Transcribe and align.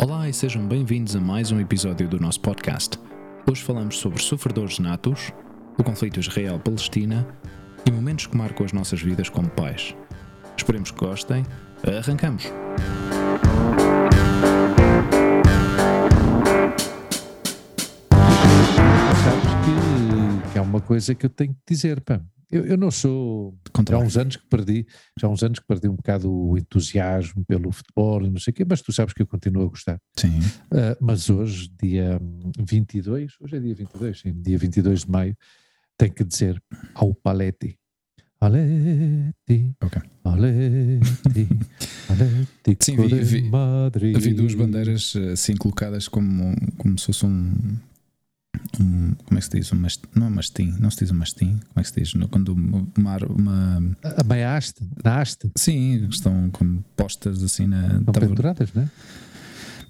Olá 0.00 0.28
e 0.28 0.32
sejam 0.32 0.64
bem-vindos 0.66 1.16
a 1.16 1.20
mais 1.20 1.50
um 1.50 1.58
episódio 1.58 2.08
do 2.08 2.20
nosso 2.20 2.40
podcast. 2.40 2.96
Hoje 3.50 3.60
falamos 3.60 3.98
sobre 3.98 4.22
sofredores 4.22 4.78
natos, 4.78 5.32
o 5.76 5.82
conflito 5.82 6.20
Israel-Palestina 6.20 7.26
e 7.84 7.90
momentos 7.90 8.26
que 8.26 8.36
marcam 8.36 8.64
as 8.64 8.72
nossas 8.72 9.02
vidas 9.02 9.28
como 9.28 9.50
pais. 9.50 9.96
Esperemos 10.56 10.92
que 10.92 11.04
gostem. 11.04 11.44
Arrancamos! 11.84 12.44
Sabes 19.24 19.50
que, 19.64 20.52
que 20.52 20.58
é 20.58 20.60
uma 20.60 20.80
coisa 20.80 21.16
que 21.16 21.26
eu 21.26 21.30
tenho 21.30 21.52
que 21.52 21.74
dizer, 21.74 22.00
pá. 22.00 22.20
Eu, 22.52 22.66
eu 22.66 22.76
não 22.76 22.90
sou. 22.90 23.56
Já 23.88 23.96
há 23.96 23.98
uns 23.98 24.16
anos 24.18 24.36
que 24.36 24.46
perdi, 24.46 24.86
já 25.18 25.26
há 25.26 25.30
uns 25.30 25.42
anos 25.42 25.58
que 25.58 25.66
perdi 25.66 25.88
um 25.88 25.96
bocado 25.96 26.30
o 26.30 26.58
entusiasmo 26.58 27.42
pelo 27.46 27.72
futebol 27.72 28.24
e 28.26 28.30
não 28.30 28.38
sei 28.38 28.50
o 28.50 28.54
quê, 28.54 28.64
mas 28.68 28.82
tu 28.82 28.92
sabes 28.92 29.14
que 29.14 29.22
eu 29.22 29.26
continuo 29.26 29.64
a 29.64 29.68
gostar. 29.68 29.98
Sim. 30.16 30.38
Uh, 30.70 30.96
mas 31.00 31.30
hoje, 31.30 31.70
dia 31.82 32.20
22, 32.58 33.32
hoje 33.40 33.56
é 33.56 33.60
dia 33.60 33.74
22, 33.74 34.20
sim, 34.20 34.32
dia 34.42 34.58
22 34.58 35.04
de 35.04 35.10
maio, 35.10 35.36
tenho 35.96 36.12
que 36.12 36.22
dizer 36.24 36.62
ao 36.94 37.14
Paletti. 37.14 37.78
Aleti, 38.40 39.72
Ok. 39.82 40.02
Aleti, 40.24 41.48
Aleti, 42.10 42.76
Sim, 42.80 42.96
vi- 42.96 43.20
vi- 43.22 43.42
Madrid. 43.48 44.16
Havia 44.16 44.34
duas 44.34 44.54
bandeiras 44.54 45.14
eh, 45.16 45.32
assim 45.32 45.54
colocadas 45.56 46.08
como, 46.08 46.54
como 46.76 46.98
se 46.98 47.06
fosse 47.06 47.24
um, 47.24 47.52
um- 48.80 49.14
Como 49.24 49.38
é 49.38 49.40
que 49.40 49.44
se 49.44 49.50
diz? 49.50 49.72
Um 49.72 49.76
mast- 49.76 50.04
não 50.14 50.26
é 50.26 50.30
mastim, 50.30 50.74
não 50.78 50.90
se 50.90 50.98
diz 50.98 51.10
um 51.10 51.14
mastim. 51.16 51.58
Como 51.68 51.76
é 51.76 51.82
que 51.82 51.88
se 51.88 51.94
diz? 52.00 52.12
Quando 52.30 52.50
uma, 52.52 53.16
uma. 53.28 53.96
A 54.02 54.24
meia 54.24 54.56
haste, 54.56 54.82
na 55.02 55.20
haste, 55.20 55.50
Sim, 55.56 56.06
estão 56.10 56.50
como 56.50 56.84
postas 56.96 57.42
assim 57.42 57.66
na. 57.66 57.86
estão 57.98 58.12
tava- 58.12 58.26
penduradas, 58.26 58.72
não 58.74 58.82
é? 58.82 58.90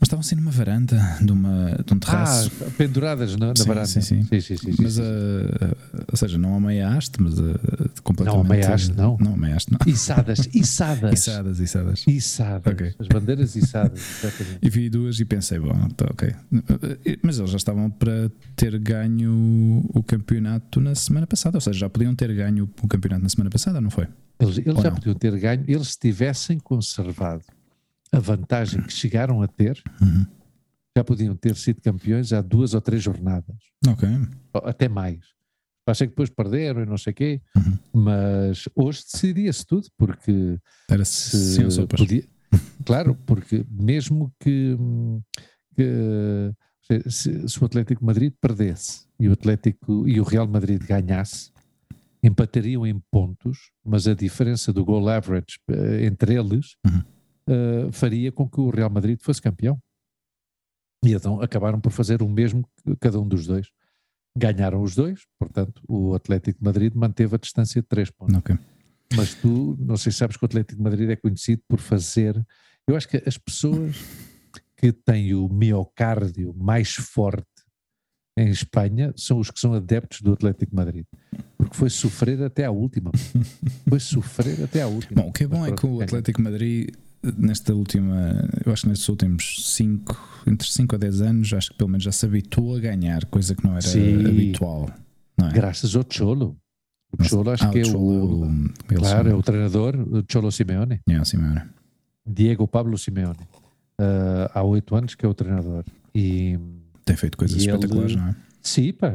Mas 0.02 0.08
estavam 0.08 0.20
assim 0.20 0.34
numa 0.34 0.50
varanda 0.50 0.96
de, 1.20 1.32
um 1.32 1.98
terraço. 2.00 2.50
Ah, 2.60 2.70
penduradas 2.76 3.36
na, 3.36 3.46
na 3.46 3.54
Sim, 3.56 3.64
varanda. 3.68 3.86
sim, 3.86 4.00
sim. 4.00 4.24
sim, 4.24 4.40
sim, 4.40 4.56
sim, 4.56 4.74
mas, 4.82 4.98
uh, 4.98 5.02
uh, 5.02 6.04
ou 6.10 6.16
seja, 6.16 6.36
não 6.38 6.56
a 6.56 6.60
meia 6.60 6.88
haste, 6.88 7.22
mas 7.22 7.38
uh, 7.38 7.54
completamente. 8.02 8.34
Não, 8.34 8.40
a 8.40 8.56
meia 8.56 8.74
haste, 8.74 8.92
não. 8.96 9.16
Não, 9.20 9.34
a 9.34 9.36
meia 9.36 9.54
haste, 9.54 9.70
não. 9.70 9.78
Içadas, 9.86 10.40
içadas. 10.52 11.20
Içadas, 11.20 11.60
içadas. 11.60 12.04
Içadas. 12.08 12.72
Ok. 12.72 12.94
As 12.98 13.06
bandeiras 13.06 13.54
içadas. 13.54 14.00
E 14.60 14.68
vi 14.68 14.90
duas 14.90 15.20
e 15.20 15.24
pensei, 15.24 15.60
bom, 15.60 15.88
tá 15.90 16.06
ok. 16.10 16.34
Mas 17.22 17.38
eles 17.38 17.52
já 17.52 17.58
estavam 17.58 17.88
para 17.88 18.28
ter 18.56 18.76
ganho 18.80 19.84
o 19.94 20.02
campeonato 20.02 20.80
na 20.80 20.96
semana 20.96 21.28
passada, 21.28 21.58
ou 21.58 21.60
seja, 21.60 21.78
já 21.78 21.88
podiam 21.88 22.12
ter 22.16 22.34
ganho 22.34 22.68
o 22.82 22.88
campeonato 22.88 23.22
na 23.22 23.28
semana 23.28 23.50
passada, 23.50 23.80
não 23.80 23.90
foi? 23.90 24.08
Eles, 24.40 24.58
eles 24.58 24.82
já 24.82 24.90
não? 24.90 24.96
podiam 24.96 25.14
ter 25.14 25.38
ganho, 25.38 25.62
eles 25.68 25.92
se 25.92 25.98
tivessem 26.00 26.58
conservado 26.58 27.44
a 28.12 28.18
vantagem 28.18 28.82
que 28.82 28.92
chegaram 28.92 29.40
a 29.42 29.48
ter, 29.48 29.82
Uhum. 30.00 30.26
já 30.96 31.02
podiam 31.02 31.34
ter 31.34 31.56
sido 31.56 31.80
campeões 31.80 32.32
há 32.32 32.40
duas 32.42 32.74
ou 32.74 32.80
três 32.80 33.02
jornadas, 33.02 33.56
Ok. 33.88 34.08
até 34.64 34.88
mais. 34.88 35.20
Achei 35.86 36.06
que 36.06 36.12
depois 36.12 36.30
perderam 36.30 36.82
e 36.82 36.86
não 36.86 36.96
sei 36.98 37.12
o 37.12 37.16
quê, 37.16 37.40
Uhum. 37.56 37.78
mas 38.04 38.68
hoje 38.74 39.02
decidia-se 39.10 39.66
tudo, 39.66 39.88
porque 39.98 40.58
Era 40.88 41.04
se 41.04 41.54
sim 41.56 41.70
sopas. 41.70 41.98
podia. 42.00 42.24
Claro, 42.84 43.14
porque 43.26 43.64
mesmo 43.70 44.32
que, 44.38 44.76
que 45.74 46.52
se, 47.10 47.48
se 47.48 47.62
o 47.62 47.64
Atlético 47.64 48.04
Madrid 48.04 48.32
perdesse 48.40 49.06
e 49.18 49.28
o 49.28 49.32
Atlético 49.32 50.06
e 50.06 50.20
o 50.20 50.24
Real 50.24 50.46
Madrid 50.46 50.82
ganhasse, 50.84 51.50
empatariam 52.22 52.86
em 52.86 53.00
pontos, 53.10 53.70
mas 53.84 54.06
a 54.06 54.14
diferença 54.14 54.72
do 54.72 54.84
goal 54.84 55.08
average 55.08 55.58
eh, 55.68 56.04
entre 56.06 56.34
eles 56.34 56.76
Uhum. 56.86 57.02
Eh, 57.46 57.88
faria 57.92 58.30
com 58.32 58.48
que 58.48 58.60
o 58.60 58.70
Real 58.70 58.90
Madrid 58.90 59.18
fosse 59.20 59.40
campeão. 59.40 59.78
E 61.04 61.12
então 61.12 61.40
acabaram 61.40 61.80
por 61.80 61.90
fazer 61.90 62.22
o 62.22 62.28
mesmo 62.28 62.64
que 62.84 62.96
cada 62.96 63.18
um 63.20 63.26
dos 63.26 63.46
dois. 63.46 63.68
Ganharam 64.36 64.82
os 64.82 64.94
dois, 64.94 65.26
portanto, 65.38 65.82
o 65.88 66.14
Atlético 66.14 66.58
de 66.58 66.64
Madrid 66.64 66.94
manteve 66.94 67.34
a 67.34 67.38
distância 67.38 67.82
de 67.82 67.88
três 67.88 68.10
pontos 68.10 68.34
Ok. 68.36 68.56
mas 69.14 69.34
tu, 69.34 69.76
não 69.78 69.96
sei 69.96 70.10
se 70.10 70.18
sabes 70.18 70.36
que 70.36 70.44
o 70.44 70.46
Atlético 70.46 70.76
de 70.78 70.82
Madrid 70.82 71.10
é 71.10 71.16
conhecido 71.16 71.62
por 71.68 71.78
fazer. 71.80 72.42
Eu 72.86 72.96
acho 72.96 73.08
que 73.08 73.22
as 73.26 73.36
pessoas 73.36 73.96
que 74.76 74.90
têm 74.92 75.34
o 75.34 75.48
miocárdio 75.48 76.54
mais 76.54 76.94
forte 76.94 77.46
em 78.38 78.48
Espanha 78.48 79.12
são 79.16 79.38
os 79.38 79.50
que 79.50 79.60
são 79.60 79.74
adeptos 79.74 80.22
do 80.22 80.32
Atlético 80.32 80.70
de 80.70 80.76
Madrid, 80.76 81.04
porque 81.58 81.76
foi 81.76 81.90
sofrer 81.90 82.42
até 82.42 82.64
à 82.64 82.70
última. 82.70 83.10
Foi 83.88 84.00
sofrer 84.00 84.62
até 84.64 84.80
à 84.82 84.86
última. 84.86 85.22
Bom, 85.22 85.28
o 85.28 85.32
que 85.32 85.44
é 85.44 85.46
bom 85.46 85.66
é 85.66 85.72
que 85.72 85.86
o. 85.86 86.00
Atlético 86.00 86.38
de 86.38 86.44
Madrid, 86.50 86.88
nesta 87.38 87.74
última, 87.74 88.48
eu 88.64 88.72
acho 88.72 88.82
que 88.82 88.88
nestes 88.88 89.08
últimos 89.08 89.56
5, 89.74 90.42
entre 90.46 90.68
5 90.68 90.94
a 90.94 90.98
10 90.98 91.20
anos, 91.22 91.52
acho 91.52 91.70
que 91.70 91.76
pelo 91.76 91.90
menos 91.90 92.04
já 92.04 92.12
se 92.12 92.26
habituou 92.26 92.76
a 92.76 92.80
ganhar, 92.80 93.24
coisa 93.26 93.54
que 93.54 93.64
não 93.64 93.72
era 93.72 93.80
Sim. 93.82 94.26
habitual. 94.26 94.90
Não 95.38 95.48
é? 95.48 95.52
Graças 95.52 95.94
ao 95.94 96.04
Cholo. 96.08 96.56
O 97.18 97.22
Cholo 97.24 97.50
acho 97.50 97.64
Ah, 97.64 97.70
que 97.70 97.80
é 97.80 97.84
Cholo, 97.84 98.40
o. 98.40 98.44
ele 98.90 98.98
Claro, 99.00 99.28
é 99.30 99.34
o 99.34 99.42
treinador, 99.42 99.94
o 99.96 100.24
Cholo 100.30 100.50
Simeone. 100.50 101.00
É, 101.08 101.24
Simeone. 101.24 101.62
Diego 102.26 102.66
Pablo 102.66 102.96
Simeone. 102.98 103.38
Ah, 103.98 104.50
há 104.54 104.62
oito 104.62 104.94
anos 104.96 105.14
que 105.14 105.24
é 105.24 105.28
o 105.28 105.34
treinador. 105.34 105.84
E. 106.14 106.58
Tem 107.04 107.16
feito 107.16 107.36
coisas 107.36 107.60
E 107.62 107.68
ele- 107.68 107.72
espetaculares, 107.74 108.16
não 108.16 108.28
é? 108.28 108.36
Sim, 108.62 108.92
pá. 108.92 109.12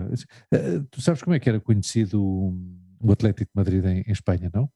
Eh, 0.51 0.81
Tu 0.91 1.01
sabes 1.01 1.22
como 1.23 1.34
é 1.35 1.40
que 1.40 1.47
era 1.50 1.59
conhecido 1.59 2.22
o 2.22 2.53
o 3.00 3.12
Atlético 3.12 3.51
de 3.53 3.56
Madrid 3.56 3.85
em, 3.85 4.01
em 4.07 4.12
Espanha, 4.12 4.50
não? 4.53 4.67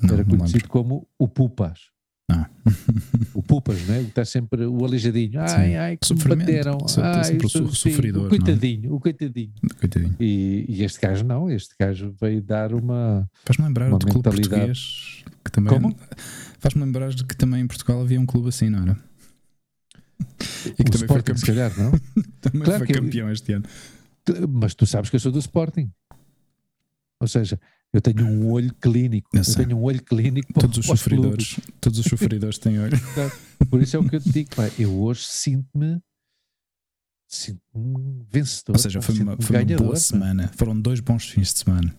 Não, 0.00 0.14
era 0.14 0.24
conhecido 0.24 0.68
como 0.68 1.06
o 1.18 1.26
Pupas. 1.28 1.90
Ah. 2.30 2.48
O 3.34 3.42
Pupas, 3.42 3.86
não 3.86 3.94
é? 3.96 4.00
Está 4.02 4.24
sempre 4.24 4.64
o 4.64 4.84
aleijadinho. 4.84 5.40
Ai, 5.40 5.48
Sim. 5.48 5.74
ai, 5.76 5.96
que 5.98 6.14
me 6.14 6.36
bateram. 6.36 6.78
Sempre- 6.88 7.10
Ai, 7.10 7.36
o 7.36 7.48
sim, 7.48 7.68
sofridor, 7.70 8.22
O 8.22 8.26
é? 8.26 8.28
coitadinho, 8.30 8.94
o 8.94 9.00
coitadinho. 9.00 9.52
Coitadinho. 9.78 10.16
E, 10.18 10.64
e 10.68 10.82
este 10.84 11.00
gajo 11.00 11.24
não, 11.24 11.50
este 11.50 11.74
gajo 11.78 12.14
veio 12.18 12.40
dar 12.40 12.72
uma. 12.72 13.28
Faz-me 13.44 13.66
lembrar 13.66 13.88
Uma 13.88 13.98
do 13.98 14.06
clube 14.06 14.22
português 14.22 15.22
que 15.44 15.50
também. 15.52 15.72
Como? 15.72 15.94
Faz-me 16.58 16.82
lembrar 16.82 17.10
de 17.10 17.24
que 17.24 17.36
também 17.36 17.60
em 17.60 17.66
Portugal 17.66 18.00
havia 18.00 18.18
um 18.18 18.24
clube 18.26 18.48
assim, 18.48 18.70
não 18.70 18.82
era? 18.82 18.96
E 20.78 20.82
que 20.82 20.82
o 20.82 20.84
também 20.90 21.06
foi, 21.08 21.18
Sporting, 21.18 21.36
se 21.36 21.44
campeão, 21.46 21.70
calhar, 21.70 21.78
não? 21.78 21.90
também 22.40 22.62
Claro 22.62 22.86
foi 22.86 22.96
eu- 22.96 23.02
campeão 23.02 23.30
este 23.30 23.52
ano. 23.52 23.64
Mas 24.48 24.74
tu 24.74 24.86
sabes 24.86 25.10
que 25.10 25.16
eu 25.16 25.20
sou 25.20 25.30
do 25.30 25.38
Sporting. 25.38 25.90
Ou 27.20 27.28
seja, 27.28 27.60
eu 27.94 28.00
tenho 28.02 28.26
um 28.26 28.50
olho 28.50 28.74
clínico. 28.74 29.30
Eu 29.32 29.42
Eu, 29.46 29.54
tenho 29.54 29.76
um 29.78 29.82
olho 29.82 30.02
clínico 30.02 30.52
para, 30.52 30.60
Todos 30.62 30.78
os 30.78 30.84
clubes. 30.86 31.00
sofridores, 31.00 31.56
todos 31.80 31.98
os 31.98 32.04
sofridores 32.06 32.58
têm 32.58 32.78
olho. 32.78 32.98
Por 33.70 33.80
isso 33.80 33.96
é 33.96 33.98
o 33.98 34.06
que 34.08 34.16
eu 34.16 34.20
te 34.20 34.30
digo, 34.30 34.50
pá, 34.54 34.68
eu 34.78 34.92
hoje 35.00 35.22
sinto-me 35.24 35.98
sinto-me 37.28 38.24
vencedor. 38.30 38.74
Ou 38.74 38.78
seja, 38.78 39.02
foi 39.02 39.18
uma, 39.20 39.36
foi 39.40 39.62
uma 39.64 39.76
boa 39.78 39.96
semana. 39.96 40.50
Foram 40.56 40.78
dois 40.80 41.00
bons 41.00 41.28
fins 41.30 41.52
de 41.52 41.60
semana. 41.60 41.94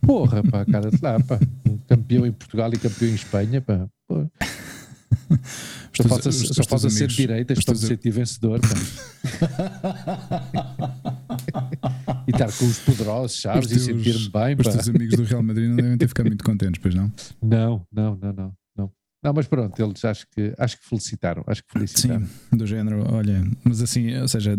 Porra, 0.00 0.42
pá, 0.42 0.64
cara 0.64 0.90
de 0.90 0.98
lá, 1.02 1.20
pá. 1.20 1.38
Campeão 1.88 2.26
em 2.26 2.32
Portugal 2.32 2.72
e 2.72 2.78
campeão 2.78 3.10
em 3.10 3.14
Espanha, 3.14 3.60
pá. 3.60 3.86
Pô, 4.06 4.26
Os 5.30 6.02
Só 6.02 6.08
falta, 6.08 6.32
só 6.32 6.64
falta 6.64 6.90
ser 6.90 7.08
para 7.26 7.44
teus- 7.44 7.64
me 7.82 7.88
sentir 7.88 8.10
vencedor, 8.10 8.60
pá. 8.60 8.68
E 12.28 12.30
estar 12.30 12.52
com 12.52 12.66
os 12.66 12.78
poderosos, 12.80 13.40
sabes? 13.40 13.66
Os 13.66 13.72
E 13.72 13.74
teus- 13.74 13.86
sentir-me 13.86 14.28
bem, 14.30 14.56
Os 14.58 14.66
pá. 14.66 14.72
teus 14.72 14.88
amigos 14.88 15.16
do 15.16 15.24
Real 15.24 15.42
Madrid 15.42 15.68
não 15.68 15.76
devem 15.76 15.96
ter 15.96 16.08
ficado 16.08 16.26
muito 16.26 16.44
contentes, 16.44 16.80
pois 16.80 16.94
não? 16.94 17.10
Não, 17.42 17.82
não, 17.90 18.16
não, 18.16 18.32
não. 18.32 18.52
Não, 18.76 18.92
não 19.24 19.32
mas 19.32 19.46
pronto, 19.48 19.82
eles 19.82 20.04
acho 20.04 20.26
que, 20.34 20.52
acho 20.58 20.78
que 20.78 20.86
felicitaram. 20.88 21.42
Acho 21.46 21.62
que 21.64 21.72
felicitaram. 21.72 22.26
Sim, 22.26 22.56
do 22.56 22.66
género, 22.66 23.02
olha, 23.12 23.44
mas 23.64 23.80
assim, 23.82 24.14
ou 24.18 24.28
seja, 24.28 24.56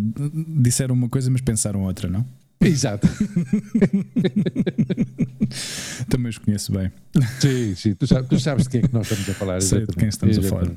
disseram 0.61 0.95
uma 0.95 1.07
coisa, 1.07 1.29
mas 1.29 1.41
pensaram 1.41 1.81
outra, 1.83 2.09
não? 2.09 2.25
Exato. 2.61 3.07
Também 6.09 6.29
os 6.29 6.37
conheço 6.37 6.71
bem. 6.71 6.91
Sim, 7.39 7.75
sim. 7.75 7.93
Tu 7.95 8.07
sabes, 8.07 8.29
tu 8.29 8.39
sabes 8.39 8.63
de 8.65 8.69
quem 8.69 8.81
é 8.81 8.87
que 8.87 8.93
nós 8.93 9.05
estamos 9.09 9.29
a 9.29 9.33
falar. 9.33 9.61
Sei 9.61 9.85
de 9.85 9.95
quem 9.95 10.07
exatamente. 10.07 10.39
estamos 10.39 10.45
a 10.45 10.49
falar. 10.49 10.71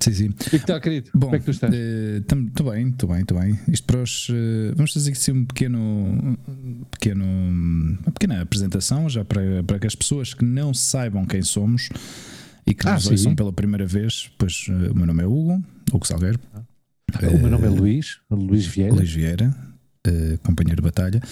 Sim, 0.00 0.12
sim. 0.12 0.34
E 0.52 0.58
que 0.58 0.66
tal, 0.66 0.80
querido? 0.80 1.10
Bom, 1.14 1.26
Como 1.26 1.36
é 1.36 1.38
que 1.38 1.44
tu 1.46 1.50
estás? 1.52 1.72
Estou 1.74 2.70
bem, 2.70 2.88
estou 2.88 3.08
bem, 3.08 3.20
estou 3.20 3.40
bem. 3.40 3.58
Isto 3.68 3.86
para 3.86 4.02
os. 4.02 4.28
eh, 4.30 4.72
vamos 4.76 4.92
fazer 4.92 5.12
aqui 5.12 5.32
um 5.32 5.44
pequeno, 5.46 6.38
pequeno. 6.90 7.24
Uma 7.24 8.12
pequena 8.12 8.42
apresentação, 8.42 9.08
já 9.08 9.24
para, 9.24 9.62
para 9.62 9.78
que 9.78 9.86
as 9.86 9.94
pessoas 9.94 10.34
que 10.34 10.44
não 10.44 10.74
saibam 10.74 11.24
quem 11.24 11.42
somos 11.42 11.88
e 12.66 12.74
que 12.74 12.86
Ah, 12.86 12.94
nos 12.94 13.06
ouçam 13.06 13.34
pela 13.34 13.52
primeira 13.52 13.86
vez, 13.86 14.30
pois 14.36 14.66
eh, 14.68 14.90
o 14.90 14.94
meu 14.94 15.06
nome 15.06 15.22
é 15.22 15.26
Hugo, 15.26 15.62
Hugo 15.92 16.06
Salgueiro, 16.06 16.38
o 17.32 17.38
meu 17.38 17.50
nome 17.50 17.66
é 17.66 17.70
Luís, 17.70 18.18
Luís 18.30 18.66
Vieira. 18.66 18.94
Luís 18.94 19.10
Vieira, 19.12 19.54
eh, 20.06 20.38
companheiro 20.42 20.82
de 20.82 20.86
batalha. 20.86 21.22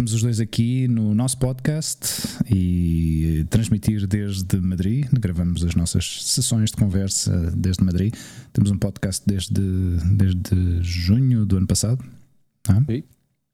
Estamos 0.00 0.14
os 0.14 0.22
dois 0.22 0.40
aqui 0.40 0.88
no 0.88 1.14
nosso 1.14 1.36
podcast 1.36 2.06
e 2.50 3.44
transmitir 3.50 4.06
desde 4.06 4.58
Madrid. 4.58 5.06
Gravamos 5.12 5.62
as 5.62 5.74
nossas 5.74 6.24
sessões 6.24 6.70
de 6.70 6.76
conversa 6.78 7.50
desde 7.54 7.84
Madrid. 7.84 8.14
Temos 8.50 8.70
um 8.70 8.78
podcast 8.78 9.22
desde, 9.26 9.60
desde 10.16 10.82
junho 10.82 11.44
do 11.44 11.58
ano 11.58 11.66
passado. 11.66 12.02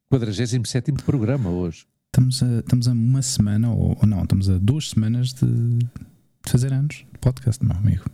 47 0.08 0.92
programa 1.04 1.50
hoje. 1.50 1.84
Estamos 2.14 2.40
a, 2.40 2.60
estamos 2.60 2.86
a 2.86 2.92
uma 2.92 3.22
semana, 3.22 3.72
ou, 3.72 3.98
ou 4.00 4.06
não, 4.06 4.22
estamos 4.22 4.48
a 4.48 4.56
duas 4.56 4.90
semanas 4.90 5.32
de, 5.32 5.48
de 5.48 5.88
fazer 6.48 6.72
anos 6.72 7.04
de 7.12 7.18
podcast, 7.20 7.64
meu 7.64 7.76
amigo. 7.76 8.04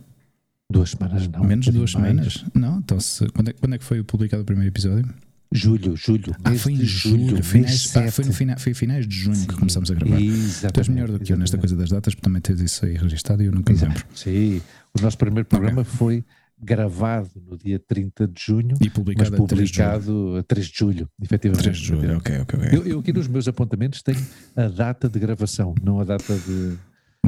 Duas 0.71 0.89
semanas 0.89 1.27
não. 1.27 1.43
Menos 1.43 1.65
de 1.65 1.71
duas 1.71 1.93
mais. 1.93 2.07
semanas? 2.07 2.45
Não, 2.55 2.79
então 2.79 2.99
se, 2.99 3.27
quando, 3.27 3.49
é, 3.49 3.53
quando 3.53 3.75
é 3.75 3.77
que 3.77 3.85
foi 3.85 4.01
publicado 4.03 4.41
o 4.41 4.45
primeiro 4.45 4.71
episódio? 4.71 5.07
Julho, 5.53 5.95
julho. 5.95 6.35
Ah, 6.43 6.53
foi 6.55 6.73
em 6.73 6.77
de 6.77 6.85
julho. 6.85 7.33
mês 7.35 7.45
finais, 7.47 7.87
pá, 7.87 8.11
foi, 8.11 8.25
no 8.25 8.33
fina, 8.33 8.57
foi 8.57 8.73
finais 8.73 9.07
de 9.07 9.15
junho 9.15 9.47
que 9.47 9.55
começamos 9.55 9.89
a 9.91 9.93
gravar. 9.93 10.17
Tu 10.17 10.23
Exatamente. 10.23 10.79
és 10.79 10.87
melhor 10.89 11.11
do 11.11 11.19
que 11.19 11.31
eu 11.33 11.37
nesta 11.37 11.57
coisa 11.57 11.75
das 11.75 11.89
datas, 11.89 12.15
porque 12.15 12.23
também 12.27 12.41
tens 12.41 12.59
isso 12.59 12.85
aí 12.85 12.95
registado 12.97 13.43
e 13.43 13.45
eu 13.45 13.51
nunca 13.51 13.71
me 13.71 13.79
lembro. 13.79 14.03
Sim, 14.15 14.61
o 14.97 15.01
nosso 15.01 15.17
primeiro 15.17 15.45
programa 15.47 15.83
foi 15.83 16.23
gravado 16.59 17.29
no 17.45 17.57
dia 17.57 17.77
30 17.79 18.27
de 18.27 18.41
junho, 18.41 18.75
E 18.79 18.85
mas 18.85 18.93
publicado 18.93 19.35
a 19.35 19.47
3 19.47 19.69
de 19.69 19.75
julho. 19.77 19.89
publicado 19.89 20.37
a 20.37 20.43
3 20.43 20.65
de 20.67 20.77
julho, 20.77 21.09
efetivamente. 21.21 21.63
3 21.63 21.77
de 21.77 21.83
julho, 21.85 22.17
ok, 22.17 22.39
ok, 22.39 22.59
ok. 22.59 22.79
Eu, 22.79 22.85
eu 22.87 22.99
aqui 22.99 23.11
nos 23.13 23.27
meus 23.27 23.47
apontamentos 23.47 24.01
tenho 24.01 24.25
a 24.55 24.67
data 24.67 25.09
de 25.09 25.19
gravação, 25.19 25.75
não 25.83 25.99
a 25.99 26.03
data 26.05 26.33
de, 26.37 26.77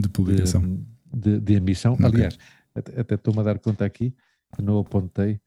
De 0.01 0.09
publicação. 0.09 0.79
de, 1.13 1.39
de 1.39 1.53
emissão. 1.53 1.93
Ok. 1.93 2.05
Aliás, 2.05 2.37
até, 2.73 2.99
até 3.01 3.15
estou-me 3.15 3.39
a 3.41 3.43
dar 3.43 3.59
conta 3.59 3.83
aqui 3.85 4.13
que 4.55 4.61
não 4.61 4.79
apontei 4.79 5.39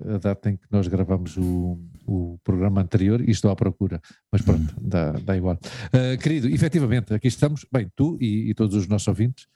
a 0.00 0.18
data 0.18 0.50
em 0.50 0.56
que 0.56 0.64
nós 0.70 0.88
gravamos 0.88 1.36
o, 1.36 1.78
o 2.06 2.38
programa 2.42 2.80
anterior 2.80 3.20
e 3.20 3.30
estou 3.30 3.50
à 3.50 3.56
procura. 3.56 4.00
Mas 4.30 4.40
pronto, 4.42 4.74
Hum. 4.80 4.88
dá, 4.88 5.12
dá 5.12 5.36
igual. 5.36 5.58
Ah, 5.92 6.16
querido, 6.16 6.48
efetivamente, 6.48 7.12
aqui 7.12 7.28
estamos, 7.28 7.66
bem, 7.70 7.90
tu 7.94 8.16
e, 8.20 8.50
e 8.50 8.54
todos 8.54 8.74
os 8.74 8.86
nossos 8.88 9.08
ouvintes, 9.08 9.46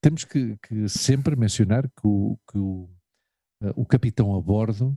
temos 0.00 0.24
que, 0.24 0.56
que 0.62 0.88
sempre 0.88 1.34
mencionar 1.34 1.84
que 1.88 2.06
o, 2.06 2.38
que 2.50 2.56
o, 2.58 2.88
ah, 3.62 3.72
o 3.76 3.84
capitão 3.84 4.36
a 4.36 4.40
bordo 4.40 4.96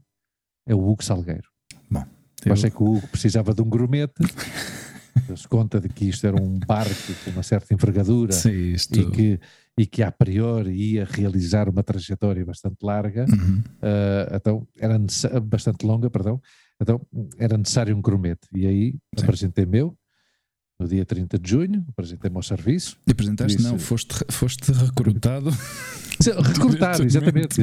é 0.68 0.76
o 0.76 0.80
Hugo 0.88 1.04
Salgueiro. 1.04 1.50
Bom, 1.90 2.02
Eu 2.46 2.48
eu- 2.48 2.54
achei 2.54 2.70
que 2.70 2.84
o 2.84 2.86
Hugo 2.98 3.08
precisava 3.08 3.54
de 3.54 3.62
um 3.64 3.70
grumete, 3.70 4.14
deu-se 5.28 5.48
conta 5.48 5.80
de 5.80 5.90
que 5.90 6.06
isto 6.10 6.26
era 6.28 6.36
um 6.42 6.60
barco 6.60 7.14
com 7.24 7.32
uma 7.32 7.44
certa 7.44 7.74
envergadura 7.74 8.32
Sim, 8.32 8.52
isto. 8.74 9.00
e 9.00 9.12
que, 9.12 9.40
e 9.78 9.86
que 9.86 10.04
a 10.04 10.12
priori 10.12 10.72
ia 10.72 11.06
realizar 11.10 11.70
uma 11.70 11.84
trajetória 11.84 12.46
bastante 12.46 12.78
larga, 12.84 13.26
Uhum. 13.30 13.64
ah, 13.82 14.36
então 14.36 14.68
era 14.80 14.98
bastante 15.42 15.86
longa, 15.86 16.10
perdão, 16.10 16.42
então 16.82 17.02
era 17.38 17.58
necessário 17.58 17.96
um 17.96 18.02
grumete. 18.02 18.48
E 18.54 18.66
aí 18.66 18.92
Sim. 19.18 19.24
apresentei 19.24 19.66
meu, 19.66 19.96
no 20.80 20.88
dia 20.88 21.06
30 21.06 21.38
de 21.38 21.48
junho, 21.50 21.86
apresentei-me 21.90 22.36
ao 22.38 22.42
serviço. 22.44 22.98
E 23.08 23.12
apresentaste? 23.12 23.58
Isso. 23.60 23.68
Não, 23.70 23.78
foste, 23.78 24.16
foste 24.30 24.72
recrutado. 24.72 25.52
Recrutado, 26.20 27.04
exatamente. 27.04 27.62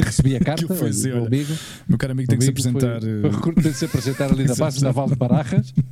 Recebi 0.04 0.36
a 0.36 0.40
carta, 0.40 0.66
foi 0.74 0.88
olha, 0.90 1.02
meu 1.14 1.26
amigo, 1.26 1.54
Meu 1.88 1.98
caro 1.98 2.12
amigo 2.12 2.28
tem 2.28 2.38
que 2.38 2.44
se 2.44 2.50
apresentar. 2.50 3.00
foi 3.00 3.30
recru- 3.30 3.54
tem 3.54 3.72
que 3.72 3.78
se 3.78 3.84
apresentar 3.84 4.30
ali 4.32 4.44
na 4.44 4.54
base 4.56 4.82
naval 4.82 5.08
de 5.08 5.16
Barajas. 5.16 5.72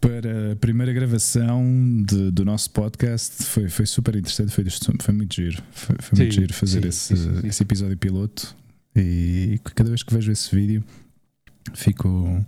para 0.00 0.52
a 0.52 0.56
primeira 0.56 0.92
gravação 0.92 1.64
de- 2.06 2.30
do 2.30 2.44
nosso 2.44 2.70
podcast. 2.70 3.44
Foi, 3.44 3.68
foi 3.68 3.86
super 3.86 4.14
interessante, 4.16 4.52
foi, 4.52 4.64
foi 5.00 5.14
muito 5.14 5.34
giro. 5.34 5.62
Foi, 5.72 5.96
foi 6.00 6.18
muito 6.18 6.34
Sim, 6.34 6.40
giro 6.40 6.54
fazer 6.54 6.82
sim, 6.82 6.88
esse, 6.88 7.16
sim. 7.16 7.46
esse 7.46 7.62
episódio 7.62 7.96
piloto. 7.96 8.54
E 8.94 9.60
cada 9.74 9.90
vez 9.90 10.02
que 10.02 10.12
vejo 10.14 10.30
esse 10.32 10.54
vídeo, 10.54 10.82
fico. 11.74 12.44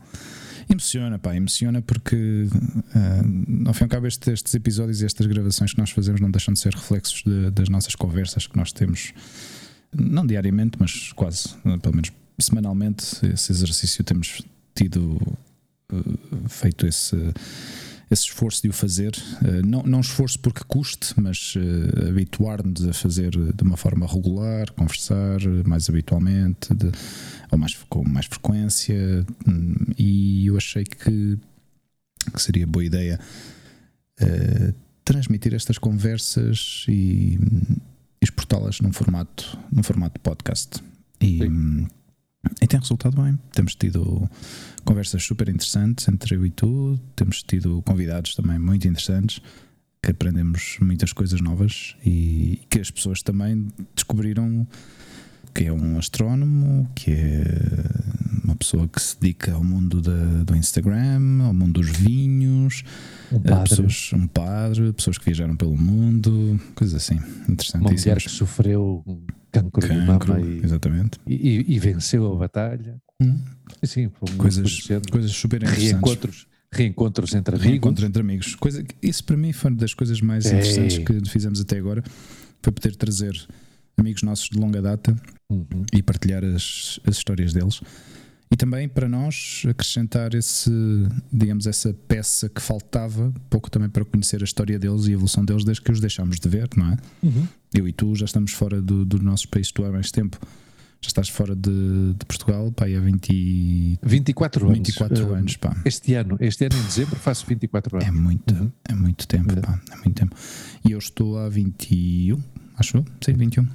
Emociona, 0.71 1.19
pá, 1.19 1.35
emociona 1.35 1.81
porque, 1.81 2.47
ah, 2.95 3.69
ao 3.69 3.73
fim 3.75 3.85
e 3.85 3.85
ao 3.85 3.89
cabo, 3.89 4.07
este- 4.07 4.31
estes 4.31 4.53
episódios 4.55 5.01
e 5.01 5.07
estas 5.07 5.27
gravações 5.27 5.73
que 5.73 5.79
nós 5.79 5.91
fazemos 5.91 6.21
não 6.21 6.31
deixam 6.31 6.53
de 6.53 6.61
ser 6.61 6.75
reflexos 6.75 7.23
de- 7.25 7.51
das 7.51 7.69
nossas 7.71 7.95
conversas 7.95 8.47
que 8.47 8.57
nós 8.57 8.71
temos, 8.73 9.13
não 9.97 10.27
diariamente, 10.27 10.77
mas 10.79 11.13
quase, 11.15 11.49
pelo 11.81 11.95
menos 11.95 12.13
semanalmente. 12.39 13.25
Esse 13.33 13.51
exercício 13.53 14.05
temos 14.05 14.43
tido 14.75 15.19
eh, 15.91 15.97
feito 16.49 16.87
esse, 16.87 17.17
esse 18.11 18.23
esforço 18.25 18.63
de 18.63 18.69
o 18.69 18.73
fazer. 18.73 19.13
Eh, 19.45 19.63
não, 19.63 19.83
não 19.83 20.01
esforço 20.01 20.39
porque 20.41 20.63
custe, 20.67 21.13
mas 21.21 21.55
eh, 21.57 22.09
habituar-nos 22.09 22.87
a 22.89 22.93
fazer 22.93 23.31
de 23.31 23.63
uma 23.63 23.77
forma 23.77 24.07
regular, 24.07 24.71
conversar 24.73 25.41
mais 25.67 25.89
habitualmente, 25.89 26.73
de- 26.75 26.91
ou 27.51 27.59
mais, 27.59 27.75
com 27.89 28.09
mais 28.09 28.27
frequência. 28.27 29.27
Hum, 29.47 29.75
E 29.99 30.47
eu 30.47 30.57
achei 30.57 30.85
que, 30.85 31.39
que 32.33 32.43
seria 32.43 32.67
boa 32.67 32.85
ideia 32.85 33.19
eh, 34.21 34.73
transmitir 35.05 35.55
estas 35.55 35.79
conversas 35.79 36.85
e, 36.89 37.39
e 38.21 38.25
exportá-las 38.25 38.81
num 38.81 38.93
formato, 38.93 39.59
num 39.73 39.83
formato 39.83 40.15
de 40.19 40.23
podcast. 40.23 40.83
E, 41.21 41.39
Sim. 41.39 41.87
E 42.63 42.67
tem 42.67 42.79
resultado 42.81 43.21
bem. 43.23 43.39
Temos 43.53 43.75
tido 43.75 44.29
conversas 44.85 45.23
super 45.23 45.49
interessantes 45.49 46.07
entre 46.09 46.37
eu 46.37 46.47
e 46.47 46.51
tu. 46.51 46.99
Temos 47.17 47.43
tido 47.43 47.83
convidados 47.83 48.35
também 48.35 48.59
muito 48.59 48.87
interessantes 48.87 49.41
que 50.03 50.13
aprendemos 50.13 50.77
muitas 50.81 51.13
coisas 51.13 51.41
novas 51.41 51.97
e 52.07 52.61
que 52.71 52.79
as 52.81 52.91
pessoas 52.91 53.23
também 53.23 53.67
descobriram 53.95 54.67
que 55.55 55.65
é 55.65 55.73
um 55.73 55.99
astrónomo, 55.99 56.89
que 56.95 57.11
é 57.11 57.43
uma 58.45 58.55
pessoa 58.55 58.87
que 58.87 59.03
se 59.03 59.19
dedica 59.19 59.53
ao 59.55 59.65
mundo 59.65 60.01
da- 60.01 60.45
do 60.45 60.55
Instagram, 60.55 61.43
ao 61.43 61.53
mundo 61.53 61.81
dos 61.81 61.89
vinhos, 61.91 62.85
Um 63.33 63.41
padre, 63.41 63.69
pessoas, 63.71 64.11
um 64.13 64.27
padre, 64.29 64.93
pessoas 64.93 65.19
que 65.19 65.25
viajaram 65.25 65.57
pelo 65.57 65.77
mundo, 65.77 66.61
coisas 66.77 66.95
assim, 67.03 67.19
uma 67.81 67.91
mulher 68.05 68.19
que 68.23 68.31
sofreu 68.31 69.03
cancro, 69.53 69.87
Cancro, 69.89 70.35
mama 70.35 70.41
e, 70.47 70.61
exatamente. 70.65 71.19
e- 71.27 71.65
e 71.69 71.79
venceu 71.79 72.33
a 72.33 72.37
batalha. 72.37 72.97
Hum, 73.21 73.37
sim, 73.83 74.11
Coisas, 74.37 74.87
coisas 75.11 75.33
super 75.33 75.63
interessantes. 75.63 75.91
reencontros, 75.93 76.47
reencontros 76.73 77.35
entre 77.35 77.55
amigos. 77.57 77.71
Reencontro 77.71 78.07
entre 78.07 78.21
amigos. 78.23 78.55
Coisa, 78.55 78.85
isso 79.03 79.25
para 79.25 79.37
mim 79.37 79.53
foi 79.53 79.71
uma 79.71 79.77
das 79.79 79.95
coisas 79.95 80.21
mais 80.21 80.47
Ei. 80.47 80.53
interessantes 80.53 80.99
que 80.99 81.29
fizemos 81.31 81.61
até 81.61 81.79
agora. 81.79 82.03
Foi 82.63 82.73
poder 82.73 82.95
trazer 82.97 83.35
amigos 83.97 84.23
nossos 84.23 84.49
de 84.49 84.59
longa 84.59 84.81
data 84.81 85.17
Uhum. 85.51 85.85
e 85.93 86.03
partilhar 86.03 86.45
as, 86.45 87.01
as 87.07 87.17
histórias 87.17 87.53
deles. 87.53 87.81
E 88.51 88.57
também 88.57 88.89
para 88.89 89.07
nós 89.09 89.63
acrescentar 89.69 90.35
esse, 90.35 90.71
digamos, 91.33 91.67
essa 91.67 91.93
peça 92.09 92.49
que 92.49 92.63
faltava, 92.63 93.33
pouco 93.51 93.71
também 93.71 93.91
para 93.91 94.05
conhecer 94.07 94.41
a 94.41 94.45
história 94.45 94.79
deles 94.79 95.07
e 95.07 95.11
a 95.11 95.13
evolução 95.13 95.45
deles 95.45 95.65
desde 95.65 95.83
que 95.83 95.93
os 95.93 96.01
deixámos 96.01 96.41
de 96.41 96.49
ver, 96.49 96.69
não 96.77 96.93
é? 96.93 96.97
Uhum. 97.23 97.47
Eu 97.75 97.87
e 97.87 97.93
tu 97.93 98.15
já 98.15 98.25
estamos 98.25 98.53
fora 98.53 98.81
do, 98.81 99.05
do 99.05 99.23
nosso 99.23 99.47
país, 99.49 99.71
tu 99.71 99.85
há 99.85 99.91
mais 99.93 100.11
tempo. 100.11 100.39
Já 101.01 101.09
estás 101.09 101.29
fora 101.29 101.55
de, 101.55 102.15
de 102.19 102.25
Portugal, 102.27 102.73
pá, 102.73 102.87
há 102.87 103.01
20, 103.01 103.99
24 104.03 104.65
anos. 104.67 104.79
24 104.79 105.17
Eh, 105.17 105.37
anos, 105.39 105.57
pá. 105.57 105.77
Este 105.85 106.15
ano, 106.15 106.37
este 106.41 106.65
ano 106.65 106.75
em 106.77 106.83
dezembro 106.83 107.17
faço 107.17 107.47
24 107.47 107.99
É 107.99 108.09
anos. 108.09 108.21
muito, 108.21 108.55
Uhum. 108.55 108.73
é 108.89 108.95
muito 108.95 109.29
tempo, 109.29 109.53
É. 109.53 109.61
pá, 109.61 109.79
é 109.93 109.97
muito 109.97 110.13
tempo. 110.15 110.35
E 110.85 110.91
eu 110.93 110.99
estou 110.99 111.39
há 111.39 111.49
21, 111.51 112.43
acho 112.79 112.97
eu, 112.97 113.05
sim, 113.21 113.33
21. 113.35 113.67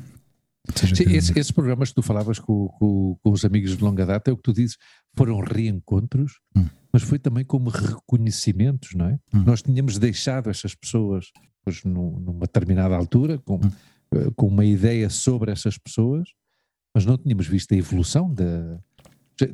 Sim, 0.76 0.94
que- 1.06 1.16
esse- 1.16 1.38
esses 1.38 1.52
programas 1.52 1.90
que 1.90 1.96
tu 1.96 2.02
falavas 2.02 2.40
com, 2.40 2.68
com- 2.70 3.18
com 3.22 3.32
os 3.32 3.44
amigos 3.44 3.76
de 3.76 3.84
longa 3.84 4.06
data, 4.06 4.32
é 4.32 4.34
o 4.34 4.38
que 4.38 4.44
tu 4.44 4.54
dizes, 4.54 4.78
foram 5.16 5.40
reencontros, 5.42 6.40
Hum. 6.56 6.66
mas 6.92 7.04
foi 7.04 7.20
também 7.20 7.44
como 7.44 7.70
reconhecimentos, 7.70 8.94
não 8.96 9.08
é? 9.08 9.20
Hum. 9.34 9.44
Nós 9.46 9.62
tínhamos 9.62 9.98
deixado 10.00 10.50
essas 10.50 10.74
pessoas 10.76 11.32
pois, 11.66 11.82
num- 11.84 12.20
numa 12.20 12.42
determinada 12.42 12.96
altura, 12.96 13.38
com, 13.40 13.56
Hum. 13.56 13.72
eh, 14.16 14.30
com 14.36 14.48
uma 14.48 14.66
ideia 14.66 15.10
sobre 15.10 15.52
essas 15.52 15.78
pessoas, 15.78 16.28
mas 16.94 17.06
não 17.06 17.18
tínhamos 17.18 17.48
visto 17.48 17.74
a 17.74 17.78
evolução 17.78 18.34
da. 18.34 18.80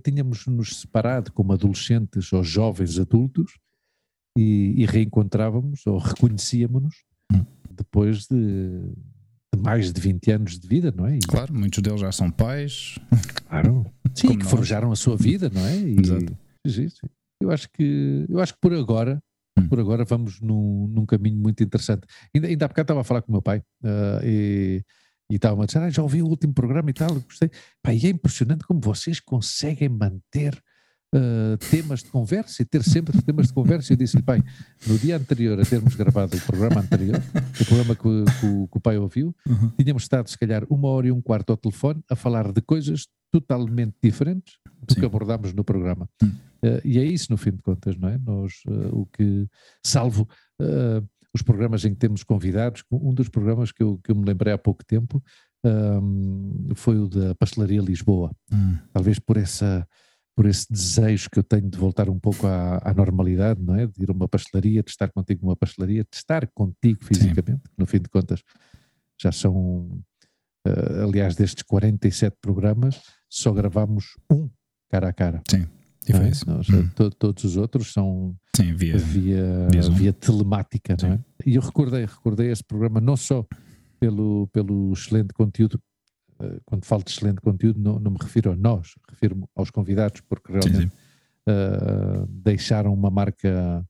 Tínhamos 0.03 0.45
nos 0.47 0.81
separado 0.81 1.31
como 1.31 1.53
adolescentes 1.53 2.33
ou 2.33 2.43
jovens 2.43 2.99
adultos 2.99 3.57
e, 4.37 4.73
e 4.77 4.85
reencontrávamos 4.85 5.85
ou 5.87 5.97
reconhecíamos-nos 5.97 6.95
Hum. 7.31 7.45
depois 7.71 8.25
de, 8.27 8.91
de 9.55 9.61
mais 9.61 9.91
de 9.91 9.99
20 9.99 10.31
anos 10.31 10.59
de 10.59 10.67
vida, 10.67 10.93
não 10.95 11.07
é? 11.07 11.15
E, 11.17 11.19
Claro, 11.19 11.53
muitos 11.53 11.81
deles 11.81 11.99
já 12.01 12.11
são 12.11 12.29
pais. 12.29 12.97
Claro. 13.47 13.85
Sim, 14.13 14.27
Como 14.27 14.39
que 14.39 14.43
nós. 14.45 14.51
forjaram 14.51 14.91
a 14.91 14.95
sua 14.95 15.15
vida, 15.15 15.49
não 15.53 15.65
é? 15.65 15.77
E, 15.77 15.99
Exato. 15.99 16.37
sim, 16.67 16.89
sim. 16.89 17.07
Eu 17.41 17.51
acho 17.51 17.69
que 17.71 18.25
eu 18.27 18.39
acho 18.39 18.53
que 18.53 18.59
por 18.59 18.73
agora, 18.73 19.21
Hum. 19.57 19.67
por 19.67 19.79
agora 19.79 20.03
vamos 20.05 20.39
num, 20.41 20.87
num 20.87 21.05
caminho 21.05 21.37
muito 21.37 21.63
interessante. 21.63 22.01
Ainda, 22.33 22.47
ainda 22.47 22.65
há 22.65 22.67
bocado 22.67 22.83
estava 22.85 23.01
a 23.01 23.03
falar 23.03 23.21
com 23.21 23.29
o 23.29 23.33
meu 23.33 23.41
pai 23.41 23.61
ah, 23.83 24.19
e, 24.23 24.83
e 25.31 25.35
estava 25.35 25.61
a 25.63 25.65
dizer, 25.65 25.79
ah, 25.79 25.89
já 25.89 26.01
ouvi 26.01 26.21
o 26.21 26.27
último 26.27 26.53
programa 26.53 26.89
e 26.89 26.93
tal, 26.93 27.13
gostei. 27.21 27.49
Pá, 27.81 27.93
e 27.93 28.05
é 28.05 28.09
impressionante 28.09 28.65
como 28.65 28.79
vocês 28.81 29.19
conseguem 29.19 29.89
manter 29.89 30.61
ah, 31.13 31.57
temas 31.71 32.03
de 32.03 32.09
conversa 32.09 32.61
e 32.61 32.65
ter 32.65 32.83
sempre 32.83 33.19
temas 33.21 33.47
de 33.47 33.53
conversa. 33.53 33.93
Eu 33.93 33.97
disse-lhe, 33.97 34.23
pai, 34.23 34.43
no 34.87 34.97
dia 34.97 35.17
anterior 35.17 35.59
a 35.59 35.63
termos 35.65 35.95
gravado 35.95 36.35
o 36.37 36.41
programa 36.41 36.81
anterior, 36.81 37.21
o 37.61 37.65
programa 37.65 37.95
que, 37.95 38.07
o- 38.07 38.25
que 38.25 38.67
que 38.71 38.77
o 38.77 38.79
pai 38.81 38.97
ouviu, 38.97 39.35
Uhum. 39.47 39.69
tínhamos 39.77 40.03
estado 40.03 40.29
se 40.29 40.37
calhar 40.37 40.63
uma 40.69 40.87
hora 40.89 41.07
e 41.07 41.11
um 41.11 41.21
quarto 41.21 41.49
ao 41.51 41.57
telefone 41.57 42.01
a 42.09 42.15
falar 42.15 42.51
de 42.51 42.61
coisas 42.61 43.07
totalmente 43.31 43.95
diferentes 44.01 44.55
do 44.87 44.93
Sim. 44.93 44.99
que 45.01 45.05
abordámos 45.05 45.53
no 45.53 45.63
programa. 45.63 46.09
Hum. 46.23 46.31
Eh, 46.63 46.81
e 46.83 46.99
é 46.99 47.05
isso, 47.05 47.27
no 47.29 47.37
fim 47.37 47.51
de 47.51 47.61
contas, 47.61 47.95
não 47.95 48.09
é? 48.09 48.17
Nós, 48.17 48.53
eh, 48.67 48.89
o 48.91 49.05
que, 49.05 49.47
salvo 49.85 50.27
os 51.33 51.41
programas 51.43 51.85
em 51.85 51.91
que 51.93 51.99
temos 51.99 52.23
convidados, 52.23 52.83
um 52.91 53.13
dos 53.13 53.29
programas 53.29 53.71
que 53.71 53.83
eu, 53.83 53.99
que 54.03 54.11
eu 54.11 54.15
me 54.15 54.25
lembrei 54.25 54.51
há 54.51 54.57
pouco 54.57 54.83
tempo 54.83 55.23
ahm, 55.63 56.69
foi 56.75 56.97
o 56.97 57.07
da 57.07 57.35
Pastelaria 57.35 57.81
Lisboa. 57.81 58.31
Hum, 58.51 58.75
Talvez 58.91 59.19
por 59.19 59.37
essa 59.37 59.87
por 60.39 60.46
esse 60.46 60.72
desejo 60.72 61.29
que 61.29 61.38
eu 61.38 61.43
tenho 61.43 61.69
de 61.69 61.77
voltar 61.77 62.10
um 62.10 62.17
pouco 62.17 62.48
à, 62.48 62.77
à, 62.81 62.93
normalidade, 62.93 63.62
não 63.62 63.75
é? 63.75 63.86
De 63.86 64.03
ir 64.03 64.10
a 64.10 64.13
uma 64.13 64.25
pastelaria, 64.25 64.81
de 64.81 64.89
estar 64.89 65.12
contigo 65.12 65.46
numa 65.46 65.53
pastelaria, 65.58 66.01
de 66.01 66.15
estar 66.15 66.48
contigo 66.53 67.03
fisicamente, 67.03 67.63
Sim. 67.67 67.74
no 67.77 67.86
fim 67.86 68.00
de 68.00 68.08
contas 68.08 68.41
já 69.22 69.34
são, 69.34 70.01
uh, 70.65 71.03
aliás, 71.03 71.36
destes 71.36 71.62
47 71.63 72.38
programas, 72.39 73.01
só 73.29 73.51
gravamos 73.51 74.15
um 74.31 74.50
cara 74.89 75.10
a 75.10 75.13
cara. 75.13 75.41
Sim. 75.51 75.67
E 76.08 76.13
foi 76.13 76.27
é? 76.27 76.29
isso. 76.29 76.50
Não, 76.50 76.62
hum. 76.62 76.89
to, 76.96 77.10
todos 77.12 77.43
os 77.43 77.58
outros 77.58 77.91
são 77.91 78.34
Sim, 78.55 78.74
via, 78.74 78.98
via, 78.98 79.67
via, 79.69 79.81
via 79.91 80.13
telemática, 80.13 80.96
não 81.01 81.15
é? 81.15 81.19
E 81.46 81.55
eu 81.55 81.62
recordei, 81.62 82.05
recordei 82.05 82.50
esse 82.50 82.63
programa 82.63 83.01
não 83.01 83.17
só 83.17 83.46
pelo, 84.00 84.48
pelo 84.53 84.93
excelente 84.93 85.34
conteúdo 85.34 85.77
eh, 85.77 85.88
quando 86.65 86.86
falo 86.86 87.03
de 87.03 87.12
excelente 87.12 87.41
conteúdo, 87.41 87.79
não, 87.79 88.00
não 88.00 88.12
me 88.12 88.17
refiro 88.22 88.51
a 88.51 88.55
nós, 88.55 88.96
refiro-me 89.10 89.46
aos 89.55 89.69
convidados, 89.69 90.22
porque 90.22 90.51
realmente 90.51 90.77
sim, 90.77 90.89
sim. 90.89 90.91
Uh, 91.48 92.27
deixaram 92.27 92.93
uma 92.93 93.10
marca 93.10 93.86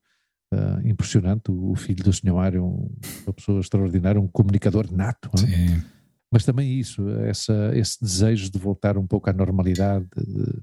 uh, 0.54 0.88
impressionante. 0.88 1.52
O, 1.52 1.72
o, 1.72 1.76
filho 1.76 2.04
do 2.04 2.14
senhor 2.14 2.36
Mário, 2.36 2.64
um, 2.64 2.90
uma 3.26 3.34
pessoa 3.34 3.60
extraordinária, 3.60 4.20
um 4.20 4.28
comunicador 4.28 4.92
nato. 4.92 5.30
É? 5.46 5.82
Mas 6.32 6.46
também 6.46 6.80
isso, 6.80 7.08
essa, 7.22 7.72
esse 7.76 8.02
desejo 8.02 8.50
de 8.50 8.60
voltar 8.60 8.98
um 8.98 9.06
pouco 9.06 9.30
à 9.30 9.34
normalidade 9.34 10.06
de, 10.16 10.62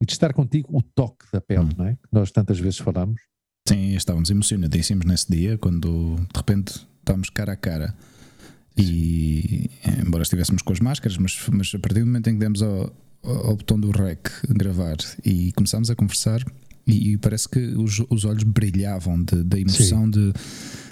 e 0.00 0.06
de 0.06 0.12
estar 0.12 0.32
contigo, 0.32 0.68
o 0.72 0.82
toque 0.82 1.26
da 1.32 1.40
pele, 1.40 1.60
hum. 1.60 1.68
não 1.76 1.86
é? 1.86 1.94
Que 1.94 2.08
nós 2.12 2.30
tantas 2.30 2.58
vezes 2.58 2.78
falamos. 2.78 3.20
Sim, 3.68 3.94
estávamos 3.94 4.30
emocionadíssimos 4.30 5.06
nesse 5.06 5.30
dia, 5.30 5.56
quando 5.58 6.16
de 6.16 6.36
repente 6.36 6.86
estávamos 7.00 7.30
cara 7.30 7.52
a 7.52 7.56
cara 7.56 7.94
e 8.76 9.70
embora 10.04 10.22
estivéssemos 10.22 10.62
com 10.62 10.72
as 10.72 10.80
máscaras, 10.80 11.16
mas, 11.16 11.38
mas 11.52 11.72
a 11.74 11.78
partir 11.78 12.00
do 12.00 12.06
momento 12.06 12.28
em 12.28 12.34
que 12.34 12.40
demos 12.40 12.62
ao, 12.62 12.92
ao 13.22 13.56
botão 13.56 13.78
do 13.78 13.90
rec 13.90 14.28
gravar 14.48 14.96
e 15.24 15.52
começámos 15.52 15.90
a 15.90 15.94
conversar, 15.94 16.44
e, 16.86 17.12
e 17.12 17.18
parece 17.18 17.48
que 17.48 17.58
os, 17.58 18.02
os 18.10 18.24
olhos 18.24 18.42
brilhavam 18.42 19.22
da 19.22 19.58
emoção 19.58 20.08
de, 20.08 20.32
de, 20.32 20.34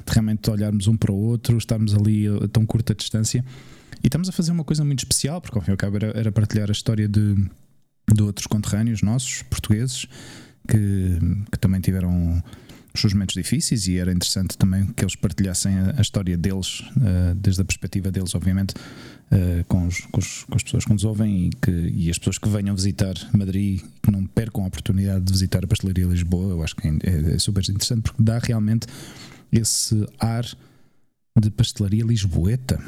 realmente 0.06 0.48
olharmos 0.50 0.86
um 0.86 0.96
para 0.96 1.12
o 1.12 1.16
outro, 1.16 1.56
estarmos 1.58 1.94
ali 1.94 2.26
a, 2.26 2.44
a, 2.44 2.48
tão 2.48 2.64
curta 2.64 2.94
distância. 2.94 3.44
E 4.02 4.06
estamos 4.06 4.28
a 4.28 4.32
fazer 4.32 4.52
uma 4.52 4.64
coisa 4.64 4.84
muito 4.84 5.00
especial, 5.00 5.40
porque 5.40 5.56
ao 5.56 5.62
fim 5.62 5.70
e 5.70 5.72
ao 5.72 5.76
cabo 5.76 5.96
era, 5.96 6.18
era 6.18 6.32
partilhar 6.32 6.68
a 6.70 6.72
história 6.72 7.06
de, 7.06 7.34
de 8.12 8.22
outros 8.22 8.46
conterrâneos 8.46 9.02
nossos, 9.02 9.42
portugueses, 9.42 10.06
que, 10.66 11.18
que 11.50 11.58
também 11.58 11.80
tiveram 11.80 12.42
seus 13.00 13.12
momentos 13.12 13.34
difíceis 13.34 13.86
e 13.88 13.98
era 13.98 14.12
interessante 14.12 14.56
também 14.56 14.86
que 14.86 15.04
eles 15.04 15.16
partilhassem 15.16 15.74
a, 15.78 15.94
a 15.98 16.00
história 16.00 16.36
deles, 16.36 16.80
uh, 16.80 17.34
desde 17.34 17.62
a 17.62 17.64
perspectiva 17.64 18.10
deles, 18.10 18.34
obviamente, 18.34 18.72
uh, 18.72 19.64
com, 19.66 19.86
os, 19.86 20.00
com, 20.00 20.20
os, 20.20 20.44
com, 20.44 20.56
as 20.56 20.62
pessoas 20.62 20.84
que 20.84 20.92
nos 20.92 21.04
ouvem 21.04 21.46
e, 21.46 21.50
que, 21.50 21.70
e 21.70 22.10
as 22.10 22.18
pessoas 22.18 22.38
que 22.38 22.48
venham 22.48 22.74
visitar 22.74 23.14
Madrid, 23.32 23.80
que 24.02 24.10
não 24.10 24.26
percam 24.26 24.64
a 24.64 24.66
oportunidade 24.66 25.24
de 25.24 25.32
visitar 25.32 25.64
a 25.64 25.66
Pastelaria 25.66 26.06
Lisboa. 26.06 26.50
Eu 26.50 26.62
acho 26.62 26.76
que 26.76 26.86
é, 26.86 26.90
é, 26.90 27.34
é 27.34 27.38
super 27.38 27.62
interessante 27.62 28.02
porque 28.02 28.22
dá 28.22 28.38
realmente 28.38 28.86
esse 29.50 30.06
ar 30.18 30.44
de 31.38 31.50
pastelaria 31.50 32.04
lisboeta. 32.04 32.78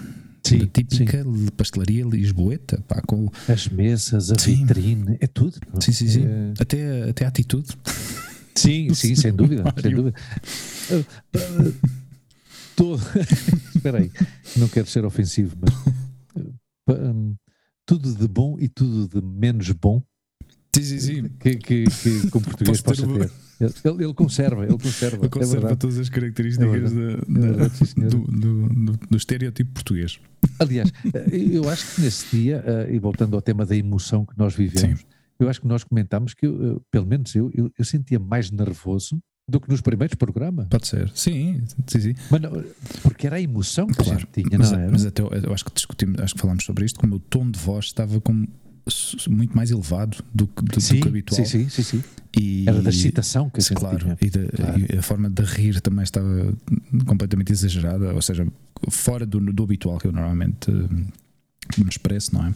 Sim, 0.46 0.58
da 0.58 0.66
típica 0.66 1.24
sim. 1.24 1.46
pastelaria 1.56 2.04
lisboeta, 2.04 2.78
pá, 2.86 3.00
com 3.06 3.30
as 3.48 3.66
mesas, 3.68 4.30
a 4.30 4.38
sim. 4.38 4.56
vitrine, 4.56 5.16
é 5.18 5.26
tudo. 5.26 5.58
Sim, 5.80 5.92
sim, 5.92 6.06
sim. 6.06 6.26
É... 6.26 6.52
Até, 6.60 7.08
até 7.08 7.24
a 7.24 7.28
atitude. 7.28 7.68
Sim, 8.54 8.94
sim, 8.94 9.14
sem 9.14 9.32
dúvida, 9.34 9.64
sem 9.80 9.94
dúvida. 9.94 10.16
Todo... 12.76 13.02
Espera 13.74 13.98
aí, 13.98 14.10
não 14.56 14.68
quero 14.68 14.86
ser 14.86 15.04
ofensivo, 15.04 15.56
mas 15.60 15.72
um, 16.88 17.34
tudo 17.86 18.14
de 18.14 18.28
bom 18.28 18.56
e 18.58 18.68
tudo 18.68 19.08
de 19.08 19.26
menos 19.26 19.70
bom 19.72 20.02
sim, 20.74 20.82
sim, 20.82 21.00
sim. 21.00 21.28
Que, 21.38 21.56
que, 21.56 21.84
que, 21.84 22.30
que 22.30 22.36
o 22.36 22.40
português 22.40 22.80
possa 22.80 23.06
ter. 23.06 23.30
Ele, 23.60 24.04
ele, 24.04 24.14
conserva, 24.14 24.64
ele 24.64 24.76
conserva. 24.76 25.24
Ele 25.24 25.28
conserva 25.28 25.70
é 25.70 25.76
todas 25.76 25.98
as 25.98 26.08
características 26.08 26.92
é 26.92 26.96
da, 26.96 27.16
da, 27.16 27.46
é 27.46 27.52
verdade, 27.52 27.94
do, 27.94 28.18
do, 28.18 28.68
do, 28.68 28.92
do, 29.10 29.16
estereotipo 29.16 29.72
português. 29.72 30.18
Aliás, 30.58 30.92
eu 31.30 31.68
acho 31.68 31.94
que 31.94 32.00
nesse 32.00 32.36
dia, 32.36 32.64
eh, 32.66 32.94
e 32.94 32.98
voltando 32.98 33.36
ao 33.36 33.40
tema 33.40 33.64
da 33.64 33.76
emoção 33.76 34.26
que 34.26 34.36
nós 34.36 34.54
vivemos, 34.54 35.06
eu 35.38 35.48
acho 35.48 35.60
que 35.60 35.66
nós 35.66 35.84
comentámos 35.84 36.34
que, 36.34 36.46
eu, 36.46 36.82
pelo 36.90 37.06
menos 37.06 37.34
eu, 37.34 37.50
eu, 37.54 37.70
eu, 37.76 37.84
sentia 37.84 38.18
mais 38.18 38.50
nervoso 38.50 39.18
do 39.48 39.60
que 39.60 39.68
nos 39.68 39.80
primeiros 39.80 40.14
programas. 40.14 40.68
Pode 40.68 40.86
ser, 40.86 41.10
sim, 41.14 41.62
sim, 41.86 42.00
sim. 42.00 42.14
Mas 42.30 42.40
porque 43.02 43.26
era 43.26 43.36
a 43.36 43.40
emoção 43.40 43.86
que 43.86 43.94
claro. 43.94 44.22
a 44.22 44.32
tinha, 44.32 44.58
mas, 44.58 44.72
não 44.72 44.78
era? 44.78 44.90
Mas 44.90 45.04
até 45.04 45.22
eu, 45.22 45.28
eu, 45.28 45.52
acho 45.52 45.64
que 45.64 45.72
discutimos, 45.72 46.20
acho 46.20 46.34
que 46.34 46.40
falámos 46.40 46.64
sobre 46.64 46.84
isto, 46.84 46.98
como 46.98 47.16
o 47.16 47.20
tom 47.20 47.50
de 47.50 47.58
voz 47.58 47.86
estava 47.86 48.20
como 48.20 48.48
muito 49.28 49.56
mais 49.56 49.70
elevado 49.70 50.22
do 50.32 50.46
que, 50.46 50.62
do, 50.62 50.80
sim, 50.80 50.96
do 50.96 51.02
que 51.02 51.08
habitual. 51.08 51.44
Sim, 51.44 51.68
sim, 51.68 51.68
sim. 51.68 51.82
sim. 51.82 52.04
E, 52.38 52.64
era 52.68 52.82
da 52.82 52.90
excitação 52.90 53.48
que 53.48 53.60
gente 53.60 53.74
claro, 53.74 53.98
tinha. 53.98 54.16
E, 54.20 54.30
claro. 54.30 54.86
e, 54.92 54.98
a 54.98 55.02
forma 55.02 55.30
de 55.30 55.42
rir 55.42 55.80
também 55.80 56.02
estava 56.02 56.52
completamente 57.06 57.52
exagerada, 57.52 58.12
ou 58.12 58.22
seja, 58.22 58.46
fora 58.90 59.24
do, 59.24 59.40
do 59.40 59.62
habitual 59.62 59.98
que 59.98 60.06
eu 60.06 60.12
normalmente 60.12 60.70
me 60.70 61.88
expresso, 61.88 62.34
não 62.34 62.46
é? 62.46 62.54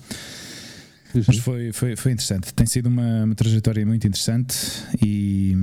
Uhum. 1.15 1.23
Mas 1.27 1.38
foi, 1.38 1.73
foi, 1.73 1.97
foi 1.97 2.12
interessante. 2.12 2.53
Tem 2.53 2.67
sido 2.67 2.87
uma, 2.87 3.25
uma 3.25 3.35
trajetória 3.35 3.85
muito 3.87 4.07
interessante 4.07 4.57
e, 5.03 5.57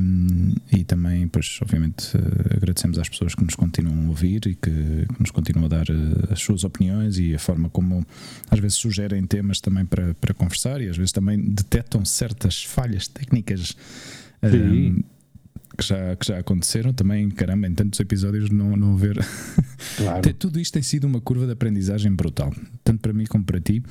e 0.72 0.84
também, 0.84 1.28
pois, 1.28 1.60
obviamente, 1.62 2.18
eh, 2.18 2.56
agradecemos 2.56 2.98
às 2.98 3.08
pessoas 3.08 3.36
que 3.36 3.44
nos 3.44 3.54
continuam 3.54 4.06
a 4.06 4.10
ouvir 4.10 4.48
e 4.48 4.56
que, 4.56 4.72
que, 4.72 5.20
nos 5.20 5.30
continuam 5.30 5.66
a 5.66 5.70
dar 5.70 5.88
eh, 5.90 6.34
as 6.34 6.40
suas 6.40 6.64
opiniões 6.64 7.20
e 7.20 7.36
a 7.36 7.40
forma 7.40 7.70
como 7.70 8.06
às 8.50 8.60
vezes 8.60 8.78
sugerem 8.78 9.24
temas 9.25 9.60
também 9.60 9.86
para, 9.86 10.16
para 10.16 10.34
conversar 10.34 10.82
e 10.82 10.90
às 10.90 10.98
vezes 10.98 11.12
também 11.12 11.40
detectam 11.40 12.04
certas 12.04 12.64
falhas 12.64 13.08
técnicas. 13.08 13.75
Um, 14.42 15.04
que 15.78 15.84
já, 15.84 16.16
que 16.16 16.25
já 16.25 16.40
aconteceram 16.40 16.94
também, 16.94 17.30
caramba, 17.30 17.68
em 17.68 17.74
tantos 17.74 18.00
episódios 18.00 18.50
não, 18.50 18.78
não 18.78 18.96
ver. 18.96 19.18
Claro. 19.98 20.34
Tudo 20.40 20.60
isto 20.60 20.74
tem 20.74 20.82
sido 20.82 21.06
uma 21.06 21.20
curva 21.20 21.46
de 21.46 21.52
aprendizagem 21.52 22.12
brutal, 22.14 22.54
tanto 22.84 23.02
para 23.02 23.12
mim 23.12 23.25
como 23.25 23.44
para 23.44 23.60
ti. 23.60 23.84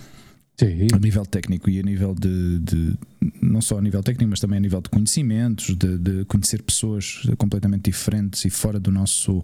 Sim. 0.56 0.86
a 0.92 0.98
nível 0.98 1.26
técnico 1.26 1.68
e 1.68 1.80
a 1.80 1.82
nível 1.82 2.14
de, 2.14 2.60
de, 2.60 2.96
não 3.42 3.60
só 3.60 3.78
a 3.78 3.82
nível 3.82 4.02
técnico, 4.02 4.30
mas 4.30 4.38
também 4.38 4.58
a 4.58 4.60
nível 4.60 4.80
de 4.80 4.88
conhecimentos, 4.88 5.74
de, 5.76 5.98
de, 5.98 6.24
conhecer 6.26 6.62
pessoas 6.62 7.22
completamente 7.36 7.90
diferentes 7.90 8.44
e 8.44 8.50
fora 8.50 8.78
do 8.78 8.90
nosso 8.90 9.42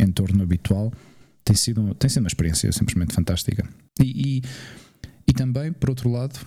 entorno 0.00 0.42
habitual, 0.42 0.92
tem 1.44 1.54
sido, 1.54 1.94
tem 1.94 2.08
sido 2.08 2.22
uma 2.22 2.28
experiência 2.28 2.72
simplesmente 2.72 3.14
fantástica. 3.14 3.68
E, 4.00 4.38
e, 4.38 4.42
e 5.28 5.32
também, 5.34 5.72
por 5.72 5.90
outro 5.90 6.10
lado, 6.10 6.40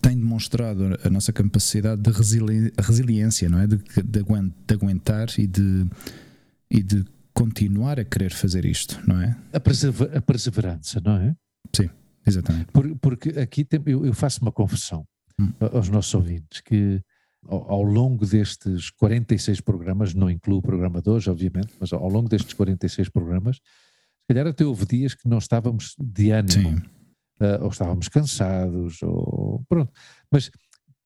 tem 0.00 0.16
demonstrado 0.16 0.98
a 1.04 1.10
nossa 1.10 1.32
capacidade 1.32 2.00
de 2.00 2.10
resili 2.10 2.72
resiliência, 2.78 3.48
não 3.48 3.60
é? 3.60 3.66
De, 3.66 3.76
de, 3.76 4.74
aguentar 4.74 5.28
e 5.38 5.46
de, 5.46 5.86
e 6.70 6.82
de 6.82 7.04
continuar 7.34 8.00
a 8.00 8.04
querer 8.04 8.32
fazer 8.32 8.64
isto, 8.64 8.98
não 9.06 9.20
é? 9.20 9.36
A, 9.52 9.60
persever 9.60 10.16
a 10.16 10.20
perseverança, 10.20 11.00
não 11.04 11.16
é? 11.16 11.36
Sim. 11.74 11.90
Exatamente. 12.26 12.66
Por, 12.72 12.96
porque 12.98 13.30
aqui 13.30 13.64
tem, 13.64 13.80
eu, 13.86 14.06
eu, 14.06 14.14
faço 14.14 14.40
uma 14.42 14.52
confissão 14.52 15.06
hum. 15.40 15.52
aos 15.72 15.88
nossos 15.88 16.14
ouvintes 16.14 16.60
que 16.60 17.02
ao, 17.46 17.70
ao, 17.72 17.82
longo 17.82 18.24
destes 18.24 18.90
46 18.90 19.60
programas, 19.60 20.14
não 20.14 20.30
incluo 20.30 20.58
o 20.58 20.62
programa 20.62 21.02
de 21.02 21.10
hoje, 21.10 21.30
obviamente, 21.30 21.74
mas 21.80 21.92
ao 21.92 22.08
longo 22.08 22.28
destes 22.28 22.52
46 22.54 23.08
programas, 23.08 23.56
se 23.56 24.28
calhar 24.28 24.46
até 24.46 24.64
houve 24.64 24.86
dias 24.86 25.14
que 25.14 25.28
não 25.28 25.38
estávamos 25.38 25.94
de 25.98 26.30
ânimo, 26.30 26.78
uh, 27.40 27.62
ou 27.62 27.68
estávamos 27.70 28.08
cansados, 28.08 29.02
ou 29.02 29.64
pronto, 29.68 29.92
mas 30.30 30.50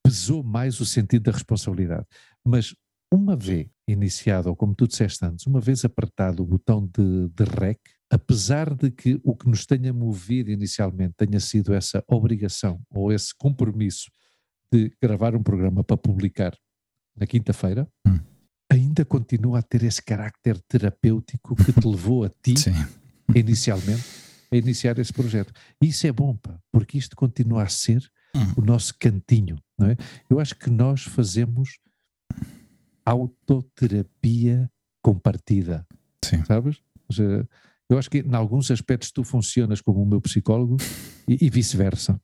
pesou 0.02 0.42
mais 0.42 0.78
o 0.80 0.86
sentido 0.86 1.24
da 1.24 1.32
responsabilidade. 1.32 2.06
Mas 2.44 2.74
uma 3.12 3.34
vez 3.34 3.68
iniciado, 3.88 4.48
ou 4.48 4.56
como 4.56 4.74
tu 4.74 4.86
disseste 4.86 5.24
antes, 5.24 5.46
uma 5.46 5.60
vez 5.60 5.84
apertado 5.84 6.42
o 6.42 6.46
botão 6.46 6.86
de, 6.86 7.28
de 7.28 7.44
REC, 7.44 7.80
apesar 8.10 8.74
de 8.74 8.90
que 8.90 9.20
o 9.24 9.34
que 9.34 9.48
nos 9.48 9.66
tenha 9.66 9.92
movido 9.92 10.50
inicialmente 10.50 11.14
tenha 11.16 11.40
sido 11.40 11.74
essa 11.74 12.02
obrigação 12.06 12.80
ou 12.90 13.12
esse 13.12 13.34
compromisso 13.36 14.10
de 14.72 14.92
gravar 15.00 15.34
um 15.34 15.42
programa 15.42 15.82
para 15.82 15.96
publicar 15.96 16.56
na 17.16 17.26
quinta-feira, 17.26 17.88
hum. 18.06 18.18
ainda 18.70 19.04
continua 19.04 19.60
a 19.60 19.62
ter 19.62 19.82
esse 19.82 20.02
carácter 20.02 20.60
terapêutico 20.68 21.56
que 21.56 21.72
te 21.72 21.86
levou 21.86 22.24
a 22.24 22.28
ti, 22.42 22.58
Sim. 22.58 22.74
inicialmente, 23.34 24.04
a 24.50 24.56
iniciar 24.56 24.98
esse 24.98 25.12
projeto. 25.12 25.52
E 25.82 25.88
isso 25.88 26.06
é 26.06 26.12
bom, 26.12 26.36
pá, 26.36 26.58
porque 26.70 26.98
isto 26.98 27.16
continua 27.16 27.62
a 27.62 27.68
ser 27.68 28.02
hum. 28.34 28.54
o 28.58 28.60
nosso 28.60 28.94
cantinho, 28.98 29.58
não 29.78 29.88
é? 29.88 29.96
Eu 30.28 30.38
acho 30.38 30.54
que 30.54 30.70
nós 30.70 31.02
fazemos 31.02 31.78
autoterapia 33.04 34.70
compartida, 35.02 35.86
Sim. 36.24 36.44
sabes? 36.44 36.82
Ou 37.08 37.14
seja, 37.14 37.48
eu 37.88 37.98
acho 37.98 38.10
que 38.10 38.18
em 38.18 38.34
alguns 38.34 38.70
aspectos 38.70 39.10
tu 39.10 39.22
funcionas 39.22 39.80
como 39.80 40.02
o 40.02 40.06
meu 40.06 40.20
psicólogo 40.20 40.76
e, 41.28 41.46
e 41.46 41.50
vice-versa. 41.50 42.20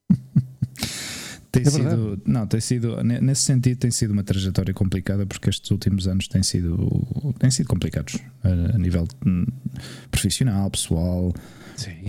Tem 1.52 1.64
é 1.64 1.70
sido, 1.70 2.22
não, 2.24 2.46
tem 2.46 2.60
sido, 2.60 3.02
nesse 3.04 3.42
sentido, 3.42 3.78
tem 3.78 3.90
sido 3.90 4.12
uma 4.12 4.24
trajetória 4.24 4.72
complicada 4.72 5.26
porque 5.26 5.50
estes 5.50 5.70
últimos 5.70 6.08
anos 6.08 6.26
têm 6.26 6.42
sido, 6.42 7.34
têm 7.38 7.50
sido 7.50 7.66
complicados 7.66 8.16
a, 8.42 8.74
a 8.74 8.78
nível 8.78 9.06
hum, 9.26 9.44
profissional, 10.10 10.70
pessoal, 10.70 11.30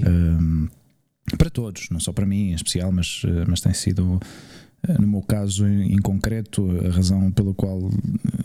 um, 0.07 0.69
para 1.37 1.49
todos, 1.49 1.89
não 1.89 1.99
só 1.99 2.13
para 2.13 2.25
mim 2.25 2.51
em 2.51 2.53
especial, 2.53 2.89
mas, 2.93 3.21
mas 3.45 3.59
tem 3.59 3.73
sido 3.73 4.17
Eh, 4.17 4.62
no 4.99 5.07
meu 5.07 5.21
caso 5.21 5.65
em, 5.65 5.97
concreto, 5.97 6.67
a 6.85 6.91
razão 6.91 7.31
pela 7.31 7.53
qual 7.53 7.79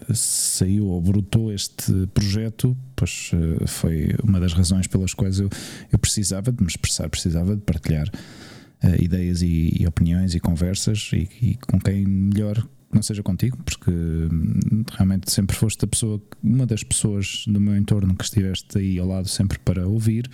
eh, 0.09 0.15
saiu 0.15 0.87
ou 0.87 1.01
brotou 1.01 1.53
este 1.53 2.07
projeto, 2.15 2.77
pois 2.95 3.33
eh, 3.35 3.67
foi 3.67 4.15
uma 4.23 4.39
das 4.39 4.53
razões 4.53 4.87
pelas 4.87 5.13
quais 5.15 5.41
eu, 5.41 5.49
eu 5.91 5.99
precisava 5.99 6.53
de 6.53 6.63
me 6.63 6.69
expressar, 6.69 7.09
precisava 7.09 7.57
de 7.57 7.63
partilhar 7.63 8.09
uh, 8.09 9.03
ideias 9.03 9.43
e, 9.43 9.75
e, 9.81 9.87
opiniões 9.87 10.35
e 10.35 10.41
conversas 10.41 11.11
e, 11.13 11.29
e, 11.43 11.55
com 11.57 11.81
quem 11.81 12.07
melhor 12.07 12.65
não 12.93 13.03
seja 13.03 13.23
contigo, 13.23 13.59
porque 13.65 13.91
hum, 13.91 14.85
realmente 14.93 15.31
sempre 15.33 15.57
foste 15.57 15.85
a 15.85 15.89
pessoa, 15.89 16.23
uma 16.43 16.65
das 16.65 16.85
pessoas 16.85 17.45
do 17.49 17.61
meu 17.61 17.77
entorno 17.77 18.15
que 18.15 18.25
estiveste 18.25 18.79
aí 18.79 18.99
ao 18.99 19.09
lado 19.09 19.29
sempre 19.29 19.59
para 19.59 19.87
ouvir, 19.87 20.31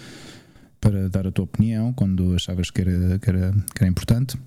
para 0.80 1.08
dar 1.08 1.26
a 1.26 1.32
tua 1.32 1.46
opinião 1.46 1.94
quando 1.94 2.34
achavas 2.34 2.70
que 2.70 2.82
era, 2.82 3.18
que 3.18 3.30
era, 3.30 3.52
que 3.74 3.82
era 3.82 3.88
importante. 3.88 4.38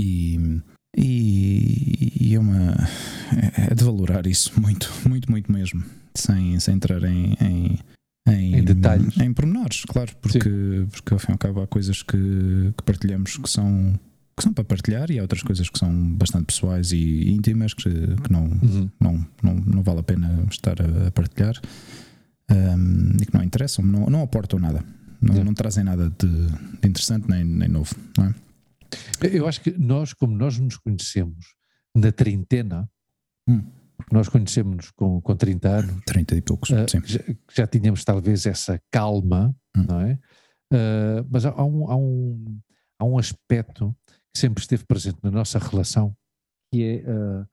E, 0.00 0.60
e, 0.96 2.12
e 2.20 2.34
é 2.34 2.38
uma. 2.38 2.74
É, 3.56 3.72
é 3.72 3.74
de 3.74 3.84
valorar 3.84 4.26
isso 4.26 4.52
muito, 4.60 4.92
muito, 5.06 5.30
muito 5.30 5.50
mesmo. 5.50 5.82
Sem, 6.14 6.58
sem 6.58 6.74
entrar 6.74 7.02
em, 7.04 7.36
em, 7.40 7.78
em, 8.28 8.56
em 8.56 8.64
detalhes. 8.64 9.16
Em 9.18 9.32
pormenores, 9.32 9.84
claro, 9.84 10.12
porque, 10.20 10.86
porque 10.90 11.14
ao 11.14 11.20
fim 11.20 11.30
e 11.30 11.32
ao 11.32 11.38
cabo 11.38 11.62
há 11.62 11.66
coisas 11.66 12.02
que, 12.02 12.72
que 12.76 12.82
partilhamos 12.84 13.36
que 13.36 13.48
são 13.48 13.98
que 14.36 14.44
são 14.44 14.54
para 14.54 14.64
partilhar 14.64 15.10
e 15.10 15.18
há 15.18 15.22
outras 15.22 15.42
coisas 15.42 15.68
que 15.68 15.78
são 15.78 15.92
bastante 16.14 16.46
pessoais 16.46 16.92
e 16.92 17.30
íntimas 17.30 17.74
que, 17.74 17.90
que 17.90 18.32
não, 18.32 18.44
uhum. 18.44 18.90
não, 18.98 19.26
não, 19.42 19.54
não 19.54 19.82
vale 19.82 20.00
a 20.00 20.02
pena 20.02 20.46
estar 20.50 20.80
a, 20.80 21.08
a 21.08 21.10
partilhar 21.10 21.60
um, 22.50 23.16
e 23.20 23.26
que 23.26 23.34
não 23.34 23.44
interessam, 23.44 23.84
não, 23.84 24.06
não 24.08 24.22
aportam 24.22 24.58
nada, 24.58 24.82
não, 25.20 25.44
não 25.44 25.52
trazem 25.52 25.84
nada 25.84 26.10
de, 26.18 26.26
de 26.26 26.88
interessante 26.88 27.28
nem, 27.28 27.44
nem 27.44 27.68
novo, 27.68 27.94
não 28.16 28.26
é? 28.26 28.34
Eu 29.22 29.46
acho 29.46 29.60
que 29.60 29.70
nós, 29.78 30.12
como 30.12 30.36
nós 30.36 30.58
nos 30.58 30.76
conhecemos 30.76 31.54
na 31.94 32.12
trintena, 32.12 32.88
hum. 33.48 33.62
nós 34.10 34.28
conhecemos 34.28 34.90
com, 34.90 35.20
com 35.20 35.36
30 35.36 35.68
anos. 35.68 36.02
30 36.06 36.36
e 36.36 36.42
poucos, 36.42 36.70
uh, 36.70 36.88
sim. 36.88 37.00
Já, 37.04 37.20
já, 37.52 37.66
tínhamos 37.66 38.04
talvez 38.04 38.46
essa 38.46 38.80
calma, 38.90 39.54
hum. 39.76 39.84
não 39.88 40.00
é? 40.00 40.18
Uh, 40.72 41.26
mas 41.30 41.44
há, 41.44 41.50
há, 41.50 41.64
um, 41.64 41.90
há, 41.90 41.96
um, 41.96 42.60
há 42.98 43.04
um 43.04 43.18
aspecto 43.18 43.94
que 44.32 44.40
sempre 44.40 44.62
esteve 44.62 44.84
presente 44.84 45.18
na 45.22 45.30
nossa 45.30 45.58
relação, 45.58 46.16
que 46.72 46.82
é. 46.84 47.10
Uh, 47.10 47.46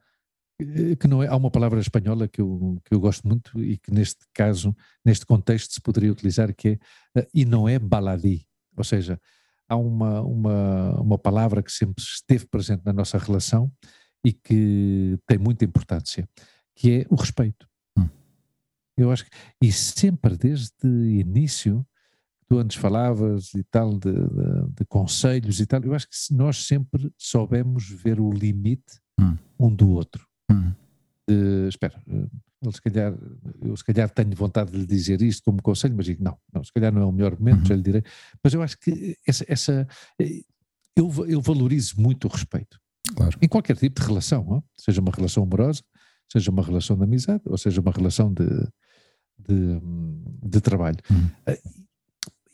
que 1.00 1.08
não 1.08 1.22
é, 1.22 1.28
há 1.28 1.36
uma 1.36 1.52
palavra 1.52 1.80
espanhola 1.80 2.28
que 2.28 2.42
eu, 2.42 2.82
que 2.84 2.96
eu 2.96 3.00
gosto 3.00 3.28
muito 3.28 3.64
e 3.64 3.78
que 3.78 3.92
neste 3.92 4.26
caso, 4.34 4.76
neste 5.06 5.24
contexto 5.24 5.72
se 5.72 5.80
poderia 5.80 6.12
utilizar 6.12 6.52
que 6.52 6.80
é, 7.16 7.28
e 7.32 7.46
não 7.46 7.70
é 7.70 7.78
baladi, 7.78 8.44
ou 8.76 8.84
seja, 8.84 9.22
há 9.68 9.76
uma, 9.76 10.22
uma, 10.22 11.02
uma 11.02 11.18
palavra 11.18 11.62
que 11.62 11.72
sempre 11.72 12.04
esteve 12.04 12.46
presente 12.46 12.84
na 12.86 12.94
nossa 12.94 13.18
relação 13.18 13.72
e 14.26 14.34
que 14.34 15.18
tem 15.28 15.38
muita 15.38 15.66
importância, 15.66 16.28
que 16.76 16.92
é 16.92 17.06
o 17.10 17.16
respeito. 17.16 17.68
Hum. 17.98 18.10
Eu 18.98 19.12
acho 19.12 19.26
que, 19.26 19.32
e 19.62 19.72
sempre 19.72 20.36
desde 20.38 20.74
o 20.86 21.06
início, 21.06 21.86
tu 22.48 22.58
antes 22.58 22.78
falavas 22.78 23.54
e 23.54 23.64
tal, 23.64 23.98
de, 23.98 24.12
de, 24.12 24.70
de, 24.76 24.86
conselhos 24.86 25.60
e 25.60 25.66
tal, 25.66 25.82
eu 25.84 25.94
acho 25.94 26.08
que 26.08 26.34
nós 26.34 26.66
sempre 26.66 27.12
soubemos 27.18 27.90
ver 27.90 28.20
o 28.20 28.32
limite 28.32 29.00
hum. 29.20 29.38
um 29.60 29.74
do 29.74 29.90
outro. 29.92 30.26
Hum. 30.52 30.74
De, 31.28 31.68
espera, 31.68 32.02
ele 32.08 32.72
se 32.72 32.82
calhar, 32.82 33.14
eu 33.62 33.76
se 33.76 33.84
calhar 33.84 34.10
tenho 34.10 34.36
vontade 34.36 34.72
de 34.72 34.78
lhe 34.78 34.86
dizer 34.86 35.22
isto 35.22 35.44
como 35.44 35.62
conselho, 35.62 35.94
mas 35.96 36.06
digo, 36.06 36.24
não, 36.24 36.38
não, 36.54 36.64
se 36.64 36.72
calhar 36.72 36.92
não 36.94 37.02
é 37.02 37.06
o 37.06 37.12
melhor 37.12 37.38
momento, 37.38 37.60
uhum. 37.60 37.66
já 37.66 37.76
lhe 37.76 37.84
direi. 37.84 38.04
Mas 38.44 38.54
eu 38.54 38.62
acho 38.62 38.78
que 38.80 39.18
essa, 39.28 39.46
essa 39.48 39.88
eu, 40.96 41.12
eu 41.28 41.42
valorizo 41.42 42.02
muito 42.02 42.28
o 42.28 42.32
respeito. 42.32 42.80
Claro. 43.16 43.38
Em 43.42 43.48
qualquer 43.48 43.78
tipo 43.78 44.02
de 44.02 44.08
relação, 44.08 44.64
seja 44.76 45.00
uma 45.02 45.12
relação 45.12 45.44
amorosa, 45.44 45.84
seja 46.32 46.52
uma 46.52 46.64
relação 46.64 46.98
de 46.98 47.04
amizade, 47.04 47.44
ou 47.46 47.58
seja 47.58 47.80
uma 47.80 47.92
relação 47.92 48.34
de, 48.34 48.48
de, 49.38 49.80
de 50.44 50.62
trabalho. 50.62 50.98
Uhum. 51.10 51.30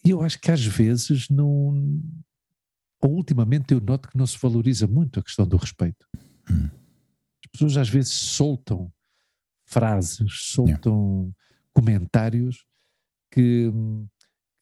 E 0.06 0.10
eu 0.10 0.22
acho 0.22 0.40
que 0.40 0.52
às 0.52 0.64
vezes 0.66 1.30
não. 1.30 2.02
Ou 3.02 3.16
ultimamente 3.16 3.74
eu 3.74 3.82
noto 3.82 4.10
que 4.10 4.18
não 4.18 4.28
se 4.28 4.38
valoriza 4.38 4.88
muito 4.88 5.20
a 5.20 5.24
questão 5.24 5.48
do 5.48 5.58
respeito. 5.58 6.06
Uhum. 6.50 6.70
As 7.46 7.52
pessoas 7.52 7.78
às 7.78 7.90
vezes 7.90 8.14
soltam 8.14 8.92
frases, 9.66 10.32
soltam 10.32 11.22
yeah. 11.22 11.36
comentários 11.74 12.66
que, 13.32 13.72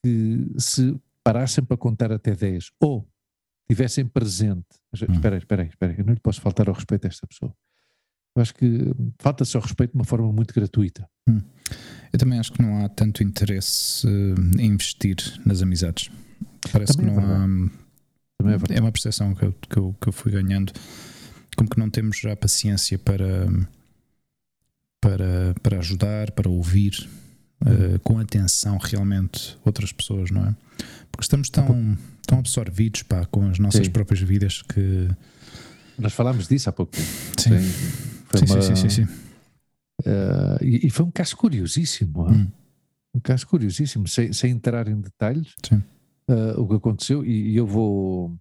que 0.02 0.46
se 0.58 0.98
parassem 1.22 1.62
para 1.64 1.76
contar 1.76 2.10
até 2.12 2.34
10 2.34 2.70
ou 2.80 3.08
tivessem 3.68 4.06
presente. 4.06 4.66
Hum. 4.94 5.12
Espera 5.12 5.36
aí, 5.36 5.38
espera 5.38 5.62
aí, 5.62 5.68
espera 5.68 5.92
aí, 5.92 5.98
eu 5.98 6.04
não 6.04 6.14
lhe 6.14 6.20
posso 6.20 6.40
faltar 6.40 6.68
ao 6.68 6.74
respeito 6.74 7.06
a 7.06 7.08
esta 7.08 7.26
pessoa. 7.26 7.54
Eu 8.34 8.40
acho 8.40 8.54
que 8.54 8.66
falta-se 9.18 9.56
ao 9.56 9.62
respeito 9.62 9.92
de 9.92 9.98
uma 9.98 10.04
forma 10.04 10.32
muito 10.32 10.54
gratuita. 10.54 11.06
Hum. 11.28 11.40
Eu 12.12 12.18
também 12.18 12.38
acho 12.38 12.52
que 12.52 12.62
não 12.62 12.84
há 12.84 12.88
tanto 12.88 13.22
interesse 13.22 14.06
uh, 14.06 14.60
em 14.60 14.72
investir 14.72 15.16
nas 15.44 15.60
amizades. 15.62 16.10
Parece 16.72 16.96
também 16.96 17.14
que 17.14 17.20
é 17.20 17.22
não 17.22 18.50
é 18.50 18.54
há. 18.54 18.74
É, 18.74 18.78
é, 18.78 18.80
uma 18.80 18.90
percepção 18.90 19.34
que 19.34 19.44
eu, 19.44 19.52
que, 19.52 19.76
eu, 19.76 19.96
que 20.00 20.08
eu 20.08 20.12
fui 20.12 20.32
ganhando. 20.32 20.72
Como 21.56 21.68
que 21.68 21.78
não 21.78 21.90
temos 21.90 22.18
já 22.18 22.34
paciência 22.34 22.98
para 22.98 23.46
para, 25.00 25.54
para 25.60 25.78
ajudar, 25.78 26.30
para 26.30 26.48
ouvir 26.48 27.08
uh, 27.62 27.98
com 28.04 28.18
atenção 28.18 28.78
realmente 28.78 29.58
outras 29.64 29.90
pessoas, 29.92 30.30
não 30.30 30.46
é? 30.46 30.54
Porque 31.10 31.24
estamos 31.24 31.50
tão, 31.50 31.98
tão 32.24 32.38
absorvidos 32.38 33.02
pá, 33.02 33.26
com 33.26 33.48
as 33.48 33.58
nossas 33.58 33.86
sim. 33.86 33.92
próprias 33.92 34.20
vidas 34.20 34.62
que. 34.62 35.08
Nós 35.98 36.12
falámos 36.12 36.46
disso 36.46 36.70
há 36.70 36.72
pouco 36.72 36.92
tempo. 36.92 37.08
Sim. 37.36 37.58
Foi 38.28 38.40
sim, 38.40 38.52
uma, 38.52 38.62
sim, 38.62 38.76
sim, 38.76 38.88
sim, 38.88 39.08
Uh, 40.04 40.58
e, 40.60 40.88
e, 40.88 40.90
foi 40.90 41.06
um 41.06 41.10
caso 41.12 41.36
curiosíssimo. 41.36 42.28
Hum. 42.28 42.48
Um 43.14 43.20
caso 43.20 43.46
curiosíssimo, 43.46 44.08
sem, 44.08 44.32
sem 44.32 44.50
entrar 44.50 44.88
em 44.88 45.00
detalhes, 45.00 45.54
uh, 45.70 46.60
o 46.60 46.66
que 46.66 46.74
aconteceu, 46.74 47.24
e, 47.24 47.52
e 47.52 47.56
eu 47.56 47.66
vou. 47.66 48.34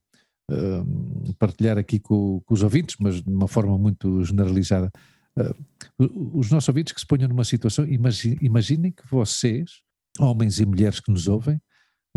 Partilhar 1.40 1.78
aqui 1.78 2.00
com, 2.00 2.42
com, 2.46 2.54
os 2.54 2.62
ouvintes, 2.62 2.96
mas 3.00 3.22
de 3.22 3.30
uma 3.30 3.48
forma 3.48 3.78
muito 3.78 4.24
generalizada. 4.24 4.92
Uh, 5.38 6.38
os 6.38 6.52
nossos 6.52 6.68
ouvintes 6.68 6.94
que 6.94 7.00
se 7.00 7.08
ponham 7.08 7.30
numa 7.30 7.44
situação, 7.44 7.86
imagine, 7.86 8.38
imaginem 8.42 8.92
que 8.92 9.04
vocês, 9.10 9.82
homens 10.20 10.60
e 10.60 10.66
mulheres 10.66 11.00
que 11.00 11.12
nos 11.12 11.28
ouvem, 11.28 11.56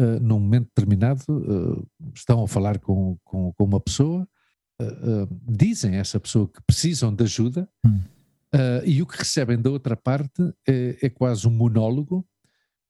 uh, 0.00 0.20
num 0.20 0.40
momento 0.40 0.68
determinado 0.74 1.22
uh, 1.28 1.88
estão 2.14 2.42
a 2.42 2.48
falar 2.48 2.78
com, 2.80 3.16
com, 3.24 3.52
com 3.52 3.64
uma 3.64 3.80
pessoa, 3.80 4.26
dizem 5.46 5.94
a 5.94 6.00
essa 6.00 6.18
pessoa 6.18 6.48
que 6.48 6.60
precisam 6.66 7.14
de 7.14 7.22
ajuda 7.22 7.68
hum. 7.86 8.00
e 8.84 9.00
o 9.00 9.06
que 9.06 9.16
recebem 9.16 9.56
da 9.56 9.70
outra 9.70 9.96
parte 9.96 10.42
é, 10.68 10.98
é 11.00 11.08
quase 11.08 11.46
um 11.46 11.52
monólogo, 11.52 12.26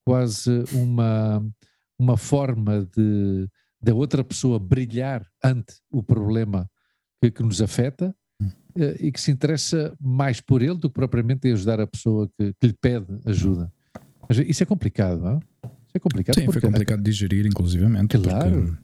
quase 0.03 0.63
uma, 0.73 1.45
uma 1.99 2.17
forma 2.17 2.83
de 2.85 3.47
da 3.85 3.93
outra 3.93 4.23
pessoa 4.23 4.57
brilhar 4.57 5.23
ante 5.43 5.75
o 5.91 6.01
problema 6.01 6.67
que, 7.21 7.29
que 7.29 7.43
nos 7.43 7.61
afeta 7.61 8.15
eh, 8.75 8.97
e 8.99 9.11
que 9.11 9.21
se 9.21 9.29
interessa 9.29 9.95
mais 10.01 10.41
por 10.41 10.63
ele 10.63 10.73
do 10.73 10.89
que 10.89 10.95
propriamente 10.95 11.47
em 11.47 11.53
ajudar 11.53 11.79
a 11.79 11.85
pessoa 11.85 12.27
que, 12.35 12.51
que 12.59 12.67
lhe 12.67 12.73
pede 12.73 13.05
ajuda. 13.25 13.71
Mas 14.27 14.39
isso 14.39 14.63
é 14.63 14.65
complicado, 14.65 15.21
não 15.21 15.31
é? 15.33 15.35
Isso 15.35 15.97
é 15.97 15.99
complicado. 15.99 16.35
Sim, 16.35 16.45
porque, 16.45 16.61
foi 16.61 16.69
complicado 16.71 16.97
de 16.97 17.11
digerir, 17.11 17.45
inclusivamente. 17.45 18.17
Claro. 18.17 18.75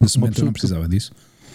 Nesse 0.00 0.18
momento 0.18 0.38
eu 0.38 0.46
não 0.46 0.52
precisava 0.54 0.88
disso. 0.88 1.12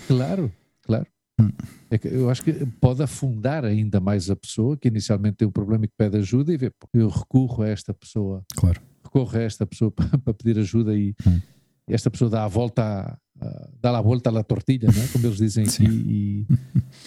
Claro, 0.08 0.54
claro. 0.84 1.08
Hum. 1.42 1.50
É 1.90 1.98
que 1.98 2.08
eu 2.08 2.30
acho 2.30 2.44
que 2.44 2.54
pode 2.80 3.02
afundar 3.02 3.66
ainda 3.66 4.00
mais 4.00 4.30
a 4.30 4.36
pessoa 4.36 4.78
que 4.78 4.90
inicialmente 4.90 5.38
tem 5.38 5.48
um 5.48 5.52
problema 5.52 5.86
e 5.86 5.88
que 5.88 5.96
pede 5.98 6.18
ajuda 6.18 6.54
e 6.54 6.58
vê, 6.58 6.70
pô, 6.70 6.88
eu 6.94 7.10
recorro 7.10 7.64
a 7.64 7.68
esta 7.68 7.96
pessoa. 7.96 8.46
Claro. 8.56 8.80
Recorro 9.04 9.36
a 9.36 9.42
esta 9.42 9.66
pessoa 9.66 9.90
para, 9.92 10.20
para 10.20 10.34
pedir 10.36 10.60
ajuda 10.60 10.96
e, 10.96 11.16
hum. 11.26 11.42
E, 11.88 11.94
esta 11.94 12.10
pessoa 12.10 12.30
dá 12.30 12.44
a 12.44 12.48
volta 12.48 13.18
uh, 13.42 13.70
dá 13.82 13.98
a 13.98 14.02
volta 14.02 14.30
à 14.30 14.44
tortilha, 14.44 14.90
não 14.94 15.02
é? 15.02 15.08
como 15.08 15.26
eles 15.26 15.38
dizem 15.38 15.66
aqui. 15.66 15.86
E, 15.86 16.48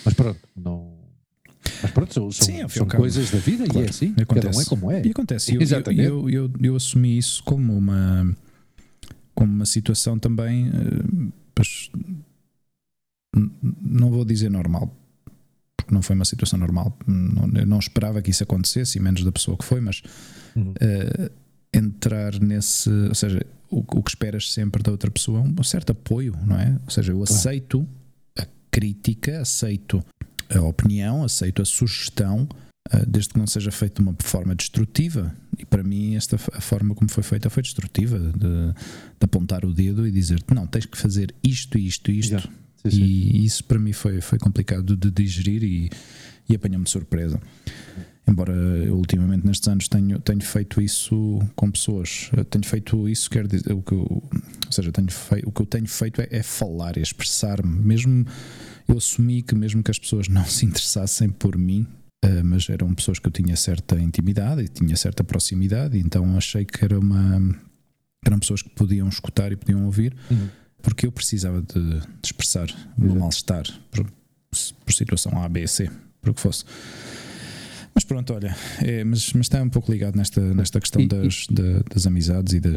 mas 0.04 0.14
pronto, 0.14 0.40
não. 0.56 0.98
Mas 1.82 1.90
pronto, 1.90 2.14
são, 2.14 2.30
Sim, 2.30 2.66
são 2.68 2.86
coisas 2.86 3.30
da 3.30 3.38
vida 3.38 3.64
claro, 3.64 3.80
e 3.80 3.86
é 3.86 3.90
assim, 3.90 4.14
acontece. 4.20 4.46
cada 4.46 4.56
um 4.56 4.60
é 4.60 4.64
como 4.64 4.90
é. 4.90 5.06
E 5.06 5.10
acontece, 5.10 5.54
eu, 5.54 5.60
Exatamente. 5.60 6.02
Eu, 6.02 6.28
eu, 6.28 6.44
eu, 6.44 6.52
eu, 6.60 6.76
assumi 6.76 7.18
isso 7.18 7.42
como 7.44 7.76
uma, 7.76 8.34
como 9.34 9.52
uma 9.52 9.66
situação 9.66 10.18
também, 10.18 10.70
mas, 11.56 11.90
não 13.82 14.10
vou 14.10 14.24
dizer 14.24 14.50
normal, 14.50 14.92
porque 15.76 15.94
não 15.94 16.02
foi 16.02 16.16
uma 16.16 16.24
situação 16.24 16.58
normal, 16.58 16.96
não, 17.06 17.60
eu 17.60 17.66
não 17.66 17.78
esperava 17.78 18.22
que 18.22 18.30
isso 18.30 18.42
acontecesse, 18.42 18.98
e 18.98 19.00
menos 19.00 19.22
da 19.24 19.32
pessoa 19.32 19.56
que 19.56 19.64
foi, 19.64 19.80
mas 19.80 20.02
uhum. 20.56 20.70
uh, 20.70 21.30
entrar 21.72 22.40
nesse, 22.40 22.90
ou 22.90 23.14
seja, 23.14 23.44
o, 23.70 23.78
o, 23.78 24.02
que 24.02 24.10
esperas 24.10 24.52
sempre 24.52 24.82
da 24.82 24.90
outra 24.90 25.10
pessoa 25.10 25.40
é 25.40 25.42
um 25.42 25.62
certo 25.62 25.90
apoio, 25.90 26.36
não 26.44 26.58
é? 26.58 26.78
Ou 26.84 26.90
seja, 26.90 27.12
eu 27.12 27.22
aceito 27.22 27.86
a 28.36 28.46
crítica, 28.70 29.40
aceito 29.40 30.04
a 30.48 30.60
opinião, 30.62 31.22
aceito 31.22 31.60
a 31.60 31.64
sugestão, 31.64 32.48
uh, 32.92 33.06
desde 33.06 33.30
que 33.30 33.38
não 33.38 33.46
seja 33.46 33.70
feito 33.70 34.02
de 34.02 34.08
uma 34.08 34.16
forma 34.20 34.54
destrutiva. 34.54 35.34
E 35.58 35.64
para 35.64 35.82
mim, 35.82 36.14
esta 36.14 36.36
a 36.52 36.60
forma 36.60 36.94
como 36.94 37.10
foi 37.10 37.22
feita 37.22 37.50
foi 37.50 37.62
destrutiva, 37.62 38.18
de, 38.18 38.38
de 38.38 39.24
apontar 39.24 39.64
o 39.64 39.74
dedo 39.74 40.06
e 40.06 40.10
dizer 40.10 40.42
não, 40.54 40.66
tens 40.66 40.86
que 40.86 40.96
fazer 40.96 41.34
isto, 41.42 41.78
isto, 41.78 42.10
isto. 42.10 42.32
Yeah. 42.32 42.50
sim, 42.84 42.90
sim. 42.90 43.02
E 43.02 43.44
isso 43.44 43.64
para 43.64 43.78
mim 43.78 43.92
foi, 43.92 44.20
foi 44.20 44.38
complicado 44.38 44.96
de 44.96 45.10
digerir 45.10 45.62
e, 45.62 45.90
e 46.48 46.54
apanhou-me 46.54 46.84
de 46.84 46.90
surpresa. 46.90 47.40
Embora 48.28 48.52
eu 48.52 48.96
ultimamente 48.96 49.46
nestes 49.46 49.66
anos 49.68 49.88
tenho, 49.88 50.20
tenho 50.20 50.42
feito 50.42 50.82
isso 50.82 51.40
com 51.56 51.70
pessoas, 51.70 52.30
Eu 52.36 52.44
tenho 52.44 52.64
feito 52.66 53.08
isso, 53.08 53.30
quer 53.30 53.46
dizer, 53.46 53.72
o 53.72 53.82
que 53.82 53.92
eu, 53.92 54.00
ou 54.02 54.72
seja, 54.72 54.92
tenho 54.92 55.10
fei, 55.10 55.42
o 55.46 55.50
que 55.50 55.62
eu 55.62 55.66
tenho 55.66 55.88
feito 55.88 56.20
é, 56.20 56.28
é 56.30 56.42
falar, 56.42 56.98
é 56.98 57.00
expressar-me. 57.00 57.74
Mesmo 57.82 58.26
eu 58.86 58.98
assumi 58.98 59.40
que 59.42 59.54
mesmo 59.54 59.82
que 59.82 59.90
as 59.90 59.98
pessoas 59.98 60.28
não 60.28 60.44
se 60.44 60.66
interessassem 60.66 61.30
por 61.30 61.56
mim, 61.56 61.86
uh, 62.24 62.44
mas 62.44 62.68
eram 62.68 62.92
pessoas 62.94 63.18
que 63.18 63.26
eu 63.26 63.32
tinha 63.32 63.56
certa 63.56 63.98
intimidade 63.98 64.62
e 64.62 64.68
tinha 64.68 64.94
certa 64.96 65.24
proximidade, 65.24 65.98
então 65.98 66.36
achei 66.36 66.64
que 66.66 66.84
era 66.84 66.98
uma 66.98 67.40
eram 68.26 68.38
pessoas 68.38 68.60
que 68.60 68.68
podiam 68.70 69.08
escutar 69.08 69.52
e 69.52 69.56
podiam 69.56 69.86
ouvir, 69.86 70.14
Uhum. 70.30 70.48
porque 70.82 71.06
eu 71.06 71.12
precisava 71.12 71.62
de, 71.62 71.80
de 72.00 72.06
expressar 72.22 72.68
o 72.98 73.02
meu 73.02 73.14
mal-estar 73.14 73.64
por, 73.90 74.04
por 74.84 74.92
situação 74.92 75.42
A, 75.42 75.48
B, 75.48 75.66
C, 75.66 75.90
por 76.20 76.30
o 76.30 76.34
que 76.34 76.40
fosse. 76.40 76.64
Mas 77.98 78.04
pronto, 78.04 78.32
olha, 78.32 78.54
é, 78.80 79.02
mas, 79.02 79.32
mas 79.32 79.46
está 79.46 79.60
um 79.60 79.68
pouco 79.68 79.90
ligado 79.90 80.14
nesta, 80.14 80.40
nesta 80.54 80.78
questão 80.80 81.02
E- 81.02 81.04
e- 81.06 81.08
das, 81.08 81.46
da- 81.50 81.80
das 81.92 82.06
amizades 82.06 82.52
e 82.54 82.60
da- 82.60 82.70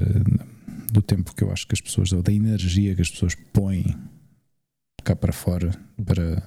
do 0.91 0.99
tempo 0.99 1.35
que 1.35 1.43
eu 1.43 1.51
acho 1.51 1.67
que 1.67 1.75
as 1.75 1.79
pessoas, 1.81 2.11
ou 2.11 2.23
da 2.23 2.33
energia 2.33 2.95
que 2.95 3.01
as 3.03 3.09
pessoas 3.11 3.35
põem 3.53 3.85
cá 5.03 5.15
para 5.15 5.31
fora 5.31 5.79
para, 6.03 6.41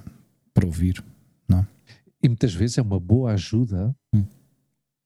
para 0.53 0.65
ouvir. 0.65 1.01
E 2.21 2.27
muitas 2.27 2.53
vezes 2.53 2.77
é 2.77 2.81
uma 2.81 2.99
boa 2.99 3.31
ajuda 3.31 3.95
Hum. 4.13 4.25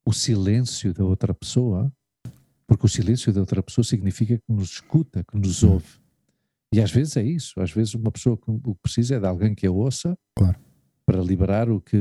o 0.03 0.13
silêncio 0.13 0.91
da 0.91 1.03
outra 1.03 1.31
pessoa, 1.33 1.93
porque 2.65 2.87
o 2.87 2.89
silêncio 2.89 3.31
da 3.31 3.39
outra 3.41 3.61
pessoa 3.61 3.83
significa 3.85 4.35
que 4.37 4.43
nos 4.51 4.71
escuta, 4.71 5.23
que 5.29 5.37
nos 5.37 5.61
Hum. 5.63 5.73
ouve. 5.73 5.85
E 6.73 6.81
às 6.81 6.89
vezes 6.91 7.15
é 7.17 7.23
isso. 7.23 7.59
Às 7.61 7.71
vezes 7.71 7.93
uma 7.93 8.11
pessoa 8.11 8.35
que, 8.35 8.49
o 8.49 8.73
que 8.73 8.81
precisa 8.81 9.15
é 9.17 9.19
de 9.19 9.27
alguém 9.27 9.53
que 9.53 9.67
a 9.67 9.71
ouça 9.71 10.17
Claro. 10.35 10.57
Para 11.09 11.23
liberar 11.23 11.71
o 11.71 11.81
que, 11.81 11.97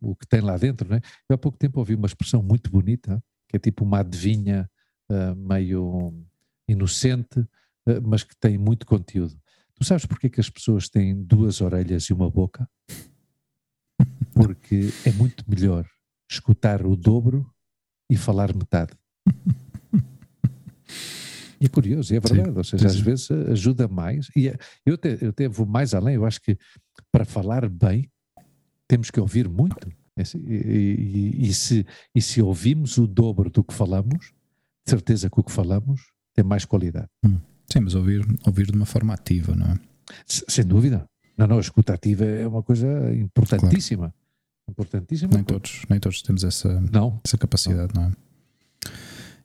o 0.00 0.16
que 0.16 0.26
tem 0.26 0.40
lá 0.40 0.56
dentro. 0.56 0.88
Não 0.88 0.96
é? 0.96 1.00
Eu 1.28 1.34
há 1.34 1.38
pouco 1.38 1.58
tempo 1.58 1.78
ouvi 1.78 1.94
uma 1.94 2.06
expressão 2.06 2.42
muito 2.42 2.70
bonita, 2.70 3.22
que 3.46 3.56
é 3.56 3.58
tipo 3.58 3.84
uma 3.84 3.98
adivinha 3.98 4.66
ah, 5.10 5.34
meio 5.34 6.24
inocente, 6.66 7.38
ah, 7.86 8.00
mas 8.02 8.22
que 8.22 8.34
tem 8.34 8.56
muito 8.56 8.86
conteúdo. 8.86 9.38
Tu 9.74 9.84
sabes 9.84 10.06
porque 10.06 10.28
é 10.28 10.30
que 10.30 10.40
as 10.40 10.48
pessoas 10.48 10.88
têm 10.88 11.22
duas 11.22 11.60
orelhas 11.60 12.04
e 12.04 12.14
uma 12.14 12.30
boca? 12.30 12.66
Porque 14.32 14.88
é 15.04 15.12
muito 15.12 15.44
melhor 15.46 15.86
escutar 16.30 16.86
o 16.86 16.96
dobro 16.96 17.46
e 18.10 18.16
falar 18.16 18.54
metade. 18.54 18.92
E 21.60 21.66
é 21.66 21.68
curioso, 21.68 22.14
e 22.14 22.16
é 22.16 22.20
verdade. 22.20 22.56
Ou 22.56 22.64
seja, 22.64 22.88
sim, 22.88 22.94
às 22.94 22.94
sim. 22.94 23.02
vezes 23.02 23.30
ajuda 23.30 23.86
mais. 23.86 24.28
E 24.34 24.48
é- 24.48 24.56
eu 24.86 24.94
até, 24.94 25.18
eu 25.20 25.28
até 25.28 25.46
vou 25.46 25.66
mais 25.66 25.92
além. 25.92 26.14
Eu 26.14 26.24
acho 26.24 26.40
que 26.40 26.56
para 27.12 27.26
falar 27.26 27.68
bem 27.68 28.10
temos 28.90 29.08
que 29.10 29.20
ouvir 29.20 29.48
muito. 29.48 29.88
É 30.16 30.22
assim, 30.22 30.38
E, 30.48 30.54
e- 30.54 31.46
e 31.48 31.54
se, 31.54 31.86
e 32.12 32.20
se 32.20 32.42
ouvimos 32.42 32.98
o 32.98 33.06
dobro 33.06 33.48
do 33.48 33.62
que 33.62 33.72
falamos, 33.72 34.32
de 34.84 34.90
certeza 34.90 35.30
que 35.30 35.38
o 35.38 35.44
que 35.44 35.52
falamos 35.52 36.00
tem 36.34 36.44
mais 36.44 36.64
qualidade. 36.64 37.06
Sim, 37.72 37.80
mas 37.80 37.94
ouvir, 37.94 38.26
ouvir 38.44 38.66
de 38.66 38.72
uma 38.76 38.86
forma 38.86 39.14
ativa, 39.14 39.54
não 39.54 39.66
é? 39.66 39.78
Sem 40.26 40.64
dúvida. 40.64 41.06
Não, 41.38 41.46
não, 41.46 41.56
a 41.58 41.60
escuta 41.60 41.94
ativa 41.94 42.24
é 42.24 42.46
uma 42.48 42.62
coisa 42.64 42.88
importantíssima. 43.14 44.12
Importantíssima. 44.68 45.32
Nem 45.34 45.44
todos, 45.44 45.82
nem 45.88 46.00
todos 46.00 46.20
temos 46.22 46.42
essa, 46.42 46.80
Não, 46.92 47.20
essa 47.24 47.38
capacidade, 47.38 47.94
não 47.94 48.04
é? 48.06 48.12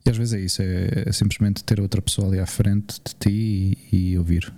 E 0.05 0.09
às 0.09 0.17
vezes 0.17 0.33
é 0.33 0.39
isso, 0.39 0.61
é, 0.63 1.03
é 1.07 1.11
simplesmente 1.11 1.63
ter 1.63 1.79
outra 1.79 2.01
pessoa 2.01 2.27
ali 2.27 2.39
à 2.39 2.45
frente 2.47 2.99
de 3.05 3.13
ti 3.15 3.77
e, 3.91 4.11
e 4.11 4.17
ouvir. 4.17 4.51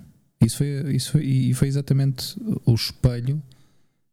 Isso 0.44 0.56
foi, 0.58 0.94
isso 0.96 1.12
foi, 1.12 1.24
e 1.24 1.52
foi 1.54 1.68
exatamente 1.68 2.36
o 2.66 2.74
espelho 2.74 3.42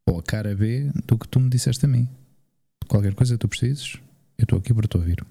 ou 0.08 0.20
a 0.20 0.24
cara 0.24 0.56
B 0.56 0.92
do 1.08 1.18
que 1.18 1.28
tu 1.28 1.40
me 1.40 1.50
disseste 1.50 1.86
a 1.86 1.88
mim. 1.88 2.08
Qualquer 2.88 3.14
coisa 3.16 3.34
que 3.34 3.40
tu 3.40 3.48
precises, 3.48 3.98
eu 4.38 4.44
estou 4.44 4.60
aqui 4.60 4.74
para 4.74 4.88
te 4.88 4.98
ouvir. 4.98 5.26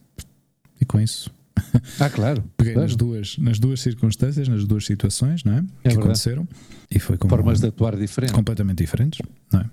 E 0.80 0.84
com 0.84 0.98
isso, 1.00 1.32
Ah, 2.00 2.10
claro. 2.10 2.42
peguei 2.56 2.72
claro. 2.74 2.88
nas, 2.88 2.96
duas, 2.96 3.38
nas 3.38 3.58
duas 3.60 3.80
circunstâncias, 3.80 4.48
nas 4.48 4.64
duas 4.64 4.84
situações, 4.84 5.44
não 5.44 5.52
é? 5.54 5.60
que 5.60 5.66
verdade. 5.84 5.98
aconteceram 6.00 6.48
e 6.90 6.98
foi 6.98 7.16
Formas 7.16 7.60
de 7.60 7.68
atuar 7.68 7.96
diferentes. 7.96 8.34
completamente 8.34 8.78
diferentes, 8.78 9.20
não 9.52 9.60
é? 9.60 9.70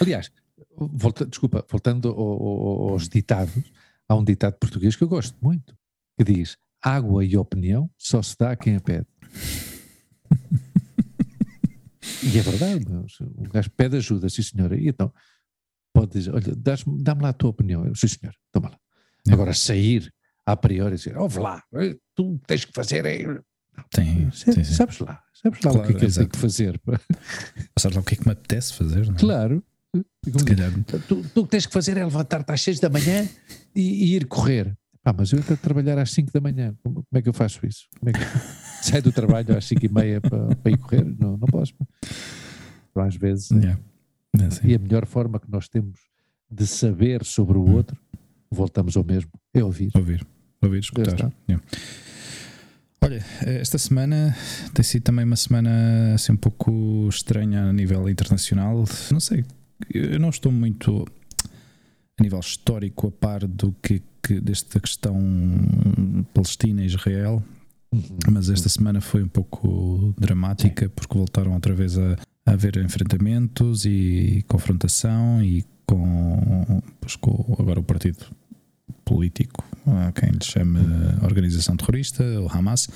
Aliás, 0.00 0.30
volta, 0.76 1.24
desculpa, 1.24 1.64
voltando 1.70 2.08
ao- 2.08 2.18
ao- 2.18 2.88
aos 2.90 3.08
ditados, 3.08 3.62
há 4.08 4.14
um 4.16 4.24
ditado 4.24 4.54
português 4.58 4.96
que 4.96 5.04
eu 5.04 5.08
gosto 5.08 5.36
muito, 5.40 5.74
que 6.18 6.24
diz: 6.24 6.58
água 6.82 7.24
e 7.24 7.36
opinião 7.36 7.88
só 7.96 8.20
se 8.22 8.36
dá 8.36 8.50
a 8.50 8.56
quem 8.56 8.74
a 8.76 8.80
pede. 8.80 9.06
e 12.22 12.38
é 12.38 12.42
verdade, 12.42 12.84
se 13.08 13.22
o 13.22 13.48
gajo 13.50 13.70
pede 13.70 13.96
ajuda, 13.96 14.28
sim 14.28 14.42
senhora, 14.42 14.76
e 14.76 14.88
então 14.88 15.12
pode 15.92 16.12
dizer: 16.12 16.34
olha, 16.34 16.54
dá-me 16.56 17.22
lá 17.22 17.30
a 17.30 17.32
tua 17.32 17.50
opinião. 17.50 17.84
Eu, 17.86 17.94
sim 17.94 18.08
senhor, 18.08 18.34
toma 18.52 18.70
lá. 18.70 18.78
É. 19.28 19.32
Agora, 19.32 19.54
sair 19.54 20.12
a 20.44 20.56
priori 20.56 20.94
e 20.94 20.98
dizer: 20.98 21.16
ouve 21.16 21.38
lá, 21.38 21.62
eh, 21.74 21.96
tu 22.14 22.38
tens 22.46 22.64
que 22.64 22.72
fazer. 22.72 23.04
É... 23.06 23.40
Tem, 23.90 24.30
Sa- 24.30 24.52
sim, 24.52 24.64
sim. 24.64 24.74
Sabes 24.74 24.98
lá, 25.00 25.22
sabes 25.42 25.60
lá 25.62 25.72
o 25.72 25.82
que 25.82 25.92
é 25.92 25.94
que 25.94 26.04
eu 26.04 26.12
tenho 26.12 26.28
que 26.28 26.38
fazer. 26.38 26.80
Sabes 27.78 27.96
lá 27.96 28.02
o 28.02 28.04
que 28.04 28.14
é 28.14 28.16
que 28.16 28.26
me 28.26 28.32
apetece 28.32 28.72
fazer, 28.74 29.06
não 29.06 29.14
é? 29.14 29.18
claro. 29.18 29.64
Tu, 31.08 31.22
tu 31.34 31.40
o 31.40 31.44
que 31.44 31.50
tens 31.50 31.66
que 31.66 31.72
fazer 31.72 31.96
é 31.96 32.04
levantar-te 32.04 32.50
às 32.52 32.60
6 32.60 32.80
da 32.80 32.88
manhã 32.90 33.28
e, 33.74 33.80
e 34.04 34.16
ir 34.16 34.26
correr. 34.26 34.76
Pá, 35.02 35.14
mas 35.16 35.32
eu 35.32 35.38
entro 35.38 35.54
a 35.54 35.56
trabalhar 35.56 35.98
às 35.98 36.10
5 36.10 36.32
da 36.32 36.40
manhã. 36.40 36.74
Como, 36.82 36.96
como 36.96 37.06
é 37.14 37.22
que 37.22 37.28
eu 37.28 37.32
faço 37.32 37.64
isso? 37.64 37.86
Como 37.98 38.10
é 38.10 38.12
que 38.12 38.18
saio 38.86 39.02
do 39.02 39.12
trabalho 39.12 39.56
às 39.56 39.64
5 39.64 39.84
e 39.84 39.88
meia 39.88 40.20
para, 40.20 40.54
para 40.56 40.72
ir 40.72 40.78
correr? 40.78 41.04
Não, 41.04 41.36
não 41.36 41.48
posso. 41.48 41.74
Então, 42.90 43.02
às 43.02 43.16
vezes, 43.16 43.50
yeah. 43.50 43.78
É 44.38 44.44
assim. 44.44 44.68
e 44.68 44.74
a 44.74 44.78
melhor 44.78 45.06
forma 45.06 45.40
que 45.40 45.50
nós 45.50 45.68
temos 45.68 45.98
de 46.50 46.66
saber 46.66 47.24
sobre 47.24 47.58
o 47.58 47.70
outro, 47.72 47.96
voltamos 48.50 48.96
ao 48.96 49.04
mesmo, 49.04 49.30
é 49.52 49.62
ouvir. 49.62 49.90
Ouvir, 49.94 50.26
ouvir, 50.62 50.78
escutar. 50.78 51.32
Yeah. 51.48 51.64
Olha, 53.02 53.24
esta 53.42 53.78
semana 53.78 54.34
tem 54.72 54.82
sido 54.82 55.02
também 55.02 55.24
uma 55.24 55.36
semana 55.36 56.14
assim 56.14 56.32
um 56.32 56.36
pouco 56.36 57.06
estranha 57.08 57.64
a 57.64 57.72
nível 57.72 58.08
internacional. 58.08 58.84
Não 59.10 59.20
sei, 59.20 59.44
eu 59.92 60.18
não 60.18 60.30
estou 60.30 60.50
muito 60.50 61.04
a 62.18 62.22
nível 62.22 62.40
histórico 62.40 63.08
a 63.08 63.10
par 63.10 63.46
do 63.46 63.74
que, 63.82 64.02
que 64.22 64.40
desta 64.40 64.80
questão 64.80 65.16
Palestina 66.32 66.84
Israel, 66.84 67.42
Uhum. 67.42 67.55
Mas 68.30 68.48
esta 68.50 68.68
semana 68.68 69.00
foi 69.00 69.22
um 69.22 69.28
pouco 69.28 70.14
dramática 70.18 70.88
porque 70.88 71.16
voltaram 71.16 71.52
outra 71.52 71.74
vez 71.74 71.98
a, 71.98 72.16
a 72.44 72.52
haver 72.52 72.76
enfrentamentos 72.78 73.84
e 73.84 74.44
confrontação 74.48 75.42
e 75.42 75.64
com, 75.86 76.82
pois, 77.00 77.16
com 77.16 77.56
agora 77.58 77.80
o 77.80 77.84
partido 77.84 78.26
político, 79.04 79.64
a 79.86 80.12
quem 80.12 80.30
lhe 80.30 80.44
chama 80.44 80.80
organização 81.22 81.76
terrorista, 81.76 82.24
o 82.40 82.48
Hamas, 82.48 82.88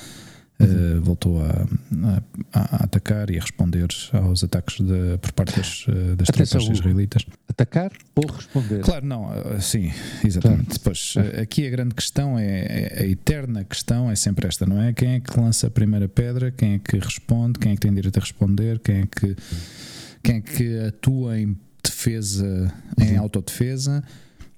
eh, 0.60 0.98
voltou 1.00 1.42
a, 1.42 1.66
a- 2.04 2.22
a 2.52 2.84
atacar 2.84 3.30
e 3.30 3.38
a 3.38 3.40
responder 3.40 3.88
aos 4.12 4.44
ataques 4.44 4.76
de- 4.84 5.18
por 5.20 5.32
parte 5.32 5.56
das, 5.56 5.86
eh, 5.88 6.14
das 6.16 6.28
Atenção, 6.28 6.60
tropas 6.60 6.78
israelitas. 6.78 7.26
Atacar 7.48 7.90
ou 8.14 8.26
responder? 8.30 8.80
Claro, 8.80 9.06
não, 9.06 9.32
eh, 9.32 9.60
sim, 9.60 9.90
exatamente. 10.24 10.74
Depois, 10.78 11.14
eh, 11.16 11.40
aqui 11.42 11.66
a 11.66 11.70
grande 11.70 11.94
questão 11.94 12.38
é, 12.38 12.44
é- 12.44 13.02
a 13.02 13.06
eterna 13.06 13.64
questão 13.64 14.10
é 14.10 14.14
sempre 14.14 14.46
esta, 14.46 14.66
não 14.66 14.80
é? 14.80 14.92
Quem 14.92 15.14
é 15.14 15.20
que 15.20 15.38
lança 15.40 15.66
a 15.66 15.70
primeira 15.70 16.08
pedra, 16.08 16.50
quem 16.50 16.74
é 16.74 16.78
que 16.78 16.98
responde, 16.98 17.58
quem 17.58 17.72
é 17.72 17.74
que 17.74 17.80
tem 17.80 17.92
direito 17.94 18.16
a 18.18 18.20
responder, 18.20 18.78
quem 18.80 18.96
é 19.02 19.06
que, 19.06 19.36
quem 20.22 20.36
é 20.36 20.40
que 20.40 20.78
atua 20.80 21.38
em 21.38 21.56
defesa, 21.82 22.72
em 22.98 23.14
Uhum. 23.16 23.20
autodefesa, 23.20 24.02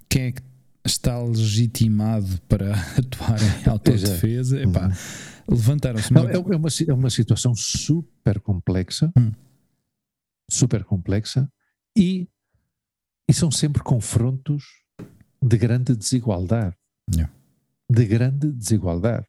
quem 0.08 0.22
é 0.24 0.32
que 0.32 0.42
está 0.84 1.20
legitimado 1.22 2.40
para 2.48 2.74
atuar 2.98 3.38
em 3.42 3.68
autodefesa. 3.68 4.60
Epá, 4.60 4.90
levantaram-se 5.48 6.12
Não, 6.12 6.28
é, 6.28 6.34
é 6.34 6.38
uma, 6.38 6.68
é 6.88 6.92
uma 6.92 7.10
situação 7.10 7.54
super 7.54 8.40
complexa, 8.40 9.12
Hum. 9.16 9.32
super 10.50 10.84
complexa, 10.84 11.50
e, 11.96 12.28
e 13.28 13.34
são 13.34 13.50
sempre 13.50 13.82
confrontos 13.82 14.64
de 15.42 15.56
grande 15.56 15.96
desigualdade. 15.96 16.76
Yeah. 17.12 17.32
De 17.90 18.04
grande 18.06 18.50
desigualdade. 18.52 19.26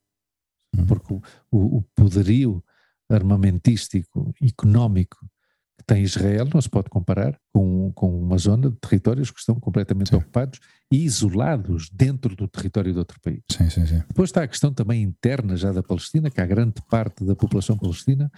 Uhum. 0.77 0.85
Porque 0.85 1.13
o, 1.13 1.21
o, 1.51 1.77
o 1.77 1.81
poderio 1.95 2.63
armamentístico, 3.09 4.33
económico 4.41 5.17
tem 5.85 6.03
Israel 6.03 6.47
não 6.53 6.61
se 6.61 6.69
pode 6.69 6.89
comparar 6.89 7.37
com, 7.53 7.91
com 7.93 8.19
uma 8.19 8.37
zona 8.37 8.69
de 8.69 8.77
territórios 8.77 9.31
que 9.31 9.39
estão 9.39 9.55
completamente 9.55 10.09
Sim. 10.09 10.17
ocupados 10.17 10.59
e 10.91 11.03
isolados 11.03 11.89
dentro 11.91 12.35
do 12.35 12.47
território 12.47 12.93
de 12.93 12.99
outro 12.99 13.19
país. 13.21 13.41
Sim, 13.51 13.69
sim, 13.69 13.85
sim. 13.85 14.01
Depois 14.07 14.29
está 14.29 14.43
a 14.43 14.47
questão 14.47 14.73
também 14.73 15.01
interna 15.01 15.55
já 15.55 15.71
da 15.71 15.83
Palestina, 15.83 16.29
que 16.29 16.39
há 16.39 16.45
grande 16.45 16.75
parte 16.89 17.25
da 17.25 17.35
população 17.35 17.77
palestina 17.77 18.31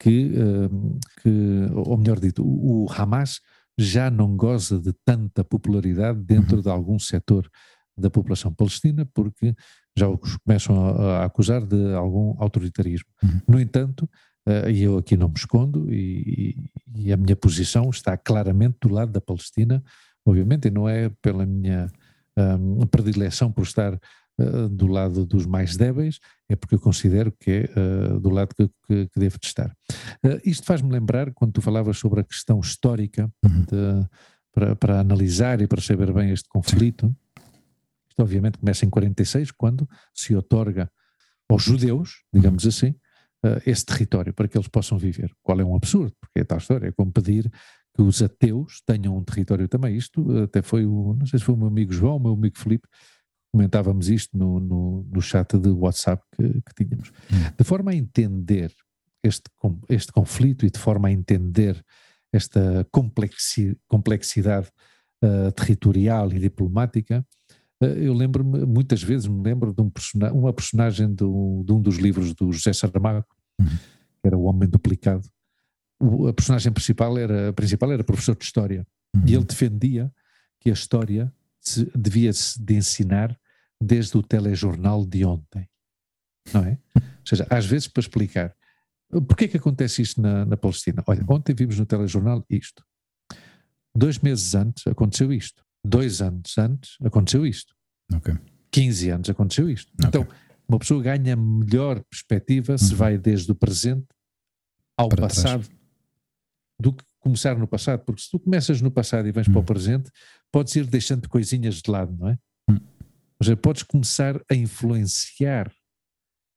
que, 0.00 0.32
hum, 0.38 0.98
que 1.22 1.30
ou 1.74 1.96
melhor 1.96 2.20
dito, 2.20 2.42
o, 2.44 2.86
Hamas 2.90 3.40
já 3.76 4.10
não 4.10 4.36
goza 4.36 4.78
de 4.78 4.92
tanta 5.04 5.44
popularidade 5.44 6.20
dentro 6.20 6.56
Uhum. 6.56 6.62
de 6.62 6.68
algum 6.68 6.98
setor 6.98 7.48
da 7.96 8.08
população 8.08 8.52
palestina, 8.52 9.06
porque 9.12 9.54
já 9.96 10.08
os 10.08 10.36
começam 10.38 10.86
a, 10.86 11.22
a 11.22 11.24
acusar 11.24 11.64
de 11.66 11.94
algum 11.94 12.34
autoritarismo. 12.38 13.08
Uhum. 13.22 13.40
No 13.48 13.60
entanto, 13.60 14.08
e 14.70 14.82
eu 14.82 14.98
aqui 14.98 15.16
não 15.16 15.28
me 15.28 15.34
escondo, 15.36 15.92
e, 15.92 16.56
e, 16.94 17.12
a 17.12 17.16
minha 17.16 17.36
posição 17.36 17.90
está 17.90 18.16
claramente 18.16 18.76
do 18.80 18.88
lado 18.88 19.12
da 19.12 19.20
Palestina, 19.20 19.82
obviamente, 20.24 20.68
e 20.68 20.70
não 20.70 20.88
é 20.88 21.10
pela 21.20 21.44
minha 21.44 21.90
um, 22.36 22.86
predileção 22.86 23.50
por 23.50 23.62
estar 23.62 23.94
uh, 23.94 24.68
do 24.68 24.86
lado 24.86 25.26
dos 25.26 25.44
mais 25.44 25.76
débeis, 25.76 26.18
é 26.48 26.56
porque 26.56 26.76
eu 26.76 26.80
considero 26.80 27.32
que 27.32 27.50
é 27.50 28.14
uh, 28.14 28.20
do 28.20 28.30
lado 28.30 28.54
que, 28.54 28.68
que, 28.86 29.08
que 29.08 29.20
devo 29.20 29.38
de 29.38 29.46
estar. 29.46 29.74
isto 30.44 30.64
faz-me 30.64 30.90
lembrar, 30.90 31.32
quando 31.34 31.52
tu 31.52 31.60
falavas 31.60 31.98
sobre 31.98 32.20
a 32.20 32.24
questão 32.24 32.60
histórica, 32.60 33.30
uhum. 33.44 33.62
de, 33.62 34.08
para, 34.52 34.76
para, 34.76 35.00
analisar 35.00 35.60
e 35.60 35.66
para 35.66 35.80
saber 35.80 36.12
bem 36.12 36.30
este 36.30 36.48
conflito, 36.48 37.14
isto 38.08 38.22
obviamente 38.22 38.58
começa 38.58 38.84
em 38.84 38.90
46, 38.90 39.50
quando 39.50 39.88
se 40.14 40.34
otorga 40.34 40.90
aos 41.48 41.62
judeus, 41.62 42.22
digamos 42.32 42.64
uhum. 42.64 42.68
assim, 42.68 42.94
uh, 43.44 43.60
esse 43.66 43.84
território 43.84 44.32
para 44.32 44.48
que 44.48 44.56
eles 44.56 44.68
possam 44.68 44.98
viver. 44.98 45.32
Qual 45.42 45.58
é 45.60 45.64
um 45.64 45.74
absurdo, 45.74 46.14
porque 46.20 46.40
é 46.40 46.44
tal 46.44 46.58
história, 46.58 46.88
é 46.88 46.92
como 46.92 47.12
pedir 47.12 47.50
que 47.94 48.02
os 48.02 48.22
ateus 48.22 48.80
tenham 48.86 49.16
um 49.16 49.24
território 49.24 49.66
também. 49.66 49.96
Isto 49.96 50.42
até 50.42 50.62
foi 50.62 50.86
o, 50.86 51.14
não 51.18 51.26
sei 51.26 51.38
se 51.38 51.44
foi 51.44 51.54
o 51.54 51.58
meu 51.58 51.68
amigo 51.68 51.92
João, 51.92 52.16
o 52.16 52.20
meu 52.20 52.32
amigo 52.32 52.56
Felipe, 52.56 52.86
comentávamos 53.52 54.08
isto 54.08 54.36
no, 54.36 54.60
no, 54.60 55.06
no 55.10 55.20
chat 55.20 55.58
de 55.58 55.68
WhatsApp 55.70 56.22
que, 56.36 56.48
que 56.62 56.84
tínhamos. 56.84 57.08
Uhum. 57.30 57.52
De 57.56 57.64
forma 57.64 57.90
a 57.90 57.94
entender 57.94 58.72
este, 59.22 59.50
este 59.88 60.12
conflito 60.12 60.64
e 60.64 60.70
de 60.70 60.78
forma 60.78 61.08
a 61.08 61.12
entender 61.12 61.82
esta 62.32 62.86
complexi, 62.90 63.76
complexidade 63.88 64.68
uh, 65.24 65.50
territorial 65.52 66.32
e 66.32 66.38
diplomática, 66.38 67.16
eh, 67.16 67.37
eu 67.80 68.12
lembro-me, 68.12 68.64
muitas 68.66 69.02
vezes 69.02 69.26
me 69.26 69.42
lembro 69.42 69.72
de 69.72 69.80
um 69.80 69.90
persona, 69.90 70.32
uma 70.32 70.52
personagem 70.52 71.12
do, 71.12 71.62
de 71.64 71.72
um 71.72 71.80
dos 71.80 71.96
livros 71.96 72.34
do 72.34 72.52
José 72.52 72.72
Saramago, 72.72 73.24
uhum. 73.60 73.66
que 73.66 74.26
era 74.26 74.36
o 74.36 74.42
Homem 74.42 74.68
Duplicado. 74.68 75.28
O, 76.00 76.28
a 76.28 76.32
personagem 76.32 76.72
principal 76.72 77.16
era, 77.16 77.52
principal 77.52 77.92
era 77.92 78.04
professor 78.04 78.36
de 78.36 78.44
História 78.44 78.86
uhum. 79.14 79.22
e 79.26 79.34
ele 79.34 79.44
defendia 79.44 80.12
que 80.60 80.70
a 80.70 80.72
História 80.72 81.32
se, 81.60 81.90
devia 81.96 82.32
-se 82.32 82.60
de 82.60 82.74
ensinar 82.74 83.38
desde 83.80 84.16
o 84.16 84.22
telejornal 84.22 85.06
de 85.06 85.24
ontem, 85.24 85.68
não 86.52 86.64
é? 86.64 86.78
Ou 86.96 87.26
seja, 87.26 87.46
às 87.48 87.64
vezes 87.66 87.86
para 87.86 88.00
explicar 88.00 88.54
Porquê 89.10 89.48
que 89.48 89.56
acontece 89.56 90.02
isto 90.02 90.20
na, 90.20 90.44
na 90.44 90.56
Palestina? 90.56 91.02
Olha, 91.06 91.24
ontem 91.28 91.54
vimos 91.54 91.78
no 91.78 91.86
telejornal 91.86 92.44
isto. 92.50 92.84
Dois 93.94 94.18
meses 94.18 94.54
antes 94.54 94.86
aconteceu 94.86 95.32
isto. 95.32 95.64
Dois 95.88 96.20
anos 96.20 96.56
antes 96.58 96.96
aconteceu 97.02 97.46
isto. 97.46 97.74
Okay. 98.14 98.34
15 98.70 99.10
anos 99.10 99.30
aconteceu 99.30 99.70
isto. 99.70 99.90
Okay. 99.94 100.08
Então, 100.08 100.28
uma 100.68 100.78
pessoa 100.78 101.02
ganha 101.02 101.34
melhor 101.34 102.02
perspectiva 102.10 102.76
se 102.76 102.92
uhum. 102.92 102.98
vai 102.98 103.18
desde 103.18 103.50
o 103.50 103.54
presente 103.54 104.06
ao 104.96 105.08
para 105.08 105.22
passado 105.22 105.64
trás. 105.64 105.80
do 106.78 106.92
que 106.92 107.04
começar 107.20 107.56
no 107.56 107.66
passado. 107.66 108.04
Porque 108.04 108.22
se 108.22 108.30
tu 108.30 108.38
começas 108.38 108.80
no 108.80 108.90
passado 108.90 109.26
e 109.26 109.32
vens 109.32 109.46
uhum. 109.46 109.54
para 109.54 109.58
o 109.58 109.62
uhum. 109.62 109.66
presente, 109.66 110.10
podes 110.52 110.76
ir 110.76 110.86
deixando 110.86 111.28
coisinhas 111.28 111.76
de 111.76 111.90
lado, 111.90 112.14
não 112.16 112.28
é? 112.28 112.38
Uhum. 112.68 112.80
Ou 113.40 113.44
seja, 113.44 113.56
podes 113.56 113.82
começar 113.82 114.40
a 114.50 114.54
influenciar 114.54 115.72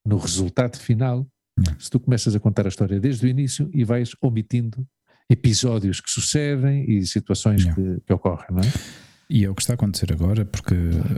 no 0.06 0.18
resultado 0.18 0.78
final 0.78 1.20
uhum. 1.58 1.80
se 1.80 1.90
tu 1.90 2.00
começas 2.00 2.36
a 2.36 2.40
contar 2.40 2.66
a 2.66 2.70
história 2.70 3.00
desde 3.00 3.26
o 3.26 3.30
início 3.30 3.70
e 3.74 3.84
vais 3.84 4.12
omitindo 4.22 4.86
episódios 5.30 6.02
que 6.02 6.10
sucedem 6.10 6.90
e 6.90 7.06
situações 7.06 7.64
que, 7.64 8.02
que 8.06 8.14
ocorrem, 8.14 8.48
não 8.52 8.60
é? 8.60 9.11
E 9.34 9.46
é 9.46 9.50
o 9.50 9.56
que 9.56 9.62
está 9.62 9.72
a 9.72 9.76
acontecer 9.76 10.12
agora, 10.12 10.44
porque 10.44 10.76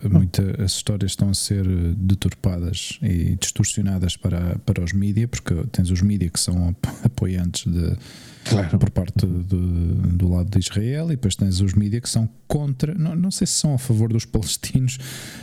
muitas 0.07 0.59
as 0.59 0.73
histórias 0.73 1.13
estão 1.13 1.31
a 1.31 1.33
ser 1.33 1.65
deturpadas 1.95 2.99
e 3.01 3.35
distorcionadas 3.35 4.15
para, 4.15 4.59
para 4.59 4.83
os 4.83 4.93
mídias, 4.93 5.27
porque 5.31 5.55
tens 5.71 5.89
os 5.89 5.99
mídias 5.99 6.29
que 6.31 6.39
são 6.39 6.75
apoiantes 7.03 7.65
de, 7.65 7.97
claro. 8.45 8.77
por 8.77 8.91
parte 8.91 9.25
do, 9.25 9.95
do 10.15 10.29
lado 10.29 10.47
de 10.47 10.59
Israel, 10.59 11.07
e 11.07 11.15
depois 11.15 11.35
tens 11.35 11.59
os 11.59 11.73
mídias 11.73 12.03
que 12.03 12.09
são 12.09 12.29
contra, 12.47 12.93
não, 12.93 13.15
não 13.15 13.31
sei 13.31 13.47
se 13.47 13.53
são 13.53 13.73
a 13.73 13.79
favor 13.79 14.13
dos 14.13 14.25
palestinos, 14.25 14.99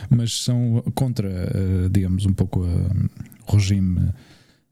mas 0.09 0.41
são 0.41 0.81
contra, 0.95 1.27
eh, 1.27 1.89
digamos, 1.91 2.25
um 2.25 2.31
pouco 2.31 2.61
o 2.61 3.53
regime 3.53 4.13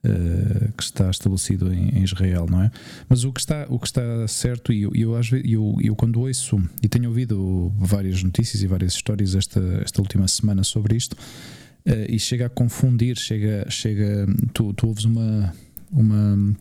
uh, 0.03 0.71
que 0.73 0.83
está 0.83 1.09
estabelecido 1.09 1.73
em, 1.73 1.89
em, 1.89 2.03
Israel, 2.03 2.45
não 2.49 2.63
é? 2.63 2.71
Mas 3.07 3.23
o 3.23 3.31
que 3.31 3.39
está, 3.39 3.65
o 3.69 3.79
que 3.79 3.87
está 3.87 4.27
certo, 4.27 4.71
e 4.71 4.83
eu, 4.83 4.91
eu, 4.95 5.13
eu, 5.43 5.77
eu 5.81 5.95
quando 5.95 6.19
ouço, 6.21 6.61
e 6.81 6.87
tenho 6.87 7.09
ouvido 7.09 7.71
várias 7.77 8.21
notícias 8.23 8.61
e 8.63 8.67
várias 8.67 8.93
histórias 8.93 9.35
esta, 9.35 9.59
esta 9.83 10.01
última 10.01 10.27
semana 10.27 10.63
sobre 10.63 10.95
isto, 10.95 11.13
uh, 11.13 12.05
e 12.07 12.19
chega 12.19 12.45
a 12.45 12.49
confundir, 12.49 13.17
chega, 13.17 13.65
chega 13.69 14.27
tu, 14.53 14.73
tu 14.73 14.87
ouves 14.87 15.05
uma. 15.05 15.53
uma 15.91 16.55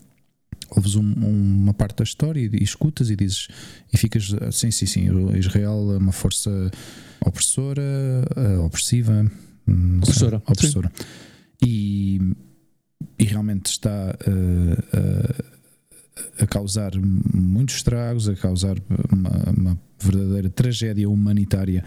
ouves 0.70 0.96
um, 0.96 1.14
uma 1.14 1.72
parte 1.72 1.96
da 1.96 2.04
história 2.04 2.40
e, 2.40 2.50
e, 2.52 2.62
escutas 2.62 3.08
e 3.08 3.16
dizes 3.16 3.48
e 3.90 3.96
ficas 3.96 4.28
sim, 4.52 4.70
sim, 4.70 4.84
sim, 4.84 5.08
Israel 5.34 5.94
é 5.94 5.96
uma 5.96 6.12
força 6.12 6.70
opressora, 7.24 7.82
uh, 8.36 8.64
opressiva, 8.64 9.30
opressora, 10.02 10.42
sei, 10.44 10.52
opressora. 10.52 10.92
E, 11.64 12.20
e 13.18 13.24
realmente 13.24 13.66
está 13.66 13.90
a, 13.90 14.96
a, 16.40 16.44
a 16.44 16.46
causar 16.46 16.92
muitos 16.96 17.76
estragos, 17.76 18.28
a 18.28 18.34
causar 18.34 18.76
uma, 19.12 19.30
uma, 19.56 19.78
verdadeira 20.00 20.48
tragédia 20.48 21.10
humanitária 21.10 21.84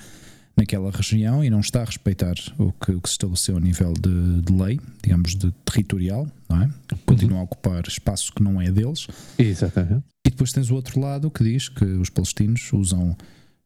naquela 0.57 0.91
região 0.91 1.43
e 1.43 1.49
não 1.49 1.61
está 1.61 1.81
a 1.81 1.85
respeitar 1.85 2.35
o 2.57 2.73
que, 2.73 2.91
o 2.91 2.99
que 2.99 3.07
se 3.07 3.13
estabeleceu 3.13 3.55
a 3.55 3.59
nível 3.59 3.93
de, 3.93 4.41
de, 4.41 4.53
lei, 4.53 4.79
digamos, 5.01 5.33
de 5.33 5.49
territorial, 5.63 6.27
não 6.49 6.63
é? 6.63 6.69
Continua 7.05 7.35
uhum. 7.35 7.41
a 7.41 7.43
ocupar 7.43 7.87
espaço 7.87 8.33
que 8.33 8.43
não 8.43 8.61
é 8.61 8.69
deles. 8.69 9.07
Exatamente. 9.39 10.03
E 10.25 10.29
depois 10.29 10.51
tens 10.51 10.69
o 10.69 10.75
outro 10.75 10.99
lado 10.99 11.31
que 11.31 11.43
diz 11.43 11.69
que 11.69 11.85
os 11.85 12.09
palestinos 12.09 12.71
usam 12.73 13.15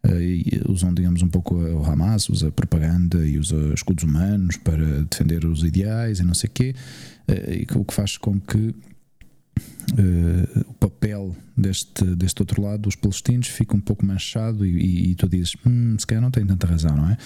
uh, 0.06 0.72
usam, 0.72 0.94
digamos, 0.94 1.22
um 1.22 1.28
pouco 1.28 1.56
o 1.56 1.84
Hamas, 1.84 2.30
usa 2.30 2.52
propaganda 2.52 3.26
e 3.26 3.40
usa 3.40 3.74
escudos 3.74 4.04
humanos 4.04 4.58
para 4.58 5.04
defender 5.04 5.44
os 5.46 5.64
ideais 5.64 6.20
e 6.20 6.24
não 6.24 6.34
sei 6.34 6.50
o 6.50 6.54
quê, 6.54 6.76
o 7.76 7.86
que 7.86 7.94
faz 7.94 8.18
com 8.18 8.40
que 8.40 8.74
Uh, 9.94 10.66
o 10.68 10.74
papel 10.74 11.34
deste, 11.56 12.04
deste 12.16 12.42
outro 12.42 12.62
lado, 12.62 12.82
dos 12.82 12.96
palestinos, 12.96 13.48
fica 13.48 13.76
um 13.78 13.80
pouco 13.80 14.06
manchado 14.06 14.66
e, 14.66 14.72
e, 14.72 15.12
e 15.12 15.16
tu 15.16 15.30
dizes, 15.30 15.56
hum, 15.66 15.96
se 15.98 16.06
calhar 16.06 16.22
não 16.22 16.32
tem 16.32 16.46
tanta 16.46 16.68
razão, 16.68 16.98
não 16.98 17.10
é? 17.10 17.18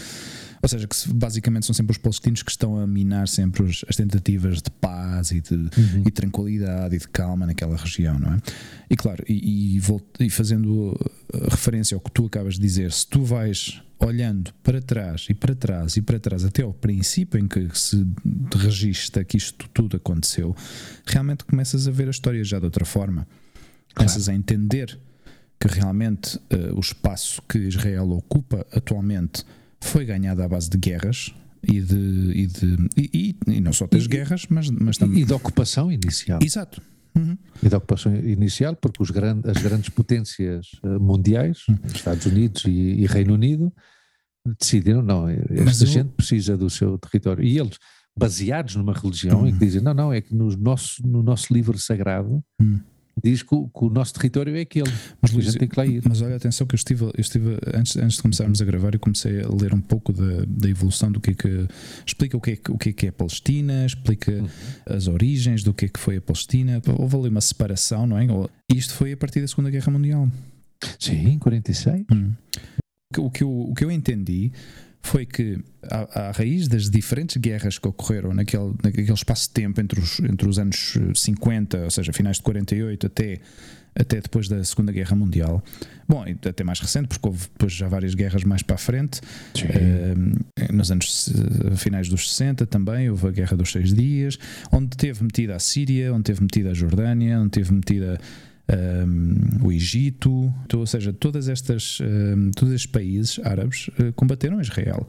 Ou 0.61 0.67
seja, 0.67 0.87
que 0.87 0.95
basicamente 1.13 1.65
são 1.65 1.73
sempre 1.73 1.91
os 1.91 1.97
palestinos 1.97 2.43
que 2.43 2.51
estão 2.51 2.77
a 2.77 2.85
minar 2.85 3.27
sempre 3.27 3.63
os, 3.63 3.85
as 3.87 3.95
tentativas 3.95 4.61
de 4.61 4.69
paz 4.69 5.31
e 5.31 5.41
de 5.41 5.55
uhum. 5.55 6.03
e 6.05 6.11
tranquilidade 6.11 6.95
e 6.95 6.99
de 6.99 7.07
calma 7.07 7.45
naquela 7.45 7.77
região, 7.77 8.19
não 8.19 8.33
é? 8.33 8.37
E 8.89 8.95
claro, 8.95 9.23
e, 9.27 9.77
e, 9.77 10.25
e 10.25 10.29
fazendo 10.29 10.97
referência 11.49 11.95
ao 11.95 12.01
que 12.01 12.11
tu 12.11 12.25
acabas 12.25 12.55
de 12.55 12.61
dizer, 12.61 12.91
se 12.91 13.07
tu 13.07 13.23
vais 13.23 13.81
olhando 13.99 14.53
para 14.63 14.81
trás 14.81 15.27
e 15.29 15.33
para 15.33 15.53
trás 15.53 15.97
e 15.97 16.01
para 16.01 16.19
trás 16.19 16.45
até 16.45 16.63
ao 16.63 16.73
princípio 16.73 17.39
em 17.39 17.47
que 17.47 17.69
se 17.73 18.05
registra 18.55 19.23
que 19.23 19.37
isto 19.37 19.69
tudo 19.73 19.97
aconteceu, 19.97 20.55
realmente 21.05 21.43
começas 21.43 21.87
a 21.87 21.91
ver 21.91 22.07
a 22.07 22.11
história 22.11 22.43
já 22.43 22.59
de 22.59 22.65
outra 22.65 22.85
forma. 22.85 23.27
Começas 23.93 24.25
claro. 24.25 24.37
a 24.37 24.39
entender 24.39 24.99
que 25.59 25.67
realmente 25.67 26.37
uh, 26.37 26.75
o 26.75 26.79
espaço 26.79 27.41
que 27.47 27.57
Israel 27.57 28.11
ocupa 28.11 28.65
atualmente 28.71 29.43
foi 29.81 30.05
ganhada 30.05 30.45
à 30.45 30.47
base 30.47 30.69
de 30.69 30.77
guerras 30.77 31.33
e 31.63 31.81
de. 31.81 32.31
E, 32.35 32.47
de, 32.47 32.89
e, 32.97 33.35
e 33.47 33.61
não 33.61 33.73
só 33.73 33.87
das 33.87 34.07
guerras, 34.07 34.45
mas, 34.49 34.69
mas 34.69 34.97
também. 34.97 35.21
E 35.21 35.25
de 35.25 35.33
ocupação 35.33 35.91
inicial. 35.91 36.39
Exato. 36.41 36.81
Uhum. 37.15 37.37
E 37.61 37.69
da 37.69 37.77
ocupação 37.77 38.15
inicial, 38.15 38.75
porque 38.75 39.01
os 39.01 39.09
grand, 39.09 39.41
as 39.43 39.61
grandes 39.61 39.89
potências 39.89 40.67
eh, 40.83 40.87
mundiais, 40.99 41.67
uhum. 41.67 41.77
Estados 41.93 42.25
Unidos 42.25 42.63
e, 42.65 42.69
e, 42.69 43.05
Reino 43.07 43.33
Unido, 43.33 43.73
decidiram: 44.59 45.01
não, 45.01 45.27
esta 45.27 45.83
eu... 45.83 45.87
gente 45.87 46.09
precisa 46.09 46.55
do 46.55 46.69
seu 46.69 46.97
território. 46.97 47.43
E 47.43 47.57
eles, 47.57 47.77
baseados 48.17 48.75
numa 48.75 48.93
religião, 48.93 49.41
uhum. 49.41 49.47
em 49.47 49.53
que 49.53 49.59
dizem: 49.59 49.81
não, 49.81 49.93
não, 49.93 50.13
é 50.13 50.21
que 50.21 50.35
no 50.35 50.55
nosso, 50.55 51.05
no 51.05 51.23
nosso 51.23 51.53
livro 51.53 51.77
sagrado 51.77 52.43
uhum 52.61 52.79
diz 53.23 53.43
que 53.43 53.55
o, 53.55 53.67
que 53.67 53.85
o, 53.85 53.89
nosso 53.89 54.13
território 54.13 54.55
é 54.55 54.61
aquele. 54.61 54.91
Mas 55.21 55.31
Luís, 55.31 55.53
tem 55.53 55.67
que 55.67 55.77
lá 55.77 55.85
ir. 55.85 56.01
Mas 56.07 56.21
olha, 56.21 56.35
atenção 56.35 56.65
que 56.65 56.75
eu 56.75 56.77
estive, 56.77 57.05
eu 57.05 57.13
estive 57.17 57.57
antes, 57.73 57.95
antes 57.97 58.17
de 58.17 58.21
começarmos 58.21 58.61
a 58.61 58.65
gravar, 58.65 58.93
eu 58.93 58.99
comecei 58.99 59.41
a 59.41 59.47
ler 59.49 59.73
um 59.73 59.81
pouco 59.81 60.13
da, 60.13 60.45
da 60.47 60.69
evolução 60.69 61.11
do 61.11 61.19
que 61.19 61.31
é 61.31 61.33
que 61.33 61.67
explica 62.05 62.37
o 62.37 62.41
que 62.41 62.51
é 62.51 62.55
que, 62.55 62.71
o 62.71 62.77
que, 62.77 62.89
é, 62.89 62.93
que 62.93 63.05
é 63.05 63.09
a 63.09 63.13
Palestina, 63.13 63.85
explica 63.85 64.31
uhum. 64.31 64.47
as 64.85 65.07
origens 65.07 65.63
do 65.63 65.73
que 65.73 65.85
é 65.85 65.87
que 65.87 65.99
foi 65.99 66.17
a 66.17 66.21
Palestina. 66.21 66.81
Houve 66.97 67.15
ali 67.15 67.29
uma 67.29 67.41
separação, 67.41 68.05
não 68.05 68.17
é? 68.17 68.25
Isto 68.73 68.93
foi 68.93 69.13
a 69.13 69.17
partir 69.17 69.41
da 69.41 69.47
Segunda 69.47 69.69
Guerra 69.69 69.91
Mundial. 69.91 70.29
Sim, 70.97 71.37
46. 71.39 72.05
Hum. 72.11 72.33
O 73.17 73.31
que, 73.31 73.43
eu, 73.43 73.49
o 73.51 73.73
que 73.73 73.83
eu 73.83 73.91
entendi 73.91 74.51
foi 75.01 75.25
que, 75.25 75.59
à, 75.83 76.27
à, 76.27 76.31
raiz 76.31 76.67
das 76.67 76.89
diferentes 76.89 77.37
guerras 77.37 77.77
que 77.77 77.87
ocorreram 77.87 78.33
naquele, 78.33 78.73
naquele 78.83 79.11
espaço 79.11 79.47
de 79.47 79.53
tempo 79.53 79.79
entre 79.81 79.99
os, 79.99 80.19
entre 80.19 80.47
os 80.47 80.59
anos 80.59 80.97
50, 81.15 81.85
ou 81.85 81.89
seja, 81.89 82.11
finais 82.13 82.37
de 82.37 82.43
48 82.43 83.07
até, 83.07 83.39
até 83.95 84.21
depois 84.21 84.47
da 84.47 84.63
Segunda 84.63 84.91
Guerra 84.91 85.15
Mundial, 85.15 85.63
bom, 86.07 86.23
até 86.45 86.63
mais 86.63 86.79
recente, 86.79 87.07
porque 87.07 87.27
houve 87.27 87.47
depois 87.47 87.73
já 87.73 87.87
várias 87.87 88.13
guerras 88.13 88.43
mais 88.43 88.61
para 88.61 88.75
a 88.75 88.79
frente, 88.79 89.21
uh, 89.55 90.73
nos 90.73 90.91
anos 90.91 91.29
finais 91.77 92.09
dos 92.09 92.29
60 92.31 92.65
também, 92.67 93.09
houve 93.09 93.27
a 93.27 93.31
Guerra 93.31 93.57
dos 93.57 93.71
Seis 93.71 93.93
Dias, 93.93 94.37
onde 94.71 94.95
teve 94.97 95.23
metida 95.23 95.55
a 95.55 95.59
Síria, 95.59 96.13
onde 96.13 96.23
teve 96.23 96.41
metida 96.41 96.71
a 96.71 96.73
Jordânia, 96.73 97.39
onde 97.39 97.51
teve 97.51 97.73
metida 97.73 98.19
um, 98.69 99.65
o 99.65 99.71
Egito, 99.71 100.53
ou 100.73 100.85
seja, 100.85 101.11
todas 101.11 101.47
estas, 101.47 101.99
um, 102.01 102.51
todos 102.51 102.73
estes 102.73 102.91
países 102.91 103.39
árabes 103.43 103.87
uh, 103.99 104.13
combateram 104.15 104.61
Israel. 104.61 105.07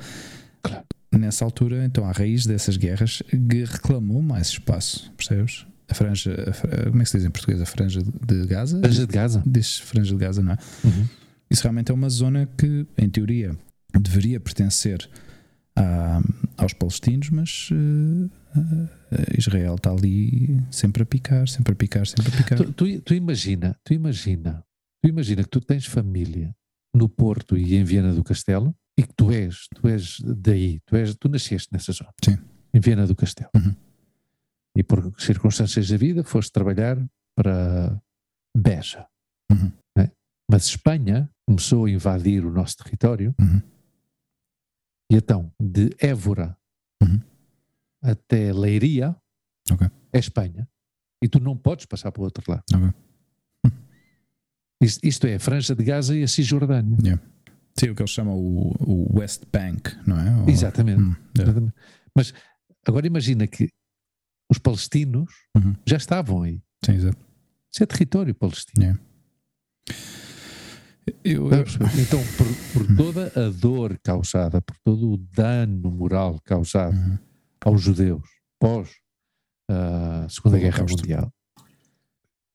Claro. 0.62 0.84
Nessa 1.12 1.44
altura, 1.44 1.84
então, 1.84 2.04
à 2.04 2.12
raiz 2.12 2.46
dessas 2.46 2.76
guerras, 2.76 3.22
reclamou 3.66 4.22
mais 4.22 4.48
espaço, 4.48 5.12
percebes? 5.16 5.66
A 5.88 5.94
franja, 5.94 6.32
a, 6.32 6.90
como 6.90 7.02
é 7.02 7.04
que 7.04 7.10
se 7.10 7.16
diz 7.16 7.26
em 7.26 7.30
português? 7.30 7.60
A 7.60 7.66
franja 7.66 8.00
de 8.00 8.46
Gaza? 8.46 8.78
Franja 8.78 9.06
de 9.06 9.12
Gaza. 9.12 9.42
Diz 9.44 9.78
franja 9.78 10.14
de 10.14 10.20
Gaza, 10.20 10.42
não 10.42 10.52
é? 10.52 10.58
Uhum. 10.84 11.08
Isso 11.50 11.62
realmente 11.62 11.90
é 11.90 11.94
uma 11.94 12.08
zona 12.08 12.48
que, 12.56 12.86
em 12.96 13.08
teoria, 13.08 13.56
deveria 14.00 14.38
pertencer 14.38 15.08
a, 15.80 16.20
aos 16.58 16.74
palestinos, 16.74 17.30
mas 17.30 17.70
uh, 17.70 18.26
uh, 18.26 18.88
Israel 19.36 19.76
está 19.76 19.90
ali 19.90 20.62
sempre 20.70 21.02
a 21.02 21.06
picar, 21.06 21.48
sempre 21.48 21.72
a 21.72 21.76
picar, 21.76 22.06
sempre 22.06 22.28
a 22.28 22.36
picar. 22.36 22.58
Tu, 22.58 22.72
tu, 22.72 23.00
tu, 23.00 23.14
imagina, 23.14 23.76
tu 23.84 23.94
imagina, 23.94 24.64
tu 25.02 25.08
imagina 25.08 25.42
que 25.42 25.48
tu 25.48 25.60
tens 25.60 25.86
família 25.86 26.54
no 26.94 27.08
Porto 27.08 27.56
e 27.56 27.76
em 27.76 27.84
Viena 27.84 28.12
do 28.12 28.22
Castelo 28.22 28.74
e 28.98 29.02
que 29.02 29.14
tu 29.14 29.30
és, 29.32 29.68
tu 29.74 29.88
és 29.88 30.20
daí, 30.20 30.80
tu 30.84 30.96
és, 30.96 31.14
tu 31.14 31.28
nasceste 31.28 31.68
nessa 31.72 31.92
zona, 31.92 32.12
Sim. 32.22 32.38
em 32.74 32.80
Viena 32.80 33.06
do 33.06 33.14
Castelo. 33.14 33.50
Uhum. 33.54 33.74
E 34.76 34.82
por 34.82 35.12
circunstâncias 35.18 35.88
da 35.88 35.96
vida 35.96 36.22
foste 36.22 36.52
trabalhar 36.52 36.96
para 37.36 38.00
Beja. 38.56 39.06
Uhum. 39.50 39.72
Né? 39.96 40.10
Mas 40.50 40.66
Espanha 40.66 41.30
começou 41.46 41.86
a 41.86 41.90
invadir 41.90 42.44
o 42.44 42.52
nosso 42.52 42.76
território. 42.76 43.34
Uhum. 43.40 43.62
E 45.10 45.16
então, 45.16 45.52
de 45.60 45.90
Évora 45.98 46.56
uhum 47.02 47.20
até 48.02 48.52
Leiria 48.52 49.14
okay. 49.70 49.88
é 50.12 50.18
Espanha. 50.18 50.68
E 51.22 51.28
tu 51.28 51.38
não 51.38 51.56
podes 51.56 51.84
passar 51.84 52.10
para 52.10 52.22
o 52.22 52.24
outro 52.24 52.42
lado. 52.50 52.64
Okay. 52.74 52.90
Isto, 54.80 55.06
isto, 55.06 55.26
é 55.26 55.34
a 55.34 55.40
França 55.40 55.74
de 55.74 55.84
Gaza 55.84 56.16
e 56.16 56.22
a 56.22 56.28
Cisjordânia. 56.28 56.96
Yeah. 57.02 57.22
Sim, 57.78 57.90
o 57.90 57.94
que 57.94 58.00
eles 58.00 58.10
chamam 58.10 58.34
o, 58.34 58.74
o 58.80 59.18
West 59.18 59.42
Bank, 59.52 59.94
não 60.06 60.18
é? 60.18 60.36
Ou... 60.40 60.48
Exatamente. 60.48 61.02
Hum, 61.02 61.14
yeah. 61.36 61.72
Mas 62.16 62.32
agora 62.86 63.06
imagina 63.06 63.46
que 63.46 63.68
os 64.50 64.58
palestinos 64.58 65.30
uhum. 65.54 65.76
já 65.86 65.98
estavam 65.98 66.42
aí. 66.42 66.62
Sim, 66.82 66.92
exato. 66.92 67.18
Isso 67.70 67.82
é 67.82 67.86
território 67.86 68.34
palestino. 68.34 68.82
Yeah. 68.82 69.00
Eu, 71.24 71.50
eu... 71.50 71.64
Então, 72.00 72.20
por, 72.36 72.46
por, 72.86 72.96
toda 72.96 73.32
a 73.36 73.50
dor 73.50 73.98
causada, 74.02 74.60
por 74.60 74.76
todo 74.84 75.12
o 75.12 75.16
dano 75.16 75.90
moral 75.90 76.40
causado 76.44 76.96
uhum 76.96 77.18
aos 77.64 77.82
judeus 77.82 78.22
pós 78.58 78.90
a 79.68 80.24
uh, 80.26 80.30
Segunda 80.30 80.58
Guerra 80.58 80.84
Mundial, 80.84 81.32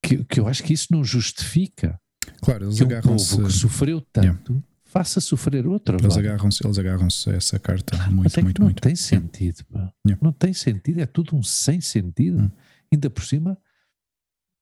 que, 0.03 0.23
que 0.25 0.39
eu 0.39 0.47
acho 0.47 0.63
que 0.63 0.73
isso 0.73 0.87
não 0.91 1.03
justifica 1.03 1.99
claro, 2.41 2.65
eles 2.65 2.77
que 2.77 2.83
um 2.83 3.01
povo 3.01 3.43
que 3.45 3.53
sofreu 3.53 4.01
tanto 4.01 4.51
yeah. 4.51 4.67
faça 4.83 5.21
sofrer 5.21 5.65
outro. 5.65 5.97
Eles 5.97 6.17
agarram-se 6.17 6.65
eles 6.65 6.77
agarram 6.77 7.07
a 7.07 7.31
essa 7.31 7.57
carta 7.59 7.95
muito, 8.09 8.39
é 8.39 8.43
muito, 8.43 8.59
não 8.59 8.67
muito. 8.67 8.81
tem 8.81 8.95
sentido. 8.95 9.63
Yeah. 10.05 10.19
Não 10.21 10.33
tem 10.33 10.53
sentido, 10.53 10.99
é 10.99 11.05
tudo 11.05 11.35
um 11.35 11.43
sem 11.43 11.79
sentido. 11.79 12.41
Hum. 12.41 12.51
Ainda 12.91 13.09
por 13.09 13.23
cima, 13.23 13.57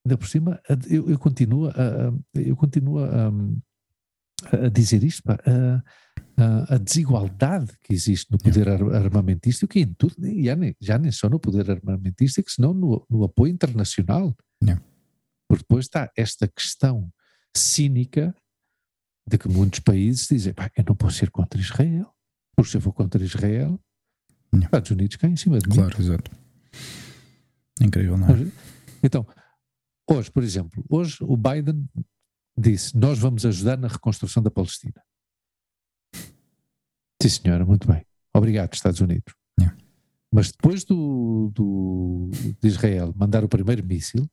ainda 0.06 0.17
por 0.17 0.27
cima, 0.27 0.62
eu, 0.89 1.10
eu 1.10 1.19
continuo 1.19 1.69
a, 1.69 2.13
eu 2.36 2.56
continuo 2.56 2.99
a, 2.99 3.32
a 4.51 4.69
dizer 4.69 5.03
isto, 5.03 5.23
pá, 5.23 5.38
a, 6.38 6.75
a, 6.75 6.77
desigualdade 6.77 7.71
que 7.84 7.93
existe 7.93 8.32
no 8.32 8.38
poder 8.38 8.67
armamentista, 8.69 9.67
que 9.67 9.79
em 9.79 9.93
tudo, 9.93 10.15
já 10.43 10.56
nem, 10.56 10.75
já 10.79 10.97
nem 10.97 11.12
só 11.12 11.29
no 11.29 11.39
poder 11.39 11.69
armamentista, 11.69 12.41
que 12.41 12.51
senão 12.51 12.73
no, 12.73 13.06
no 13.10 13.23
apoio 13.23 13.53
internacional. 13.53 14.36
Porque 15.47 15.63
depois 15.63 15.86
está 15.86 16.10
esta 16.17 16.47
questão 16.47 17.12
cínica 17.56 18.36
de 19.27 19.38
que 19.38 19.47
muitos 19.47 19.79
países 19.79 20.27
dizem, 20.27 20.53
pá, 20.53 20.71
eu 20.75 20.84
não 20.88 20.95
posso 20.95 21.17
ser 21.17 21.29
contra 21.29 21.60
Israel, 21.60 22.12
porque 22.56 22.71
se 22.71 22.77
eu 22.77 22.82
for 22.82 22.93
contra 22.93 23.23
Israel, 23.23 23.79
os 24.51 24.63
Estados 24.63 24.91
Unidos 24.91 25.15
caem 25.15 25.34
em 25.34 25.38
cima 25.38 25.60
de 25.60 25.69
mim. 25.69 25.75
Claro, 25.75 26.01
exato. 26.01 26.32
Incrível, 27.82 28.17
não 28.17 28.27
é? 28.29 28.51
Então, 29.03 29.27
hoje, 30.10 30.32
por 30.32 30.43
exemplo, 30.43 30.84
hoje 30.89 31.17
o 31.21 31.36
Biden 31.36 31.88
disse: 32.57 32.95
Nós 32.97 33.19
vamos 33.19 33.45
ajudar 33.45 33.77
na 33.77 33.87
reconstrução 33.87 34.41
da 34.41 34.51
Palestina. 34.51 35.01
Sim, 37.21 37.29
senhora, 37.29 37.65
muito 37.65 37.87
bem. 37.87 38.05
Obrigado, 38.33 38.73
Estados 38.73 38.99
Unidos. 38.99 39.33
Yeah. 39.59 39.77
Mas 40.31 40.51
depois 40.51 40.83
do, 40.83 41.51
do, 41.53 42.29
de 42.59 42.67
Israel 42.67 43.13
mandar 43.15 43.43
o 43.43 43.49
primeiro 43.49 43.85
míssil, 43.85 44.27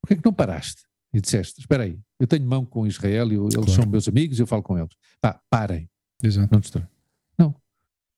por 0.00 0.08
que 0.08 0.14
é 0.14 0.16
que 0.16 0.24
não 0.24 0.32
paraste? 0.32 0.82
E 1.12 1.20
disseste: 1.20 1.60
Espera 1.60 1.84
aí, 1.84 1.98
eu 2.20 2.26
tenho 2.26 2.46
mão 2.46 2.64
com 2.64 2.86
Israel, 2.86 3.32
eu, 3.32 3.44
eles 3.44 3.54
claro. 3.54 3.70
são 3.70 3.86
meus 3.86 4.06
amigos, 4.06 4.38
eu 4.38 4.46
falo 4.46 4.62
com 4.62 4.78
eles. 4.78 4.94
Pá, 5.20 5.40
parem. 5.50 5.88
Exato. 6.22 6.48
Não 6.52 6.60
destrói. 6.60 6.86
Não. 7.38 7.54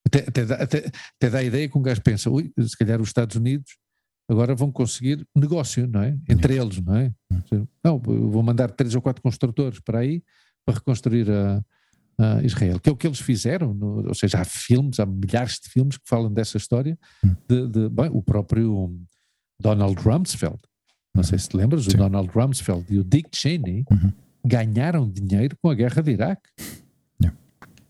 Até, 0.05 0.21
até, 0.29 0.45
dá, 0.45 0.55
até, 0.57 0.79
até 1.17 1.31
dá 1.31 1.39
a 1.39 1.45
ideia 1.45 1.69
que 1.69 1.79
um 1.79 1.83
gajo 1.83 2.03
pensa: 2.03 2.31
se 2.31 2.77
calhar 2.77 3.01
os 3.01 3.09
Estados 3.09 3.37
Unidos 3.37 3.79
agora 4.31 4.55
vão 4.55 4.71
conseguir 4.71 5.27
negócio, 5.35 5.89
não 5.89 6.03
é? 6.03 6.17
Entre 6.29 6.57
eles, 6.57 6.81
não 6.81 6.95
é? 6.95 7.13
Não, 7.83 7.99
vou 7.99 8.43
mandar 8.43 8.71
três 8.71 8.95
ou 8.95 9.03
quatro 9.03 9.21
construtores 9.21 9.81
para 9.81 9.99
aí 9.99 10.23
para 10.65 10.77
reconstruir 10.77 11.29
a, 11.29 11.65
a 12.17 12.43
Israel, 12.43 12.79
que 12.79 12.89
é 12.89 12.93
o 12.93 12.97
que 12.97 13.09
eles 13.09 13.19
fizeram, 13.19 13.75
no, 13.75 14.07
ou 14.07 14.15
seja, 14.15 14.41
há 14.41 14.45
filmes, 14.45 15.01
há 15.01 15.07
milhares 15.07 15.59
de 15.61 15.69
filmes 15.69 15.97
que 15.97 16.09
falam 16.09 16.33
dessa 16.33 16.57
história, 16.57 16.97
de, 17.49 17.67
de 17.67 17.89
bem, 17.89 18.09
o 18.13 18.23
próprio 18.23 18.97
Donald 19.59 20.01
Rumsfeld, 20.01 20.59
não 21.13 21.25
sei 21.25 21.39
se 21.39 21.49
te 21.49 21.57
lembras, 21.57 21.85
Sim. 21.85 21.95
o 21.95 21.97
Donald 21.97 22.31
Rumsfeld 22.33 22.85
e 22.89 23.01
o 23.01 23.05
Dick 23.05 23.31
Cheney 23.35 23.85
uhum. 23.91 24.13
ganharam 24.45 25.11
dinheiro 25.11 25.57
com 25.61 25.71
a 25.71 25.75
guerra 25.75 26.03
de 26.03 26.13
Iraque, 26.13 26.49
yeah. 27.21 27.37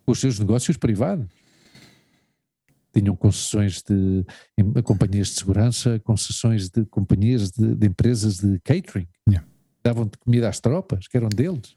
os 0.07 0.19
seus 0.19 0.39
negócios 0.39 0.79
privados 0.79 1.40
tinham 3.01 3.17
concessões 3.17 3.83
de 3.83 4.25
companhias 4.83 5.29
de 5.29 5.35
segurança, 5.35 5.99
concessões 6.01 6.69
de 6.69 6.85
companhias 6.87 7.51
de, 7.51 7.75
de 7.75 7.87
empresas 7.87 8.39
de 8.39 8.59
catering. 8.61 9.07
Yeah. 9.29 9.47
Davam 9.83 10.05
de 10.05 10.19
comida 10.19 10.49
às 10.49 10.61
tropas, 10.61 11.09
que 11.09 11.17
eram 11.17 11.29
deles. 11.29 11.77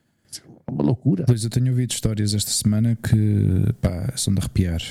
É 0.67 0.71
uma 0.71 0.83
loucura. 0.83 1.25
Pois 1.25 1.43
eu 1.43 1.49
tenho 1.49 1.69
ouvido 1.69 1.91
histórias 1.91 2.33
esta 2.33 2.51
semana 2.51 2.95
que 2.95 3.73
pá, 3.81 4.13
são 4.15 4.33
de 4.33 4.39
arrepiar. 4.39 4.81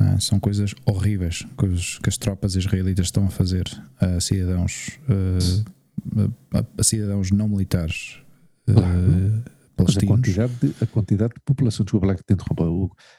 Ah, 0.00 0.18
são 0.20 0.38
coisas 0.38 0.74
horríveis 0.86 1.44
coisas 1.56 1.98
que 1.98 2.08
as 2.08 2.16
tropas 2.16 2.54
israelitas 2.54 3.06
estão 3.06 3.26
a 3.26 3.30
fazer 3.30 3.64
a 4.00 4.20
cidadãos, 4.20 4.96
uh, 5.08 6.34
a, 6.54 6.64
a, 6.78 6.82
cidadãos 6.84 7.32
não 7.32 7.48
militares. 7.48 8.20
Uh, 8.68 9.42
a 9.76 10.06
quantidade, 10.06 10.52
de, 10.60 10.74
a 10.80 10.86
quantidade 10.86 11.34
de 11.34 11.40
população, 11.40 11.84
desculpa 11.84 12.06
lá 12.06 12.14
que 12.14 12.22
te 12.22 12.32
interrompa, 12.32 12.64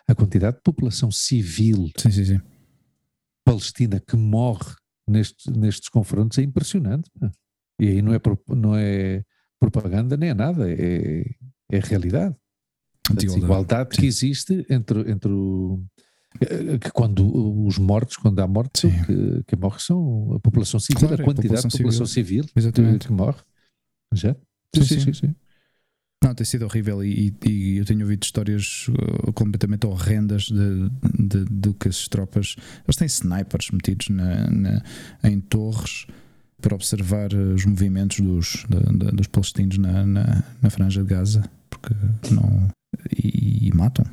a 0.07 0.15
quantidade 0.15 0.57
de 0.57 0.63
população 0.63 1.11
civil 1.11 1.89
sim, 1.97 2.11
sim, 2.11 2.25
sim. 2.25 2.41
Palestina 3.49 3.99
que 3.99 4.15
morre 4.15 4.75
nestes, 5.07 5.45
nestes 5.47 5.89
confrontos 5.89 6.37
é 6.37 6.43
impressionante. 6.43 7.09
E 7.79 7.87
aí 7.87 8.01
não 8.01 8.13
é, 8.13 8.19
não 8.49 8.75
é 8.75 9.23
propaganda 9.59 10.15
nem 10.15 10.29
é 10.29 10.33
nada, 10.33 10.69
é, 10.71 11.23
é 11.71 11.79
realidade. 11.79 12.35
A 13.09 13.13
desigualdade 13.13 13.97
que 13.97 14.05
existe 14.05 14.65
entre, 14.69 15.09
entre 15.09 15.31
o, 15.31 15.83
que 16.79 16.91
quando 16.91 17.65
os 17.65 17.79
mortos, 17.79 18.17
quando 18.17 18.39
há 18.39 18.47
mortes, 18.47 18.81
que, 18.81 19.43
que 19.47 19.55
morre 19.55 19.79
são 19.79 20.33
a 20.35 20.39
população 20.39 20.79
civil, 20.79 21.07
claro, 21.07 21.23
a 21.23 21.25
quantidade 21.25 21.59
a 21.59 21.63
população 21.63 21.69
de 21.69 21.77
população 21.77 22.05
civil, 22.05 22.43
civil 22.43 22.71
que, 22.71 22.99
que, 22.99 23.11
morre. 23.11 23.41
Já? 24.13 24.35
Sim, 24.75 24.83
sim, 24.83 24.99
sim. 24.99 25.13
sim. 25.13 25.35
Não, 26.29 26.35
tem 26.35 26.45
sido 26.45 26.65
horrível 26.65 27.03
e, 27.03 27.33
e, 27.43 27.77
eu 27.77 27.85
tenho 27.85 28.01
ouvido 28.01 28.23
histórias 28.23 28.85
uh, 28.89 29.33
completamente 29.33 29.87
horrendas 29.87 30.43
de, 30.43 30.89
de, 31.17 31.45
de, 31.45 31.73
que 31.73 31.87
as 31.87 32.07
tropas. 32.07 32.55
Eles 32.85 32.95
têm 32.97 33.07
snipers 33.07 33.71
metidos 33.71 34.09
na, 34.09 34.47
na, 34.51 34.83
em 35.23 35.39
torres 35.39 36.05
para 36.61 36.75
observar 36.75 37.33
os 37.33 37.65
movimentos 37.65 38.19
dos, 38.19 38.63
de, 38.69 39.11
dos 39.11 39.25
palestinos 39.25 39.79
na, 39.79 40.05
na, 40.05 40.43
na, 40.61 40.69
franja 40.69 41.01
de 41.01 41.09
Gaza, 41.09 41.49
porque 41.67 41.95
não. 42.29 42.69
E, 43.17 43.67
e 43.67 43.73
matam. 43.75 44.05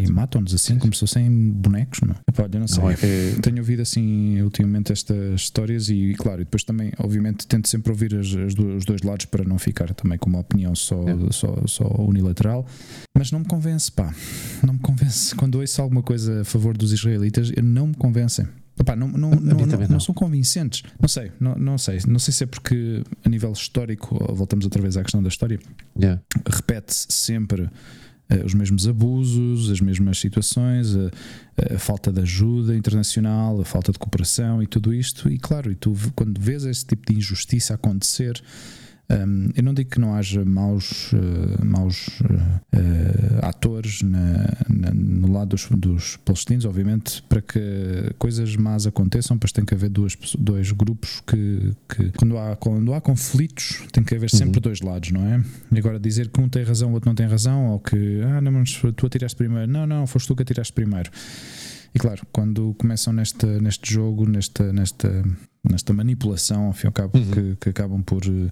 E 0.00 0.10
matam-nos 0.10 0.54
assim, 0.54 0.78
como 0.78 0.92
se 0.94 1.00
fossem 1.00 1.30
bonecos. 1.52 2.00
Não? 2.00 2.14
Olha, 2.38 2.58
não 2.60 2.66
sei. 2.68 2.82
Não 2.82 2.90
é- 2.90 2.96
Tenho 3.42 3.58
ouvido 3.58 3.82
assim 3.82 4.40
ultimamente 4.42 4.92
estas 4.92 5.40
histórias 5.40 5.88
e, 5.88 6.14
claro, 6.16 6.40
e 6.40 6.44
depois 6.44 6.64
também, 6.64 6.92
obviamente, 6.98 7.46
tento 7.46 7.68
sempre 7.68 7.90
ouvir 7.92 8.14
as, 8.14 8.26
as 8.34 8.54
do- 8.54 8.76
os 8.76 8.84
dois 8.84 9.02
lados 9.02 9.26
para 9.26 9.44
não 9.44 9.58
ficar 9.58 9.92
também 9.94 10.18
com 10.18 10.28
uma 10.28 10.40
opinião 10.40 10.74
só, 10.74 11.02
É. 11.08 11.32
só, 11.32 11.62
só 11.66 11.84
unilateral. 11.98 12.66
Mas 13.16 13.30
não 13.30 13.40
me 13.40 13.46
convence, 13.46 13.90
pá. 13.90 14.12
Não 14.64 14.74
me 14.74 14.80
convence. 14.80 15.34
Quando 15.34 15.56
ouço 15.60 15.80
alguma 15.80 16.02
coisa 16.02 16.40
a 16.40 16.44
favor 16.44 16.76
dos 16.76 16.92
israelitas, 16.92 17.50
não 17.62 17.88
me 17.88 17.94
convencem. 17.94 18.46
Epá, 18.78 18.96
não, 18.96 19.06
não, 19.06 19.30
não, 19.30 19.56
não, 19.88 20.00
são 20.00 20.12
convincentes. 20.12 20.82
Não 21.00 21.08
sei, 21.08 21.30
não, 21.38 21.54
não 21.54 21.78
sei. 21.78 22.00
Não 22.08 22.18
sei 22.18 22.34
se 22.34 22.42
é 22.42 22.46
porque 22.46 23.04
a 23.24 23.28
nível 23.28 23.52
histórico, 23.52 24.18
voltamos 24.34 24.64
outra 24.64 24.82
vez 24.82 24.96
à 24.96 25.02
questão 25.02 25.22
da 25.22 25.28
história, 25.28 25.60
Yeah. 25.96 26.20
repete-se 26.44 27.06
sempre 27.10 27.62
eh, 27.62 27.68
os 28.44 28.54
mesmos 28.54 28.88
abusos, 28.88 29.70
as 29.70 29.80
mesmas 29.80 30.18
situações, 30.18 30.94
a, 30.96 31.74
a 31.74 31.78
falta 31.78 32.12
de 32.12 32.20
ajuda 32.20 32.74
internacional, 32.74 33.60
a 33.60 33.64
falta 33.64 33.92
de 33.92 33.98
cooperação 33.98 34.62
e 34.62 34.66
tudo 34.66 34.92
isto. 34.94 35.30
E 35.30 35.38
claro, 35.38 35.70
e 35.70 35.74
tu 35.74 35.94
quando 36.14 36.40
vês 36.40 36.64
esse 36.64 36.84
tipo 36.84 37.12
de 37.12 37.18
injustiça 37.18 37.74
acontecer. 37.74 38.42
Hum, 39.10 39.50
eu 39.54 39.62
não 39.62 39.74
digo 39.74 39.90
que 39.90 40.00
não 40.00 40.14
haja 40.14 40.44
maus, 40.44 41.10
eh, 41.14 41.64
maus 41.64 42.08
eh, 42.72 43.38
atores 43.42 44.02
na- 44.02 44.56
na- 44.68 44.92
no 44.94 45.32
lado 45.32 45.50
dos, 45.50 45.68
dos 45.70 46.16
palestinos, 46.18 46.64
obviamente, 46.64 47.22
para 47.28 47.40
que 47.42 47.60
coisas 48.18 48.56
más 48.56 48.86
aconteçam, 48.86 49.38
pois 49.38 49.52
tem 49.52 49.64
que 49.64 49.74
haver 49.74 49.90
duas, 49.90 50.16
dois 50.38 50.72
grupos 50.72 51.20
que, 51.26 51.72
que 51.88 52.10
quando, 52.16 52.38
há, 52.38 52.56
quando 52.56 52.94
há 52.94 53.00
conflitos, 53.00 53.82
tem 53.92 54.02
que 54.02 54.14
haver 54.14 54.30
sempre 54.30 54.58
Uhum. 54.58 54.62
dois 54.62 54.80
lados, 54.80 55.10
não 55.10 55.26
é? 55.26 55.42
E 55.72 55.78
agora 55.78 55.98
dizer 55.98 56.28
que 56.28 56.40
um 56.40 56.48
tem 56.48 56.62
razão, 56.64 56.90
o 56.90 56.94
outro 56.94 57.08
não 57.08 57.14
tem 57.14 57.26
razão, 57.26 57.66
ou 57.68 57.78
que 57.80 58.20
ah, 58.22 58.40
não, 58.40 58.52
mas 58.52 58.80
tu 58.96 59.06
atiraste 59.06 59.36
primeiro, 59.36 59.70
não, 59.70 59.86
não, 59.86 60.06
foste 60.06 60.26
tu 60.28 60.36
que 60.36 60.42
atiraste 60.42 60.72
primeiro. 60.72 61.10
E 61.94 61.98
claro, 61.98 62.26
quando 62.32 62.74
começam 62.76 63.12
neste, 63.12 63.46
neste 63.46 63.92
jogo, 63.92 64.28
nesta, 64.28 64.72
nesta, 64.72 65.24
nesta 65.70 65.92
manipulação, 65.92 66.64
ao 66.66 66.72
fim 66.72 66.86
e 66.86 66.88
ao 66.88 66.92
cabo, 66.92 67.16
Uhum. 67.18 67.30
que, 67.30 67.56
que 67.60 67.68
acabam 67.68 68.02
por. 68.02 68.22
eh, 68.26 68.50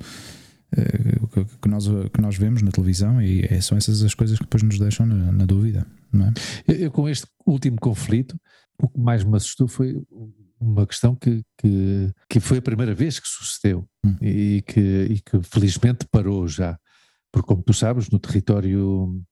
que, 0.76 1.44
que 1.60 1.68
nós, 1.68 1.86
que 2.12 2.20
nós 2.20 2.36
vemos 2.36 2.62
na 2.62 2.70
televisão, 2.70 3.20
e 3.20 3.42
é- 3.42 3.60
são 3.60 3.76
essas 3.76 4.02
as 4.02 4.14
coisas 4.14 4.38
que 4.38 4.44
depois 4.44 4.62
nos 4.62 4.78
deixam 4.78 5.06
na, 5.06 5.32
na 5.32 5.44
dúvida, 5.46 5.86
não 6.12 6.26
é? 6.26 6.32
Eu, 6.66 6.74
eu, 6.76 6.90
com 6.90 7.08
este 7.08 7.26
último 7.46 7.76
conflito, 7.78 8.38
o 8.82 8.88
que 8.88 8.98
mais 9.00 9.22
me 9.24 9.36
assustou 9.36 9.68
foi 9.68 10.00
uma 10.60 10.86
questão 10.86 11.14
que, 11.16 11.42
que, 11.58 12.10
que 12.28 12.40
foi 12.40 12.58
a 12.58 12.62
primeira 12.62 12.94
vez 12.94 13.18
que 13.18 13.28
sucedeu 13.28 13.86
Hum. 14.04 14.16
e, 14.20 14.62
que, 14.66 14.80
e 15.10 15.20
que 15.20 15.40
felizmente 15.44 16.06
parou 16.10 16.48
já. 16.48 16.76
Porque, 17.32 17.46
como 17.46 17.62
tu 17.62 17.72
sabes, 17.72 18.10
no 18.10 18.18
território, 18.18 19.22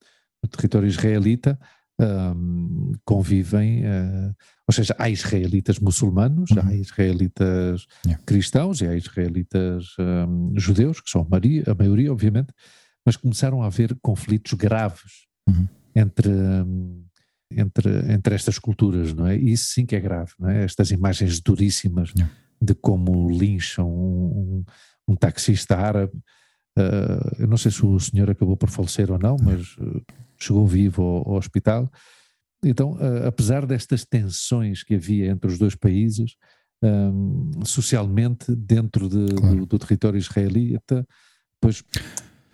no 0.43 0.49
território 0.49 0.86
israelita 0.86 1.59
hum, 2.01 2.92
convivem, 3.05 3.84
eh, 3.84 4.32
ou 4.66 4.72
seja, 4.74 4.94
há 4.98 5.09
israelitas 5.11 5.78
muçulmanos, 5.78 6.51
Uhum. 6.51 6.59
há 6.66 6.74
israelitas 6.74 7.86
Yeah. 8.07 8.22
cristãos 8.24 8.80
e 8.80 8.86
há 8.86 8.94
israelitas 8.96 9.94
hum, 9.98 10.53
judeus, 10.57 11.01
que 11.01 11.11
são 11.11 11.22
a 11.22 11.28
maioria, 11.28 11.64
a 11.66 11.74
maioria, 11.74 12.12
obviamente, 12.12 12.53
mas 13.05 13.16
começaram 13.16 13.62
a 13.62 13.66
haver 13.66 13.96
conflitos 14.03 14.53
graves 14.55 15.26
Uhum. 15.48 15.66
entre, 15.94 16.28
hum, 16.30 17.05
entre, 17.51 18.12
entre 18.12 18.34
estas 18.34 18.59
culturas, 18.59 19.12
não 19.12 19.26
é? 19.26 19.36
E 19.36 19.53
isso 19.53 19.72
sim 19.74 19.84
que 19.84 19.96
é 19.96 20.01
grave, 20.01 20.32
não 20.38 20.48
é? 20.48 20.64
Estas 20.64 20.90
imagens 20.92 21.40
duríssimas 21.40 22.12
Yeah. 22.16 22.32
de 22.62 22.74
como 22.74 23.28
lincham 23.30 23.88
um, 23.90 24.64
um, 25.09 25.12
um 25.12 25.16
taxista 25.16 25.76
árabe. 25.76 26.12
Ah, 26.78 27.34
eu 27.38 27.48
não 27.48 27.57
sei 27.57 27.70
se 27.72 27.84
o 27.84 27.98
senhor 27.98 28.30
acabou 28.30 28.57
por 28.57 28.70
falecer 28.70 29.11
ou 29.11 29.18
não, 29.18 29.36
mas 29.42 29.76
uh, 29.78 30.01
chegou 30.43 30.66
vivo 30.66 31.03
ao, 31.03 31.28
ao 31.30 31.34
hospital. 31.36 31.91
Então, 32.64 32.97
ah, 33.01 33.28
apesar 33.28 33.64
destas 33.66 34.05
tensões 34.05 34.82
que 34.82 34.95
havia 34.95 35.26
entre 35.30 35.51
os 35.51 35.59
dois 35.59 35.74
países, 35.74 36.34
hum, 36.82 37.51
socialmente, 37.64 38.55
dentro 38.55 39.09
de- 39.09 39.34
Claro. 39.34 39.57
do, 39.61 39.66
do 39.66 39.78
território 39.78 40.18
israelita, 40.18 41.07
pois 41.61 41.82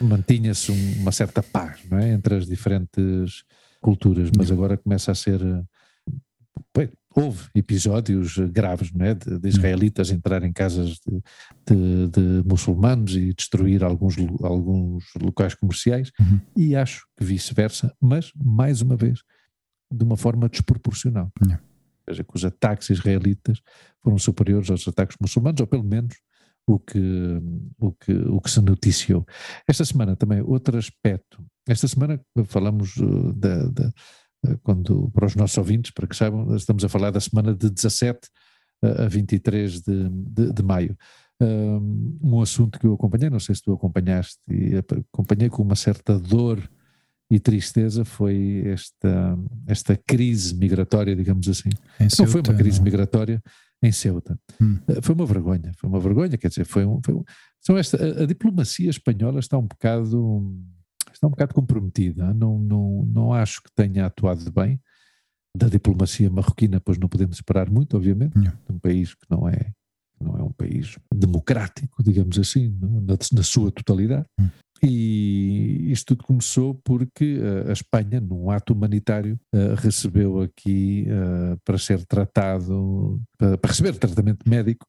mantinha-se 0.01 0.71
um- 0.73 1.01
uma 1.03 1.13
certa 1.13 1.43
paz 1.43 1.81
é? 1.93 2.11
entre 2.13 2.35
as 2.37 2.47
diferentes 2.47 3.45
culturas, 3.81 4.31
mas 4.37 4.51
agora 4.51 4.77
começa 4.77 5.11
a 5.13 5.15
ser. 5.15 5.41
Eh, 7.17 7.21
houve 7.21 7.49
episódios 7.55 8.37
eh, 8.39 8.47
graves 8.47 8.93
não 8.93 9.05
é? 9.07 9.15
de, 9.15 9.39
de 9.39 9.49
israelitas 9.49 10.11
entrar 10.11 10.43
em 10.43 10.53
casas 10.53 10.99
de, 11.07 11.23
de- 11.67 12.09
de 12.09 12.49
muçulmanos 12.49 13.15
e 13.17 13.33
destruir 13.33 13.83
alguns, 13.85 14.17
alguns 14.43 15.05
locais 15.21 15.55
comerciais, 15.55 16.11
Uhum. 16.21 16.41
e 16.57 16.75
acho 16.77 17.07
que 17.17 17.25
vice-versa, 17.25 17.95
mas 18.01 18.33
mais 18.37 18.81
uma 18.83 18.97
vez, 18.97 19.21
de 19.93 20.05
uma 20.05 20.17
forma 20.17 20.49
desproporcional. 20.49 21.31
Yeah. 21.43 21.63
Ou 22.09 22.15
seja, 22.15 22.25
que 22.25 22.37
os 22.37 22.45
ataques 22.45 22.91
israelitas 22.91 23.61
foram 24.03 24.19
superiores 24.19 24.71
aos 24.71 24.87
ataques 24.87 25.17
muçulmanos, 25.21 25.61
ou 25.61 25.67
pelo 25.67 25.83
menos 25.85 26.15
o 26.69 26.79
que, 26.79 26.99
o 27.79 27.93
que, 27.93 28.13
o 28.13 28.41
que 28.41 28.51
se 28.51 28.61
noticiou. 28.61 29.25
Esta 29.69 29.85
semana 29.85 30.17
também, 30.17 30.41
outro 30.41 30.77
aspecto. 30.77 31.45
Esta 31.69 31.87
semana 31.89 32.21
falamos 32.47 32.97
uh, 32.97 33.33
da, 33.33 33.67
da- 33.69 33.93
quando, 34.63 35.11
para 35.13 35.27
os 35.27 35.35
nossos 35.35 35.57
ouvintes, 35.59 35.91
para 35.91 36.07
que 36.07 36.17
saibam, 36.17 36.55
estamos 36.57 36.85
a 36.85 36.89
falar 36.89 37.11
da 37.11 37.21
semana 37.21 37.55
de 37.55 37.69
17 37.71 38.19
a 38.83 39.05
a 39.05 39.09
23 39.09 39.81
de, 39.81 40.09
de, 40.11 40.53
de 40.53 40.63
maio. 40.63 40.97
Um, 41.41 42.19
um 42.23 42.41
assunto 42.41 42.79
que 42.79 42.87
eu 42.87 42.95
acompanhei, 42.95 43.29
não 43.31 43.41
sei 43.41 43.55
se 43.55 43.63
tu 43.63 43.73
acompanhaste, 43.73 44.39
e 44.49 44.77
ap- 44.77 45.03
acompanhei 45.13 45.49
com 45.51 45.63
uma 45.63 45.75
certa 45.77 46.19
dor 46.19 46.59
e 47.31 47.41
tristeza 47.41 48.05
foi 48.05 48.63
esta, 48.67 49.39
esta 49.67 49.97
crise 49.97 50.55
migratória, 50.55 51.15
digamos 51.17 51.49
assim. 51.49 51.71
Em 52.01 52.05
Não 52.05 52.11
foi 52.27 52.27
Ceuta, 52.29 52.51
uma 52.53 52.59
crise 52.59 52.79
não- 52.79 52.85
migratória 52.85 53.43
em 53.83 53.93
Ceuta. 53.93 54.39
Hum. 54.61 54.79
Foi 55.03 55.15
uma 55.15 55.27
vergonha, 55.27 55.73
foi 55.79 55.91
uma 55.91 56.01
vergonha, 56.01 56.39
quer 56.39 56.49
dizer, 56.49 56.65
foi 56.65 56.87
um. 56.87 57.01
Foi 57.05 57.15
um 57.15 57.25
esta, 57.79 57.97
a, 57.97 58.23
a 58.23 58.27
diplomacia 58.27 58.89
espanhola 58.89 59.41
está 59.41 59.59
um 59.59 59.67
bocado 59.67 60.55
está 61.17 61.27
um 61.27 61.31
bocado 61.31 61.55
comprometida, 61.55 62.33
não, 62.35 62.59
não, 62.59 63.05
não 63.07 63.33
acho 63.33 63.63
que 63.63 63.71
tenha 63.75 64.07
atuado 64.07 64.51
bem. 64.53 64.81
Da 65.57 65.69
diplomacia 65.69 66.29
marroquina, 66.29 66.79
pois 66.81 66.99
não 66.99 67.09
podemos 67.09 67.37
esperar 67.37 67.71
muito, 67.71 67.97
obviamente, 67.97 68.39
de 68.39 68.53
um 68.69 68.79
país 68.79 69.15
que 69.15 69.25
não 69.31 69.49
é, 69.49 69.73
não 70.21 70.37
é 70.37 70.43
um 70.43 70.53
país 70.53 70.99
democrático, 71.15 72.03
digamos 72.03 72.39
assim, 72.39 72.69
no- 72.69 73.01
na, 73.01 73.17
na 73.33 73.43
sua 73.43 73.71
totalidade. 73.73 74.27
Hum. 74.39 74.49
E 74.83 75.91
isto 75.91 76.15
tudo 76.15 76.25
começou 76.25 76.75
porque 76.85 77.39
uh, 77.39 77.71
a 77.71 77.73
Espanha, 77.73 78.21
num 78.21 78.51
ato 78.51 78.75
humanitário, 78.75 79.41
uh, 79.55 79.75
recebeu 79.77 80.43
aqui 80.43 81.07
uh, 81.09 81.59
para 81.65 81.79
ser 81.79 82.05
tratado, 82.05 83.19
para 83.39 83.71
receber 83.71 83.95
tratamento 83.95 84.47
médico 84.47 84.87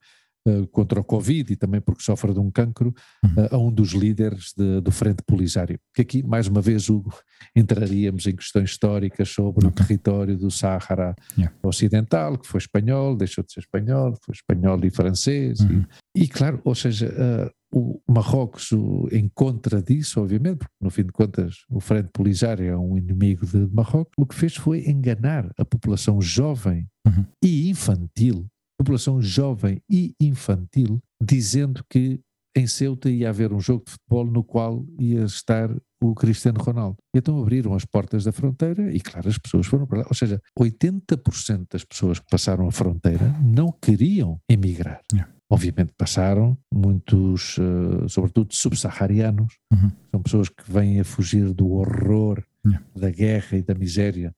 uh, 0.48 0.68
contra 0.68 1.00
o 1.00 1.04
Covid 1.04 1.52
e 1.52 1.56
também 1.56 1.82
porque 1.82 2.02
sofre 2.04 2.34
de 2.34 2.40
um 2.40 2.50
cancro, 2.50 2.94
uh, 3.26 3.56
a 3.56 3.58
um 3.58 3.72
dos 3.72 3.92
líderes 3.94 4.54
de- 4.58 4.82
do 4.82 4.92
Frente 4.92 5.22
Polisário. 5.26 5.80
Que 5.94 6.02
aqui, 6.02 6.24
mais 6.24 6.48
uma 6.48 6.62
vez, 6.62 6.90
Hugo, 6.90 7.14
entraríamos 7.56 8.26
em 8.28 8.36
questões 8.36 8.70
históricas 8.72 9.30
sobre 9.30 9.66
o 9.66 9.70
Ok. 9.70 9.86
território 9.86 10.38
do 10.38 10.50
Sáhara 10.52 11.16
Yeah. 11.38 11.56
Ocidental, 11.64 12.38
que 12.38 12.48
foi 12.48 12.60
espanhol, 12.60 13.16
deixou 13.16 13.44
de 13.44 13.52
ser 13.52 13.60
espanhol, 13.62 14.16
foi 14.24 14.34
espanhol 14.34 14.80
e 14.84 14.90
francês. 14.90 15.60
Uhum. 15.60 15.84
E, 16.16 16.24
e, 16.24 16.28
claro, 16.28 16.62
ou 16.64 16.74
seja, 16.76 17.08
uh, 17.10 17.52
o 17.72 18.00
Marrocos 18.10 18.72
o, 18.72 19.08
em 19.12 19.28
contra 19.34 19.82
disso, 19.82 20.22
obviamente, 20.22 20.60
porque 20.60 20.74
no 20.82 20.90
fim 20.90 21.04
de 21.04 21.12
contas 21.12 21.56
o 21.70 21.80
Frente 21.82 22.10
Polisário 22.14 22.66
é 22.66 22.78
um 22.78 22.98
inimigo 22.98 23.46
de 23.46 23.68
Marrocos, 23.74 24.14
o 24.18 24.26
que 24.26 24.36
fez 24.36 24.56
foi 24.56 24.88
enganar 24.88 25.52
a 25.58 25.66
população 25.66 26.22
jovem 26.22 26.88
Uhum. 27.06 27.26
e 27.44 27.70
infantil, 27.70 28.46
população 28.78 29.22
jovem 29.22 29.82
e 29.90 30.14
infantil, 30.22 31.00
dizendo 31.22 31.84
que 31.90 32.20
em 32.56 32.66
Ceuta 32.66 33.10
ia 33.10 33.30
haver 33.30 33.54
um 33.54 33.60
jogo 33.60 33.84
de 33.86 33.92
futebol 33.92 34.26
no 34.26 34.44
qual 34.44 34.84
ia 35.00 35.24
estar 35.24 35.70
o 36.02 36.16
Cristiano 36.16 36.60
Ronaldo. 36.60 36.98
Então 37.16 37.40
abriram 37.40 37.74
as 37.76 37.86
portas 37.86 38.24
da 38.24 38.32
fronteira 38.32 38.92
e, 38.92 39.00
claro, 39.00 39.30
as 39.30 39.38
pessoas 39.38 39.68
foram 39.68 39.86
para 39.86 40.00
lá. 40.00 40.06
Ou 40.08 40.16
seja, 40.16 40.42
80% 40.60 41.68
das 41.72 41.84
pessoas 41.84 42.20
que 42.20 42.26
passaram 42.30 42.68
a 42.68 42.72
fronteira 42.72 43.28
não 43.44 43.72
queriam 43.72 44.40
emigrar. 44.50 45.02
Yeah. 45.14 45.32
Obviamente 45.50 45.94
passaram, 45.98 46.58
muitos, 46.74 47.58
eh, 47.60 48.08
sobretudo 48.10 48.54
subsaarianos, 48.54 49.54
Uhum. 49.72 49.92
são 50.12 50.22
pessoas 50.22 50.50
que 50.50 50.70
vêm 50.72 51.00
a 51.00 51.04
fugir 51.06 51.54
do 51.54 51.70
horror 51.72 52.44
Yeah. 52.66 52.86
da 52.96 53.10
guerra 53.10 53.58
e 53.58 53.62
da 53.62 53.74
miséria 53.76 54.36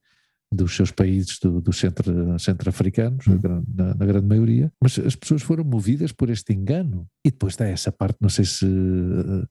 dos 0.51 0.75
seus 0.75 0.89
países 0.91 1.37
do, 1.39 1.61
do 1.61 1.71
centro, 1.71 2.39
centro-africanos, 2.39 3.27
Uhum. 3.27 3.63
na, 3.75 3.93
na 3.93 4.05
grande 4.05 4.25
maioria, 4.25 4.71
mas 4.81 4.97
as 4.97 5.15
pessoas 5.15 5.41
foram 5.43 5.63
movidas 5.63 6.11
por 6.11 6.29
este 6.29 6.53
engano. 6.53 7.07
E 7.23 7.29
depois 7.29 7.53
está 7.53 7.65
essa 7.67 7.91
parte, 7.91 8.17
não 8.19 8.29
sei 8.29 8.45
se 8.45 8.65
eh, 8.65 9.45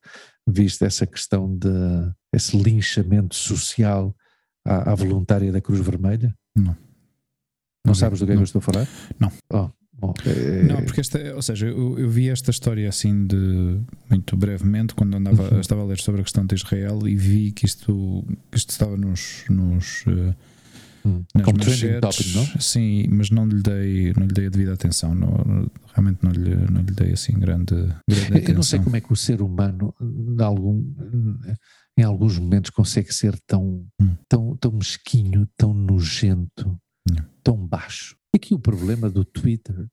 viste 0.49 0.84
essa 0.84 1.07
questão 1.07 1.57
de 1.57 1.68
esse 2.34 2.57
linchamento 2.57 3.34
social 3.36 4.14
à, 4.66 4.90
à 4.92 4.94
voluntária 4.94 5.53
da 5.53 5.61
Cruz 5.61 5.80
Vermelha. 5.80 6.34
Não. 6.57 6.76
Não 7.86 7.94
sabes 7.94 8.18
do 8.20 8.26
que 8.26 8.32
é 8.32 8.34
que 8.34 8.36
Não. 8.36 8.42
eu 8.42 8.44
estou 8.44 8.59
a 8.59 8.62
falar? 8.62 8.88
Não. 9.20 9.32
Oh, 9.53 9.70
bom, 9.94 10.12
É, 10.26 10.62
Não, 10.64 10.82
porque 10.84 11.01
esta, 11.01 11.34
ou 11.34 11.40
seja, 11.42 11.68
eu, 11.68 11.99
eu 11.99 12.11
vi 12.11 12.28
esta 12.28 12.51
história 12.51 12.88
assim 12.88 13.24
de 13.26 13.80
muito 14.11 14.36
brevemente 14.36 14.94
quando 14.94 15.14
andava, 15.16 15.55
Uhum. 15.55 15.61
estava 15.61 15.82
a 15.82 15.84
ler 15.84 15.99
sobre 16.01 16.20
a 16.20 16.24
questão 16.24 16.44
de 16.44 16.57
Israel 16.57 17.07
e 17.07 17.14
vi 17.16 17.53
que 17.53 17.64
isto, 17.66 18.24
que 18.51 18.59
isto 18.59 18.70
estava 18.70 18.96
nos, 18.96 19.44
nos 19.49 20.05
eh, 20.09 20.34
hum, 21.05 21.24
como 21.44 21.59
trending 21.59 22.01
topic, 22.01 22.34
não? 22.34 22.44
Sim, 22.61 23.07
mas 23.11 23.30
não 23.30 23.46
lhe 23.46 23.62
dei, 23.62 24.12
não 24.16 24.26
lhe 24.26 24.32
dei 24.32 24.46
a 24.46 24.51
devida 24.51 24.72
atenção. 24.74 25.14
Não, 25.14 25.70
realmente 25.94 26.18
não 26.22 26.30
lhe, 26.30 26.55
não 26.70 26.80
lhe 26.82 26.92
dei 26.92 27.12
assim 27.12 27.38
grande, 27.38 27.74
grande 27.74 27.99
atenção. 28.09 28.49
Eu 28.49 28.55
não 28.55 28.62
sei 28.62 28.78
como 28.80 28.96
é 28.96 29.01
que 29.01 29.12
o 29.12 29.16
ser 29.16 29.40
humano, 29.42 29.94
em, 30.01 30.42
algum, 30.42 30.84
em 31.99 32.03
alguns 32.03 32.38
momentos, 32.38 32.70
consegue 32.70 33.12
ser 33.12 33.38
tão, 33.46 33.86
Hum. 34.01 34.14
tão, 34.28 34.57
tão 34.57 34.72
mesquinho, 34.72 35.49
tão 35.57 35.72
nojento, 35.74 36.78
Não. 37.11 37.24
tão 37.42 37.57
baixo. 37.66 38.16
Aqui 38.34 38.55
o 38.55 38.59
problema 38.59 39.09
do 39.11 39.24
Twitter. 39.24 39.86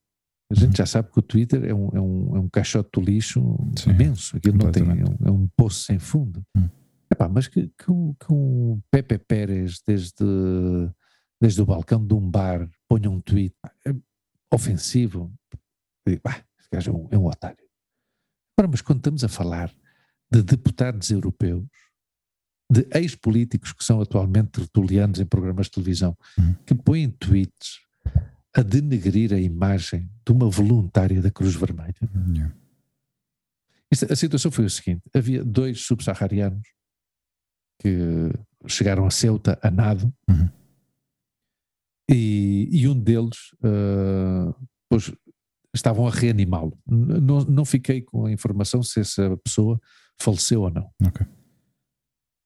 A 0.52 0.54
gente 0.56 0.70
Uhum. 0.70 0.76
já 0.76 0.86
sabe 0.86 1.10
que 1.12 1.18
o 1.18 1.24
Twitter 1.24 1.64
é 1.66 1.74
um, 1.74 1.90
é 1.94 2.00
um, 2.00 2.36
é 2.36 2.40
um 2.40 2.48
caixote 2.50 2.90
de 3.00 3.04
lixo 3.04 3.42
Sim, 3.76 3.90
imenso. 3.90 4.38
Aquilo 4.38 4.58
não 4.58 4.72
tem, 4.72 4.84
é, 4.84 4.94
um, 4.94 5.28
é 5.28 5.32
um 5.32 5.48
poço 5.58 5.84
sem 5.86 5.98
fundo. 5.98 6.44
Hum. 6.56 6.70
Epá, 7.12 7.28
mas 7.30 7.48
que, 7.48 7.68
que, 7.78 7.92
um, 7.92 8.14
que 8.14 8.32
um 8.32 8.82
Pepe 8.90 9.18
Pérez, 9.18 9.82
desde, 9.86 10.26
desde 11.40 11.62
o 11.62 11.66
balcão 11.66 12.06
de 12.06 12.14
um 12.14 12.30
bar, 12.30 12.70
ponha 12.88 13.10
um 13.10 13.20
tweet 13.22 13.56
é 13.86 13.94
ofensivo, 14.52 15.32
digo, 16.08 16.22
"Bah, 16.24 16.44
este 16.60 16.70
gajo 16.72 16.92
é 16.92 16.94
um, 16.94 17.08
é 17.12 17.18
um 17.18 17.26
otário. 17.28 17.64
Agora, 18.58 18.72
mas 18.72 18.82
quando 18.82 19.00
estamos 19.00 19.24
a 19.24 19.28
falar 19.28 19.72
de 20.32 20.42
deputados 20.42 21.12
europeus, 21.12 21.64
de 22.72 22.88
ex-políticos 22.96 23.72
que 23.74 23.84
são 23.84 24.02
atualmente 24.02 24.50
tertulianos 24.52 25.20
em 25.20 25.26
programas 25.26 25.68
de 25.68 25.74
televisão, 25.74 26.18
Uhum. 26.38 26.56
que 26.66 26.74
põem 26.74 27.10
tweets 27.12 27.80
a 28.56 28.62
denegrir 28.64 29.32
a 29.34 29.40
imagem 29.40 30.10
de 30.26 30.32
uma 30.32 30.50
voluntária 30.50 31.22
da 31.22 31.30
Cruz 31.30 31.54
Vermelha. 31.56 31.94
Isto- 33.92 34.12
a 34.12 34.16
situação 34.16 34.50
foi 34.52 34.66
o 34.66 34.70
seguinte: 34.70 35.04
havia 35.14 35.44
dois 35.44 35.82
subsaarianos 35.82 36.68
que 37.80 38.32
chegaram 38.68 39.06
a 39.06 39.12
Ceuta 39.12 39.60
a 39.62 39.70
nado 39.70 40.12
Uhum. 40.30 40.50
e, 42.10 42.68
e 42.72 42.88
um 42.88 43.00
deles 43.00 43.52
ah, 43.64 44.54
pois, 44.90 45.12
estavam 45.74 46.08
a 46.08 46.12
reanimá-lo. 46.12 46.78
Não, 46.88 47.42
não 47.42 47.66
fiquei 47.66 48.02
com 48.02 48.26
a 48.26 48.32
informação 48.32 48.82
se 48.82 49.00
essa 49.00 49.36
pessoa 49.38 49.80
faleceu 50.20 50.62
ou 50.62 50.70
não. 50.70 50.90
Ok. 51.06 51.26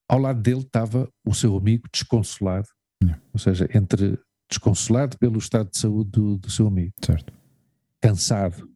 Ao 0.10 0.18
lado 0.18 0.42
dele 0.42 0.62
estava 0.62 1.08
o 1.26 1.34
seu 1.34 1.56
amigo 1.58 1.88
desconsolado, 1.92 2.68
Yeah. 3.02 3.22
ou 3.32 3.40
seja, 3.40 3.70
entre 3.74 4.20
desconsolado 4.50 5.18
pelo 5.18 5.38
estado 5.38 5.70
de 5.72 5.78
saúde 5.80 6.10
do, 6.12 6.38
do 6.38 6.50
seu 6.52 6.68
amigo, 6.68 6.92
Certo. 7.02 7.32
cansado, 8.02 8.70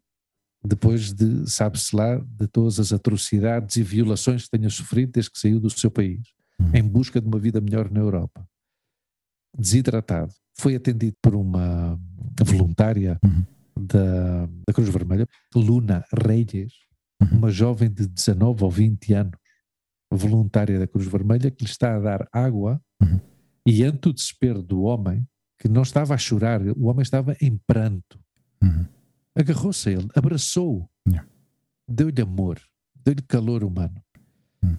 depois 0.63 1.11
de, 1.13 1.45
sabe-se 1.49 1.93
lá, 1.93 2.15
de 2.19 2.47
todas 2.47 2.79
as 2.79 2.93
atrocidades 2.93 3.75
e 3.75 3.83
violações 3.83 4.43
que 4.45 4.51
tenha 4.51 4.69
sofrido 4.69 5.11
desde 5.11 5.29
que 5.31 5.37
saiu 5.39 5.59
do 5.59 5.69
seu 5.69 5.91
país. 5.91 6.21
Em 6.73 6.83
busca 6.83 7.19
de 7.21 7.27
uma 7.27 7.39
vida 7.39 7.59
melhor 7.61 7.89
na 7.91 7.99
Europa. 7.99 8.47
Desidratado. 9.57 10.33
Foi 10.55 10.75
atendido 10.75 11.15
por 11.21 11.35
uma 11.35 11.99
voluntária 12.45 13.19
Uhum. 13.23 13.43
da, 13.85 14.45
da 14.67 14.73
Cruz 14.73 14.89
Vermelha, 14.89 15.27
Luna 15.55 16.03
Reyes, 16.13 16.73
Uhum. 17.21 17.37
uma 17.39 17.51
jovem 17.51 17.89
de 17.91 18.07
19 18.07 18.63
ou 18.63 18.69
20 18.71 19.13
anos, 19.13 19.37
voluntária 20.11 20.77
da 20.79 20.87
Cruz 20.87 21.07
Vermelha, 21.07 21.49
que 21.51 21.63
lhe 21.63 21.69
está 21.69 21.95
a 21.95 21.99
dar 21.99 22.27
água 22.31 22.81
Uhum. 23.01 23.19
e 23.65 23.83
ante 23.83 24.09
o 24.09 24.13
desespero 24.13 24.61
do 24.61 24.81
homem, 24.83 25.27
que 25.59 25.67
não 25.67 25.81
estava 25.81 26.13
a 26.13 26.17
chorar, 26.17 26.61
o 26.61 26.85
homem 26.85 27.01
estava 27.01 27.35
em 27.41 27.57
pranto, 27.67 28.19
Uhum. 28.61 28.85
agarrou-se 29.35 29.89
a 29.89 29.91
ele, 29.93 30.07
abraçou-o, 30.15 30.87
Yeah. 31.07 31.27
deu-lhe 31.87 32.21
amor, 32.21 32.59
deu-lhe 33.03 33.21
calor 33.23 33.63
humano. 33.63 34.01
Hum. 34.63 34.77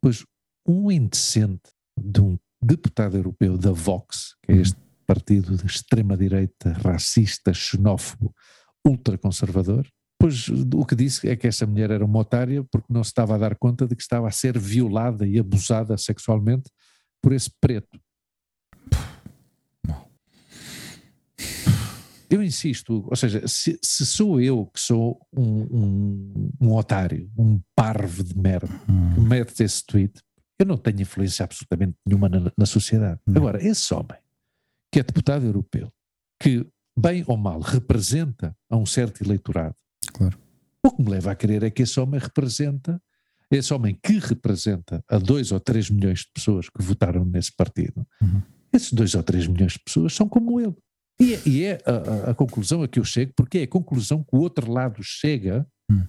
Pois 0.00 0.24
um 0.66 0.90
indecente 0.90 1.70
de 1.98 2.20
um 2.20 2.38
deputado 2.62 3.16
europeu 3.16 3.56
da 3.56 3.72
Vox, 3.72 4.34
que 4.42 4.52
é 4.52 4.56
Hum. 4.56 4.60
este 4.60 4.76
partido 5.06 5.56
de 5.56 5.66
extrema-direita, 5.66 6.72
racista, 6.72 7.52
xenófobo, 7.54 8.34
ultraconservador, 8.84 9.86
pois 10.18 10.48
o 10.48 10.84
que 10.84 10.96
disse 10.96 11.28
é 11.28 11.36
que 11.36 11.46
essa 11.46 11.66
mulher 11.66 11.90
era 11.90 12.04
uma 12.04 12.18
otária 12.18 12.64
porque 12.70 12.92
não 12.92 13.04
se 13.04 13.10
estava 13.10 13.34
a 13.34 13.38
dar 13.38 13.54
conta 13.56 13.86
de 13.86 13.94
que 13.94 14.02
estava 14.02 14.26
a 14.26 14.32
ser 14.32 14.58
violada 14.58 15.26
e 15.26 15.38
abusada 15.38 15.96
sexualmente 15.96 16.70
por 17.22 17.32
esse 17.32 17.50
preto. 17.60 18.00
Eu 22.28 22.42
insisto, 22.42 23.06
ou 23.08 23.14
seja, 23.14 23.46
se, 23.46 23.78
se 23.80 24.04
sou 24.04 24.40
eu 24.40 24.66
que 24.66 24.80
sou 24.80 25.20
um, 25.32 25.62
um, 25.70 26.50
um 26.60 26.72
otário, 26.74 27.30
um 27.38 27.60
parvo 27.74 28.24
de 28.24 28.36
merda, 28.36 28.66
que 28.66 28.90
Uhum. 28.90 29.22
mete 29.28 29.62
esse 29.62 29.84
tweet, 29.86 30.20
eu 30.58 30.66
não 30.66 30.76
tenho 30.76 31.00
influência 31.02 31.44
absolutamente 31.44 31.96
nenhuma 32.06 32.28
na, 32.28 32.50
na 32.56 32.66
sociedade. 32.66 33.20
Não. 33.26 33.36
Agora, 33.36 33.62
esse 33.64 33.92
homem, 33.92 34.18
que 34.92 35.00
é 35.00 35.02
deputado 35.02 35.44
europeu, 35.44 35.92
que, 36.40 36.66
bem 36.98 37.24
ou 37.26 37.36
mal, 37.36 37.60
representa 37.60 38.56
a 38.70 38.76
um 38.76 38.86
certo 38.86 39.22
eleitorado, 39.22 39.74
Claro. 40.12 40.38
o 40.84 40.90
que 40.90 41.02
me 41.02 41.10
leva 41.10 41.30
a 41.32 41.34
crer 41.34 41.62
é 41.62 41.70
que 41.70 41.82
esse 41.82 41.98
homem 42.00 42.20
representa, 42.20 43.00
esse 43.50 43.72
homem 43.74 43.98
que 44.02 44.18
representa 44.18 45.04
a 45.08 45.18
dois 45.18 45.52
ou 45.52 45.60
três 45.60 45.90
milhões 45.90 46.20
de 46.20 46.28
pessoas 46.34 46.68
que 46.68 46.82
votaram 46.82 47.24
nesse 47.24 47.52
partido, 47.54 48.06
Uhum. 48.22 48.40
esses 48.72 48.92
dois 48.92 49.14
ou 49.14 49.22
três 49.22 49.46
milhões 49.46 49.72
de 49.72 49.78
pessoas 49.80 50.14
são 50.14 50.28
como 50.28 50.60
ele. 50.60 50.74
E 51.18 51.34
é, 51.34 51.42
e 51.48 51.64
é 51.64 51.78
a, 51.86 52.28
a- 52.28 52.30
a 52.30 52.34
conclusão 52.34 52.82
a 52.82 52.88
que 52.88 52.98
eu 52.98 53.04
chego, 53.04 53.32
porque 53.36 53.58
é 53.58 53.62
a 53.62 53.68
conclusão 53.68 54.22
que 54.22 54.34
o 54.36 54.40
outro 54.40 54.70
lado 54.70 55.02
chega 55.02 55.66
Hum. 55.90 56.02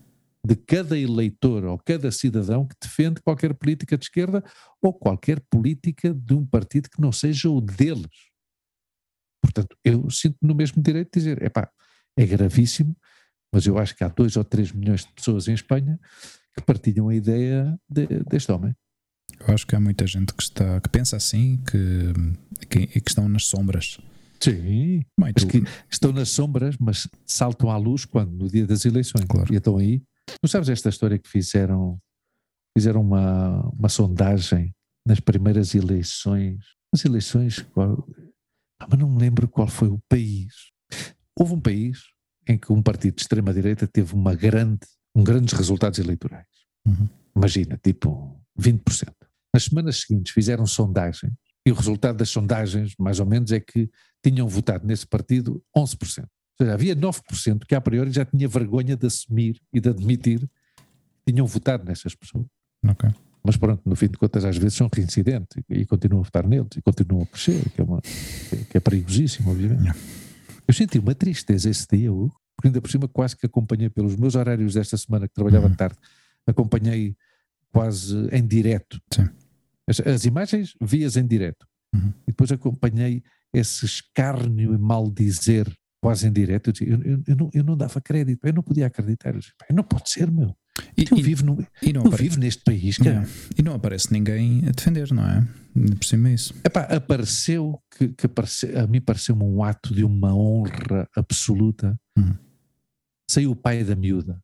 De 0.48 0.56
cada 0.56 0.98
eleitor 0.98 1.66
ou 1.66 1.78
cada 1.78 2.10
cidadão 2.12 2.66
que 2.66 2.76
defende 2.82 3.22
qualquer 3.22 3.54
política 3.54 3.98
de 3.98 4.06
esquerda 4.06 4.44
ou 4.82 4.94
qualquer 4.94 5.42
política 5.50 6.14
de 6.14 6.34
um 6.34 6.46
partido 6.46 6.90
que 6.90 7.02
não 7.02 7.12
seja 7.12 7.50
o 7.50 7.60
deles. 7.60 8.08
Portanto, 9.44 9.76
eu 9.84 10.10
sinto 10.10 10.38
no 10.42 10.56
mesmo 10.56 10.82
direito 10.82 11.10
de 11.14 11.20
dizer, 11.20 11.44
epá, 11.44 11.70
é 12.18 12.26
gravíssimo, 12.26 12.96
mas 13.54 13.66
eu 13.66 13.78
acho 13.78 13.96
que 13.96 14.04
há 14.04 14.08
dois 14.08 14.36
ou 14.38 14.44
três 14.44 14.72
milhões 14.72 15.06
de 15.06 15.12
pessoas 15.14 15.48
em 15.48 15.54
Espanha 15.54 16.00
que 16.56 16.64
partilham 16.64 17.10
a 17.10 17.16
ideia 17.16 17.78
de- 17.90 18.24
deste 18.30 18.52
homem. 18.52 18.76
Eu 19.40 19.54
acho 19.54 19.68
que 19.68 19.76
há 19.76 19.80
muita 19.80 20.08
gente 20.08 20.34
que 20.34 20.42
está 20.42 20.80
que 20.82 20.90
pensa 20.90 21.18
assim 21.18 21.62
que, 21.70 22.66
que, 22.68 22.88
que 23.02 23.10
estão 23.10 23.28
nas 23.30 23.46
sombras. 23.46 24.00
Sim. 24.40 25.04
Mas 25.20 25.34
que 25.44 25.64
estão 25.92 26.12
nas 26.12 26.30
sombras, 26.30 26.78
mas 26.80 27.08
saltam 27.26 27.70
à 27.70 27.78
luz 27.78 28.06
quando? 28.06 28.32
No 28.32 28.48
dia 28.50 28.66
das 28.66 28.86
eleições. 28.86 29.26
Claro. 29.26 29.54
E 29.54 29.58
estão 29.58 29.78
aí. 29.78 30.02
Tu 30.42 30.48
sabes 30.48 30.70
esta 30.70 30.90
história 30.90 31.18
que 31.18 31.30
fizeram, 31.30 32.00
fizeram 32.78 33.02
uma, 33.02 33.62
uma 33.70 33.90
sondagem 33.90 34.74
nas 35.06 35.20
primeiras 35.20 35.74
eleições. 35.74 36.64
As 36.94 37.06
eleições, 37.06 37.62
qual, 37.74 38.08
ah, 38.80 38.88
mas 38.90 39.00
não 39.00 39.10
me 39.10 39.20
lembro 39.20 39.48
qual 39.48 39.68
foi 39.68 39.88
o 39.88 40.00
país. 40.10 40.72
Houve 41.36 41.54
um 41.54 41.62
país 41.62 42.04
em 42.48 42.58
que 42.58 42.72
um 42.72 42.82
partido 42.82 43.16
de 43.16 43.22
extrema-direita 43.22 43.88
teve 43.88 44.14
uma 44.14 44.34
grande, 44.36 44.86
um 45.16 45.24
grandes 45.24 45.54
resultados 45.54 46.00
eleitorais. 46.00 46.46
Uhum. 46.86 47.08
Imagina, 47.36 47.80
tipo 47.82 48.40
20%. 48.60 49.14
Nas 49.54 49.64
semanas 49.66 50.02
seguintes 50.02 50.34
fizeram 50.34 50.66
sondagem 50.66 51.32
e 51.66 51.72
o 51.72 51.76
resultado 51.76 52.18
das 52.18 52.30
sondagens, 52.30 52.94
mais 52.98 53.20
ou 53.20 53.26
menos, 53.26 53.52
é 53.52 53.60
que 53.60 53.90
tinham 54.24 54.48
votado 54.48 54.88
nesse 54.88 55.06
partido 55.06 55.62
11%. 55.76 56.26
Ou 56.60 56.66
seja, 56.66 56.74
havia 56.74 56.96
9% 56.96 57.66
que 57.68 57.76
a 57.76 57.82
priori 57.82 58.12
já 58.12 58.26
tinha 58.26 58.48
vergonha 58.48 58.96
de 58.96 59.06
assumir 59.08 59.60
e 59.74 59.80
de 59.80 59.90
admitir 59.90 60.40
que 60.40 61.32
tinham 61.32 61.46
votado 61.46 61.84
nessas 61.86 62.16
pessoas. 62.16 62.46
ok. 62.88 63.10
Mas 63.44 63.56
pronto, 63.56 63.82
no 63.86 63.96
fim 63.96 64.08
de 64.08 64.18
contas, 64.18 64.44
às 64.44 64.58
vezes 64.58 64.74
são 64.74 64.90
reincidentes 64.94 65.56
e, 65.70 65.82
e 65.82 65.86
continuam 65.86 66.20
a 66.22 66.24
votar 66.26 66.46
neles 66.46 66.68
e 66.76 66.82
continuam 66.82 67.24
a 67.24 67.26
crescer, 67.28 67.70
que 67.70 67.80
é, 67.80 67.84
uma, 67.84 68.02
que, 68.02 68.66
que 68.66 68.78
é 68.78 68.80
perigosíssimo, 68.82 69.52
obviamente. 69.52 69.84
Yeah. 69.84 70.00
Eu 70.68 70.74
senti 70.74 71.00
uma 71.00 71.16
tristeza 71.16 71.70
esse 71.70 71.88
dia, 71.90 72.12
Hugo, 72.12 72.36
porque 72.58 72.68
ainda 72.68 72.82
por 72.82 72.92
cima 72.92 73.08
quase 73.08 73.38
que 73.38 73.46
acompanhei 73.46 73.90
pelos 73.90 74.18
meus 74.18 74.36
horários 74.36 74.74
desta 74.74 74.98
semana 74.98 75.30
que 75.30 75.34
trabalhava 75.34 75.68
Uhum. 75.68 75.72
de 75.72 75.78
tarde, 75.78 75.96
acompanhei 76.46 77.16
quase 77.72 78.18
em 78.34 78.46
direto. 78.46 79.00
Sim. 79.14 79.30
As, 79.88 80.00
as 80.02 80.26
imagens 80.26 80.74
vias 80.82 81.16
em 81.16 81.26
direto. 81.26 81.66
Uhum. 81.96 82.10
E 82.24 82.32
depois 82.32 82.52
acompanhei 82.52 83.24
esse 83.54 83.86
escárnio 83.86 84.74
e 84.74 84.78
mal 84.78 85.10
dizer 85.10 85.74
quase 86.02 86.28
em 86.28 86.32
direto. 86.32 86.72
Eu, 86.82 86.88
eu, 86.88 87.02
eu, 87.04 87.24
eu 87.28 87.36
não, 87.36 87.50
eu 87.54 87.64
não 87.64 87.78
dava 87.78 88.00
crédito, 88.02 88.46
eu 88.46 88.54
não 88.54 88.64
podia 88.64 88.88
acreditar. 88.88 89.36
Eu 89.36 89.42
"Pá, 89.58 89.66
não 89.74 89.84
pode 89.84 90.10
ser, 90.10 90.30
meu. 90.32 90.56
E, 90.96 91.06
Eu, 91.10 91.18
vivo, 91.18 91.44
no, 91.44 91.68
e 91.82 91.92
não 91.92 92.04
eu 92.04 92.12
vivo 92.12 92.40
neste 92.40 92.64
país, 92.64 92.98
cara. 93.00 93.10
Yeah. 93.10 93.30
E 93.58 93.64
não 93.64 93.74
aparece 93.74 94.14
ninguém 94.14 94.64
a 94.68 94.72
defender, 94.72 95.12
não 95.12 95.26
é? 95.28 95.48
Por 95.96 96.04
cima 96.06 96.30
é 96.30 96.34
isso. 96.34 96.54
Epá, 96.64 96.82
apareceu 96.82 97.82
que, 97.98 98.10
que 98.10 98.26
aparece- 98.28 98.76
a 98.78 98.86
mim 98.86 99.02
pareceu-me 99.02 99.44
um 99.44 99.64
ato 99.64 99.94
de 99.94 100.04
uma 100.04 100.36
honra 100.36 101.08
absoluta. 101.16 102.00
Uhum. 102.18 102.36
Saiu 103.30 103.52
o 103.52 103.56
pai 103.56 103.84
da 103.84 103.96
miúda. 103.96 104.40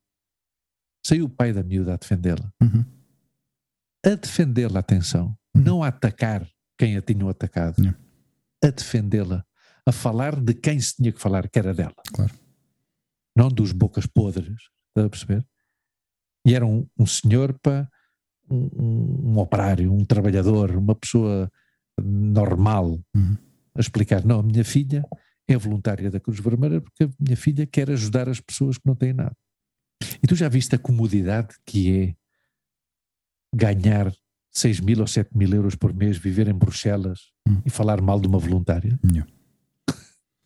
Saiu 1.05 1.25
o 1.25 1.29
pai 1.29 1.53
da 1.53 1.61
miúda 1.63 1.93
a 1.93 1.97
defendê-la. 1.97 2.51
Uhum. 2.61 2.83
A 4.05 4.15
defendê-la, 4.15 4.79
atenção. 4.79 5.37
Não 5.55 5.83
a 5.83 5.87
atacar 5.89 6.47
quem 6.77 6.97
a 6.97 7.01
tinham 7.01 7.29
atacado. 7.29 7.95
A 8.63 8.69
defendê-la. 8.71 9.45
A 9.85 9.91
falar 9.91 10.39
de 10.39 10.53
quem 10.53 10.79
se 10.79 10.95
tinha 10.95 11.11
que 11.11 11.19
falar, 11.21 11.49
que 11.49 11.59
era 11.59 11.73
dela. 11.73 11.95
Claro. 12.13 12.33
não 13.35 13.49
dos 13.49 13.71
bocas 13.71 14.05
podres, 14.05 14.61
está 14.89 15.05
a 15.05 15.09
perceber? 15.09 15.45
E 16.45 16.53
era 16.55 16.65
um, 16.65 16.87
um 16.97 17.05
senhor 17.05 17.57
para 17.59 17.89
um, 18.49 19.31
um, 19.33 19.37
operário, 19.39 19.91
um 19.91 20.05
trabalhador, 20.05 20.71
uma 20.75 20.95
pessoa 20.95 21.51
normal, 22.01 22.99
Uhum. 23.15 23.37
a 23.75 23.79
explicar: 23.81 24.23
não, 24.25 24.39
a 24.39 24.43
minha 24.43 24.63
filha 24.63 25.03
é 25.47 25.57
voluntária 25.57 26.09
da 26.11 26.19
Cruz 26.19 26.39
Vermelha 26.39 26.79
porque 26.81 27.03
a 27.05 27.09
minha 27.19 27.35
filha 27.37 27.65
quer 27.65 27.89
ajudar 27.91 28.29
as 28.29 28.39
pessoas 28.39 28.77
que 28.77 28.85
não 28.87 28.95
têm 28.95 29.13
nada. 29.13 29.35
E 30.21 30.27
tu 30.27 30.35
já 30.35 30.47
viste 30.49 30.75
a 30.75 30.79
comodidade 30.79 31.55
que 31.65 31.99
é 31.99 32.15
ganhar 33.55 34.11
6 34.51 34.79
mil 34.79 34.99
ou 34.99 35.07
7 35.07 35.35
mil 35.35 35.53
euros 35.53 35.75
por 35.75 35.93
mês, 35.93 36.17
viver 36.17 36.47
em 36.47 36.53
Bruxelas 36.53 37.31
Hum. 37.47 37.61
e 37.65 37.69
falar 37.69 37.99
mal 38.01 38.19
de 38.21 38.27
uma 38.27 38.37
voluntária? 38.39 38.97
Não. 39.03 39.25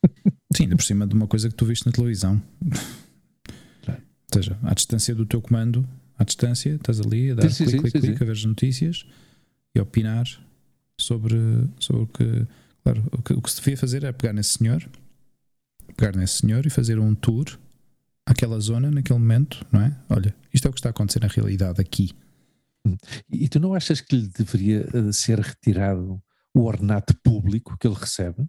Sim, 0.56 0.64
ainda 0.64 0.76
por 0.76 0.84
cima 0.84 1.06
de 1.06 1.14
uma 1.14 1.28
coisa 1.28 1.50
que 1.50 1.56
tu 1.56 1.66
viste 1.66 1.86
na 1.86 1.92
televisão. 1.92 2.42
Claro. 3.84 4.02
Ou 4.02 4.34
seja, 4.34 4.58
à 4.64 4.74
distância 4.74 5.14
do 5.14 5.26
teu 5.26 5.42
comando, 5.42 5.88
à 6.18 6.24
distância, 6.24 6.76
estás 6.76 7.00
ali 7.00 7.32
a 7.32 7.36
dar 7.36 7.50
Sim, 7.50 7.66
clique, 7.66 7.72
sim, 7.72 7.78
clique, 7.82 8.00
sim, 8.00 8.08
clique, 8.08 8.24
a 8.24 8.26
ver 8.26 8.32
as 8.32 8.46
notícias 8.46 9.06
e 9.76 9.80
a 9.80 9.84
opinar 9.84 10.26
sobre, 11.00 11.38
sobre 11.80 12.04
o 12.04 12.08
que. 12.08 12.48
Claro, 12.84 13.04
o 13.12 13.22
que, 13.22 13.34
o 13.34 13.42
que 13.42 13.52
se 13.52 13.58
devia 13.58 13.78
fazer 13.78 14.04
é 14.04 14.12
pegar 14.12 14.34
nesse 14.34 14.58
senhor, 14.58 14.88
pegar 15.98 16.16
nesse 16.16 16.40
senhor 16.40 16.66
e 16.66 16.70
fazer 16.70 16.98
um 16.98 17.14
tour 17.14 17.60
àquela 18.26 18.60
zona 18.60 18.90
naquele 18.90 19.20
momento, 19.20 19.66
não 19.72 19.82
é? 19.82 19.96
Olha, 20.10 20.34
isto 20.54 20.68
é 20.68 20.70
o 20.70 20.74
que 20.74 20.80
está 20.80 20.90
a 20.90 20.92
acontecer 20.92 21.20
na 21.20 21.28
realidade 21.28 21.82
aqui. 21.82 22.12
E, 23.30 23.46
e 23.46 23.50
tu 23.50 23.60
não 23.60 23.74
achas 23.74 24.00
que 24.00 24.16
lhe 24.16 24.28
deveria 24.28 24.88
eh, 24.94 25.12
ser 25.12 25.40
retirado 25.40 26.22
o 26.54 26.64
ornato 26.64 27.16
público 27.24 27.78
que 27.78 27.88
ele 27.88 27.96
recebe? 27.96 28.48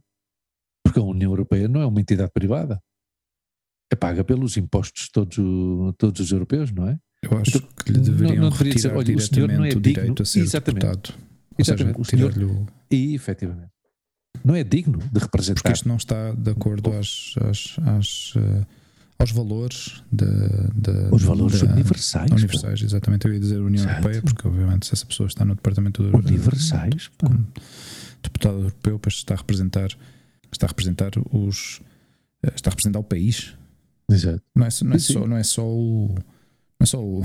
Porque 0.88 0.98
a 1.00 1.02
União 1.02 1.30
Europeia 1.30 1.68
não 1.68 1.80
é 1.82 1.86
uma 1.86 2.00
entidade 2.00 2.30
privada. 2.32 2.80
É 3.92 3.96
paga 3.96 4.22
pelos 4.24 4.56
impostos 4.56 5.08
todos, 5.10 5.36
o- 5.38 5.94
todos 5.98 6.20
os 6.20 6.30
europeus, 6.32 6.70
não 6.72 6.88
é? 6.88 6.98
Eu 7.22 7.36
acho 7.38 7.56
Então, 7.58 7.68
que 7.84 7.92
lhe 7.92 7.98
não- 7.98 8.04
deveriam 8.04 8.42
não 8.44 8.50
deveria 8.50 8.72
retirar 8.74 8.90
dizer, 9.02 9.10
olha, 9.10 9.16
o 9.16 9.20
senhor 9.20 9.48
não 9.48 9.64
é 9.64 9.68
digno. 9.68 9.82
direito 9.82 10.22
a 10.22 10.26
ser 10.26 10.40
Exatamente. 10.40 10.82
deputado. 10.86 11.14
Ou 11.14 11.56
Exatamente. 11.58 12.04
seja, 12.10 12.28
O 12.28 12.32
senhor- 12.34 12.50
o. 12.50 12.66
E, 12.90 13.14
efetivamente, 13.14 13.70
não 14.44 14.54
é 14.54 14.62
digno 14.62 14.98
de 14.98 15.04
Porque 15.08 15.18
representar. 15.24 15.72
isto 15.72 15.88
não 15.88 15.96
está 15.96 16.32
de 16.32 16.50
acordo 16.50 16.92
às, 16.92 17.34
às, 17.40 17.76
às, 17.86 18.32
eh, 18.36 18.66
aos 19.18 19.30
valores 19.32 20.02
da, 20.12 20.26
da- 20.74 21.08
Os 21.14 21.22
valores 21.22 21.60
da- 21.62 21.72
universais. 21.72 22.30
universais, 22.30 22.82
exatamente. 22.82 23.26
Eu 23.26 23.32
ia 23.34 23.40
dizer 23.40 23.58
União 23.60 23.82
Exato. 23.82 23.96
Europeia, 24.00 24.22
porque 24.22 24.46
obviamente 24.46 24.86
se 24.86 24.94
essa 24.94 25.04
pessoa 25.06 25.26
está 25.26 25.44
no 25.44 25.54
departamento 25.54 26.02
do 26.02 26.16
Universais. 26.16 27.10
como 27.18 27.46
deputado 28.22 28.58
europeu, 28.58 28.98
pois 28.98 29.14
está 29.14 29.34
a 29.34 29.36
representar, 29.38 29.88
está 30.52 30.66
a 30.66 30.68
representar 30.68 31.10
os 31.32 31.80
eh, 32.42 32.52
está 32.54 32.70
a 32.70 32.72
representar 32.72 32.98
o 32.98 33.04
país. 33.04 33.54
Exato. 34.10 34.42
Não 34.54 34.64
é, 34.66 34.70
só- 34.70 34.84
não 34.84 34.94
é 34.94 34.98
só 34.98 35.26
não 35.26 35.36
é 35.36 35.42
só 35.44 35.66
o 35.66 36.14
não 36.80 36.84
é 36.84 36.86
só 36.86 37.02
o, 37.04 37.22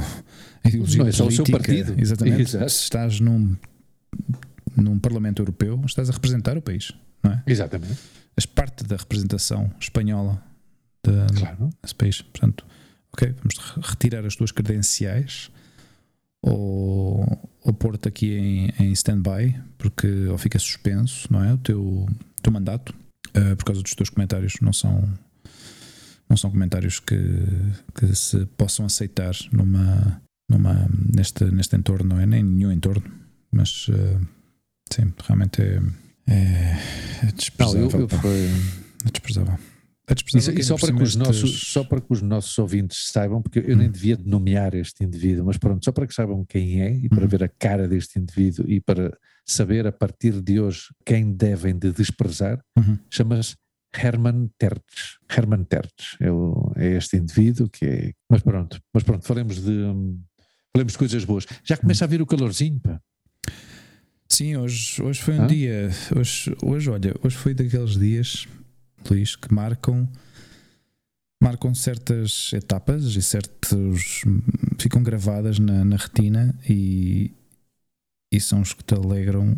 a 0.63 0.67
ideologia 0.67 1.03
Não 1.03 1.07
é 1.09 1.11
só 1.11 1.27
o 1.27 1.31
seu 1.31 1.43
política, 1.45 1.73
partido. 1.73 2.01
Exatamente. 2.01 2.41
Exato. 2.41 2.69
Se 2.69 2.83
estás 2.83 3.19
num 3.19 3.55
num 4.75 4.97
parlamento 4.99 5.41
europeu, 5.41 5.81
estás 5.85 6.09
a 6.09 6.13
representar 6.13 6.57
o 6.57 6.61
país, 6.61 6.91
não 7.23 7.31
é? 7.31 7.43
Exatamente. 7.45 7.99
És 8.35 8.45
parte 8.47 8.83
da 8.83 8.95
representação 8.95 9.71
espanhola 9.79 10.41
da, 11.03 11.27
Claro. 11.37 11.69
desse 11.81 11.93
país. 11.93 12.21
Portanto, 12.23 12.65
ok, 13.13 13.33
vamos 13.37 13.57
re- 13.57 13.81
retirar 13.83 14.25
as 14.25 14.35
tuas 14.35 14.51
credenciais 14.51 15.51
ou, 16.41 17.49
ou 17.61 17.73
pôr-te 17.73 18.07
aqui 18.07 18.33
em, 18.33 18.73
em 18.79 18.91
stand-by, 18.93 19.55
porque 19.77 20.25
ou 20.27 20.37
fica 20.37 20.57
suspenso, 20.59 21.31
não 21.31 21.43
é? 21.43 21.53
O 21.53 21.57
teu, 21.57 21.81
o 21.83 22.07
teu 22.41 22.51
mandato, 22.51 22.93
eh, 23.33 23.55
por 23.55 23.65
causa 23.65 23.81
dos 23.81 23.93
teus 23.95 24.09
comentários, 24.09 24.53
não 24.61 24.73
são. 24.73 25.07
Não 26.29 26.37
são 26.37 26.49
comentários 26.49 26.99
que, 26.99 27.15
que 27.93 28.15
se 28.15 28.45
possam 28.57 28.85
aceitar 28.85 29.33
numa, 29.51 30.21
numa, 30.49 30.89
neste, 31.13 31.43
neste 31.45 31.75
entorno, 31.75 32.15
não 32.15 32.19
é? 32.19 32.25
Nem 32.25 32.41
nenhum 32.41 32.71
entorno, 32.71 33.03
mas 33.51 33.87
eh, 33.93 34.19
sim, 34.91 35.13
realmente 35.23 35.61
é, 35.61 35.79
é, 36.27 36.33
é 36.33 37.25
Não, 37.25 37.31
desprezável. 37.33 37.89
eu, 37.91 37.99
eu 37.99 38.09
foi- 38.09 38.47
É 39.05 39.11
desprezável. 39.11 39.53
É 40.07 40.11
E, 40.11 40.15
desprezável. 40.15 40.63
só- 40.63 40.75
e 40.75 40.79
para 40.79 40.93
que 40.97 41.03
os 41.03 41.15
nossos, 41.15 41.43
estes- 41.51 41.67
só 41.71 41.83
para 41.83 42.01
que 42.01 42.07
os 42.09 42.21
nossos 42.21 42.57
ouvintes 42.57 43.09
saibam, 43.11 43.41
porque 43.41 43.59
eu 43.59 43.75
nem 43.77 43.89
Hum. 43.89 43.91
devia 43.91 44.17
nomear 44.25 44.73
este 44.75 45.03
indivíduo, 45.03 45.45
mas 45.45 45.57
pronto, 45.57 45.83
só 45.83 45.91
para 45.91 46.07
que 46.07 46.13
saibam 46.15 46.43
quem 46.45 46.81
é 46.81 46.93
e 46.95 47.09
para 47.09 47.21
Uhum. 47.23 47.27
ver 47.27 47.43
a 47.43 47.49
cara 47.49 47.87
deste 47.87 48.17
indivíduo 48.17 48.65
e 48.67 48.79
para 48.79 49.15
saber 49.45 49.85
a 49.87 49.91
partir 49.91 50.41
de 50.41 50.59
hoje 50.59 50.83
quem 51.05 51.33
devem 51.33 51.77
de 51.77 51.91
desprezar, 51.91 52.59
Uhum. 52.77 52.97
chama-se 53.09 53.55
Herman 53.95 54.49
Tertz. 54.57 55.17
Herman 55.29 55.63
Tertz 55.65 56.15
é, 56.19 56.31
o- 56.31 56.71
é 56.75 56.93
este 56.97 57.17
indivíduo 57.17 57.69
que 57.69 57.85
é. 57.85 58.11
Mas 58.29 58.41
pronto, 58.41 58.79
mas 58.93 59.03
pronto, 59.03 59.25
falemos 59.25 59.61
de. 59.61 59.71
hum, 59.71 60.21
Falemos 60.75 60.93
de 60.93 60.97
coisas 60.97 61.23
boas. 61.23 61.45
Já 61.63 61.77
começa 61.77 62.03
a 62.03 62.07
vir 62.07 62.19
o 62.21 62.25
calorzinho, 62.25 62.79
pá. 62.79 62.99
Sim, 64.27 64.55
hoje, 64.57 64.99
hoje 65.03 65.21
foi 65.21 65.37
um 65.37 65.43
Hã? 65.43 65.47
dia. 65.47 65.91
Hoje, 66.17 66.55
hoje, 66.63 66.89
olha, 66.89 67.13
hoje 67.21 67.35
foi 67.37 67.53
daqueles 67.53 67.95
dias, 67.99 68.47
Luís, 69.07 69.35
que 69.35 69.53
marcam 69.53 70.09
marcam 71.41 71.75
certas 71.75 72.51
etapas 72.53 73.03
e 73.15 73.21
certos 73.21 74.23
ficam 74.79 75.03
gravadas 75.03 75.59
na, 75.59 75.83
na 75.83 75.97
retina 75.97 76.57
e, 76.67 77.31
e 78.35 78.39
são 78.39 78.61
os 78.61 78.73
que 78.73 78.83
te 78.83 78.93
alegram 78.93 79.55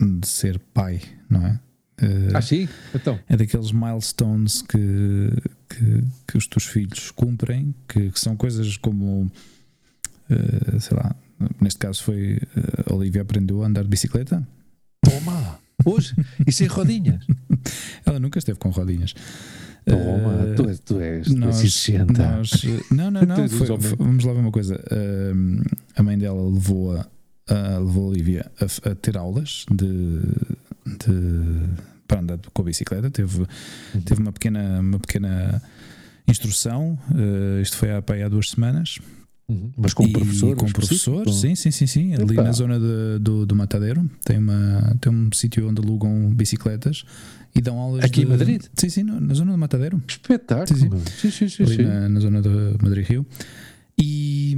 de 0.00 0.26
ser 0.26 0.58
pai, 0.72 1.00
não 1.28 1.46
é? 1.46 1.60
Eh, 1.98 2.28
Ah, 2.34 2.42
sim? 2.42 2.68
Então. 2.94 3.18
é 3.28 3.36
daqueles 3.36 3.70
milestones 3.70 4.62
que, 4.62 5.30
que, 5.68 6.04
que 6.26 6.36
os 6.38 6.46
teus 6.46 6.64
filhos 6.66 7.10
cumprem, 7.12 7.74
que, 7.88 8.10
que 8.10 8.18
são 8.18 8.36
coisas 8.36 8.76
como, 8.76 9.30
eh, 10.30 10.80
sei 10.80 10.96
lá, 10.96 11.14
neste 11.60 11.78
caso 11.78 12.02
foi 12.02 12.38
a 12.88 12.92
Olivia 12.94 13.22
aprendeu 13.22 13.62
a 13.62 13.66
andar 13.66 13.82
de 13.82 13.88
bicicleta. 13.88 14.46
Toma! 15.04 15.58
Hoje? 15.84 16.14
E 16.46 16.52
sem 16.52 16.66
rodinhas? 16.66 17.24
Ela 18.06 18.18
nunca 18.18 18.38
esteve 18.38 18.58
com 18.58 18.70
rodinhas. 18.70 19.14
Toma! 19.84 20.50
Eh, 20.50 20.54
tu 20.54 20.68
és, 20.68 20.78
tu 20.80 21.00
és, 21.00 21.28
nós, 21.28 21.58
exigente. 21.60 22.12
nós- 22.18 22.64
não, 22.90 23.10
não, 23.10 23.22
não. 23.26 23.48
foi- 23.48 23.66
vamos 23.98 24.24
lá 24.24 24.32
ver 24.32 24.40
uma 24.40 24.50
coisa. 24.52 24.82
Ahm, 24.90 25.60
a 25.94 26.02
mãe 26.02 26.16
dela 26.18 26.42
levou-a, 26.48 27.06
levou 27.50 28.04
a 28.04 28.08
Olivia 28.08 28.50
a, 28.60 28.90
a 28.90 28.94
ter 28.94 29.16
aulas 29.16 29.64
de, 29.70 30.20
de- 30.86 31.68
para 32.06 32.20
andar 32.20 32.38
com 32.52 32.62
a 32.62 32.64
bicicleta. 32.64 33.10
Teve, 33.10 33.40
Uhum. 33.94 34.00
teve 34.02 34.20
uma 34.20 34.32
pequena, 34.32 34.80
uma 34.80 34.98
pequena 34.98 35.62
instrução. 36.26 36.98
eh, 37.14 37.62
isto 37.62 37.76
foi 37.76 37.90
há, 37.90 37.98
há 37.98 38.28
duas 38.28 38.50
semanas. 38.50 38.98
Uhum. 39.46 39.70
Mas 39.76 39.92
com 39.92 40.04
E 40.06 40.12
professor? 40.12 40.56
Com 40.56 40.66
professor, 40.72 41.28
sim, 41.30 41.54
sim, 41.54 41.70
sim, 41.70 41.86
sim. 41.86 42.14
Ali 42.14 42.34
na 42.34 42.50
zona 42.52 42.78
de- 42.80 43.18
do, 43.20 43.44
do 43.44 43.54
Matadeiro 43.54 44.08
tem, 44.24 44.38
uma, 44.38 44.96
tem 45.00 45.12
um 45.12 45.28
sítio 45.34 45.68
onde 45.68 45.82
alugam 45.82 46.30
bicicletas 46.34 47.04
e 47.54 47.60
dão 47.60 47.78
aulas. 47.78 48.04
Aqui 48.04 48.22
em 48.22 48.24
de- 48.24 48.30
Madrid? 48.30 48.62
Sim, 48.74 48.88
sim, 48.88 49.02
na 49.02 49.34
zona 49.34 49.52
do 49.52 49.58
Matadeiro. 49.58 50.02
Espetáculo! 50.08 50.98
Sim, 51.06 51.30
sim. 51.30 51.48
Sim, 51.48 51.48
sim, 51.48 51.66
sim. 51.66 51.82
na, 51.82 52.08
na 52.08 52.20
zona 52.20 52.40
de 52.40 52.48
Madrid 52.82 53.06
Rio. 53.06 53.26
E, 53.98 54.56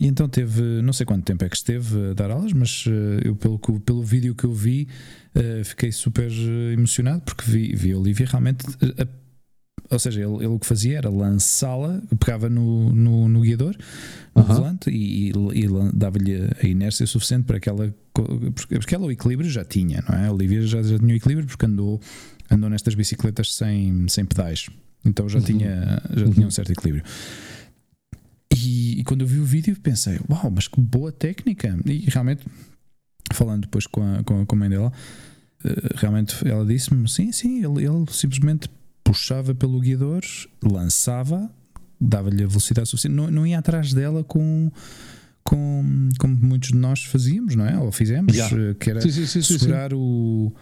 e 0.00 0.06
então 0.06 0.28
teve, 0.28 0.60
não 0.82 0.92
sei 0.92 1.06
quanto 1.06 1.24
tempo 1.24 1.44
é 1.44 1.48
que 1.48 1.56
esteve 1.56 2.10
a 2.10 2.14
dar 2.14 2.30
aulas, 2.30 2.52
mas 2.52 2.84
eh, 2.86 3.22
eu 3.28 3.34
pelo, 3.36 3.58
pelo 3.58 4.02
vídeo 4.02 4.34
que 4.34 4.44
eu 4.44 4.52
vi 4.52 4.86
eh, 5.34 5.62
fiquei 5.64 5.90
super 5.92 6.30
eh, 6.30 6.72
emocionado 6.74 7.22
porque 7.22 7.50
vi, 7.50 7.74
vi 7.74 7.92
a 7.92 7.98
Olivia 7.98 8.26
realmente. 8.26 8.66
a- 8.98 9.26
ou 9.88 9.98
seja, 10.00 10.20
ele, 10.20 10.34
ele 10.38 10.46
o 10.48 10.58
que 10.58 10.66
fazia 10.66 10.98
era 10.98 11.08
lançá-la, 11.08 12.02
pegava 12.18 12.48
no, 12.50 12.92
no, 12.92 13.28
no 13.28 13.40
guiador, 13.42 13.76
no 14.34 14.42
Aham. 14.42 14.54
volante 14.54 14.90
e, 14.90 15.28
e- 15.28 15.32
e 15.54 15.68
dava-lhe 15.94 16.34
a 16.60 16.66
inércia 16.66 17.06
suficiente 17.06 17.44
para 17.44 17.60
que 17.60 17.68
ela. 17.68 17.94
porque 18.12 18.94
ela 18.94 19.06
o 19.06 19.10
equilíbrio 19.12 19.48
já 19.48 19.64
tinha, 19.64 20.02
não 20.08 20.18
é? 20.18 20.26
A 20.26 20.32
Olivia 20.32 20.60
já, 20.66 20.82
já 20.82 20.98
tinha 20.98 21.14
o 21.14 21.16
equilíbrio 21.16 21.46
porque 21.46 21.66
andou, 21.66 22.00
andou 22.50 22.68
nestas 22.68 22.94
bicicletas 22.96 23.54
sem, 23.54 24.08
sem 24.08 24.24
pedais. 24.24 24.68
Então 25.04 25.28
já, 25.28 25.38
Uhum. 25.38 25.44
tinha, 25.44 26.02
já 26.16 26.24
Uhum. 26.26 26.32
tinha 26.32 26.46
um 26.48 26.50
certo 26.50 26.72
equilíbrio. 26.72 27.04
E, 28.64 29.00
e 29.00 29.04
quando 29.04 29.20
eu 29.22 29.26
vi 29.26 29.38
o 29.38 29.44
vídeo 29.44 29.76
pensei, 29.82 30.18
uau, 30.30 30.50
mas 30.54 30.68
que 30.68 30.80
boa 30.80 31.12
técnica! 31.12 31.76
E 31.86 32.08
realmente, 32.08 32.44
falando 33.32 33.62
depois 33.62 33.86
com 33.86 34.02
a, 34.02 34.22
com 34.24 34.40
a, 34.42 34.46
com 34.46 34.54
a 34.56 34.58
mãe 34.58 34.68
dela, 34.70 34.92
eh, 35.64 35.68
realmente 35.96 36.36
ela 36.48 36.64
disse-me: 36.64 37.08
sim, 37.08 37.32
sim, 37.32 37.58
ele, 37.64 37.84
ele 37.84 38.04
simplesmente 38.10 38.68
puxava 39.04 39.54
pelo 39.54 39.78
guiador, 39.80 40.22
lançava, 40.62 41.50
dava-lhe 42.00 42.42
a 42.44 42.46
velocidade 42.46 42.88
suficiente, 42.88 43.14
não, 43.14 43.30
não 43.30 43.46
ia 43.46 43.58
atrás 43.58 43.92
dela 43.92 44.22
com. 44.24 44.70
Com, 45.44 46.08
como 46.18 46.34
muitos 46.36 46.70
de 46.70 46.74
nós 46.76 47.04
fazíamos, 47.04 47.54
não 47.54 47.64
é? 47.64 47.78
Ou 47.78 47.92
fizemos, 47.92 48.34
Yeah. 48.34 48.56
eh, 48.70 48.74
que 48.74 48.90
era 48.90 49.00
Sim, 49.00 49.12
sim, 49.12 49.26
sim, 49.26 49.42
sim, 49.42 49.52
sim. 49.52 49.58
segurar 49.60 49.94
o, 49.94 50.52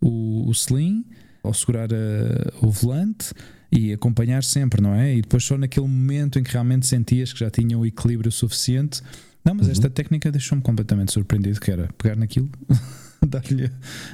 o, 0.00 0.48
o 0.48 0.50
sling 0.52 1.04
ou 1.42 1.52
segurar 1.52 1.92
a- 1.92 2.66
o 2.66 2.70
volante 2.70 3.34
e 3.72 3.92
acompanhar 3.92 4.44
sempre, 4.44 4.82
não 4.82 4.94
é? 4.94 5.14
E 5.16 5.22
depois 5.22 5.42
só 5.44 5.56
naquele 5.56 5.86
momento 5.88 6.38
em 6.38 6.42
que 6.42 6.52
realmente 6.52 6.86
sentias 6.86 7.32
que 7.32 7.40
já 7.40 7.50
tinha 7.50 7.78
o 7.78 7.86
equilíbrio 7.86 8.30
suficiente. 8.30 9.00
Não, 9.44 9.54
mas 9.54 9.66
Uhum. 9.66 9.72
esta 9.72 9.90
técnica 9.90 10.30
deixou-me 10.30 10.62
completamente 10.62 11.10
surpreendido, 11.12 11.58
que 11.58 11.70
era 11.70 11.88
pegar 11.98 12.14
naquilo, 12.14 12.48
dar-lhe 13.26 13.70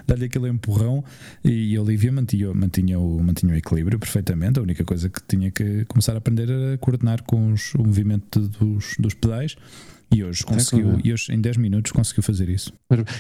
dar 0.07 0.23
aquele 0.23 0.49
empurrão 0.49 1.05
e 1.45 1.77
a 1.77 1.83
Olivia 1.83 2.13
mantinha, 2.13 2.55
mantinha, 2.55 2.99
o, 2.99 3.23
mantinha 3.23 3.53
o 3.53 3.57
equilíbrio 3.57 3.99
perfeitamente. 3.99 4.59
A 4.59 4.63
única 4.63 4.85
coisa 4.85 5.09
que 5.09 5.21
tinha 5.27 5.51
que 5.51 5.85
começar 5.87 6.15
a 6.15 6.19
aprender 6.19 6.49
era 6.49 6.79
coordenar 6.79 7.23
com 7.25 7.53
os, 7.53 7.75
o 7.75 7.83
movimento 7.83 8.41
dos, 8.41 8.95
dos 8.99 9.13
pedais. 9.15 9.57
E 10.11 10.25
hoje 10.25 10.43
conseguiu, 10.43 10.99
e 11.05 11.13
hoje 11.13 11.33
em 11.33 11.41
10 11.41 11.59
minutos 11.59 11.93
conseguiu 11.93 12.23
fazer 12.23 12.49
isso. 12.49 12.73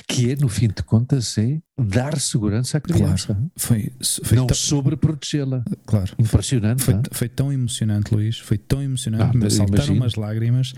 Que 0.06 0.32
é, 0.32 0.36
no 0.36 0.48
fim 0.48 0.68
de 0.68 0.82
contas, 0.82 1.36
é 1.36 1.58
dar 1.78 2.18
segurança 2.18 2.78
à 2.78 2.80
criança. 2.80 3.34
Claro. 3.34 3.50
Foi, 3.56 3.92
foi 4.24 4.38
não 4.38 4.48
sobreprotegê-la. 4.48 5.62
Claro. 5.86 6.14
Impressionante. 6.18 6.82
Foi, 6.82 6.94
foi, 7.10 7.28
tão 7.28 7.52
emocionante, 7.52 8.14
Luís. 8.14 8.38
Foi 8.38 8.56
tão 8.56 8.82
emocionante. 8.82 9.36
Ah, 9.36 9.38
me 9.38 9.50
saltaram 9.50 9.94
umas 9.94 10.14
lágrimas. 10.14 10.72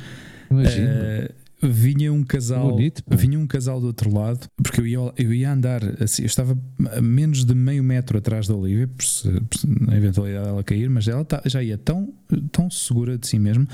Imagino. 0.50 0.88
Uh, 0.88 1.40
vinha 1.62 2.12
um 2.12 2.22
casal 2.22 2.70
Bonito, 2.70 3.02
vinha 3.06 3.38
um 3.38 3.46
casal 3.46 3.80
do 3.80 3.86
outro 3.86 4.12
lado 4.12 4.48
porque 4.62 4.80
eu 4.80 4.86
ia, 4.86 4.98
eu 5.18 5.34
ia 5.34 5.52
andar 5.52 5.82
assim 6.02 6.22
eu 6.22 6.26
estava 6.26 6.58
a 6.96 7.02
menos 7.02 7.44
de 7.44 7.54
meio 7.54 7.84
metro 7.84 8.16
atrás 8.16 8.48
da 8.48 8.54
Olivia 8.54 8.88
por 8.88 9.04
se, 9.04 9.28
por 9.28 9.58
se, 9.58 9.66
na 9.66 9.96
eventualidade 9.96 10.46
dela 10.46 10.64
cair 10.64 10.88
mas 10.88 11.06
ela 11.06 11.24
tá, 11.24 11.42
já 11.44 11.62
ia 11.62 11.76
tão, 11.76 12.14
tão 12.50 12.70
segura 12.70 13.18
de 13.18 13.26
si 13.26 13.38
mesma 13.38 13.66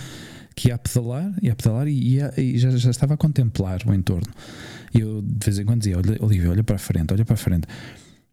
que 0.56 0.68
ia 0.68 0.74
a 0.74 0.78
pedalar 0.78 1.32
ia 1.42 1.52
a 1.52 1.56
pedalar 1.56 1.86
e, 1.86 2.14
ia, 2.14 2.32
e 2.36 2.58
já, 2.58 2.70
já 2.70 2.90
estava 2.90 3.14
a 3.14 3.16
contemplar 3.16 3.80
o 3.86 3.94
entorno. 3.94 4.32
E 4.94 5.00
eu 5.00 5.22
de 5.22 5.44
vez 5.44 5.58
em 5.58 5.64
quando 5.64 5.80
dizia 5.80 5.98
Olivia 6.20 6.50
olha 6.50 6.64
para 6.64 6.76
a 6.76 6.78
frente 6.78 7.12
olha 7.12 7.24
para 7.24 7.34
a 7.34 7.36
frente 7.36 7.68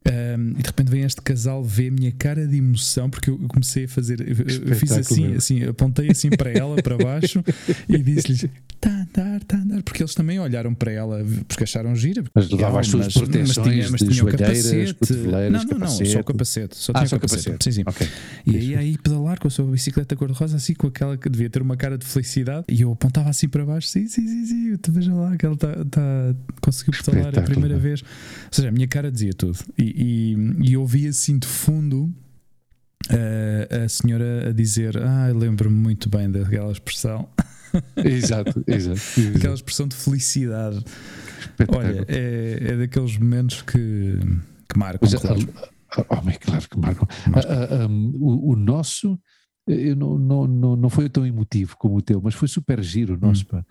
um, 0.05 0.51
e 0.51 0.61
de 0.61 0.67
repente 0.67 0.89
vem 0.89 1.03
este 1.03 1.21
casal 1.21 1.63
ver 1.63 1.87
a 1.87 1.91
minha 1.91 2.11
cara 2.11 2.45
de 2.45 2.57
emoção 2.57 3.09
porque 3.09 3.29
eu 3.29 3.37
comecei 3.47 3.85
a 3.85 3.87
fazer 3.87 4.19
eu, 4.19 4.75
fiz 4.75 4.91
assim, 4.91 5.33
assim 5.33 5.63
apontei 5.63 6.09
assim 6.09 6.29
para 6.29 6.51
ela 6.51 6.81
para 6.81 6.97
baixo 6.97 7.43
e 7.87 7.97
disse-lhes 7.97 8.49
está 8.83 8.89
a 8.89 9.01
andar, 9.01 9.41
está 9.41 9.57
a 9.57 9.61
andar, 9.61 9.83
porque 9.83 10.03
eles 10.03 10.13
também 10.13 10.39
olharam 10.39 10.73
para 10.73 10.91
ela 10.91 11.25
porque 11.47 11.63
acharam 11.63 11.95
gira. 11.95 12.23
Mas 12.33 12.49
levava 12.49 12.79
as 12.79 12.87
suas 12.87 13.13
proteções 13.13 13.57
mas 13.57 13.67
tinha, 13.67 13.89
mas 13.89 14.01
tinha 14.01 14.23
o 14.23 14.27
capacete. 14.27 14.95
Não, 15.49 15.63
não, 15.63 15.79
não, 15.79 15.87
só 15.87 16.19
o 16.19 16.23
capacete. 16.23 16.77
Só 16.77 16.91
ah, 16.93 16.99
tinha 16.99 17.07
só 17.07 17.15
o 17.15 17.19
capacete. 17.19 17.51
capacete. 17.51 17.63
Sim, 17.63 17.71
sim. 17.71 17.83
Okay. 17.85 18.07
E 18.45 18.57
aí, 18.57 18.75
aí 18.75 18.97
pedalar 18.97 19.39
com 19.39 19.47
a 19.47 19.51
sua 19.51 19.65
bicicleta 19.65 20.15
cor-de-rosa, 20.15 20.57
assim 20.57 20.73
com 20.73 20.87
aquela 20.87 21.17
que 21.17 21.29
devia 21.29 21.49
ter 21.49 21.61
uma 21.61 21.77
cara 21.77 21.97
de 21.97 22.05
felicidade, 22.05 22.65
e 22.69 22.81
eu 22.81 22.91
apontava 22.91 23.29
assim 23.29 23.47
para 23.47 23.65
baixo, 23.65 23.87
sim, 23.87 24.07
sim, 24.07 24.27
sim, 24.27 24.45
sim, 24.45 24.77
tu 24.77 24.91
veja 24.91 25.13
lá 25.13 25.35
que 25.37 25.45
ela 25.45 25.55
tá, 25.55 25.73
tá, 25.89 26.35
conseguiu 26.61 26.93
pedalar 27.03 27.39
a 27.39 27.41
primeira 27.41 27.77
vez. 27.77 28.01
Ou 28.01 28.07
seja, 28.51 28.69
a 28.69 28.71
minha 28.71 28.87
cara 28.87 29.11
dizia 29.11 29.33
tudo. 29.33 29.57
E, 29.77 29.92
e, 29.93 30.35
e 30.61 30.77
ouvi 30.77 31.07
assim 31.07 31.37
de 31.37 31.47
fundo. 31.47 32.13
Uh, 33.11 33.83
a 33.83 33.89
senhora 33.89 34.49
a 34.49 34.53
dizer: 34.53 34.97
Ah, 34.97 35.27
lembro-me 35.33 35.75
muito 35.75 36.09
bem 36.09 36.31
daquela 36.31 36.71
expressão. 36.71 37.27
exato, 37.97 38.63
exato, 38.67 39.19
exato. 39.19 39.37
Aquela 39.37 39.55
expressão 39.55 39.87
de 39.87 39.95
felicidade. 39.95 40.83
Olha, 41.67 42.05
é, 42.07 42.57
é 42.61 42.77
daqueles 42.77 43.17
momentos 43.17 43.61
que, 43.61 44.19
que 44.69 44.77
marcam. 44.77 45.09
Mas, 45.09 45.21
claro. 45.21 45.39
Oh, 46.09 46.29
é 46.29 46.33
claro 46.33 46.69
que 46.69 46.79
marcam. 46.79 47.07
Ah, 47.33 47.87
um, 47.87 48.13
o, 48.15 48.51
o, 48.51 48.55
nosso 48.55 49.19
eu 49.67 49.95
não, 49.95 50.17
não, 50.17 50.47
não, 50.47 50.75
não 50.75 50.89
foi 50.89 51.09
tão 51.09 51.25
emotivo 51.25 51.77
como 51.77 51.97
o 51.97 52.01
teu, 52.01 52.21
mas 52.21 52.33
foi 52.33 52.47
super 52.47 52.81
giro 52.83 53.15
o 53.15 53.17
nosso. 53.17 53.45
Hum. 53.53 53.61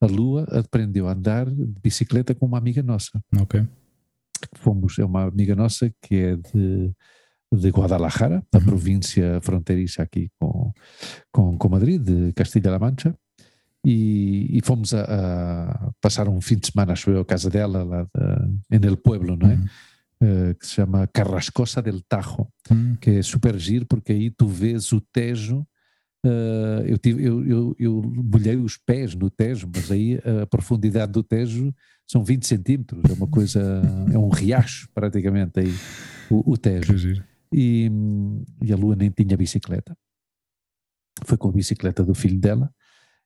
A 0.00 0.06
Lua 0.06 0.46
aprendeu 0.50 1.08
a 1.08 1.12
andar 1.12 1.48
de 1.48 1.66
bicicleta 1.82 2.34
com 2.34 2.46
uma 2.46 2.58
amiga 2.58 2.82
nossa. 2.82 3.22
Ok. 3.40 3.66
Fomos, 4.54 4.98
é 4.98 5.04
uma 5.04 5.24
amiga 5.24 5.54
nossa 5.54 5.92
que 6.02 6.14
é 6.16 6.36
de, 6.36 6.92
de 7.52 7.68
Guadalajara, 7.70 8.42
da 8.52 8.58
uhum. 8.58 8.64
província 8.64 9.40
fronteiriça 9.40 10.02
aqui 10.02 10.30
com, 10.38 10.72
com, 11.32 11.58
com 11.58 11.68
Madrid, 11.68 12.02
de 12.02 12.32
Castilha-La 12.32 12.78
Mancha 12.78 13.14
e, 13.84 14.58
e 14.58 14.60
fomos 14.62 14.92
a, 14.92 15.02
a, 15.02 15.90
passar 16.00 16.28
um 16.28 16.40
fim 16.40 16.56
de 16.56 16.66
semana, 16.66 16.92
acho 16.92 17.10
eu, 17.10 17.20
a 17.20 17.24
casa 17.24 17.48
dela, 17.48 17.84
lá 17.84 18.02
de, 18.04 18.76
em 18.76 18.86
El 18.86 18.96
Pueblo, 18.96 19.36
não 19.36 19.50
é? 19.50 19.54
Uhum. 19.54 19.64
Uh, 20.20 20.54
que 20.56 20.66
se 20.66 20.74
chama 20.74 21.06
Carrascosa 21.06 21.80
del 21.80 22.02
Tajo, 22.08 22.48
uhum. 22.70 22.96
que 23.00 23.10
é 23.10 23.22
super 23.22 23.56
giro 23.56 23.86
porque 23.86 24.12
aí 24.12 24.30
tu 24.30 24.48
vês 24.48 24.92
o 24.92 25.00
Tejo. 25.00 25.64
Uh, 26.24 26.82
eu, 26.84 26.98
tive, 26.98 27.24
eu, 27.24 27.46
eu, 27.46 27.76
eu 27.78 28.02
molhei 28.02 28.56
os 28.56 28.76
pés 28.76 29.14
no 29.14 29.30
Tejo, 29.30 29.70
mas 29.72 29.90
aí 29.90 30.18
a 30.42 30.46
profundidade 30.46 31.12
do 31.12 31.22
Tejo 31.22 31.72
são 32.06 32.24
20 32.24 32.46
centímetros, 32.46 33.02
é 33.08 33.12
uma 33.12 33.28
coisa, 33.28 33.82
é 34.12 34.18
um 34.18 34.28
riacho 34.28 34.88
praticamente 34.92 35.60
aí, 35.60 35.72
o, 36.30 36.52
o 36.52 36.56
Tejo. 36.56 37.22
E, 37.52 37.90
e 38.62 38.72
a 38.72 38.76
Lua 38.76 38.96
nem 38.96 39.10
tinha 39.10 39.36
bicicleta, 39.36 39.96
foi 41.24 41.38
com 41.38 41.48
a 41.48 41.52
bicicleta 41.52 42.04
do 42.04 42.14
filho 42.14 42.38
dela, 42.38 42.72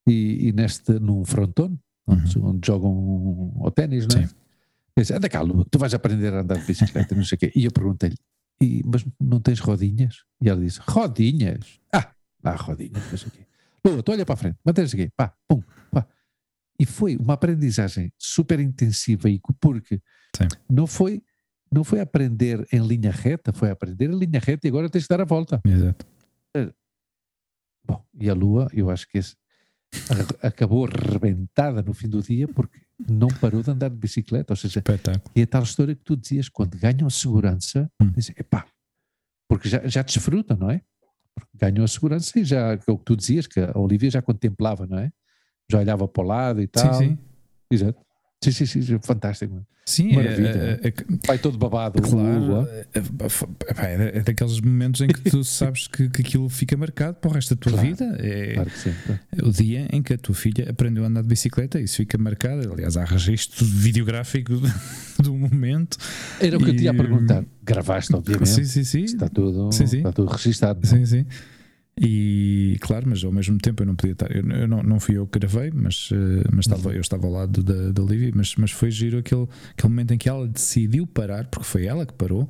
e, 0.06 0.48
e 0.48 0.52
neste, 0.52 0.92
num 0.98 1.24
frontone, 1.24 1.78
onde, 2.06 2.38
uhum. 2.38 2.50
onde 2.50 2.66
jogam 2.66 3.52
ao 3.60 3.70
ténis, 3.70 4.06
não 4.06 4.20
é? 4.20 4.26
Sim. 4.26 4.34
Disse, 4.96 5.14
anda 5.14 5.28
cá, 5.28 5.40
Lu, 5.40 5.64
tu 5.64 5.78
vais 5.78 5.94
aprender 5.94 6.34
a 6.34 6.40
andar 6.40 6.58
de 6.58 6.66
bicicleta, 6.66 7.14
não 7.14 7.24
sei 7.24 7.36
o 7.36 7.38
quê. 7.38 7.52
E 7.56 7.64
eu 7.64 7.72
perguntei-lhe, 7.72 8.16
mas 8.84 9.04
não 9.18 9.40
tens 9.40 9.58
rodinhas? 9.58 10.24
E 10.40 10.48
ela 10.48 10.60
disse, 10.60 10.80
rodinhas? 10.86 11.80
Ah, 11.92 12.12
há 12.42 12.54
rodinhas, 12.54 13.10
não 13.10 13.18
sei 13.18 13.28
o 13.28 13.30
quê. 13.30 13.46
Lu, 13.84 14.02
tu 14.02 14.12
olha 14.12 14.24
para 14.24 14.34
a 14.34 14.36
frente, 14.36 14.58
mantens 14.64 14.94
aqui, 14.94 15.10
pá, 15.16 15.34
pum, 15.48 15.62
pá. 15.90 16.06
E 16.78 16.86
foi 16.86 17.16
uma 17.16 17.34
aprendizagem 17.34 18.12
super 18.18 18.60
intensiva, 18.60 19.28
e 19.28 19.40
porque 19.60 20.00
Sim. 20.36 20.48
não 20.68 20.86
foi 20.86 21.22
não 21.70 21.84
foi 21.84 22.00
aprender 22.00 22.66
em 22.70 22.86
linha 22.86 23.10
reta, 23.10 23.50
foi 23.50 23.70
aprender 23.70 24.10
em 24.10 24.18
linha 24.18 24.38
reta 24.38 24.66
e 24.66 24.68
agora 24.68 24.90
tens 24.90 25.04
de 25.04 25.08
dar 25.08 25.22
a 25.22 25.24
volta. 25.24 25.58
Exato. 25.64 26.06
Eh, 26.54 26.70
bom, 27.82 28.04
e 28.12 28.28
a 28.28 28.34
Lua, 28.34 28.68
eu 28.74 28.90
acho 28.90 29.08
que 29.08 29.16
esse, 29.16 29.34
acabou 30.42 30.86
arrebentada 30.86 31.82
no 31.82 31.92
fim 31.94 32.08
do 32.08 32.22
dia 32.22 32.48
porque 32.48 32.80
não 32.98 33.28
parou 33.28 33.62
de 33.62 33.70
andar 33.70 33.88
de 33.88 33.96
bicicleta. 33.96 34.52
Ou 34.52 34.56
seja, 34.56 34.80
Espetáculo. 34.80 35.32
e 35.34 35.42
a 35.42 35.46
tal 35.46 35.62
história 35.62 35.94
que 35.94 36.02
tu 36.02 36.16
dizias, 36.16 36.48
quando 36.48 36.78
ganham 36.78 37.08
segurança, 37.10 37.90
hum. 38.00 38.10
dizem, 38.10 38.34
epá, 38.38 38.66
porque 39.48 39.68
já, 39.68 39.86
já 39.86 40.02
desfrutam, 40.02 40.56
não 40.56 40.70
é? 40.70 40.82
Ganham 41.54 41.84
a 41.84 41.88
segurança 41.88 42.38
e 42.38 42.44
já, 42.44 42.72
é 42.72 42.78
o 42.88 42.98
que 42.98 43.04
tu 43.04 43.16
dizias, 43.16 43.46
que 43.46 43.60
a 43.60 43.78
Olivia 43.78 44.10
já 44.10 44.20
contemplava, 44.22 44.86
não 44.86 44.98
é? 44.98 45.10
Já 45.70 45.78
olhava 45.78 46.08
para 46.08 46.22
o 46.22 46.26
lado 46.26 46.60
e 46.60 46.66
tal. 46.66 46.92
Sim, 46.94 47.08
sim. 47.10 47.18
Exato. 47.70 48.00
Sim, 48.42 48.50
sim, 48.50 48.82
sim, 48.82 48.98
fantástico. 49.00 49.64
Sim, 49.84 50.14
Maravilha. 50.14 50.80
É, 50.82 50.86
é, 50.86 50.88
é, 50.88 50.92
Vai 51.26 51.38
todo 51.38 51.58
babado. 51.58 52.00
Claro. 52.02 52.68
É, 52.68 52.86
é, 52.98 54.18
é, 54.18 54.20
daqueles 54.20 54.60
momentos 54.60 55.00
em 55.00 55.08
que 55.08 55.30
tu 55.30 55.42
sabes 55.44 55.88
que, 55.88 56.08
que 56.08 56.22
aquilo 56.22 56.48
fica 56.48 56.76
marcado 56.76 57.16
para 57.16 57.30
o 57.30 57.32
resto 57.34 57.54
da 57.54 57.60
tua 57.60 57.72
claro, 57.72 57.88
vida. 57.88 58.16
É, 58.20 58.54
claro 58.54 58.70
que 58.70 58.78
sim. 58.78 58.92
o 59.42 59.50
dia 59.50 59.88
em 59.92 60.02
que 60.02 60.14
a 60.14 60.18
tua 60.18 60.34
filha 60.34 60.70
aprendeu 60.70 61.04
a 61.04 61.08
andar 61.08 61.22
de 61.22 61.28
bicicleta, 61.28 61.80
isso 61.80 61.96
fica 61.96 62.16
marcado. 62.16 62.72
Aliás, 62.72 62.96
há 62.96 63.04
registro 63.04 63.64
videográfico 63.64 64.52
do 65.20 65.34
momento. 65.34 65.98
Era 66.40 66.56
o 66.56 66.60
que 66.60 66.66
e... 66.66 66.70
eu 66.70 66.76
te 66.76 66.84
ia 66.84 66.94
perguntar. 66.94 67.44
Gravaste, 67.62 68.14
obviamente. 68.14 68.48
Sim, 68.48 68.64
sim, 68.64 68.84
sim. 68.84 69.04
Está 69.04 69.28
tudo, 69.28 69.70
sim, 69.72 69.86
sim. 69.86 69.98
Está 69.98 70.12
tudo 70.12 70.30
registado. 70.30 70.86
Sim, 70.86 71.04
sim. 71.06 71.26
E 72.00 72.78
claro, 72.80 73.06
mas 73.08 73.22
ao 73.22 73.30
mesmo 73.30 73.58
tempo 73.58 73.82
eu 73.82 73.86
não 73.86 73.94
podia 73.94 74.12
estar. 74.12 74.34
Eu, 74.34 74.42
eu 74.50 74.68
não, 74.68 74.82
não 74.82 74.98
fui 74.98 75.16
eu 75.16 75.26
que 75.26 75.38
gravei, 75.38 75.70
mas, 75.74 76.10
uh, 76.10 76.48
mas 76.50 76.66
estava, 76.66 76.88
uhum. 76.88 76.94
eu 76.94 77.00
estava 77.00 77.26
ao 77.26 77.32
lado 77.32 77.62
da, 77.62 77.92
da 77.92 78.02
Olivia. 78.02 78.32
Mas, 78.34 78.54
mas 78.56 78.70
foi 78.70 78.90
giro 78.90 79.18
aquele, 79.18 79.46
aquele 79.76 79.88
momento 79.90 80.14
em 80.14 80.18
que 80.18 80.28
ela 80.28 80.48
decidiu 80.48 81.06
parar, 81.06 81.46
porque 81.46 81.66
foi 81.66 81.86
ela 81.86 82.06
que 82.06 82.14
parou. 82.14 82.48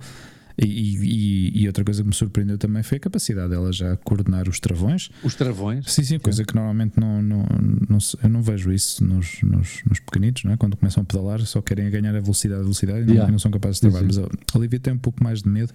E, 0.59 0.67
e, 0.67 1.63
e, 1.63 1.67
outra 1.67 1.83
coisa 1.83 2.03
que 2.03 2.09
me 2.09 2.15
surpreendeu 2.15 2.59
também 2.59 2.83
foi 2.83 2.99
a 2.99 3.01
capacidade 3.01 3.51
dela 3.51 3.73
já 3.73 3.97
coordenar 3.97 4.49
os 4.49 4.61
travões. 4.61 5.11
Os 5.25 5.35
travões? 5.35 5.91
Sim, 5.91 6.03
sim, 6.05 6.19
coisa 6.19 6.45
que 6.45 6.55
normalmente 6.55 7.01
não, 7.01 7.23
não, 7.23 7.47
não, 7.89 7.99
eu 8.23 8.29
não 8.29 8.43
vejo 8.43 8.71
isso 8.71 9.03
nos, 9.05 9.41
nos, 9.43 9.83
nos 9.89 9.99
pequenitos, 10.01 10.45
não 10.45 10.53
é? 10.53 10.57
quando 10.57 10.77
começam 10.77 11.03
a 11.03 11.07
pedalar, 11.07 11.41
só 11.41 11.63
querem 11.63 11.89
ganhar 11.91 12.15
a 12.15 12.21
velocidade, 12.21 12.61
a 12.61 12.63
velocidade 12.63 13.01
e 13.01 13.07
não, 13.07 13.15
yeah. 13.15 13.33
não 13.33 13.39
são 13.39 13.51
capazes 13.51 13.81
de 13.81 13.89
travar. 13.89 14.05
Mas 14.05 14.19
a 14.19 14.29
Olivia 14.55 14.79
tem 14.79 14.93
um 14.93 14.99
pouco 14.99 15.25
mais 15.25 15.43
de 15.43 15.49
medo 15.49 15.73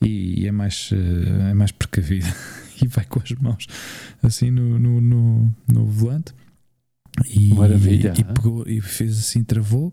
e, 0.00 0.42
e 0.42 0.46
é, 0.46 0.52
mais, 0.52 0.90
eh, 0.92 1.50
é 1.50 1.54
mais 1.54 1.72
precavida. 1.72 2.26
e 2.82 2.86
vai 2.86 3.04
com 3.04 3.20
as 3.20 3.30
mãos 3.32 3.66
assim 4.22 4.50
no, 4.50 4.78
no, 4.78 5.00
no, 5.00 5.52
no 5.68 5.86
volante. 5.86 6.34
E, 7.28 7.52
Maravilha. 7.54 8.14
E, 8.16 8.24
pegou, 8.24 8.64
e 8.66 8.80
fez 8.80 9.18
assim, 9.18 9.44
travou. 9.44 9.92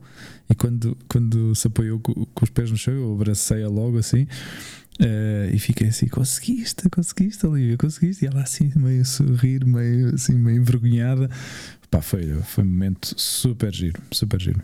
E 0.50 0.56
quando, 0.56 0.98
quando 1.08 1.54
se 1.54 1.68
apoiou 1.68 2.00
com, 2.00 2.14
com 2.14 2.44
os 2.44 2.50
pés 2.50 2.72
no 2.72 2.78
chão, 2.78 2.94
eu 2.94 3.14
abracei-a 3.14 3.68
logo 3.68 3.98
assim. 3.98 4.24
Uh, 5.00 5.54
e 5.54 5.60
fiquei 5.60 5.88
assim: 5.90 6.08
conseguiste, 6.08 6.90
conseguiste, 6.90 7.46
Olivia, 7.46 7.78
conseguiste. 7.78 8.26
E 8.26 8.28
ela 8.28 8.42
assim, 8.42 8.72
meio 8.76 9.06
sorrir, 9.06 9.66
meio 9.66 10.16
assim, 10.16 10.34
meio 10.34 10.62
envergonhada. 10.62 11.30
Pá, 11.92 12.02
foi, 12.02 12.34
foi 12.44 12.64
um 12.64 12.68
momento 12.68 13.14
super 13.18 13.74
giro, 13.74 14.02
super 14.12 14.40
giro. 14.40 14.62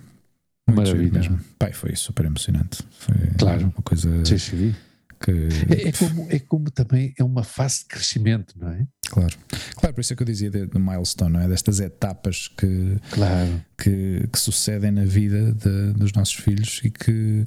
Muito 0.67 0.77
Maravilha. 0.77 1.21
Giro 1.21 1.35
mesmo. 1.35 1.45
Pai, 1.59 1.73
foi 1.73 1.95
super 1.95 2.25
emocionante. 2.25 2.83
Foi 2.99 3.15
claro. 3.37 3.63
uma 3.63 3.83
coisa. 3.83 4.25
Sim, 4.25 4.37
sim. 4.37 4.75
Que... 5.19 5.31
É, 5.69 5.89
é, 5.89 5.91
como, 5.91 6.27
é 6.29 6.39
como 6.39 6.71
também 6.71 7.13
é 7.17 7.23
uma 7.23 7.43
fase 7.43 7.79
de 7.79 7.85
crescimento, 7.85 8.53
não 8.59 8.69
é? 8.69 8.85
Claro, 9.07 9.35
claro, 9.75 9.93
por 9.93 10.01
isso 10.01 10.13
é 10.13 10.15
que 10.15 10.23
eu 10.23 10.27
dizia 10.27 10.49
do 10.49 10.79
milestone, 10.79 11.33
não 11.33 11.41
é? 11.41 11.47
Destas 11.47 11.79
etapas 11.79 12.47
que, 12.47 12.97
claro. 13.11 13.63
que, 13.77 14.27
que 14.31 14.39
sucedem 14.39 14.91
na 14.91 15.05
vida 15.05 15.53
de, 15.53 15.93
dos 15.93 16.11
nossos 16.13 16.33
filhos 16.33 16.81
e 16.83 16.89
que, 16.89 17.45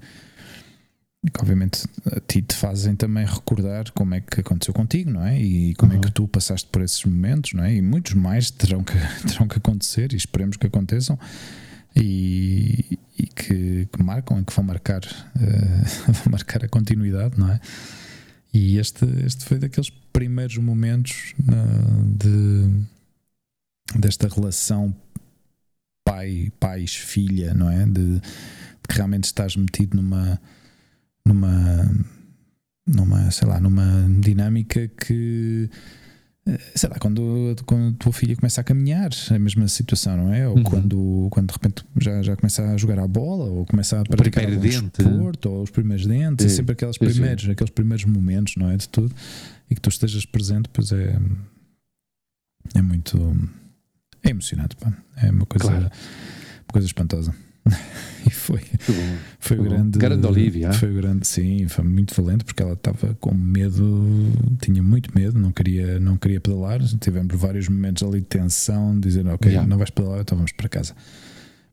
que, 1.32 1.40
obviamente 1.40 1.84
a 2.06 2.20
ti 2.20 2.42
te 2.42 2.54
fazem 2.54 2.94
também 2.94 3.26
recordar 3.26 3.90
como 3.92 4.14
é 4.14 4.20
que 4.20 4.40
aconteceu 4.40 4.72
contigo, 4.72 5.10
não 5.10 5.24
é? 5.24 5.40
E 5.40 5.74
como 5.74 5.92
uhum. 5.92 5.98
é 5.98 6.02
que 6.02 6.12
tu 6.12 6.28
passaste 6.28 6.68
por 6.70 6.82
esses 6.82 7.04
momentos, 7.04 7.52
não 7.52 7.64
é? 7.64 7.74
E 7.74 7.82
muitos 7.82 8.14
mais 8.14 8.50
terão 8.50 8.84
que, 8.84 8.94
terão 9.26 9.48
que 9.48 9.58
acontecer 9.58 10.12
e 10.12 10.16
esperemos 10.16 10.56
que 10.56 10.66
aconteçam 10.66 11.18
e, 11.94 12.98
e 13.18 13.26
que, 13.26 13.86
que, 13.86 14.02
marcam 14.02 14.40
e 14.40 14.44
que 14.44 14.52
vão 14.52 14.64
marcar, 14.64 15.02
uh, 15.02 16.12
vão 16.12 16.32
marcar 16.32 16.64
a 16.64 16.68
continuidade, 16.68 17.38
não 17.38 17.50
é? 17.50 17.60
E 18.52 18.78
este, 18.78 19.04
este 19.24 19.44
foi 19.44 19.58
daqueles 19.58 19.90
primeiros 20.12 20.56
momentos 20.56 21.34
uh, 21.40 22.04
de, 22.04 22.84
desta 23.98 24.28
relação 24.28 24.94
pai, 26.04 26.50
pais, 26.58 26.94
filha, 26.94 27.52
não 27.54 27.70
é? 27.70 27.84
De, 27.84 28.18
de, 28.18 28.20
que 28.88 28.94
realmente 28.94 29.24
estás 29.24 29.54
metido 29.56 29.96
numa 29.96 30.40
numa 31.24 31.84
numa, 32.86 33.30
sei 33.30 33.46
lá, 33.46 33.60
numa 33.60 34.08
dinâmica 34.20 34.88
que 34.88 35.68
sei 36.74 36.88
lá, 36.88 36.96
quando, 36.98 37.54
quando 37.66 37.94
a 37.94 37.98
tua 37.98 38.12
filha 38.12 38.36
começa 38.36 38.60
a 38.60 38.64
caminhar, 38.64 39.10
é 39.30 39.34
a 39.34 39.38
mesma 39.38 39.68
situação, 39.68 40.16
não 40.16 40.32
é? 40.32 40.48
Ou 40.48 40.56
uhum. 40.56 40.62
quando, 40.62 41.28
quando 41.30 41.46
de 41.48 41.52
repente 41.52 41.84
já, 42.00 42.22
já 42.22 42.36
começa 42.36 42.62
a 42.62 42.76
jogar 42.76 42.98
a 42.98 43.06
bola, 43.06 43.44
ou 43.44 43.66
começa 43.66 44.00
a 44.00 44.04
praticar 44.04 44.48
o 44.48 44.56
desporto, 44.56 45.50
ou 45.50 45.62
os 45.62 45.70
primeiros 45.70 46.06
dentes, 46.06 46.46
é 46.46 46.48
sempre 46.48 46.72
aqueles 46.72 46.96
primeiros, 46.96 47.44
sim. 47.44 47.50
aqueles 47.50 47.70
primeiros 47.70 48.04
momentos, 48.04 48.54
não 48.56 48.70
é? 48.70 48.76
De 48.76 48.88
tudo, 48.88 49.14
e 49.70 49.74
que 49.74 49.80
tu 49.80 49.88
estejas 49.88 50.24
presente, 50.24 50.68
pois 50.72 50.92
é, 50.92 51.18
é 52.74 52.82
muito. 52.82 53.18
É 54.22 54.30
emocionante, 54.30 54.76
pá. 54.76 54.92
É 55.16 55.30
uma 55.30 55.46
coisa, 55.46 55.68
claro. 55.68 55.84
uma 55.84 56.72
coisa 56.72 56.86
espantosa. 56.86 57.34
e 58.26 58.30
foi, 58.30 58.62
foi 59.38 59.58
o 59.58 59.62
grande. 59.62 59.98
Grande 59.98 60.26
Olivia. 60.26 60.72
Foi 60.72 60.90
o 60.90 60.94
grande, 60.94 61.26
sim, 61.26 61.66
foi 61.68 61.84
muito 61.84 62.14
valente 62.14 62.44
porque 62.44 62.62
ela 62.62 62.72
estava 62.72 63.14
com 63.20 63.34
medo, 63.34 64.32
tinha 64.60 64.82
muito 64.82 65.16
medo, 65.16 65.38
não 65.38 65.52
queria, 65.52 65.98
não 66.00 66.16
queria 66.16 66.40
pedalar. 66.40 66.80
Tivemos 67.00 67.34
vários 67.38 67.68
momentos 67.68 68.02
ali 68.02 68.20
de 68.20 68.26
tensão, 68.26 68.98
dizendo, 68.98 69.30
ok, 69.30 69.50
yeah. 69.50 69.68
não 69.68 69.78
vais 69.78 69.90
pedalar, 69.90 70.20
então 70.20 70.36
vamos 70.36 70.52
para 70.52 70.68
casa. 70.68 70.94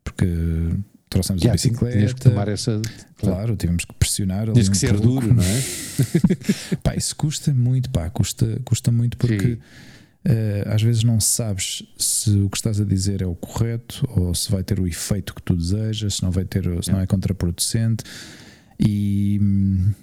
Porque 0.03 0.25
trouxemos 1.09 1.41
yeah, 1.41 1.53
a 1.53 1.55
bicicleta. 1.55 1.97
Tinhas 1.97 2.13
que 2.13 2.21
tomar 2.21 2.47
essa. 2.47 2.81
Claro, 3.17 3.55
tivemos 3.55 3.85
que 3.85 3.93
pressionar. 3.93 4.51
Tinhas 4.51 4.69
que 4.69 4.75
um 4.75 4.79
ser 4.79 4.93
pouco. 4.93 5.21
duro, 5.21 5.33
não 5.33 5.43
é? 5.43 5.63
pá, 6.83 6.95
isso 6.95 7.15
custa 7.15 7.53
muito, 7.53 7.89
pá, 7.89 8.09
custa, 8.09 8.59
custa 8.63 8.91
muito 8.91 9.17
porque. 9.17 9.55
Sim 9.55 9.57
às 10.65 10.81
vezes 10.81 11.03
não 11.03 11.19
sabes 11.19 11.83
se 11.97 12.31
o 12.31 12.49
que 12.49 12.57
estás 12.57 12.81
a 12.81 12.83
dizer 12.83 13.21
é 13.21 13.25
o 13.25 13.35
correto 13.35 14.07
ou 14.09 14.33
se 14.33 14.51
vai 14.51 14.63
ter 14.63 14.79
o 14.79 14.87
efeito 14.87 15.33
que 15.35 15.41
tu 15.41 15.55
desejas, 15.55 16.15
se 16.15 16.23
não 16.23 16.31
vai 16.31 16.45
ter, 16.45 16.63
se 16.83 16.91
não 16.91 16.99
é 16.99 17.05
contraproducente. 17.05 18.03
E 18.77 19.39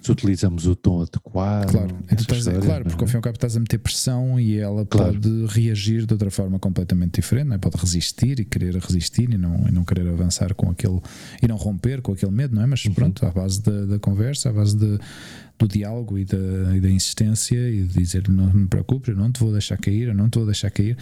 se 0.01 0.11
utilizamos 0.11 0.65
o 0.65 0.75
tom 0.75 1.01
adequado, 1.01 1.69
claro, 1.69 1.95
então 2.05 2.17
estás, 2.17 2.43
claro 2.65 2.83
porque 2.85 3.03
ao 3.03 3.07
é? 3.07 3.07
fim 3.07 3.13
e 3.13 3.17
ao 3.17 3.21
cabo 3.21 3.35
estás 3.35 3.55
a 3.55 3.59
meter 3.59 3.77
pressão 3.77 4.39
e 4.39 4.57
ela 4.57 4.83
claro. 4.85 5.13
pode 5.13 5.45
reagir 5.47 6.07
de 6.07 6.13
outra 6.13 6.31
forma 6.31 6.57
completamente 6.57 7.21
diferente, 7.21 7.53
é? 7.53 7.57
pode 7.59 7.77
resistir 7.77 8.39
e 8.39 8.45
querer 8.45 8.75
resistir 8.75 9.31
e 9.31 9.37
não, 9.37 9.67
e 9.67 9.71
não 9.71 9.85
querer 9.85 10.07
avançar 10.09 10.55
com 10.55 10.71
aquele 10.71 10.99
e 11.41 11.47
não 11.47 11.55
romper 11.55 12.01
com 12.01 12.13
aquele 12.13 12.31
medo, 12.31 12.55
não 12.55 12.63
é? 12.63 12.65
Mas 12.65 12.83
uhum. 12.85 12.93
pronto, 12.95 13.23
à 13.27 13.31
base 13.31 13.61
da, 13.61 13.85
da 13.85 13.99
conversa, 13.99 14.49
à 14.49 14.53
base 14.53 14.75
de, 14.75 14.97
do 15.59 15.67
diálogo 15.67 16.17
e 16.17 16.25
da, 16.25 16.75
e 16.75 16.81
da 16.81 16.89
insistência 16.89 17.69
e 17.69 17.83
de 17.83 17.93
dizer 17.93 18.27
não, 18.27 18.47
não 18.47 18.53
me 18.53 18.67
preocupes, 18.67 19.09
eu 19.09 19.15
não 19.15 19.31
te 19.31 19.39
vou 19.39 19.51
deixar 19.51 19.77
cair, 19.77 20.07
eu 20.07 20.15
não 20.15 20.29
te 20.29 20.37
vou 20.37 20.47
deixar 20.47 20.71
cair. 20.71 20.97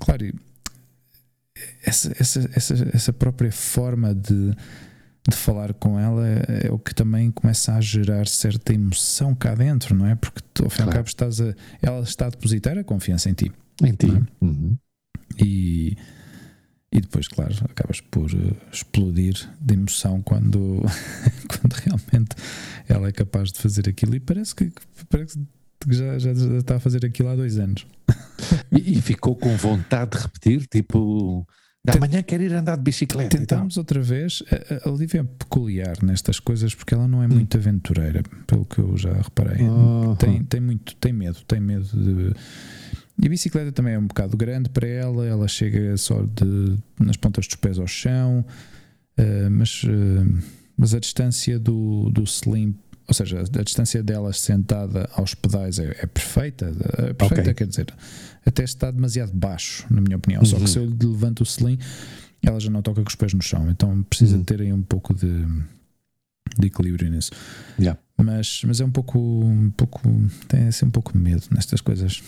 Claro, 0.00 0.26
essa, 1.84 2.12
essa, 2.18 2.50
essa, 2.52 2.90
essa 2.92 3.12
própria 3.12 3.52
forma 3.52 4.14
de, 4.14 4.52
de 5.28 5.36
falar 5.36 5.74
com 5.74 5.98
ela 5.98 6.26
é, 6.26 6.66
é 6.68 6.72
o 6.72 6.78
que 6.78 6.94
também 6.94 7.30
começa 7.30 7.74
a 7.74 7.80
gerar 7.80 8.26
certa 8.26 8.72
emoção 8.72 9.34
cá 9.34 9.54
dentro, 9.54 9.94
não 9.94 10.06
é? 10.06 10.14
Porque 10.14 10.40
tu, 10.54 10.64
ao 10.64 10.70
fim 10.70 10.82
e 10.82 10.84
claro. 10.84 10.90
ao 10.90 10.96
cabo 10.96 11.08
estás 11.08 11.40
a, 11.40 11.54
ela 11.82 12.00
está 12.00 12.26
a 12.26 12.30
depositar 12.30 12.78
a 12.78 12.84
confiança 12.84 13.28
em 13.28 13.34
ti. 13.34 13.52
Em 13.82 13.92
ti. 13.92 14.06
É? 14.06 14.44
Uhum. 14.44 14.76
E 15.38 15.96
e 16.92 17.00
depois, 17.00 17.28
claro, 17.28 17.54
acabas 17.68 18.00
por 18.00 18.32
uh, 18.32 18.56
explodir 18.72 19.34
de 19.60 19.74
emoção 19.74 20.22
quando, 20.22 20.80
quando 21.46 21.72
realmente 21.74 22.34
ela 22.88 23.08
é 23.08 23.12
capaz 23.12 23.52
de 23.52 23.58
fazer 23.58 23.86
aquilo. 23.86 24.14
E 24.14 24.20
parece 24.20 24.54
que, 24.54 24.72
parece 25.10 25.38
que 25.80 25.92
já, 25.92 26.18
já, 26.18 26.32
já 26.32 26.56
está 26.56 26.76
a 26.76 26.80
fazer 26.80 27.04
aquilo 27.04 27.28
há 27.28 27.36
dois 27.36 27.58
anos. 27.58 27.86
E, 28.70 28.98
e 28.98 29.00
ficou 29.00 29.34
com 29.34 29.56
vontade 29.56 30.10
de 30.10 30.22
repetir, 30.22 30.66
tipo. 30.66 31.46
Amanhã 31.94 32.22
quer 32.22 32.40
ir 32.40 32.52
andar 32.52 32.76
de 32.76 32.82
bicicleta. 32.82 33.36
Tentámos 33.36 33.76
outra 33.76 34.00
vez. 34.00 34.42
A, 34.50 34.88
a 34.88 34.92
Olivia 34.92 35.20
é 35.20 35.24
peculiar 35.24 35.96
nestas 36.02 36.40
coisas 36.40 36.74
porque 36.74 36.94
ela 36.94 37.06
não 37.06 37.22
é 37.22 37.26
hum. 37.26 37.30
muito 37.30 37.56
aventureira, 37.56 38.22
pelo 38.46 38.64
que 38.64 38.78
eu 38.78 38.96
já 38.96 39.12
reparei. 39.12 39.58
Tem, 40.18 40.42
tem 40.44 40.60
muito, 40.60 40.94
tem 40.96 41.12
medo, 41.12 41.38
tem 41.46 41.60
medo 41.60 41.88
de 41.96 42.34
e 43.22 43.26
a 43.26 43.30
bicicleta 43.30 43.72
também 43.72 43.94
é 43.94 43.98
um 43.98 44.06
bocado 44.06 44.36
grande 44.36 44.68
para 44.68 44.86
ela, 44.86 45.26
ela 45.26 45.48
chega 45.48 45.96
só 45.96 46.22
de, 46.22 46.76
nas 47.00 47.16
pontas 47.16 47.46
dos 47.46 47.56
pés 47.56 47.78
ao 47.78 47.86
chão, 47.86 48.44
uh, 49.18 49.50
mas, 49.50 49.82
uh, 49.84 50.42
mas 50.76 50.94
a 50.94 51.00
distância 51.00 51.58
do, 51.58 52.10
do 52.10 52.24
slim, 52.24 52.76
ou 53.08 53.14
seja, 53.14 53.40
a 53.40 53.62
distância 53.62 54.02
dela 54.02 54.32
sentada 54.34 55.08
aos 55.14 55.34
pedais 55.34 55.78
é, 55.78 55.96
é 55.98 56.06
perfeita, 56.06 56.66
é 56.98 57.14
perfeita 57.14 57.42
okay. 57.42 57.54
quer 57.54 57.66
dizer, 57.66 57.94
até 58.46 58.62
está 58.62 58.90
demasiado 58.90 59.32
baixo, 59.34 59.84
na 59.90 60.00
minha 60.00 60.16
opinião. 60.16 60.40
Uhum. 60.40 60.46
Só 60.46 60.56
que 60.56 60.62
uhum. 60.62 60.68
se 60.68 60.78
eu 60.78 61.10
levanto 61.10 61.40
o 61.40 61.42
slim, 61.42 61.78
ela 62.42 62.60
já 62.60 62.70
não 62.70 62.80
toca 62.80 63.02
com 63.02 63.08
os 63.08 63.16
pés 63.16 63.34
no 63.34 63.42
chão, 63.42 63.68
então 63.68 64.02
precisa 64.04 64.36
uhum. 64.36 64.44
ter 64.44 64.62
aí 64.62 64.72
um 64.72 64.82
pouco 64.82 65.12
de, 65.12 65.44
de 66.58 66.66
equilíbrio 66.66 67.10
nisso. 67.10 67.32
Yeah. 67.78 68.00
Mas, 68.16 68.62
mas 68.64 68.80
é 68.80 68.84
um 68.84 68.90
pouco, 68.90 69.18
um 69.18 69.70
pouco, 69.70 70.00
tem 70.48 70.68
assim 70.68 70.86
um 70.86 70.90
pouco 70.90 71.12
de 71.12 71.18
medo 71.18 71.42
nestas 71.50 71.80
coisas. 71.80 72.22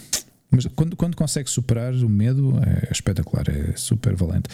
Mas 0.51 0.67
quando, 0.75 0.97
quando 0.97 1.17
consegue 1.17 1.49
superar 1.49 1.95
o 1.95 2.09
medo, 2.09 2.55
é 2.63 2.93
espetacular, 2.93 3.49
é 3.49 3.77
super 3.77 4.15
valente. 4.15 4.49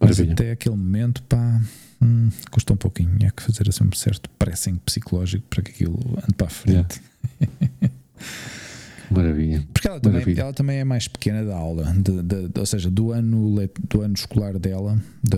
Mas 0.00 0.18
Maravilha. 0.18 0.32
até 0.32 0.50
aquele 0.52 0.76
momento, 0.76 1.22
pá, 1.24 1.60
hum, 2.00 2.30
custa 2.50 2.72
um 2.72 2.76
pouquinho. 2.76 3.16
É 3.22 3.30
que 3.30 3.42
fazer 3.42 3.68
assim 3.68 3.84
um 3.84 3.92
certo 3.92 4.30
pressing 4.30 4.76
psicológico 4.76 5.44
para 5.48 5.62
que 5.62 5.70
aquilo 5.70 5.98
ande 6.18 6.34
para 6.36 6.46
a 6.46 6.50
frente. 6.50 7.00
Yeah. 7.40 7.94
Maravilha. 9.10 9.64
Porque 9.72 9.88
ela 9.88 10.00
também, 10.00 10.20
Maravilha. 10.20 10.40
ela 10.40 10.52
também 10.52 10.78
é 10.78 10.84
mais 10.84 11.08
pequena 11.08 11.44
da 11.44 11.56
aula, 11.56 11.92
de, 11.92 12.22
de, 12.22 12.48
de, 12.48 12.60
ou 12.60 12.66
seja, 12.66 12.90
do 12.90 13.12
ano, 13.12 13.54
do 13.88 14.00
ano 14.00 14.14
escolar 14.14 14.58
dela, 14.58 14.98
de, 15.22 15.36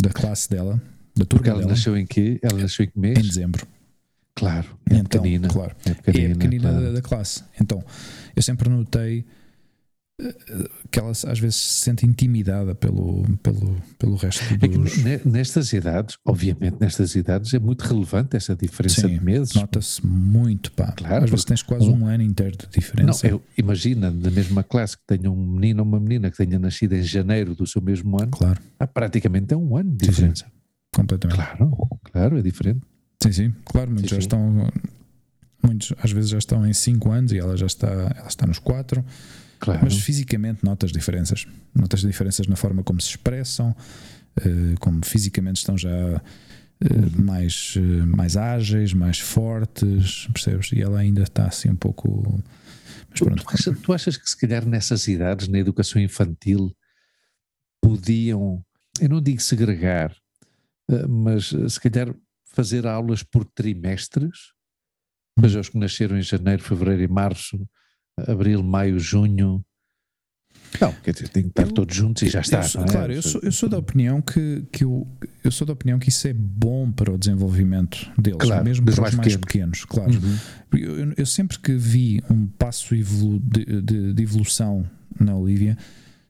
da 0.00 0.10
classe 0.10 0.48
dela, 0.48 0.80
da 1.16 1.24
turma 1.24 1.38
Porque 1.38 1.50
ela 1.50 1.58
dela. 1.60 1.70
nasceu 1.70 1.96
em 1.96 2.06
que? 2.06 2.38
Ela 2.42 2.58
nasceu 2.58 2.84
em 2.84 2.88
que 2.88 2.98
mês? 2.98 3.18
Em 3.18 3.22
dezembro. 3.22 3.66
Claro, 4.34 4.66
é 4.88 4.94
então, 4.94 5.20
pequenina. 5.20 5.48
Claro, 5.48 5.76
é 5.84 5.94
pequenina, 5.94 6.32
é 6.32 6.34
pequenina 6.34 6.68
claro. 6.70 6.84
da, 6.84 6.92
da, 6.92 7.02
classe. 7.02 7.44
Então, 7.60 7.84
eu 8.34 8.42
sempre 8.42 8.68
notei 8.68 9.24
que 10.90 10.98
ela 10.98 11.10
às 11.10 11.38
vezes 11.38 11.56
se 11.56 11.80
sente 11.84 12.06
intimidada 12.06 12.74
pelo, 12.74 13.22
pelo, 13.42 13.76
pelo 13.98 14.16
resto 14.16 14.42
dos... 14.56 14.98
É 15.04 15.18
que 15.18 15.28
nestas 15.28 15.72
idades, 15.72 16.16
obviamente 16.24 16.76
nestas 16.80 17.14
idades 17.14 17.54
é 17.54 17.58
muito 17.58 17.82
relevante 17.82 18.36
essa 18.36 18.54
diferença 18.54 19.02
Sim, 19.02 19.18
de 19.18 19.24
meses. 19.24 19.54
nota-se 19.54 20.04
muito, 20.04 20.72
pá. 20.72 20.92
Claro, 20.92 21.24
às 21.24 21.30
vezes 21.30 21.44
tens 21.44 21.62
quase 21.62 21.88
um, 21.88 22.02
um, 22.02 22.06
ano 22.06 22.22
inteiro 22.22 22.56
de 22.56 22.66
diferença. 22.68 23.26
Não, 23.26 23.36
eu, 23.36 23.42
imagina, 23.56 24.10
na 24.10 24.30
mesma 24.30 24.62
classe 24.62 24.96
que 24.96 25.04
tenha 25.06 25.30
um 25.30 25.46
menino 25.46 25.82
ou 25.82 25.88
uma 25.88 26.00
menina 26.00 26.30
que 26.30 26.36
tenha 26.36 26.58
nascido 26.58 26.94
em 26.94 27.02
janeiro 27.02 27.54
do 27.54 27.66
seu 27.66 27.80
mesmo 27.80 28.20
ano, 28.20 28.30
claro. 28.30 28.60
há 28.78 28.86
praticamente 28.86 29.54
é 29.54 29.56
um 29.56 29.76
ano 29.76 29.90
de 29.90 30.08
diferença. 30.08 30.44
Sim, 30.44 30.52
completamente. 30.94 31.36
Claro, 31.36 31.76
claro, 32.04 32.38
é 32.38 32.42
diferente. 32.42 32.80
Sim, 33.22 33.32
sim, 33.32 33.54
claro, 33.64 33.90
muitos 33.90 34.10
sim, 34.10 34.16
já 34.16 34.20
sim. 34.20 34.26
estão, 34.26 34.72
muitos 35.62 35.92
às 36.02 36.10
vezes 36.10 36.30
já 36.30 36.38
estão 36.38 36.66
em 36.66 36.72
5 36.72 37.10
anos 37.10 37.32
e 37.32 37.38
ela 37.38 37.56
já 37.56 37.66
está, 37.66 37.88
ela 37.88 38.28
está 38.28 38.46
nos 38.46 38.58
4. 38.58 39.04
Claro. 39.60 39.80
Mas 39.82 39.98
fisicamente 39.98 40.64
notas 40.64 40.90
diferenças. 40.90 41.46
Notas 41.74 42.00
diferenças 42.00 42.46
na 42.46 42.56
forma 42.56 42.82
como 42.82 43.00
se 43.00 43.10
expressam, 43.10 43.76
uh, 44.38 44.80
como 44.80 45.04
fisicamente 45.04 45.58
estão 45.58 45.76
já 45.76 45.90
uh, 45.90 47.22
mais, 47.22 47.76
uh, 47.76 48.06
mais 48.06 48.38
ágeis, 48.38 48.94
mais 48.94 49.20
fortes, 49.20 50.26
percebes? 50.32 50.72
E 50.72 50.80
ela 50.80 50.98
ainda 50.98 51.22
está 51.22 51.46
assim 51.46 51.68
um 51.68 51.76
pouco. 51.76 52.42
Mas 53.10 53.20
pronto. 53.20 53.44
Tu, 53.44 53.50
achas, 53.52 53.80
tu 53.80 53.92
achas 53.92 54.16
que 54.16 54.30
se 54.30 54.36
calhar 54.36 54.66
nessas 54.66 55.06
idades, 55.06 55.46
na 55.46 55.58
educação 55.58 56.00
infantil, 56.00 56.74
podiam, 57.82 58.64
eu 58.98 59.08
não 59.10 59.20
digo 59.20 59.40
segregar, 59.40 60.16
mas 61.08 61.52
se 61.68 61.80
calhar 61.80 62.14
fazer 62.44 62.86
aulas 62.86 63.22
por 63.22 63.44
trimestres, 63.44 64.52
ou 65.36 65.44
seja, 65.44 65.60
os 65.60 65.68
que 65.68 65.78
nasceram 65.78 66.18
em 66.18 66.22
janeiro, 66.22 66.62
fevereiro 66.62 67.02
e 67.02 67.08
março, 67.08 67.58
abril, 68.28 68.62
maio, 68.62 68.98
junho. 68.98 69.62
Não, 70.80 70.92
quer 70.92 71.12
dizer, 71.12 71.28
tem 71.28 71.42
que 71.44 71.48
estar 71.48 71.62
eu, 71.62 71.72
todos 71.72 71.94
juntos 71.94 72.22
e 72.22 72.28
já 72.28 72.40
está. 72.40 72.62
Sou, 72.62 72.82
é? 72.82 72.86
Claro, 72.86 73.12
eu 73.12 73.22
sou, 73.22 73.40
eu 73.42 73.52
sou 73.52 73.68
da 73.68 73.78
opinião 73.78 74.20
que, 74.20 74.64
que 74.70 74.84
eu, 74.84 75.06
eu 75.42 75.50
sou 75.50 75.66
da 75.66 75.72
opinião 75.72 75.98
que 75.98 76.08
isso 76.08 76.28
é 76.28 76.32
bom 76.32 76.90
para 76.90 77.12
o 77.12 77.18
desenvolvimento 77.18 78.10
deles, 78.16 78.38
claro, 78.40 78.64
mesmo 78.64 78.84
para 78.84 78.92
os 78.92 78.98
mais, 78.98 79.14
mais 79.14 79.36
pequenos, 79.36 79.84
claro. 79.84 80.12
Uhum. 80.12 80.38
Eu, 80.78 81.12
eu, 81.16 81.26
sempre 81.26 81.58
que 81.58 81.72
vi 81.72 82.22
um 82.30 82.46
passo 82.46 82.94
evolu 82.94 83.40
de, 83.40 83.82
de, 83.82 84.12
de, 84.14 84.22
evolução 84.22 84.88
na 85.18 85.34
Olivia, 85.34 85.76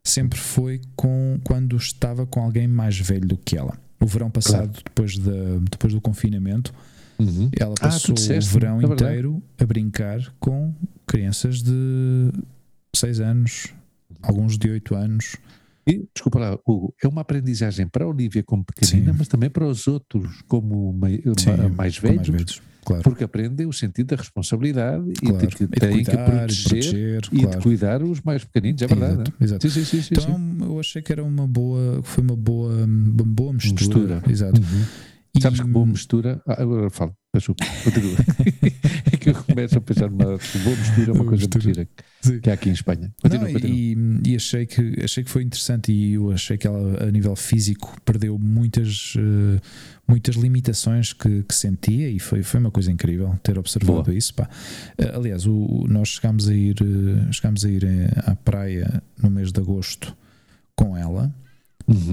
sempre 0.03 0.39
foi 0.39 0.81
com 0.97 1.39
quando 1.45 1.77
estava 1.77 2.27
com 2.27 2.41
alguém 2.41 2.67
mais 2.67 2.99
velho 2.99 3.29
do 3.29 3.37
que 3.37 3.57
ela. 3.57 3.79
O 4.01 4.07
verão 4.07 4.31
passado, 4.31 4.71
claro. 4.71 4.83
depois, 4.85 5.19
da, 5.19 5.59
depois 5.71 5.93
do 5.93 6.01
confinamento, 6.01 6.73
uhum. 7.19 7.51
ela 7.59 7.75
ah, 7.81 7.89
passou 7.89 8.15
ah, 8.17 8.39
o 8.39 8.41
verão 8.41 8.81
é 8.81 8.85
inteiro 8.85 9.43
a 9.59 9.67
brincar 9.67 10.33
com 10.41 10.75
crianças 11.11 11.61
de 11.63 12.31
6 12.95 13.21
anos, 13.21 13.67
alguns 14.23 14.57
de 14.57 14.71
8 14.71 14.95
anos. 14.95 15.37
E, 15.87 16.05
desculpa 16.15 16.39
lá, 16.39 16.59
Hugo, 16.67 16.95
é 17.03 17.09
uma 17.09 17.23
aprendizagem 17.23 17.89
para 17.89 18.05
a 18.05 18.09
Olivia 18.09 18.43
como 18.45 18.65
pequenina, 18.65 19.13
Sim. 19.13 19.19
mas 19.19 19.27
também 19.29 19.51
para 19.51 19.67
os 19.67 19.89
outros 19.89 20.43
como 20.47 20.93
mei- 20.93 21.23
Sim, 21.37 21.51
ma- 21.57 21.69
mais 21.71 21.99
velhos, 21.99 22.17
mais 22.19 22.29
velhos, 22.29 22.63
claro. 22.85 23.03
porque 23.03 23.25
aprendem 23.25 23.67
o 23.67 23.73
sentido 23.73 24.09
da 24.15 24.17
responsabilidade 24.23 25.05
e 25.11 25.27
claro. 25.27 25.47
de 25.49 25.57
que 25.57 25.65
E 25.65 25.67
de 25.67 25.73
têm 25.81 26.05
que 26.05 26.05
cuidar, 26.05 26.47
de 26.47 26.63
proteger, 26.63 27.23
e 27.33 27.41
claro. 27.41 27.51
de 27.51 27.63
cuidar 27.65 28.03
os 28.05 28.21
mais 28.21 28.45
pequeninos, 28.45 28.83
é 28.83 28.87
verdade. 28.87 29.13
Exato, 29.15 29.33
é? 29.41 29.45
exato. 29.45 29.71
Sim, 29.71 29.85
sim, 29.85 30.03
sim. 30.03 30.09
Então 30.13 30.57
eu 30.61 30.79
achei 30.79 31.03
que 31.03 31.11
era 31.13 31.25
uma 31.25 31.49
boa, 31.49 32.03
foi 32.05 32.23
uma 32.23 32.37
boa, 32.37 32.85
uma 32.85 33.25
boa 33.25 33.53
mistura. 33.55 33.81
Mistura. 33.81 34.23
Exato. 34.29 34.61
Uhum. 34.61 34.85
E- 35.37 35.41
Sabes 35.43 35.61
que 35.61 35.67
boa 35.67 35.87
mistura. 35.87 36.43
Ah, 36.47 36.61
agora 36.63 36.91
falo, 36.91 37.15
desculpa, 37.35 37.65
que 39.21 39.31
eu 39.31 39.35
começo 39.45 39.79
a 39.79 39.81
pensar 39.81 40.11
numa 40.11 40.25
boa 40.25 40.77
mistura, 40.77 41.13
uma 41.13 41.25
coisa 41.25 41.45
mistura. 41.45 41.89
que 42.43 42.51
há 42.51 42.55
aqui 42.55 42.69
em 42.71 42.73
Espanha. 42.73 43.13
Continua, 43.23 43.45
Não, 43.47 43.53
continua. 43.53 43.77
e, 43.77 43.97
e 44.27 44.37
achei, 44.37 44.67
que, 44.67 45.05
achei 45.05 45.23
que 45.23 45.31
foi 45.31 45.43
interessante 45.45 45.93
e 45.93 46.15
eu 46.15 46.33
achei 46.33 46.57
que 46.59 46.67
ela, 46.67 47.05
a 47.05 47.11
nível 47.11 47.37
físico, 47.37 47.97
perdeu 48.05 48.39
muitas, 48.39 49.15
eh, 49.17 49.61
muitas 50.09 50.35
limitações 50.37 51.13
que, 51.13 51.43
que 51.45 51.55
sentia 51.55 52.09
e 52.11 52.19
foi, 52.19 52.43
foi 52.43 52.59
uma 52.59 52.71
coisa 52.71 52.91
incrível 52.91 53.39
ter 53.43 53.59
observado 53.59 54.03
Boa. 54.05 54.15
isso. 54.17 54.35
Pá. 54.35 54.49
Eh, 54.99 55.13
Aliás, 55.15 55.47
o, 55.47 55.53
o- 55.55 55.87
nós 55.89 56.09
chegámos 56.09 56.49
a 56.49 56.55
ir, 56.55 56.77
eh, 56.83 57.33
chegámos 57.33 57.65
a 57.65 57.71
ir 57.71 57.85
à 58.27 58.35
praia 58.35 59.03
no 59.23 59.31
mês 59.31 59.53
de 59.53 59.61
agosto 59.61 60.17
com 60.75 60.97
ela. 60.97 61.33
Uhum. 61.89 62.13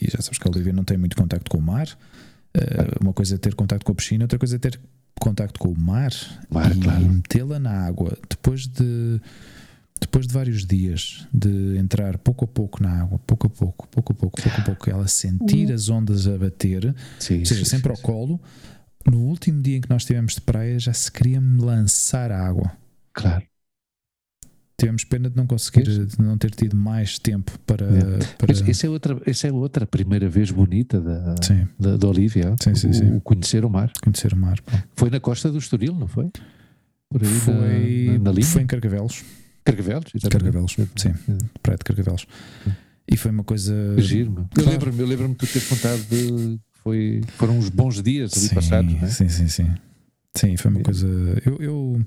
e 0.00 0.08
já 0.08 0.20
sabes 0.22 0.38
que 0.38 0.46
a 0.46 0.50
Olivia 0.50 0.72
não 0.72 0.84
tem 0.84 0.96
muito 0.96 1.16
contacto 1.16 1.50
com 1.50 1.58
o 1.58 1.62
mar. 1.62 1.88
Uma 3.00 3.12
coisa 3.12 3.34
é 3.34 3.38
ter 3.38 3.54
contacto 3.54 3.84
com 3.84 3.90
a 3.90 3.94
piscina, 3.96 4.24
outra 4.24 4.38
coisa 4.38 4.54
é 4.54 4.58
ter 4.60 4.78
contacto 5.20 5.60
com 5.60 5.68
o 5.68 5.78
mar 5.78 6.12
Mar, 6.50 6.74
e 6.74 6.80
claro. 6.80 7.04
metê-la 7.04 7.58
na 7.58 7.86
água 7.86 8.16
depois 8.28 8.66
de 8.66 9.20
depois 10.00 10.26
de 10.26 10.34
vários 10.34 10.66
dias 10.66 11.26
de 11.32 11.76
entrar 11.78 12.18
pouco 12.18 12.44
a 12.44 12.48
pouco 12.48 12.82
na 12.82 13.02
água, 13.02 13.20
pouco 13.20 13.46
a 13.46 13.50
pouco, 13.50 13.88
pouco 13.88 14.12
a 14.12 14.16
pouco, 14.16 14.42
pouco 14.42 14.60
a 14.60 14.64
pouco, 14.64 14.90
ela 14.90 15.06
sentir 15.06 15.72
as 15.72 15.88
ondas 15.88 16.26
a 16.26 16.36
bater, 16.36 16.94
Sim, 17.20 17.38
ou 17.38 17.46
seja, 17.46 17.64
sim, 17.64 17.70
sempre 17.70 17.94
sim, 17.94 18.00
ao 18.00 18.02
colo. 18.02 18.40
No 19.08 19.20
último 19.20 19.62
dia 19.62 19.76
em 19.76 19.80
que 19.80 19.88
nós 19.88 20.02
estivemos 20.02 20.34
de 20.34 20.40
praia, 20.40 20.78
já 20.78 20.92
se 20.92 21.10
queria 21.10 21.40
me 21.40 21.60
lançar 21.60 22.32
à 22.32 22.46
água. 22.46 22.72
Claro. 23.12 23.44
Tivemos 24.82 25.04
pena 25.04 25.30
de 25.30 25.36
não 25.36 25.46
conseguir, 25.46 25.84
de 25.84 26.20
não 26.20 26.36
ter 26.36 26.50
tido 26.50 26.76
mais 26.76 27.16
tempo 27.16 27.56
para. 27.64 27.86
É. 27.86 28.24
para... 28.36 28.52
Essa 28.52 28.86
é, 28.86 28.90
outra, 28.90 29.16
essa 29.24 29.46
é 29.46 29.52
outra 29.52 29.86
primeira 29.86 30.28
vez 30.28 30.50
bonita 30.50 31.00
da, 31.00 31.36
Sim, 31.40 31.68
da, 31.78 31.96
da 31.96 32.08
Olivia, 32.08 32.56
Sim, 32.60 32.74
sim, 32.74 32.88
o, 32.88 32.94
sim. 32.94 33.16
o 33.16 33.20
conhecer 33.20 33.64
o 33.64 33.70
mar. 33.70 33.92
conhecer 34.02 34.32
o 34.32 34.36
mar. 34.36 34.60
pá. 34.60 34.82
Foi 34.96 35.08
na 35.08 35.20
costa 35.20 35.52
do 35.52 35.58
Estoril, 35.58 35.94
não 35.94 36.08
foi? 36.08 36.28
Por 37.08 37.22
aí 37.22 37.28
na- 37.32 37.40
Foi, 37.40 38.06
na, 38.14 38.24
na, 38.24 38.32
linha? 38.32 38.44
foi 38.46 38.62
em 38.62 38.66
Carcavelos. 38.66 39.22
Carcavelos? 39.64 40.10
Carcavelos, 40.28 40.76
sim. 40.96 41.14
Praia 41.62 41.78
de 41.78 41.84
Carcavelos. 41.84 42.26
E 43.08 43.16
foi 43.16 43.30
uma 43.30 43.44
coisa. 43.44 43.72
Giro, 43.98 44.32
meu. 44.32 44.42
Eu 44.42 44.48
Claro. 44.54 44.70
lembro-me 44.70 45.00
eu 45.00 45.06
lembro-me 45.06 45.34
de 45.34 45.38
tu 45.38 45.46
teres 45.46 45.68
contado 45.68 46.02
de 46.10 46.58
foi, 46.82 47.20
foram 47.38 47.56
uns 47.56 47.68
bons 47.68 48.02
dias 48.02 48.32
ali 48.36 48.48
sim, 48.48 48.54
passados, 48.56 48.92
não 48.92 49.00
é? 49.00 49.06
Sim, 49.06 49.28
sim, 49.28 49.46
sim. 49.46 49.70
Sim, 50.34 50.56
foi 50.56 50.70
uma 50.72 50.80
É. 50.80 50.82
coisa. 50.82 51.06
Eu, 51.46 51.56
eu- 51.60 52.00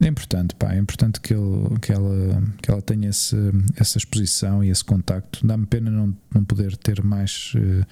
é 0.00 0.06
importante, 0.08 0.54
pá, 0.56 0.74
é 0.74 0.78
importante 0.78 1.20
que, 1.20 1.32
ele, 1.32 1.78
que, 1.80 1.92
ela, 1.92 2.42
que 2.60 2.70
ela 2.70 2.82
tenha 2.82 3.08
esse, 3.08 3.36
essa 3.76 3.98
exposição 3.98 4.62
e 4.64 4.68
esse 4.68 4.84
contacto. 4.84 5.46
Dá-me 5.46 5.66
pena 5.66 5.90
não, 5.90 6.16
não 6.34 6.44
poder 6.44 6.76
ter 6.76 7.02
mais. 7.02 7.52
eh, 7.56 7.84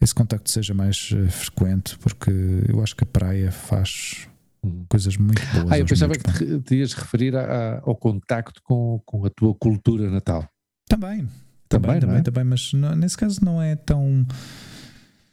esse 0.00 0.14
contacto 0.14 0.50
seja 0.50 0.74
mais 0.74 1.10
eh, 1.12 1.28
frequente, 1.28 1.98
porque 1.98 2.30
eu 2.68 2.82
acho 2.82 2.94
que 2.94 3.04
a 3.04 3.06
praia 3.06 3.50
faz 3.50 4.28
Hum. 4.62 4.84
coisas 4.88 5.16
muito 5.18 5.42
boas. 5.52 5.72
Ah, 5.72 5.78
eu 5.78 5.84
pensava 5.84 6.14
que 6.14 6.58
te, 6.60 6.76
ias 6.76 6.94
referir 6.94 7.36
a- 7.36 7.42
a- 7.44 7.80
ao 7.84 7.94
contacto 7.94 8.62
com, 8.62 8.98
com 9.04 9.26
a 9.26 9.28
tua 9.30 9.54
cultura 9.54 10.08
natal. 10.10 10.48
Também, 10.88 11.28
Também, 11.68 11.98
também, 11.98 12.00
também, 12.00 12.16
é? 12.18 12.22
também, 12.22 12.44
mas 12.44 12.72
não- 12.72 12.94
nesse 12.96 13.14
caso 13.16 13.44
não 13.44 13.60
é 13.60 13.76
tão. 13.76 14.26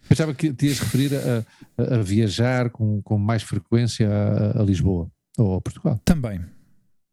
Pensava 0.10 0.34
que 0.34 0.52
te 0.54 0.66
ias 0.68 0.80
referir 0.80 1.12
a, 1.16 1.46
a- 1.96 2.02
viajar 2.02 2.70
com, 2.72 3.02
com 3.02 3.18
mais 3.18 3.42
frequência 3.44 4.10
a 4.54 4.62
Lisboa 4.64 5.10
ou 5.44 5.58
a 5.58 5.62
Portugal. 5.62 6.00
Também. 6.06 6.39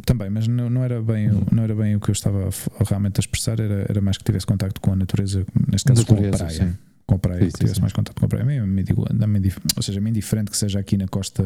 Também, 0.04 0.30
mas 0.30 0.46
não, 0.46 0.70
não, 0.70 0.84
era 0.84 1.02
bem, 1.02 1.28
o- 1.30 1.44
não 1.52 1.62
era 1.64 1.74
bem 1.74 1.96
o 1.96 2.00
que 2.00 2.08
eu 2.10 2.12
estava 2.12 2.48
realmente 2.88 3.18
a 3.18 3.20
expressar, 3.20 3.58
era, 3.58 3.84
era 3.88 4.00
mais 4.00 4.16
que 4.16 4.24
tivesse 4.24 4.46
contacto 4.46 4.80
com 4.80 4.92
a 4.92 4.96
natureza, 4.96 5.44
neste 5.70 5.86
caso 5.88 6.06
com 6.06 6.14
a 6.14 6.16
Natureza, 6.20 6.44
praia. 6.44 6.70
sim. 6.70 6.78
Com 7.06 7.14
a 7.14 7.18
praia, 7.18 7.40
Sim, 7.44 7.50
tivesse 7.56 7.74
sim. 7.76 7.80
mais 7.80 7.92
contato 7.92 8.18
com 8.20 8.26
a 8.26 8.28
praia. 8.28 8.44
Mim, 8.44 8.60
me 8.70 8.82
digo, 8.84 9.04
indif- 9.36 9.58
ou 9.76 9.82
seja, 9.82 9.98
é 9.98 10.08
indiferente 10.08 10.50
que 10.50 10.56
seja 10.56 10.78
aqui 10.78 10.96
na 10.98 11.08
costa 11.08 11.42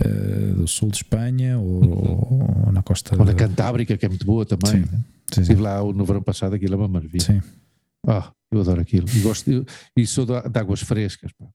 eh, 0.00 0.52
do 0.54 0.66
sul 0.68 0.90
de 0.90 0.96
Espanha 0.98 1.58
ou, 1.58 1.84
Uhum. 1.84 2.64
ou 2.66 2.72
na 2.72 2.82
costa 2.82 3.16
Ou 3.18 3.24
na 3.24 3.32
Cantábrica, 3.32 3.96
que 3.96 4.04
é 4.04 4.08
muito 4.08 4.26
boa 4.26 4.44
também. 4.44 4.70
Sim. 4.72 4.80
né? 4.92 5.00
Sim. 5.32 5.40
Estive 5.42 5.62
lá 5.62 5.82
no 5.82 6.04
verão 6.04 6.20
passado, 6.22 6.54
aquilo 6.54 6.74
é 6.74 6.76
uma 6.76 6.88
maravilha. 6.88 7.24
Sim. 7.24 7.40
Ah, 8.06 8.30
eu 8.52 8.60
adoro 8.60 8.80
aquilo. 8.80 9.06
E, 9.14 9.20
gosto, 9.20 9.50
eu- 9.50 9.64
e 9.96 10.06
sou 10.06 10.26
de, 10.26 10.48
de 10.48 10.58
águas 10.58 10.82
frescas. 10.82 11.32
pá. 11.32 11.46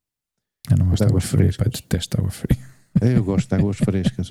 Eu 0.72 0.78
não 0.78 0.88
gosto 0.88 0.98
de 1.00 1.04
água 1.04 1.12
águas 1.20 1.26
fria, 1.26 1.48
pá, 1.48 1.54
frescas. 1.66 1.82
detesto 1.82 2.18
água 2.18 2.32
fria. 2.32 2.58
É, 3.00 3.16
Eu 3.16 3.24
gosto 3.24 3.48
de 3.50 3.56
águas 3.56 3.78
frescas. 3.78 4.30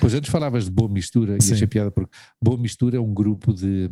Pois 0.00 0.14
antes 0.14 0.30
falavas 0.30 0.64
de 0.64 0.70
Boa 0.70 0.88
Mistura 0.88 1.36
Sim. 1.40 1.50
e 1.50 1.54
achei 1.54 1.66
piada 1.66 1.90
porque 1.90 2.16
Boa 2.42 2.56
Mistura 2.56 2.96
é 2.96 3.00
um 3.00 3.12
grupo 3.12 3.52
de, 3.52 3.90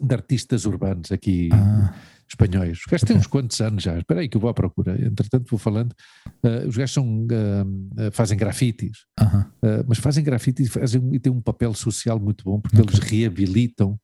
de 0.00 0.14
artistas 0.14 0.64
urbanos 0.64 1.10
aqui 1.10 1.48
Ah, 1.52 1.92
espanhóis. 2.28 2.78
Os 2.78 2.84
gajos 2.88 3.06
têm 3.08 3.16
uns 3.16 3.26
quantos 3.26 3.60
anos 3.60 3.82
já. 3.82 3.98
Espera 3.98 4.20
aí 4.20 4.28
que 4.28 4.36
eu 4.36 4.40
vou 4.40 4.50
à 4.50 4.54
procura. 4.54 4.94
Entretanto 5.04 5.48
vou 5.50 5.58
falando. 5.58 5.94
Ah, 6.42 6.66
os 6.68 6.76
gajos 6.76 6.94
são, 6.94 7.26
ah, 7.32 8.10
fazem 8.12 8.38
grafites, 8.38 9.06
ah, 9.18 9.46
mas 9.88 9.98
fazem 9.98 10.22
grafites 10.22 10.66
e, 10.66 10.70
fazem, 10.70 11.02
e 11.14 11.18
têm 11.18 11.32
um 11.32 11.40
papel 11.40 11.74
social 11.74 12.20
muito 12.20 12.44
bom 12.44 12.60
porque 12.60 12.80
Ok. 12.80 12.94
eles 12.94 13.08
reabilitam 13.10 13.98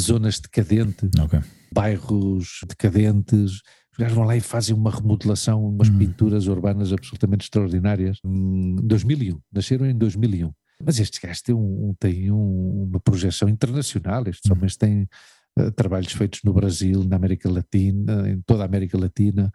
zonas 0.00 0.40
decadentes, 0.40 1.10
Ok. 1.20 1.38
bairros 1.72 2.60
decadentes. 2.66 3.60
Os 3.94 3.98
gajos 3.98 4.16
vão 4.16 4.24
lá 4.24 4.36
e 4.36 4.40
fazem 4.40 4.74
uma 4.74 4.90
remodelação, 4.90 5.64
umas 5.64 5.88
Hum. 5.88 5.98
pinturas 5.98 6.48
urbanas 6.48 6.92
absolutamente 6.92 7.44
extraordinárias. 7.44 8.18
Em 8.24 8.74
2001, 8.82 9.38
nasceram 9.52 9.86
em 9.86 9.96
2001. 9.96 10.52
Mas 10.84 10.98
estes 10.98 11.20
gajos 11.20 11.42
têm, 11.42 11.54
um, 11.54 11.94
têm 12.00 12.32
um- 12.32 12.86
uma 12.90 12.98
projeção 12.98 13.48
internacional. 13.48 14.24
Estes 14.26 14.50
Hum. 14.50 14.54
homens 14.54 14.76
têm 14.76 15.08
eh, 15.56 15.70
trabalhos 15.70 16.12
feitos 16.12 16.40
no 16.42 16.52
Brasil, 16.52 17.04
na 17.04 17.14
América 17.14 17.48
Latina, 17.48 18.28
em 18.28 18.40
toda 18.42 18.64
a 18.64 18.66
América 18.66 18.98
Latina. 18.98 19.52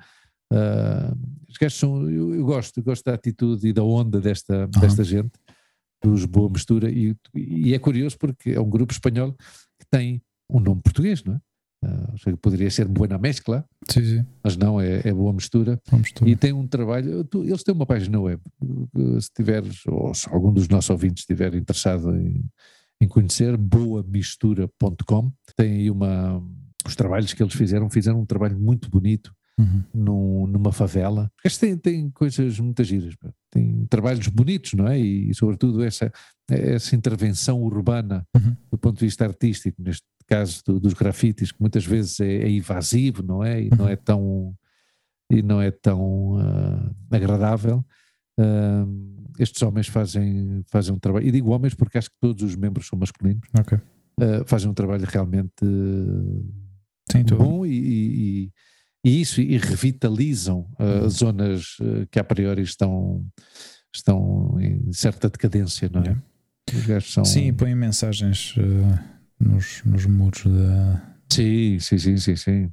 Ah, 0.52 1.14
os 1.50 1.58
gajos 1.58 1.78
são, 1.78 2.10
eu, 2.10 2.34
eu 2.34 2.46
gosto, 2.46 2.78
eu 2.80 2.84
gosto 2.86 3.04
da 3.04 3.14
atitude 3.14 3.68
e 3.68 3.74
da 3.74 3.84
onda 3.84 4.22
desta, 4.22 4.66
desta 4.68 5.04
gente, 5.04 5.32
dos 6.02 6.24
Boa 6.24 6.50
Mistura, 6.50 6.90
e, 6.90 7.14
e 7.36 7.74
é 7.74 7.80
curioso 7.80 8.18
porque 8.18 8.52
é 8.52 8.62
um 8.62 8.70
grupo 8.70 8.94
espanhol 8.94 9.34
que 9.78 9.86
tem 9.92 10.22
um 10.50 10.62
nome 10.62 10.82
português, 10.82 11.22
não 11.26 11.36
é? 11.36 11.40
Ah, 11.84 12.10
ou 12.12 12.18
seja, 12.18 12.36
poderia 12.38 12.70
ser 12.70 12.88
Buena 12.90 13.18
Mescla, 13.18 13.66
Sim, 13.90 14.04
sim. 14.04 14.26
mas 14.44 14.58
não, 14.58 14.82
é, 14.82 15.02
é 15.08 15.14
Boa 15.14 15.32
Mistura. 15.32 15.80
Tu. 16.14 16.28
E 16.28 16.36
tem 16.36 16.52
um 16.52 16.68
trabalho, 16.68 17.24
tu- 17.24 17.44
eles 17.44 17.64
têm 17.64 17.74
uma 17.74 17.86
página 17.86 18.20
web, 18.20 18.42
uh, 18.62 19.22
se 19.22 19.30
tiveres, 19.34 19.86
ou 19.88 20.14
se 20.14 20.28
algum 20.30 20.52
dos 20.52 20.68
nossos 20.68 20.90
ouvintes 20.90 21.22
estiver 21.24 21.56
interessado 21.56 22.14
em, 22.18 22.44
em 23.02 23.08
conhecer, 23.08 23.56
boamistura.com, 23.58 25.32
tem 25.56 25.74
aí 25.74 25.92
uma, 25.92 26.44
os 26.86 26.96
trabalhos 26.96 27.34
que 27.34 27.42
eles 27.42 27.54
fizeram, 27.54 27.90
fizeram 27.90 28.20
um 28.22 28.26
trabalho 28.26 28.60
muito 28.60 28.90
bonito 28.90 29.34
Uhum. 29.58 29.84
num- 29.94 30.48
numa 30.48 30.72
favela. 30.72 31.30
Eles 31.44 31.58
têm, 31.58 31.76
têm 31.78 32.10
coisas 32.12 32.58
muito 32.62 32.82
giras, 32.82 33.14
têm 33.52 33.86
trabalhos 33.90 34.26
bonitos, 34.30 34.72
não 34.74 34.88
é? 34.88 34.98
E, 34.98 35.34
sobretudo 35.34 35.84
essa, 35.84 36.10
essa 36.50 36.96
intervenção 36.96 37.62
urbana 37.62 38.26
Uhum. 38.34 38.56
do 38.72 38.78
ponto 38.78 38.98
de 39.00 39.06
vista 39.06 39.26
artístico, 39.26 39.82
neste 39.82 40.04
caso 40.30 40.62
do- 40.66 40.80
dos 40.80 40.94
grafites, 40.94 41.52
que 41.52 41.60
muitas 41.60 41.86
vezes 41.86 42.20
é, 42.20 42.44
é 42.44 42.52
evasivo, 42.52 43.24
não 43.24 43.44
é? 43.44 43.64
E 43.64 43.70
não 43.70 43.86
Uhum. 43.86 43.92
é 43.92 43.96
tão, 43.96 44.56
e 45.32 45.42
não 45.42 45.62
é 45.62 45.72
tão 45.72 46.38
ah, 46.40 46.92
agradável. 47.12 47.84
Ah, 48.40 48.86
estes 49.40 49.62
homens 49.62 49.88
fazem, 49.88 50.64
fazem 50.68 50.94
um 50.94 51.00
trabalho, 51.00 51.28
e 51.28 51.32
digo 51.32 51.50
homens 51.52 51.74
porque 51.74 51.98
acho 51.98 52.10
que 52.10 52.18
todos 52.22 52.44
os 52.44 52.56
membros 52.56 52.88
são 52.88 52.98
masculinos, 53.00 53.48
Ok. 53.60 53.78
ah, 54.22 54.44
fazem 54.46 54.70
um 54.70 54.74
trabalho 54.74 55.06
realmente 55.08 55.52
Sim, 57.12 57.24
bom 57.38 57.66
e, 57.66 57.72
e- 57.72 58.52
e- 59.06 59.22
isso, 59.22 59.42
e 59.42 59.58
revitalizam 59.58 60.70
uh, 60.80 61.04
Uhum. 61.04 61.10
zonas 61.10 61.78
uh, 61.80 62.06
que 62.12 62.20
a 62.20 62.24
priori 62.24 62.62
estão, 62.62 63.26
estão 63.96 64.58
em 64.60 64.92
certa 64.94 65.30
decadência, 65.30 65.90
não 65.92 66.02
é? 66.02 66.16
Yeah. 66.86 67.02
São... 67.02 67.26
Sim, 67.26 67.52
põem 67.54 67.74
mensagens 67.74 68.54
nos, 69.40 69.84
nos 69.86 70.06
muros 70.06 70.44
da. 70.46 71.16
sim, 71.32 71.80
sim, 71.80 71.98
sim, 71.98 72.18
sim, 72.18 72.36
sim. 72.36 72.72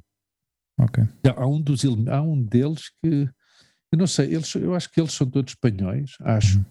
Ok. 0.79 1.03
Há 1.35 1.47
um, 1.47 1.61
dos, 1.61 1.81
há 2.07 2.21
um 2.21 2.41
deles 2.43 2.89
que, 3.01 3.27
eu 3.91 3.97
não 3.97 4.05
sei, 4.07 4.33
eles, 4.35 4.53
eu 4.55 4.75
acho 4.75 4.91
que 4.91 4.99
eles 5.01 5.11
são 5.13 5.27
todos 5.29 5.53
espanhóis, 5.53 6.11
acho, 6.21 6.59
Uhum. 6.59 6.65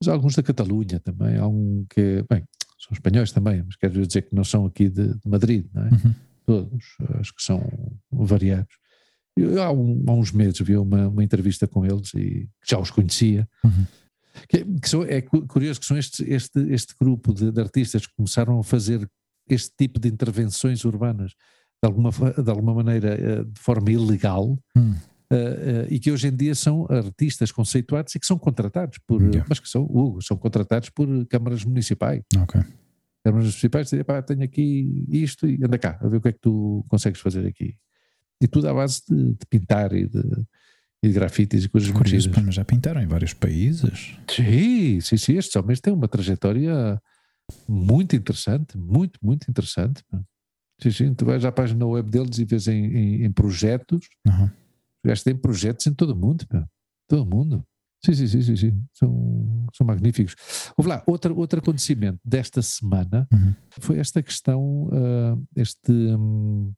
mas 0.00 0.08
há 0.08 0.12
alguns 0.12 0.34
da 0.34 0.42
Catalunha 0.42 0.98
também, 1.00 1.36
há 1.36 1.46
um 1.46 1.84
que, 1.90 2.24
bem, 2.30 2.42
são 2.78 2.92
espanhóis 2.92 3.32
também, 3.32 3.62
mas 3.62 3.76
quero 3.76 4.00
dizer 4.06 4.22
que 4.22 4.34
não 4.34 4.44
são 4.44 4.64
aqui 4.66 4.88
de, 4.88 5.08
de 5.14 5.28
Madrid, 5.28 5.66
não 5.74 5.82
é? 5.86 5.90
Uhum. 5.90 6.14
todos, 6.46 6.84
acho 7.20 7.34
que 7.34 7.42
são 7.42 7.62
variados. 8.10 8.74
Eu, 9.36 9.60
há, 9.62 9.70
um- 9.72 10.04
há 10.08 10.12
uns 10.12 10.30
meses 10.32 10.60
vi 10.60 10.76
uma, 10.76 11.08
uma 11.08 11.24
entrevista 11.24 11.66
com 11.66 11.84
eles 11.84 12.14
e 12.14 12.48
já 12.66 12.78
os 12.78 12.90
conhecia. 12.90 13.48
Uhum. 13.64 13.84
Que, 14.48 14.64
que 14.80 14.88
são- 14.88 15.02
é 15.04 15.20
cu- 15.20 15.46
curioso 15.46 15.80
que 15.80 15.86
são 15.86 15.96
este, 15.98 16.22
este, 16.30 16.58
este 16.72 16.94
grupo 17.00 17.32
de, 17.34 17.50
de 17.50 17.60
artistas 17.60 18.06
que 18.06 18.14
começaram 18.14 18.58
a 18.58 18.62
fazer 18.64 19.08
este 19.48 19.72
tipo 19.76 20.00
de 20.00 20.08
intervenções 20.08 20.84
urbanas 20.84 21.32
de 21.82 21.86
alguma, 21.86 22.10
de 22.10 22.50
alguma 22.50 22.74
maneira 22.74 23.14
eh, 23.14 23.44
de 23.44 23.60
forma 23.60 23.90
ilegal. 23.90 24.58
Hum. 24.76 24.94
Uh, 25.32 25.36
uh, 25.36 25.86
e 25.90 25.98
que 25.98 26.12
hoje 26.12 26.28
em 26.28 26.36
dia 26.36 26.54
são 26.54 26.86
artistas 26.88 27.50
conceituados 27.50 28.14
e 28.14 28.20
que 28.20 28.26
são 28.26 28.38
contratados 28.38 28.98
por, 29.06 29.20
yeah. 29.22 29.44
mas 29.48 29.58
que 29.58 29.68
são, 29.68 29.82
Hugo, 29.82 30.22
são 30.22 30.36
contratados 30.36 30.90
por 30.90 31.08
câmaras 31.26 31.64
municipais. 31.64 32.22
Ok. 32.36 32.60
Câmaras 33.24 33.46
municipais 33.46 33.88
dizem, 33.88 34.04
pá, 34.04 34.22
tenho 34.22 34.44
aqui 34.44 35.06
isto 35.08 35.48
e 35.48 35.54
anda 35.64 35.78
cá, 35.78 35.98
a 36.00 36.08
ver 36.08 36.18
o 36.18 36.20
que 36.20 36.28
é 36.28 36.32
que 36.32 36.38
tu 36.38 36.84
consegues 36.88 37.20
fazer 37.20 37.46
aqui. 37.46 37.74
E 38.40 38.46
tudo 38.46 38.68
à 38.68 38.74
base 38.74 39.00
de, 39.08 39.30
de 39.30 39.46
pintar 39.48 39.92
e 39.94 40.06
de, 40.06 40.22
e 41.02 41.08
de 41.08 41.14
grafites 41.14 41.64
e 41.64 41.68
coisas 41.68 41.90
Curioso, 41.90 42.30
mas 42.44 42.54
já 42.54 42.64
pintaram 42.64 43.00
em 43.00 43.06
vários 43.06 43.32
países. 43.32 44.16
Sim, 44.28 45.00
sim, 45.00 45.16
sim. 45.16 45.36
Estes 45.38 45.56
homens 45.56 45.80
têm 45.80 45.92
uma 45.92 46.06
trajetória 46.06 47.00
muito 47.68 48.16
interessante, 48.16 48.76
muito, 48.76 49.18
muito 49.22 49.50
interessante. 49.50 50.02
Sim, 50.80 50.90
sim. 50.90 51.14
Tu 51.14 51.24
vais 51.24 51.44
à 51.44 51.52
página 51.52 51.86
web 51.86 52.10
deles 52.10 52.38
e 52.38 52.44
vês 52.44 52.66
em, 52.68 52.84
em, 52.84 53.24
em 53.24 53.32
projetos. 53.32 54.08
Uhum. 54.26 54.50
Têm 55.22 55.36
projetos 55.36 55.86
em 55.86 55.94
todo 55.94 56.10
o 56.10 56.16
mundo. 56.16 56.46
Pá. 56.46 56.66
Todo 57.08 57.26
mundo. 57.26 57.64
Sim, 58.04 58.12
sim, 58.12 58.26
sim, 58.26 58.42
sim, 58.42 58.56
sim. 58.56 58.84
São, 58.92 59.66
são 59.74 59.86
magníficos. 59.86 60.34
Houve 60.76 60.90
lá, 60.90 61.02
outro, 61.06 61.36
outro 61.36 61.58
acontecimento 61.58 62.18
desta 62.24 62.60
semana 62.60 63.26
uhum. 63.32 63.54
foi 63.80 63.98
esta 63.98 64.22
questão, 64.22 64.88
uh, 64.88 65.46
este, 65.56 65.90
um, 65.90 66.72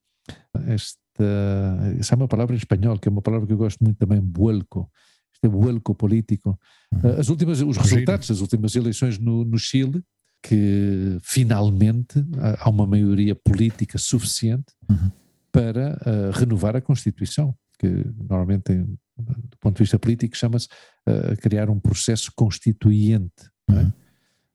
este 0.69 0.99
uh, 1.19 1.99
essa 1.99 2.15
é 2.15 2.17
uma 2.17 2.29
palavra 2.29 2.55
em 2.55 2.59
espanhol, 2.59 2.99
que 2.99 3.09
é 3.09 3.11
uma 3.11 3.23
palavra 3.23 3.47
que 3.47 3.53
eu 3.53 3.57
gosto 3.57 3.83
muito 3.83 3.97
também, 3.97 4.21
vuelco, 4.21 4.91
este 5.35 5.49
vuelco 5.49 5.95
político. 5.95 6.59
Uh, 6.95 7.19
as 7.19 7.29
últimas, 7.29 7.61
os 7.61 7.77
resultados 7.77 8.29
das 8.29 8.41
últimas 8.41 8.77
eleições 8.77 9.19
no, 9.19 9.45
no 9.45 9.59
Chile, 9.59 10.03
que 10.47 11.19
finalmente 11.23 12.25
há 12.61 12.71
uma 12.71 12.87
maioria 12.87 13.35
política 13.35 13.99
suficiente 13.99 14.73
uhum. 14.89 15.11
para 15.51 15.99
uh, 16.07 16.31
renovar 16.39 16.77
a 16.77 16.81
Constituição, 16.81 17.53
que 17.81 17.89
normalmente, 18.17 18.63
tem, 18.63 18.85
do 18.85 19.59
ponto 19.61 19.77
de 19.77 19.83
vista 19.83 19.99
político, 19.99 20.37
chama-se 20.37 20.69
uh, 21.09 21.37
criar 21.41 21.69
um 21.69 21.81
processo 21.81 22.31
constituinte, 22.37 23.51
é? 23.69 23.73
uhum. 23.73 23.93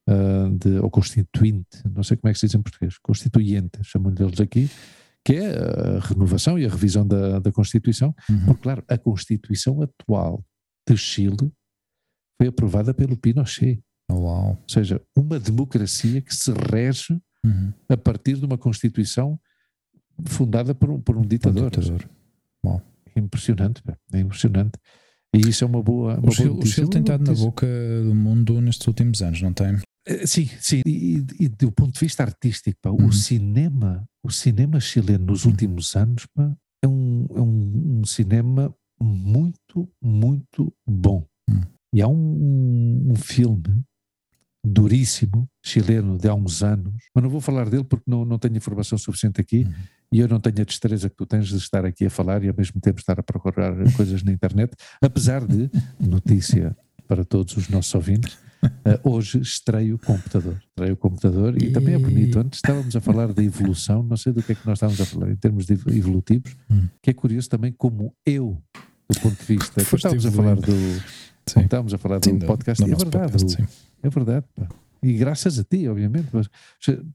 uh, 0.07 0.57
de, 0.57 0.79
ou 0.79 0.89
constituinte, 0.89 1.83
não 1.93 2.03
sei 2.03 2.15
como 2.15 2.29
é 2.29 2.33
que 2.33 2.39
se 2.39 2.47
diz 2.47 2.55
em 2.55 2.61
português, 2.61 2.97
constituinte, 2.97 3.83
chamam 3.83 4.13
deles 4.13 4.39
aqui, 4.39 4.69
que 5.25 5.33
é 5.33 5.57
a 5.57 5.99
renovação 5.99 6.57
e 6.57 6.65
a 6.65 6.69
revisão 6.69 7.05
da, 7.05 7.39
da 7.39 7.51
Constituição, 7.51 8.15
uhum. 8.29 8.45
porque, 8.45 8.61
claro, 8.61 8.83
a 8.87 8.97
Constituição 8.97 9.81
atual 9.81 10.41
de 10.87 10.95
Chile 10.95 11.51
foi 12.37 12.47
aprovada 12.47 12.93
pelo 12.93 13.17
Pinochet. 13.17 13.83
Uau. 14.13 14.49
Ou 14.49 14.63
seja, 14.67 15.01
uma 15.15 15.39
democracia 15.39 16.21
que 16.21 16.33
se 16.33 16.51
rege 16.51 17.19
uhum. 17.45 17.73
a 17.89 17.97
partir 17.97 18.37
de 18.37 18.45
uma 18.45 18.57
Constituição 18.57 19.39
fundada 20.25 20.75
por 20.75 20.89
um, 20.89 21.01
por 21.01 21.17
um 21.17 21.21
ditador. 21.21 21.63
Um 21.63 21.69
ditador. 21.69 22.09
Uau. 22.65 22.81
É 23.15 23.19
impressionante, 23.19 23.81
é 24.13 24.19
impressionante. 24.19 24.77
E 25.33 25.49
isso 25.49 25.63
é 25.63 25.67
uma 25.67 25.81
boa. 25.81 26.17
Uma 26.17 26.29
o, 26.29 26.31
Chile, 26.31 26.49
o 26.49 26.65
Chile 26.65 26.89
tem 26.89 27.01
estado 27.01 27.23
na 27.23 27.33
boca 27.33 27.65
do 28.03 28.13
mundo 28.13 28.59
nestes 28.61 28.85
últimos 28.87 29.21
anos, 29.21 29.41
não 29.41 29.53
tem? 29.53 29.77
Eh, 30.05 30.25
sim, 30.27 30.49
sim. 30.59 30.81
E, 30.85 31.23
e, 31.39 31.47
do 31.47 31.71
ponto 31.71 31.93
de 31.93 31.99
vista 31.99 32.23
artístico, 32.23 32.77
pá, 32.81 32.89
uhum. 32.89 33.07
o 33.07 33.13
cinema, 33.13 34.05
o 34.23 34.31
cinema 34.31 34.79
chileno 34.79 35.27
nos 35.27 35.45
uhum. 35.45 35.51
últimos 35.51 35.95
anos, 35.95 36.25
pá, 36.33 36.53
é, 36.83 36.87
um, 36.87 37.25
é 37.35 37.41
um, 37.41 37.99
um, 37.99 38.05
cinema 38.05 38.73
muito, 38.99 39.89
muito 40.01 40.73
bom. 40.85 41.25
Uhum. 41.49 41.61
E 41.93 42.01
há 42.01 42.07
um, 42.07 43.11
um, 43.11 43.15
filme 43.15 43.83
duríssimo, 44.63 45.49
chileno, 45.63 46.17
de 46.17 46.27
há 46.27 46.35
uns 46.35 46.61
anos, 46.61 46.93
mas 47.13 47.23
não 47.23 47.29
vou 47.29 47.41
falar 47.41 47.69
dele 47.69 47.83
porque 47.83 48.05
não, 48.07 48.23
não 48.23 48.37
tenho 48.37 48.55
informação 48.55 48.97
suficiente 48.97 49.41
aqui 49.41 49.63
uhum. 49.63 49.73
e 50.11 50.19
eu 50.19 50.27
não 50.27 50.39
tenho 50.39 50.61
a 50.61 50.63
destreza 50.63 51.09
que 51.09 51.15
tu 51.15 51.25
tens 51.25 51.47
de 51.47 51.57
estar 51.57 51.85
aqui 51.85 52.05
a 52.05 52.09
falar 52.09 52.43
e 52.43 52.49
ao 52.49 52.55
mesmo 52.55 52.79
tempo 52.79 52.99
estar 52.99 53.19
a 53.19 53.23
procurar 53.23 53.73
coisas 53.95 54.21
na 54.23 54.31
internet, 54.31 54.73
apesar 55.01 55.45
de, 55.45 55.69
notícia 55.99 56.75
para 57.07 57.25
todos 57.25 57.57
os 57.57 57.69
nossos 57.69 57.93
ouvintes, 57.93 58.37
Uh, 58.63 59.09
hoje 59.09 59.39
estreio 59.39 59.95
o 59.95 59.97
computador. 59.97 60.61
Estreio 60.69 60.93
o 60.93 60.97
computador 60.97 61.59
e, 61.59 61.65
e, 61.65 61.71
também 61.71 61.95
é 61.95 61.97
bonito. 61.97 62.37
Antes 62.37 62.59
estávamos 62.59 62.95
a 62.95 63.01
falar 63.01 63.33
da 63.33 63.43
evolução, 63.43 64.03
não 64.03 64.15
sei 64.15 64.31
do 64.31 64.43
que 64.43 64.51
é 64.51 64.55
que 64.55 64.67
nós 64.67 64.77
estávamos 64.77 65.01
a 65.01 65.05
falar 65.05 65.31
em 65.31 65.35
termos 65.35 65.65
de 65.65 65.73
evolutivos, 65.73 66.55
hum. 66.69 66.87
que 67.01 67.09
é 67.09 67.13
curioso 67.13 67.49
também 67.49 67.71
como 67.71 68.13
eu, 68.23 68.61
do 69.09 69.19
ponto 69.19 69.35
de 69.35 69.45
vista. 69.45 69.81
Estávamos 69.81 70.27
a 70.27 70.31
falar 70.31 70.55
do. 70.57 70.71
Sim. 71.53 71.61
Estávamos 71.61 71.93
a 71.93 71.97
falar 71.97 72.19
do 72.19 72.25
sim, 72.25 72.39
podcast, 72.39 72.83
é 72.83 72.87
verdade. 72.87 73.31
Podcast, 73.31 73.69
é 74.03 74.09
verdade. 74.09 74.45
Pá. 74.55 74.67
E 75.03 75.13
graças 75.13 75.57
a 75.57 75.63
ti, 75.63 75.87
obviamente. 75.87 76.27
Mas, 76.31 76.47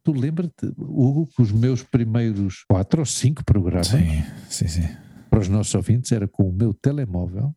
tu 0.02 0.12
lembra-te, 0.12 0.66
Hugo, 0.76 1.26
que 1.26 1.42
os 1.42 1.52
meus 1.52 1.82
primeiros 1.82 2.64
quatro 2.68 3.00
ou 3.00 3.06
cinco 3.06 3.44
programas 3.44 3.88
sim, 3.88 4.22
sim, 4.48 4.68
sim. 4.68 4.88
para 5.30 5.38
os 5.38 5.48
nossos 5.48 5.74
ouvintes 5.74 6.10
era 6.10 6.26
com 6.26 6.48
o 6.48 6.52
meu 6.52 6.74
telemóvel, 6.74 7.54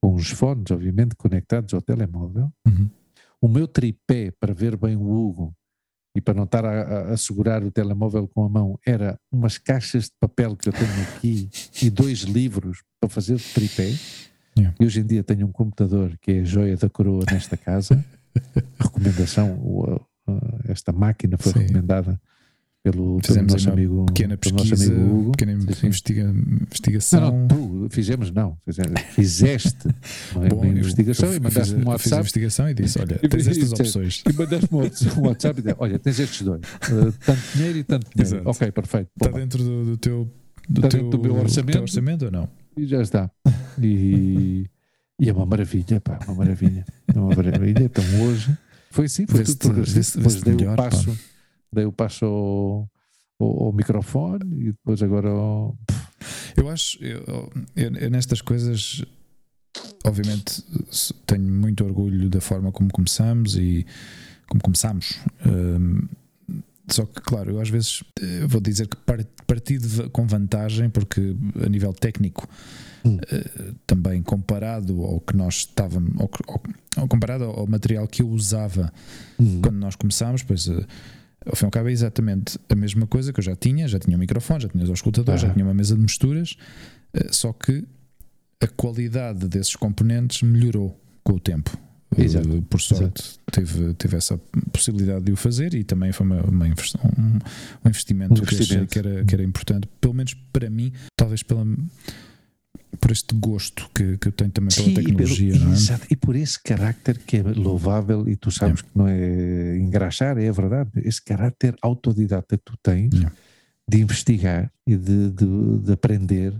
com 0.00 0.14
os 0.14 0.30
fones, 0.30 0.70
obviamente, 0.70 1.16
conectados 1.16 1.74
ao 1.74 1.82
telemóvel. 1.82 2.52
Uhum 2.66 2.88
o 3.44 3.48
meu 3.48 3.68
tripé 3.68 4.32
para 4.40 4.54
ver 4.54 4.74
bem 4.74 4.96
o 4.96 5.02
Hugo 5.02 5.54
e 6.16 6.20
para 6.20 6.32
não 6.32 6.44
estar 6.44 6.64
a, 6.64 7.12
a, 7.12 7.16
segurar 7.18 7.62
o 7.62 7.70
telemóvel 7.70 8.26
com 8.26 8.42
a 8.42 8.48
mão 8.48 8.78
era 8.86 9.20
umas 9.30 9.58
caixas 9.58 10.04
de 10.04 10.12
papel 10.18 10.56
que 10.56 10.70
eu 10.70 10.72
tenho 10.72 11.02
aqui 11.02 11.50
e 11.82 11.90
dois 11.90 12.20
livros 12.20 12.82
para 12.98 13.10
fazer 13.10 13.38
tripé. 13.52 13.92
Yeah. 14.56 14.74
E 14.78 14.84
hoje 14.84 15.00
em 15.00 15.06
dia 15.06 15.24
tenho 15.24 15.46
um 15.46 15.52
computador 15.52 16.16
que 16.20 16.32
é 16.32 16.40
a 16.40 16.44
joia 16.44 16.76
da 16.76 16.88
coroa 16.88 17.24
nesta 17.30 17.56
casa. 17.56 18.04
Recomendação, 18.78 20.06
esta 20.68 20.92
máquina 20.92 21.36
foi 21.38 21.52
Sim. 21.52 21.58
recomendada 21.60 22.20
pelo, 22.84 23.18
pelo 23.18 23.42
nosso 23.46 23.70
amigo, 23.70 24.04
pequena 24.04 24.36
pesquisa, 24.36 24.76
nosso 24.76 24.92
amigo 24.92 25.16
Hugo. 25.16 25.30
pequena 25.32 25.52
investiga, 25.52 26.22
investigação. 26.22 27.20
Não, 27.20 27.38
não, 27.38 27.48
tu 27.48 27.88
fizemos, 27.88 28.30
não. 28.30 28.58
Fizeste 29.14 29.88
uma, 30.34 30.48
Bom, 30.48 30.56
uma 30.56 30.66
investigação 30.66 31.30
eu, 31.30 31.36
e 31.36 31.40
mandaste-me 31.40 31.82
um 31.82 31.88
WhatsApp. 31.88 32.02
Fiz 32.02 32.12
a 32.12 32.20
investigação 32.20 32.68
e 32.68 32.74
disse: 32.74 32.98
Olha, 33.00 33.18
tens 33.26 33.46
estas 33.46 33.72
opções. 33.72 34.22
E 34.28 34.32
mandaste-me 34.34 34.80
um 35.18 35.26
WhatsApp 35.26 35.60
e 35.60 35.62
disse: 35.62 35.76
Olha, 35.78 35.98
tens 35.98 36.20
estes 36.20 36.42
dois. 36.42 36.60
Uh, 36.60 37.12
tanto 37.24 37.40
dinheiro 37.56 37.78
e 37.78 37.84
tanto 37.84 38.10
dinheiro. 38.14 38.36
Exato. 38.36 38.50
Ok, 38.50 38.72
perfeito. 38.72 39.10
Está 39.16 39.30
dentro 39.30 39.64
do, 39.64 39.84
do 39.86 39.96
teu. 39.96 40.30
Do 40.68 40.88
teu, 40.88 41.08
do 41.08 41.18
meu 41.18 41.36
orçamento. 41.36 41.72
Teu 41.72 41.82
orçamento 41.82 42.24
ou 42.26 42.30
não? 42.30 42.48
E 42.76 42.86
já 42.86 43.02
está. 43.02 43.30
E, 43.80 44.68
e 45.18 45.28
é 45.28 45.32
uma 45.32 45.46
maravilha, 45.46 46.00
pá, 46.00 46.18
uma 46.26 46.34
maravilha. 46.36 46.84
É 47.06 47.18
uma 47.18 47.34
maravilha. 47.34 47.84
Então 47.84 48.04
hoje 48.22 48.56
foi 48.90 49.06
assim, 49.06 49.26
foi 49.26 49.44
tudo. 49.44 49.82
Depois 49.82 50.42
dei 50.42 50.66
o 50.66 50.76
passo. 50.76 51.10
Pá 51.10 51.34
daí 51.74 51.84
eu 51.84 51.92
passo 51.92 52.24
ao, 52.24 52.90
ao, 53.38 53.64
ao 53.64 53.72
microfone 53.72 54.44
e 54.60 54.64
depois 54.66 55.02
agora 55.02 55.28
ao... 55.28 55.76
Eu 56.56 56.70
acho, 56.70 57.02
eu, 57.04 57.52
eu, 57.76 57.92
eu, 57.96 58.10
nestas 58.10 58.40
coisas, 58.40 59.04
obviamente, 60.04 60.62
tenho 61.26 61.42
muito 61.42 61.84
orgulho 61.84 62.30
da 62.30 62.40
forma 62.40 62.70
como 62.70 62.90
começamos 62.90 63.56
e 63.56 63.84
como 64.46 64.62
começamos. 64.62 65.18
Um, 65.44 66.08
só 66.88 67.06
que, 67.06 67.20
claro, 67.20 67.52
eu 67.52 67.60
às 67.60 67.68
vezes 67.68 68.02
eu 68.20 68.48
vou 68.48 68.60
dizer 68.60 68.86
que 68.86 68.96
parti 69.46 69.78
de, 69.78 70.08
com 70.10 70.26
vantagem, 70.26 70.90
porque 70.90 71.34
a 71.64 71.68
nível 71.68 71.92
técnico, 71.92 72.48
hum. 73.04 73.16
uh, 73.16 73.74
também 73.86 74.22
comparado 74.22 75.02
ao 75.02 75.20
que 75.20 75.36
nós 75.36 75.56
estávamos, 75.56 76.12
ao, 76.20 76.30
ao, 76.96 77.08
comparado 77.08 77.44
ao 77.44 77.66
material 77.66 78.06
que 78.06 78.22
eu 78.22 78.28
usava 78.28 78.92
hum. 79.38 79.60
quando 79.62 79.76
nós 79.76 79.96
começámos, 79.96 80.42
pois. 80.42 80.66
Uh, 80.66 80.84
ao 81.46 81.54
fim 81.54 81.64
e 81.64 81.66
ao 81.66 81.70
cabo 81.70 81.88
é 81.88 81.92
exatamente 81.92 82.58
a 82.68 82.74
mesma 82.74 83.06
coisa 83.06 83.32
que 83.32 83.38
eu 83.38 83.44
já 83.44 83.54
tinha, 83.54 83.86
já 83.86 83.98
tinha 83.98 84.16
um 84.16 84.20
microfone, 84.20 84.62
já 84.62 84.68
tinha 84.68 84.82
os 84.82 84.90
escutadores, 84.90 85.42
já 85.42 85.50
tinha 85.50 85.64
uma 85.64 85.74
mesa 85.74 85.94
de 85.94 86.00
misturas, 86.00 86.56
eh, 87.12 87.28
só 87.30 87.52
que 87.52 87.84
a 88.60 88.66
qualidade 88.66 89.46
desses 89.46 89.76
componentes 89.76 90.42
melhorou 90.42 90.98
com 91.22 91.34
o 91.34 91.40
tempo. 91.40 91.76
Exato. 92.22 92.56
Eh, 92.56 92.62
por 92.68 92.80
sorte 92.80 93.38
teve, 93.50 93.94
teve 93.94 94.16
essa 94.16 94.38
possibilidade 94.72 95.24
de 95.24 95.32
o 95.32 95.36
fazer 95.36 95.74
e 95.74 95.84
também 95.84 96.12
foi 96.12 96.26
uma, 96.26 96.42
uma 96.42 96.66
um, 96.66 96.68
um, 96.68 97.88
investimento, 97.88 98.34
um 98.34 98.44
investimento. 98.44 98.86
Que, 98.86 98.98
era, 98.98 99.24
que 99.24 99.34
era 99.34 99.42
importante, 99.42 99.88
pelo 100.00 100.14
menos 100.14 100.34
para 100.52 100.68
mim, 100.70 100.92
talvez 101.16 101.42
pela 101.42 101.64
por 103.00 103.10
este 103.10 103.34
gosto 103.34 103.90
que, 103.94 104.16
que 104.18 104.28
eu 104.28 104.32
tenho 104.32 104.50
também 104.50 104.70
pela 104.74 104.88
Sim, 104.88 104.94
tecnologia. 104.94 105.54
E, 105.54 105.58
pelo, 105.58 105.70
é? 105.70 105.74
exato, 105.74 106.06
e 106.10 106.16
por 106.16 106.36
esse 106.36 106.62
carácter 106.62 107.18
que 107.18 107.38
é 107.38 107.42
louvável, 107.42 108.28
e 108.28 108.36
tu 108.36 108.50
sabes 108.50 108.82
que 108.82 108.88
não 108.94 109.08
é 109.08 109.76
engraxar, 109.78 110.38
é 110.38 110.50
verdade, 110.52 110.90
esse 110.96 111.22
carácter 111.22 111.76
autodidata 111.82 112.56
que 112.56 112.62
tu 112.64 112.76
tens 112.82 113.14
de 113.88 114.00
investigar 114.00 114.72
e 114.86 114.96
de, 114.96 115.30
de, 115.30 115.78
de 115.80 115.92
aprender. 115.92 116.54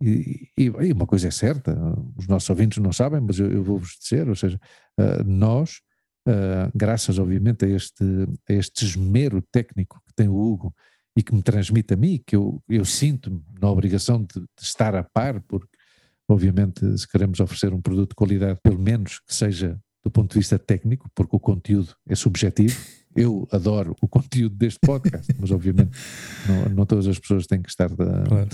E, 0.00 0.48
e, 0.56 0.64
e, 0.64 0.92
uma 0.92 1.06
coisa 1.06 1.28
é 1.28 1.30
certa, 1.30 1.76
os 2.16 2.28
nossos 2.28 2.48
ouvintes 2.48 2.78
não 2.78 2.92
sabem, 2.92 3.20
mas 3.20 3.38
eu, 3.38 3.50
eu 3.50 3.64
vou-vos 3.64 3.96
dizer, 4.00 4.28
ou 4.28 4.36
seja, 4.36 4.60
uh, 4.98 5.24
nós, 5.24 5.80
uh, 6.28 6.70
graças 6.74 7.18
obviamente 7.18 7.64
a 7.64 7.68
este, 7.68 8.04
a 8.48 8.52
este 8.52 8.84
esmero 8.84 9.42
técnico 9.50 10.00
que 10.06 10.14
tem 10.14 10.28
o 10.28 10.36
Hugo 10.36 10.72
e 11.16 11.22
que 11.22 11.34
me 11.34 11.42
transmite 11.42 11.94
a 11.94 11.96
mim, 11.96 12.22
que 12.24 12.36
eu, 12.36 12.62
eu 12.68 12.84
sinto-me 12.84 13.42
na 13.60 13.68
obrigação 13.68 14.22
de, 14.22 14.40
de, 14.40 14.62
estar 14.62 14.94
a 14.94 15.02
par, 15.02 15.40
porque 15.48 15.76
obviamente 16.28 16.96
se 16.96 17.08
queremos 17.08 17.40
oferecer 17.40 17.72
um 17.72 17.80
produto 17.80 18.10
de 18.10 18.14
qualidade, 18.14 18.60
pelo 18.62 18.78
menos 18.78 19.18
que 19.18 19.34
seja 19.34 19.80
do 20.04 20.12
ponto 20.12 20.32
de 20.32 20.38
vista 20.38 20.58
técnico, 20.60 21.10
porque 21.12 21.34
o 21.34 21.40
conteúdo 21.40 21.92
é 22.08 22.14
subjetivo, 22.14 22.78
eu 23.16 23.48
adoro 23.50 23.96
o 24.00 24.06
conteúdo 24.08 24.54
deste 24.54 24.78
podcast, 24.80 25.34
mas 25.40 25.50
obviamente 25.50 25.90
não, 26.46 26.76
não, 26.76 26.86
todas 26.86 27.08
as 27.08 27.18
pessoas 27.18 27.48
têm 27.48 27.60
que 27.60 27.68
estar 27.68 27.88
claro. 27.88 28.48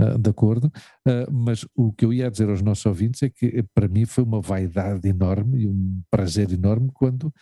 Uh, 0.00 0.18
de 0.18 0.30
acordo. 0.30 0.66
Uh, 1.06 1.30
mas 1.30 1.66
o 1.74 1.92
que 1.92 2.04
eu 2.04 2.12
ia 2.12 2.30
dizer 2.30 2.48
aos 2.48 2.62
nossos 2.62 2.86
ouvintes 2.86 3.22
é 3.22 3.30
que 3.30 3.64
para 3.74 3.88
mim 3.88 4.06
foi 4.06 4.24
uma 4.24 4.40
vaidade 4.40 5.08
enorme 5.08 5.62
e 5.62 5.68
um 5.68 6.02
prazer 6.10 6.50
enorme 6.52 6.90
quando 6.94 7.32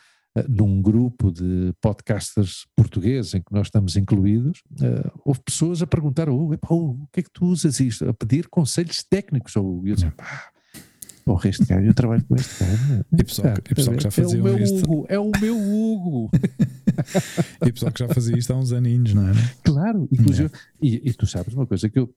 num 0.49 0.81
grupo 0.81 1.33
de 1.33 1.73
podcasters 1.81 2.65
portugueses 2.77 3.35
em 3.35 3.41
que 3.41 3.53
nós 3.53 3.67
estamos 3.67 3.97
incluídos, 3.97 4.63
houve 5.25 5.41
pessoas 5.45 5.83
a 5.83 5.87
perguntar: 5.87 6.29
oh, 6.29 6.55
epa, 6.55 6.69
oh, 6.71 6.91
o 6.91 7.09
que 7.13 7.21
é 7.21 7.23
que 7.25 7.33
tu 7.33 7.47
usas 7.47 7.81
isto? 7.81 8.09
A 8.09 8.15
pedir 8.15 8.47
conselhos 8.47 9.03
técnicos. 9.03 9.57
Ou 9.57 9.85
eu 9.85 9.97
disse: 9.97 10.09
pá, 10.13 10.53
porra, 11.29 11.49
este 11.51 11.65
gajo, 11.67 11.87
eu 11.87 11.95
trabalho 11.95 12.25
com 12.25 12.35
este 12.35 12.65
gajo. 12.65 13.05
E 13.13 13.25
pessoal, 13.25 13.55
e 13.71 13.75
pessoal 13.75 13.97
que 13.97 14.03
já 14.03 14.11
fazia 14.11 14.39
é 14.39 14.41
o 14.41 14.45
meu 14.45 14.59
isto. 14.59 14.79
Hugo, 14.79 15.07
é 15.09 15.19
o 15.19 15.31
meu 15.41 15.57
Hugo. 15.57 16.31
e 17.67 17.73
pessoal 17.73 17.93
que 17.93 17.99
já 17.99 18.09
fazia 18.09 18.39
isto 18.39 18.53
há 18.53 18.57
uns 18.57 18.73
aninhos, 18.73 19.13
não 19.13 19.29
é? 19.29 19.33
Claro, 19.63 20.09
inclusive. 20.11 20.51
É. 20.55 20.59
E, 20.81 21.11
e, 21.11 21.13
tu 21.13 21.27
sabes 21.27 21.55
uma 21.55 21.67
coisa 21.67 21.89
que 21.89 21.99
eu. 21.99 22.13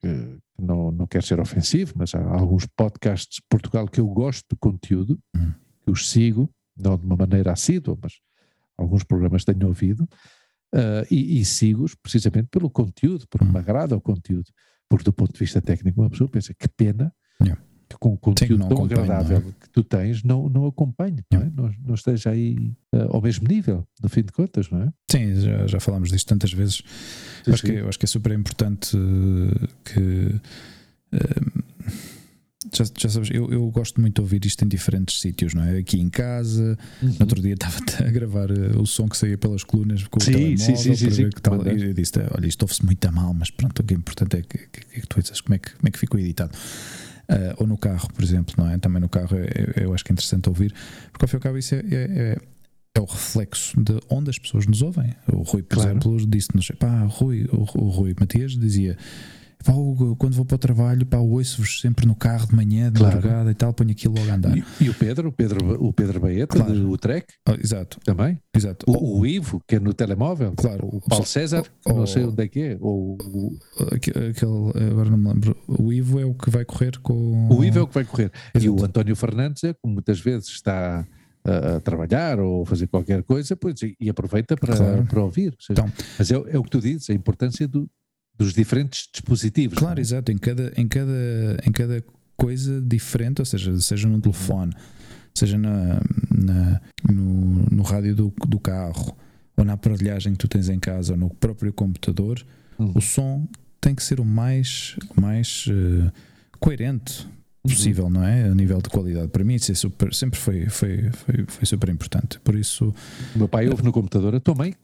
Que 0.00 0.38
não, 0.58 0.90
não 0.90 1.06
quero 1.06 1.24
ser 1.24 1.40
ofensivo, 1.40 1.94
mas 1.96 2.14
há 2.14 2.22
alguns 2.22 2.66
podcasts 2.66 3.36
de 3.36 3.42
Portugal 3.48 3.86
que 3.88 4.00
eu 4.00 4.06
gosto 4.06 4.44
de 4.50 4.56
conteúdo, 4.58 5.18
hum. 5.34 5.52
que 5.84 5.90
os 5.90 6.10
sigo, 6.10 6.50
não 6.76 6.96
de 6.96 7.04
uma 7.04 7.16
maneira 7.16 7.52
assídua, 7.52 7.98
mas 8.00 8.14
alguns 8.76 9.04
programas 9.04 9.44
tenho 9.44 9.66
ouvido, 9.66 10.08
uh, 10.74 11.06
e, 11.10 11.40
e 11.40 11.44
sigo-os 11.44 11.94
precisamente 11.94 12.48
pelo 12.50 12.70
conteúdo, 12.70 13.26
porque 13.28 13.44
me 13.44 13.58
agrada 13.58 13.96
o 13.96 14.00
conteúdo. 14.00 14.50
Porque 14.88 15.04
do 15.04 15.12
ponto 15.12 15.32
de 15.32 15.38
vista 15.38 15.60
técnico, 15.60 16.00
uma 16.00 16.10
pessoa 16.10 16.30
pensa 16.30 16.54
que 16.54 16.68
pena 16.68 17.12
yeah. 17.42 17.60
Que 17.88 17.96
com 17.98 18.12
o 18.12 18.16
conteúdo 18.16 18.62
Sim, 18.62 18.68
tão 18.68 18.84
agradável 18.84 19.38
é? 19.38 19.40
que 19.40 19.70
tu 19.70 19.84
tens 19.84 20.22
não, 20.22 20.48
não 20.48 20.66
acompanhe, 20.66 21.22
não, 21.30 21.40
é? 21.40 21.50
não, 21.54 21.74
não, 21.86 21.94
esteja 21.94 22.30
aí 22.30 22.72
uh, 22.92 23.14
ao 23.14 23.22
mesmo 23.22 23.46
nível, 23.48 23.86
no 24.02 24.08
fim 24.08 24.22
de 24.22 24.32
contas, 24.32 24.68
não 24.70 24.82
é? 24.82 24.92
Sim, 25.10 25.40
já, 25.40 25.66
já 25.66 25.80
falámos 25.80 26.10
disto 26.10 26.26
tantas 26.26 26.52
vezes. 26.52 26.82
Sim, 27.44 27.52
acho, 27.52 27.66
sim. 27.66 27.72
Que, 27.72 27.78
acho 27.80 27.98
que 27.98 28.04
é 28.04 28.08
super 28.08 28.32
importante 28.32 28.96
que. 29.84 30.40
Uh, 31.12 31.62
já, 32.74 32.84
já 32.98 33.08
sabes, 33.08 33.30
eu, 33.32 33.50
eu 33.50 33.70
gosto 33.70 34.00
muito 34.00 34.16
de 34.16 34.20
ouvir 34.20 34.44
isto 34.44 34.64
em 34.64 34.68
diferentes 34.68 35.20
sítios, 35.20 35.54
não 35.54 35.62
é? 35.62 35.78
Aqui 35.78 36.00
em 36.00 36.08
casa, 36.08 36.76
uhum. 37.02 37.08
no 37.08 37.16
outro 37.20 37.40
dia 37.40 37.54
estava 37.54 37.78
a 38.00 38.10
gravar 38.10 38.50
o 38.50 38.86
som 38.86 39.08
que 39.08 39.16
saía 39.16 39.38
pelas 39.38 39.62
colunas 39.62 40.04
com 40.04 40.20
sim, 40.20 40.30
o 40.30 40.34
telemóvel 40.34 40.58
sim, 40.58 40.76
sim, 40.76 40.96
sim, 40.96 41.10
sim, 41.10 41.30
que 41.30 41.40
tal, 41.40 41.66
e 41.66 41.84
eu 41.84 41.94
disse, 41.94 42.12
olha, 42.36 42.46
isto 42.46 42.62
ouve-se 42.62 42.84
muito 42.84 43.04
a 43.06 43.12
mal, 43.12 43.32
mas 43.34 43.50
pronto, 43.50 43.80
o 43.80 43.84
que 43.84 43.94
é 43.94 43.96
importante 43.96 44.36
é 44.36 44.42
que, 44.42 44.58
que, 44.58 45.00
que 45.00 45.06
tu 45.06 45.20
dizes 45.20 45.40
como 45.40 45.54
é 45.54 45.58
que, 45.58 45.70
como 45.74 45.88
é 45.88 45.90
que 45.90 45.98
ficou 45.98 46.18
editado. 46.18 46.52
Uh, 47.28 47.54
ou 47.58 47.66
no 47.66 47.76
carro, 47.76 48.08
por 48.12 48.22
exemplo, 48.22 48.54
não 48.56 48.70
é? 48.70 48.78
Também 48.78 49.00
no 49.00 49.08
carro 49.08 49.36
é, 49.36 49.80
é, 49.80 49.84
eu 49.84 49.92
acho 49.92 50.04
que 50.04 50.12
é 50.12 50.14
interessante 50.14 50.48
ouvir, 50.48 50.72
porque 51.10 51.24
ao 51.24 51.28
fim 51.28 51.34
e 51.34 51.38
ao 51.38 51.40
cabo 51.40 51.58
isso 51.58 51.74
é, 51.74 51.78
é, 51.78 51.82
é, 51.92 52.38
é 52.94 53.00
o 53.00 53.04
reflexo 53.04 53.80
de 53.80 53.98
onde 54.08 54.30
as 54.30 54.38
pessoas 54.38 54.64
nos 54.66 54.80
ouvem. 54.80 55.12
O 55.32 55.42
Rui, 55.42 55.62
por 55.62 55.74
claro. 55.74 55.90
exemplo, 55.90 56.26
disse-nos, 56.26 56.70
pá, 56.78 57.02
Rui, 57.04 57.48
o, 57.50 57.62
o 57.80 57.88
Rui 57.88 58.14
Matias 58.18 58.52
dizia 58.52 58.96
Quando 60.18 60.34
vou 60.34 60.44
para 60.44 60.54
o 60.54 60.58
trabalho, 60.58 61.04
pá, 61.06 61.18
ouço-vos 61.18 61.80
sempre 61.80 62.06
no 62.06 62.14
carro 62.14 62.46
de 62.46 62.54
manhã, 62.54 62.90
de 62.90 62.98
claro. 62.98 63.16
madrugada 63.16 63.50
e 63.50 63.54
tal, 63.54 63.72
ponho 63.72 63.90
aquilo 63.90 64.14
logo 64.14 64.30
a 64.30 64.34
andar. 64.34 64.56
E, 64.56 64.64
e 64.80 64.90
o 64.90 64.94
Pedro, 64.94 65.28
o 65.28 65.32
Pedro, 65.32 65.84
o 65.84 65.92
Pedro 65.92 66.20
Baeta, 66.20 66.56
claro. 66.56 66.72
do 66.72 66.96
Trek, 66.96 67.26
oh, 67.48 67.54
exato. 67.54 67.98
também. 68.04 68.38
Exato. 68.54 68.86
O, 68.88 69.20
o, 69.20 69.26
Ivo, 69.26 69.60
que 69.66 69.76
é 69.76 69.80
no 69.80 69.92
telemóvel, 69.92 70.52
claro. 70.56 70.86
o 70.86 71.00
Paulo 71.00 71.26
César, 71.26 71.64
oh, 71.84 71.92
não 71.92 72.06
sei 72.06 72.24
onde 72.24 72.42
é 72.42 72.48
que 72.48 72.60
é. 72.60 72.78
Ou, 72.80 73.16
o... 73.20 73.58
aquele, 73.80 74.90
agora 74.90 75.10
não 75.10 75.18
me 75.18 75.28
lembro. 75.28 75.56
O 75.66 75.92
Ivo 75.92 76.20
é 76.20 76.24
o 76.24 76.34
que 76.34 76.50
vai 76.50 76.64
correr 76.64 76.98
com. 76.98 77.48
O 77.48 77.64
Ivo 77.64 77.78
é 77.80 77.82
o 77.82 77.86
que 77.86 77.94
vai 77.94 78.04
correr. 78.04 78.30
Exato. 78.54 78.64
E 78.64 78.68
o 78.68 78.84
António 78.84 79.16
Fernandes 79.16 79.64
é, 79.64 79.74
como 79.74 79.94
muitas 79.94 80.20
vezes 80.20 80.48
está 80.48 81.06
a, 81.46 81.80
trabalhar 81.80 82.40
ou 82.40 82.64
fazer 82.64 82.86
qualquer 82.88 83.22
coisa, 83.22 83.56
pois, 83.56 83.80
e, 83.82 83.96
e 84.00 84.10
aproveita 84.10 84.56
para, 84.56 84.76
claro. 84.76 85.06
para 85.06 85.22
ouvir. 85.22 85.54
Seja, 85.58 85.80
então, 85.80 85.92
mas 86.18 86.30
é, 86.30 86.34
é, 86.34 86.58
o 86.58 86.62
que 86.62 86.70
tu 86.70 86.80
dizes, 86.80 87.08
a 87.10 87.14
importância 87.14 87.68
do, 87.68 87.88
dos 88.38 88.52
diferentes 88.52 89.08
dispositivos. 89.12 89.78
Claro, 89.78 89.98
é? 89.98 90.02
exato, 90.02 90.30
em 90.30 90.38
cada, 90.38 90.72
em, 90.76 90.86
cada, 90.86 91.58
em 91.66 91.72
cada 91.72 92.04
coisa 92.36 92.80
diferente, 92.80 93.40
ou 93.40 93.46
seja, 93.46 93.78
seja 93.80 94.08
num 94.08 94.20
telefone, 94.20 94.72
seja 95.34 95.56
na, 95.56 96.00
na 96.30 96.80
no, 97.10 97.64
no 97.70 97.82
rádio 97.82 98.14
do, 98.14 98.34
do 98.46 98.58
carro, 98.58 99.16
ou 99.56 99.64
na 99.64 99.72
aparelhagem 99.72 100.32
que 100.32 100.38
tu 100.38 100.48
tens 100.48 100.68
em 100.68 100.78
casa, 100.78 101.14
ou 101.14 101.18
no 101.18 101.30
próprio 101.30 101.72
computador, 101.72 102.44
uhum. 102.78 102.92
o 102.94 103.00
som 103.00 103.48
tem 103.80 103.94
que 103.94 104.02
ser 104.02 104.20
o 104.20 104.24
mais, 104.24 104.96
mais 105.14 105.66
uh, 105.68 106.12
coerente 106.58 107.26
possível, 107.62 108.04
uhum. 108.04 108.10
não 108.10 108.24
é? 108.24 108.44
A 108.44 108.54
nível 108.54 108.80
de 108.80 108.88
qualidade. 108.88 109.28
Para 109.28 109.42
mim, 109.44 109.54
isso 109.54 109.72
é 109.72 109.74
super, 109.74 110.14
sempre 110.14 110.38
foi, 110.38 110.68
foi, 110.68 111.10
foi, 111.10 111.44
foi 111.46 111.66
super 111.66 111.88
importante. 111.88 112.38
Por 112.40 112.54
isso. 112.54 112.94
O 113.34 113.38
meu 113.38 113.48
pai 113.48 113.68
ouve 113.68 113.82
no 113.82 113.92
computador, 113.92 114.34
a 114.34 114.40
tua 114.40 114.54
mãe, 114.54 114.74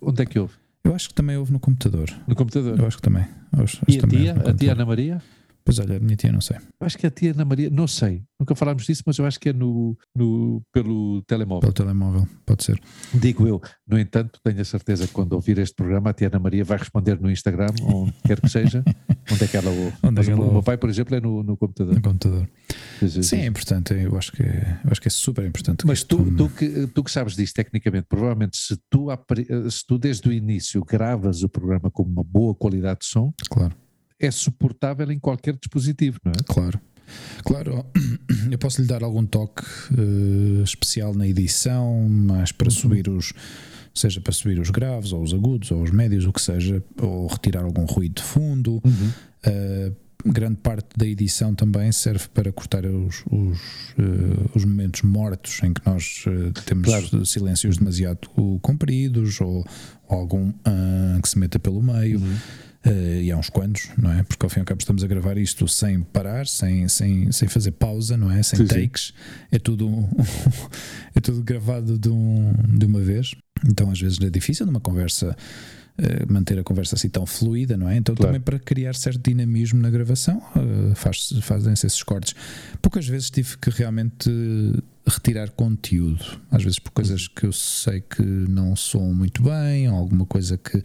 onde 0.00 0.22
é 0.22 0.26
que 0.26 0.38
ouve? 0.38 0.54
Eu 0.84 0.94
acho 0.94 1.08
que 1.08 1.14
também 1.14 1.36
houve 1.36 1.52
no 1.52 1.60
computador. 1.60 2.10
No 2.26 2.34
computador? 2.34 2.78
Eu 2.78 2.86
acho 2.86 2.96
que 2.96 3.02
também. 3.02 3.24
Acho, 3.52 3.78
e 3.86 3.98
a 3.98 4.06
tia? 4.06 4.34
A 4.34 4.54
tia 4.54 4.72
Ana 4.72 4.84
Maria? 4.84 5.22
Pois 5.64 5.78
olha, 5.78 5.96
a 5.96 6.00
minha 6.00 6.16
tia 6.16 6.32
não 6.32 6.40
sei. 6.40 6.56
Eu 6.56 6.86
acho 6.86 6.98
que 6.98 7.06
a 7.06 7.10
tia 7.10 7.32
Ana 7.32 7.44
Maria, 7.44 7.70
não 7.70 7.86
sei, 7.86 8.22
nunca 8.38 8.54
falámos 8.54 8.84
disso, 8.84 9.02
mas 9.06 9.18
eu 9.18 9.26
acho 9.26 9.38
que 9.38 9.50
é 9.50 9.52
no, 9.52 9.96
no, 10.14 10.62
pelo 10.72 11.22
telemóvel. 11.22 11.60
Pelo 11.60 11.72
telemóvel, 11.72 12.28
pode 12.44 12.64
ser. 12.64 12.80
Digo 13.14 13.46
eu. 13.46 13.60
No 13.86 13.98
entanto, 13.98 14.40
tenho 14.42 14.60
a 14.60 14.64
certeza 14.64 15.06
que 15.06 15.12
quando 15.12 15.32
ouvir 15.34 15.58
este 15.58 15.74
programa, 15.74 16.10
a 16.10 16.12
tia 16.12 16.26
Ana 16.26 16.38
Maria 16.38 16.64
vai 16.64 16.78
responder 16.78 17.20
no 17.20 17.30
Instagram, 17.30 17.68
onde 17.82 18.12
quer 18.26 18.40
que 18.40 18.48
seja, 18.48 18.82
onde 19.30 19.44
é 19.44 19.46
que 19.46 19.56
ela 19.56 19.70
ouve. 19.70 19.96
Onde 20.02 20.20
é 20.20 20.24
que 20.24 20.30
ela 20.30 20.40
o, 20.40 20.52
meu 20.52 20.62
pai, 20.62 20.76
por 20.76 20.90
exemplo, 20.90 21.14
é 21.14 21.20
no, 21.20 21.42
no 21.42 21.56
computador. 21.56 21.94
No 21.94 22.02
computador. 22.02 22.48
Sim, 23.00 23.22
sim, 23.22 23.36
é 23.36 23.46
importante, 23.46 23.94
eu 23.94 24.16
acho 24.16 24.32
que, 24.32 24.42
eu 24.42 24.90
acho 24.90 25.00
que 25.00 25.08
é 25.08 25.10
super 25.10 25.44
importante. 25.44 25.86
Mas 25.86 26.02
tu, 26.02 26.34
tu, 26.36 26.48
que, 26.48 26.86
tu 26.88 27.02
que 27.04 27.10
sabes 27.10 27.34
disso 27.34 27.54
tecnicamente, 27.54 28.06
provavelmente 28.08 28.56
se 28.56 28.76
tu, 28.90 29.08
se 29.70 29.86
tu 29.86 29.98
desde 29.98 30.28
o 30.28 30.32
início 30.32 30.84
gravas 30.84 31.42
o 31.42 31.48
programa 31.48 31.90
com 31.90 32.02
uma 32.02 32.22
boa 32.24 32.54
qualidade 32.54 33.00
de 33.00 33.06
som, 33.06 33.32
claro 33.50 33.74
é 34.26 34.30
suportável 34.30 35.10
em 35.10 35.18
qualquer 35.18 35.54
dispositivo, 35.54 36.18
não 36.24 36.32
é? 36.32 36.42
Claro. 36.46 36.80
Claro, 37.44 37.84
eu 38.50 38.58
posso 38.58 38.80
lhe 38.80 38.86
dar 38.86 39.02
algum 39.02 39.24
toque 39.24 39.62
uh, 39.92 40.62
especial 40.62 41.14
na 41.14 41.26
edição, 41.26 42.08
mas 42.08 42.52
para 42.52 42.68
uhum. 42.68 42.70
subir 42.70 43.08
os, 43.08 43.32
seja 43.94 44.20
para 44.20 44.32
subir 44.32 44.58
os 44.58 44.70
graves, 44.70 45.12
ou 45.12 45.22
os 45.22 45.34
agudos, 45.34 45.70
ou 45.70 45.82
os 45.82 45.90
médios, 45.90 46.24
o 46.24 46.32
que 46.32 46.40
seja, 46.40 46.82
ou 47.00 47.26
retirar 47.26 47.64
algum 47.64 47.84
ruído 47.84 48.16
de 48.16 48.22
fundo. 48.22 48.80
Uhum. 48.84 49.12
Uh, 49.46 50.02
grande 50.24 50.56
parte 50.58 50.96
da 50.96 51.04
edição 51.04 51.52
também 51.52 51.90
serve 51.90 52.28
para 52.28 52.52
cortar 52.52 52.86
os, 52.86 53.24
os, 53.28 53.58
uh, 53.98 54.50
os 54.54 54.64
momentos 54.64 55.02
mortos 55.02 55.60
em 55.64 55.72
que 55.72 55.84
nós 55.84 56.24
temos 56.64 56.86
claro. 56.86 57.26
silêncios 57.26 57.76
demasiado 57.76 58.28
compridos 58.60 59.40
ou, 59.40 59.66
ou 60.08 60.18
algum 60.18 60.52
que 61.20 61.28
se 61.28 61.36
meta 61.38 61.58
pelo 61.58 61.82
meio. 61.82 62.20
Uhum. 62.20 62.36
Uh, 62.84 63.20
e 63.22 63.30
há 63.30 63.36
uns 63.36 63.48
quantos, 63.48 63.88
não 63.96 64.10
é? 64.10 64.24
Porque 64.24 64.44
ao 64.44 64.50
fim 64.50 64.58
e 64.58 64.62
ao 64.62 64.66
cabo 64.66 64.80
estamos 64.80 65.04
a 65.04 65.06
gravar 65.06 65.38
isto 65.38 65.68
sem 65.68 66.02
parar, 66.02 66.48
sem, 66.48 66.88
sem, 66.88 67.30
sem 67.30 67.48
fazer 67.48 67.70
pausa, 67.72 68.16
não 68.16 68.30
é? 68.30 68.42
Sem 68.42 68.58
sim, 68.58 68.66
takes. 68.66 69.06
Sim. 69.06 69.12
É 69.52 69.58
tudo 69.60 69.88
é 71.14 71.20
tudo 71.20 71.42
gravado 71.42 71.96
de, 71.96 72.08
um, 72.08 72.52
de 72.76 72.84
uma 72.84 73.00
vez. 73.00 73.36
Então 73.64 73.88
às 73.88 74.00
vezes 74.00 74.18
é 74.20 74.28
difícil 74.28 74.66
numa 74.66 74.80
conversa 74.80 75.36
uh, 75.98 76.32
manter 76.32 76.58
a 76.58 76.64
conversa 76.64 76.96
assim 76.96 77.08
tão 77.08 77.24
fluida, 77.24 77.76
não 77.76 77.88
é? 77.88 77.96
Então 77.96 78.16
claro. 78.16 78.30
também 78.30 78.40
para 78.40 78.58
criar 78.58 78.94
certo 78.96 79.22
dinamismo 79.22 79.80
na 79.80 79.88
gravação 79.88 80.42
uh, 80.56 80.92
faz, 80.96 81.32
fazem-se 81.40 81.86
esses 81.86 82.02
cortes. 82.02 82.34
Poucas 82.80 83.06
vezes 83.06 83.30
tive 83.30 83.56
que 83.58 83.70
realmente 83.70 84.28
retirar 85.06 85.50
conteúdo, 85.50 86.40
às 86.50 86.62
vezes 86.62 86.78
por 86.78 86.90
coisas 86.92 87.26
que 87.26 87.44
eu 87.44 87.52
sei 87.52 88.00
que 88.00 88.22
não 88.22 88.76
soam 88.76 89.12
muito 89.12 89.42
bem, 89.42 89.88
ou 89.88 89.96
alguma 89.96 90.24
coisa 90.24 90.56
que 90.56 90.80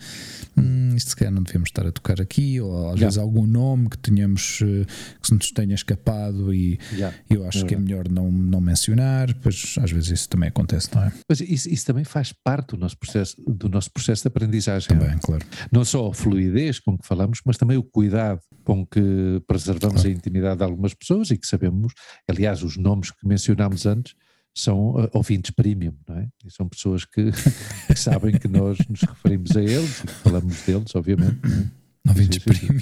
hum, 0.57 0.95
isto 0.95 1.11
se 1.11 1.15
calhar 1.15 1.34
não 1.34 1.44
devemos 1.44 1.69
estar 1.69 1.85
a 1.85 1.91
tocar 1.91 2.19
aqui, 2.19 2.60
ou 2.60 2.89
às 2.89 2.95
yeah. 2.95 2.99
vezes 3.06 3.18
algum 3.18 3.45
nome 3.45 3.89
que 3.89 3.98
tenhamos 3.98 4.60
eh, 4.61 4.85
que 5.22 5.27
se 5.27 5.34
nos 5.34 5.52
tenha 5.52 5.76
escapado 5.76 6.53
e 6.53 6.80
yeah. 6.94 7.15
eu 7.30 7.48
acho 7.48 7.65
que 7.65 7.76
é 7.76 7.77
melhor 7.77 8.10
não, 8.10 8.31
não 8.31 8.60
mencionar, 8.60 9.34
pois 9.35 9.76
às 9.80 9.91
vezes 9.91 10.10
isso 10.10 10.30
também 10.30 10.49
acontece, 10.49 10.89
não 10.95 11.03
é? 11.03 11.11
Mas 11.30 11.39
isso, 11.41 11.69
isso 11.69 11.85
também 11.85 12.03
faz 12.03 12.34
parte 12.44 12.76
do 12.76 12.77
nosso 12.77 12.98
processo, 12.98 13.35
do 13.48 13.69
nosso 13.69 13.91
processo 13.91 14.23
de 14.23 14.27
aprendizagem. 14.30 14.88
Também, 14.89 15.10
é? 15.10 15.19
claro. 15.22 15.45
Não 15.72 15.85
só 15.85 16.07
a 16.10 16.14
fluidez 16.14 16.80
com 16.80 16.98
que 16.98 17.06
falamos, 17.06 17.39
mas 17.45 17.57
também 17.57 17.77
o 17.77 17.84
cuidado 17.84 18.41
com 18.68 18.85
que 18.85 19.41
preservamos 19.48 20.03
a 20.03 20.10
intimidade 20.10 20.57
de 20.57 20.64
algumas 20.65 20.94
pessoas 20.94 21.31
e 21.31 21.38
que 21.38 21.48
sabemos, 21.48 21.94
aliás, 22.27 22.64
os 22.64 22.76
nomes 22.76 23.11
que 23.11 23.26
mencionámos 23.26 23.85
antes 23.85 24.14
são 24.53 24.89
uh, 24.89 25.10
ouvintes 25.14 25.52
premium, 25.52 25.94
não 26.06 26.18
é? 26.18 26.27
E 26.45 26.52
são 26.52 26.68
pessoas 26.68 27.06
que, 27.06 27.31
que, 27.88 27.95
sabem 27.95 28.38
que 28.38 28.49
nós 28.49 28.77
nos 28.89 29.03
referimos 29.03 29.56
a 29.56 29.61
eles 29.61 30.03
e 30.03 30.07
falamos 30.07 30.61
deles, 30.64 30.94
obviamente. 30.95 31.39
É? 31.45 32.10
Ouvintes 32.10 32.39
premium. 32.39 32.81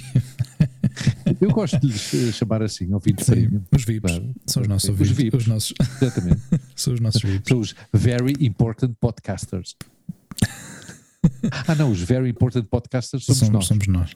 Eu 1.40 1.52
gosto 1.52 1.78
de 1.78 1.86
lhes 1.86 2.34
chamar 2.34 2.64
assim, 2.64 2.92
ouvintes 2.92 3.24
Sim, 3.24 3.32
premium. 3.32 3.62
Os 3.72 3.84
VIPs. 3.84 4.10
Claro. 4.10 4.34
São 4.44 4.62
os 4.62 4.68
nossos 4.68 4.88
ouvintes. 4.88 5.10
Os 5.12 5.16
VIPs. 5.16 5.40
Os 5.40 5.46
nossos... 5.46 5.74
Exatamente. 6.02 6.42
são 6.74 6.94
os 6.94 7.00
nossos 7.00 7.22
VIPs. 7.22 7.48
São 7.48 7.60
os 7.60 7.76
very 7.92 8.34
important 8.40 8.92
podcasters. 9.00 9.76
Ah, 11.66 11.74
não, 11.74 11.90
os 11.90 12.00
very 12.00 12.28
important 12.30 12.64
podcasters 12.68 13.24
somos, 13.24 13.38
somos 13.38 13.52
nós. 13.52 13.66
Somos 13.66 13.86
nós. 13.86 14.10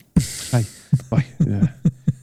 Ai, 0.53 0.65
ai, 1.11 1.25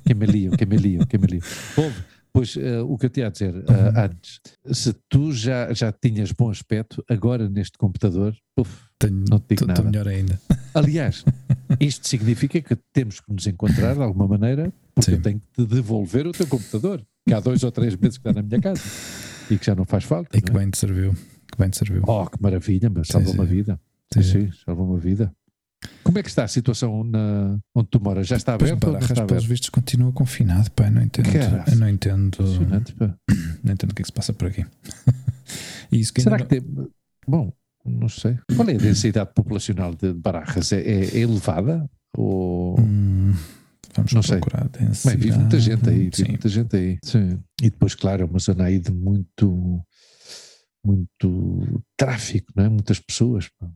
que 0.06 0.14
me 0.14 0.26
lio, 0.26 0.50
que 0.56 0.66
me 0.66 0.76
lio, 0.76 1.06
que 1.06 1.18
me 1.18 1.26
lio. 1.26 1.42
Ouve, 1.76 1.94
Depois, 2.26 2.56
uh, 2.56 2.84
o 2.86 2.96
que 2.98 3.06
eu 3.06 3.10
tinha 3.10 3.26
a 3.26 3.30
dizer 3.30 3.54
uh, 3.54 3.72
Uhum. 3.72 4.04
antes, 4.04 4.40
se 4.72 4.94
tu 5.08 5.32
já, 5.32 5.72
já 5.72 5.90
tinhas 5.92 6.30
bom 6.32 6.50
aspecto, 6.50 7.02
agora 7.08 7.48
neste 7.48 7.76
computador, 7.78 8.36
uf, 8.58 8.70
Tenho, 8.98 9.24
Não 9.30 9.38
te 9.38 9.54
digo 9.54 9.66
nada. 9.66 9.82
melhor 9.82 10.06
ainda. 10.08 10.40
aliás, 10.74 11.24
isto 11.80 12.06
significa 12.08 12.60
que 12.60 12.76
temos 12.92 13.20
que 13.20 13.32
nos 13.32 13.46
encontrar 13.46 13.94
de 13.94 14.02
alguma 14.02 14.26
maneira, 14.26 14.72
porque 14.94 15.10
Sim. 15.10 15.16
eu 15.16 15.22
tenho 15.22 15.40
que 15.40 15.46
te 15.64 15.66
devolver 15.74 16.26
o 16.26 16.32
teu 16.32 16.46
computador, 16.46 17.02
que 17.26 17.32
há 17.34 17.40
dois 17.40 17.62
ou 17.62 17.70
três 17.72 17.94
meses 17.96 18.18
que 18.18 18.28
está 18.28 18.40
na 18.40 18.46
minha 18.46 18.60
casa 18.60 18.82
e 19.50 19.56
que 19.56 19.64
já 19.66 19.74
não 19.74 19.84
faz 19.84 20.04
falta. 20.04 20.36
E 20.36 20.40
que 20.42 20.50
é? 20.50 20.54
bem 20.54 20.68
te 20.70 20.78
serviu. 20.78 21.14
Que 21.50 21.58
bem 21.58 21.70
te 21.70 21.78
serviu. 21.78 22.02
Oh, 22.06 22.26
que 22.26 22.40
maravilha, 22.42 22.90
meu, 22.90 23.04
salvou 23.04 23.32
uma 23.34 23.44
vida. 23.44 23.80
Sim, 24.14 24.22
Sim, 24.22 24.50
uma 24.68 24.98
vida. 24.98 25.32
Como 26.02 26.18
é 26.18 26.22
que 26.22 26.28
está 26.28 26.44
a 26.44 26.48
situação 26.48 27.04
na, 27.04 27.56
onde 27.74 27.88
tu 27.88 28.00
moras? 28.02 28.26
Já 28.26 28.36
está 28.36 28.58
Pois 28.58 28.70
aberto 28.70 28.84
ou 28.84 28.88
não 28.88 28.94
Barajas, 28.94 29.10
está 29.16 29.26
pelos 29.26 29.42
aberto? 29.44 29.48
vistos, 29.50 29.68
continua 29.70 30.12
confinado. 30.12 30.70
Pá, 30.72 30.90
não 30.90 31.02
entendo. 31.02 31.28
Não 31.78 31.88
entendo. 31.88 32.38
Não 33.62 33.72
entendo 33.72 33.90
o 33.90 33.94
que 33.94 34.02
é 34.02 34.04
que 34.04 34.08
se 34.08 34.12
passa 34.12 34.32
por 34.32 34.48
aqui. 34.48 34.64
isso 35.92 36.12
que 36.12 36.20
Será 36.22 36.38
que 36.38 36.44
tem. 36.46 36.62
Bom, 37.26 37.52
não 37.84 38.08
sei. 38.08 38.38
Qual 38.56 38.68
é 38.68 38.74
a 38.74 38.78
densidade 38.78 39.30
populacional 39.34 39.94
de 39.94 40.12
Barajas? 40.14 40.72
É, 40.72 40.80
é- 40.80 41.04
é 41.16 41.18
elevada? 41.18 41.88
Ou. 42.16 42.76
não- 42.78 42.84
Hum, 42.84 43.34
vamos 43.94 44.12
Não 44.14 44.22
sei. 44.22 44.38
procurar. 44.38 44.68
Bem, 44.70 45.16
vive 45.16 45.36
muita 45.38 45.60
gente 45.60 45.88
aí, 45.88 45.98
vive 46.04 46.16
Sim. 46.16 46.28
muita 46.28 46.48
gente 46.48 46.76
aí. 46.76 46.98
Sim. 47.04 47.38
E 47.62 47.70
depois, 47.70 47.94
claro, 47.94 48.22
é 48.22 48.24
uma 48.26 48.38
zona 48.38 48.64
aí 48.64 48.78
de 48.78 48.90
muito, 48.92 49.80
muito 50.84 51.82
tráfico, 51.96 52.52
não 52.56 52.64
é? 52.64 52.68
Muitas 52.68 52.98
pessoas. 53.00 53.48
pá. 53.58 53.68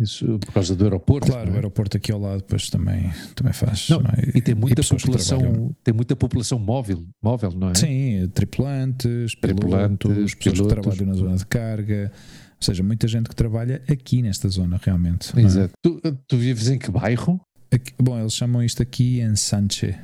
Isso 0.00 0.38
por 0.38 0.52
causa 0.52 0.74
do 0.74 0.84
aeroporto. 0.84 1.28
Claro, 1.28 1.46
não 1.46 1.52
o 1.52 1.54
é? 1.54 1.58
aeroporto 1.58 1.96
aqui 1.96 2.10
ao 2.10 2.18
lado 2.20 2.38
depois 2.38 2.68
também, 2.70 3.10
também 3.36 3.52
faz. 3.52 3.88
Não, 3.88 4.00
não 4.00 4.10
é? 4.10 4.30
E 4.34 4.40
tem 4.40 4.54
muita 4.54 4.82
trabalham. 4.82 4.98
população, 5.00 5.76
tem 5.84 5.94
muita 5.94 6.16
população 6.16 6.58
móvel, 6.58 7.04
móvel, 7.22 7.52
não 7.52 7.70
é? 7.70 7.74
Sim, 7.74 8.28
tripulantes, 8.34 9.34
Tripulantes, 9.40 9.98
pilotos, 9.98 10.34
pessoas 10.34 10.34
que 10.34 10.50
pilotos. 10.50 10.72
trabalham 10.72 11.06
na 11.06 11.14
zona 11.14 11.36
de 11.36 11.46
carga. 11.46 12.12
Ou 12.14 12.64
seja, 12.64 12.82
muita 12.82 13.06
gente 13.08 13.28
que 13.28 13.34
trabalha 13.36 13.82
aqui 13.88 14.22
nesta 14.22 14.48
zona, 14.48 14.80
realmente. 14.82 15.36
é? 15.38 15.42
Exato. 15.42 15.72
Tu, 15.84 16.00
tu 16.28 16.36
vives 16.36 16.68
em 16.68 16.78
que 16.78 16.90
bairro? 16.90 17.40
Aqui- 17.72 17.92
bom, 18.00 18.18
eles 18.18 18.34
chamam 18.34 18.62
isto 18.62 18.82
aqui 18.82 19.20
Ensanche. 19.20 19.94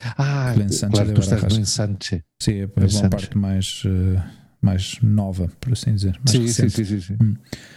Ah, 0.00 0.52
Glen 0.54 0.68
Sánchez 0.68 0.90
claro, 1.00 1.14
tu 1.14 1.20
estás 1.20 1.52
no 1.54 1.60
Ensanche. 1.60 2.22
Sim, 2.40 2.52
é 2.52 2.66
Glen 2.66 2.88
uma 3.00 3.10
parte 3.10 3.36
mais, 3.36 3.82
eh, 3.86 4.22
mais 4.60 4.98
nova, 5.02 5.48
por 5.60 5.72
assim 5.72 5.94
dizer. 5.94 6.18
Mais 6.18 6.30
Sim, 6.30 6.48
sim, 6.48 6.68
sim, 6.68 6.84
sim, 6.84 7.00
sim. 7.00 7.16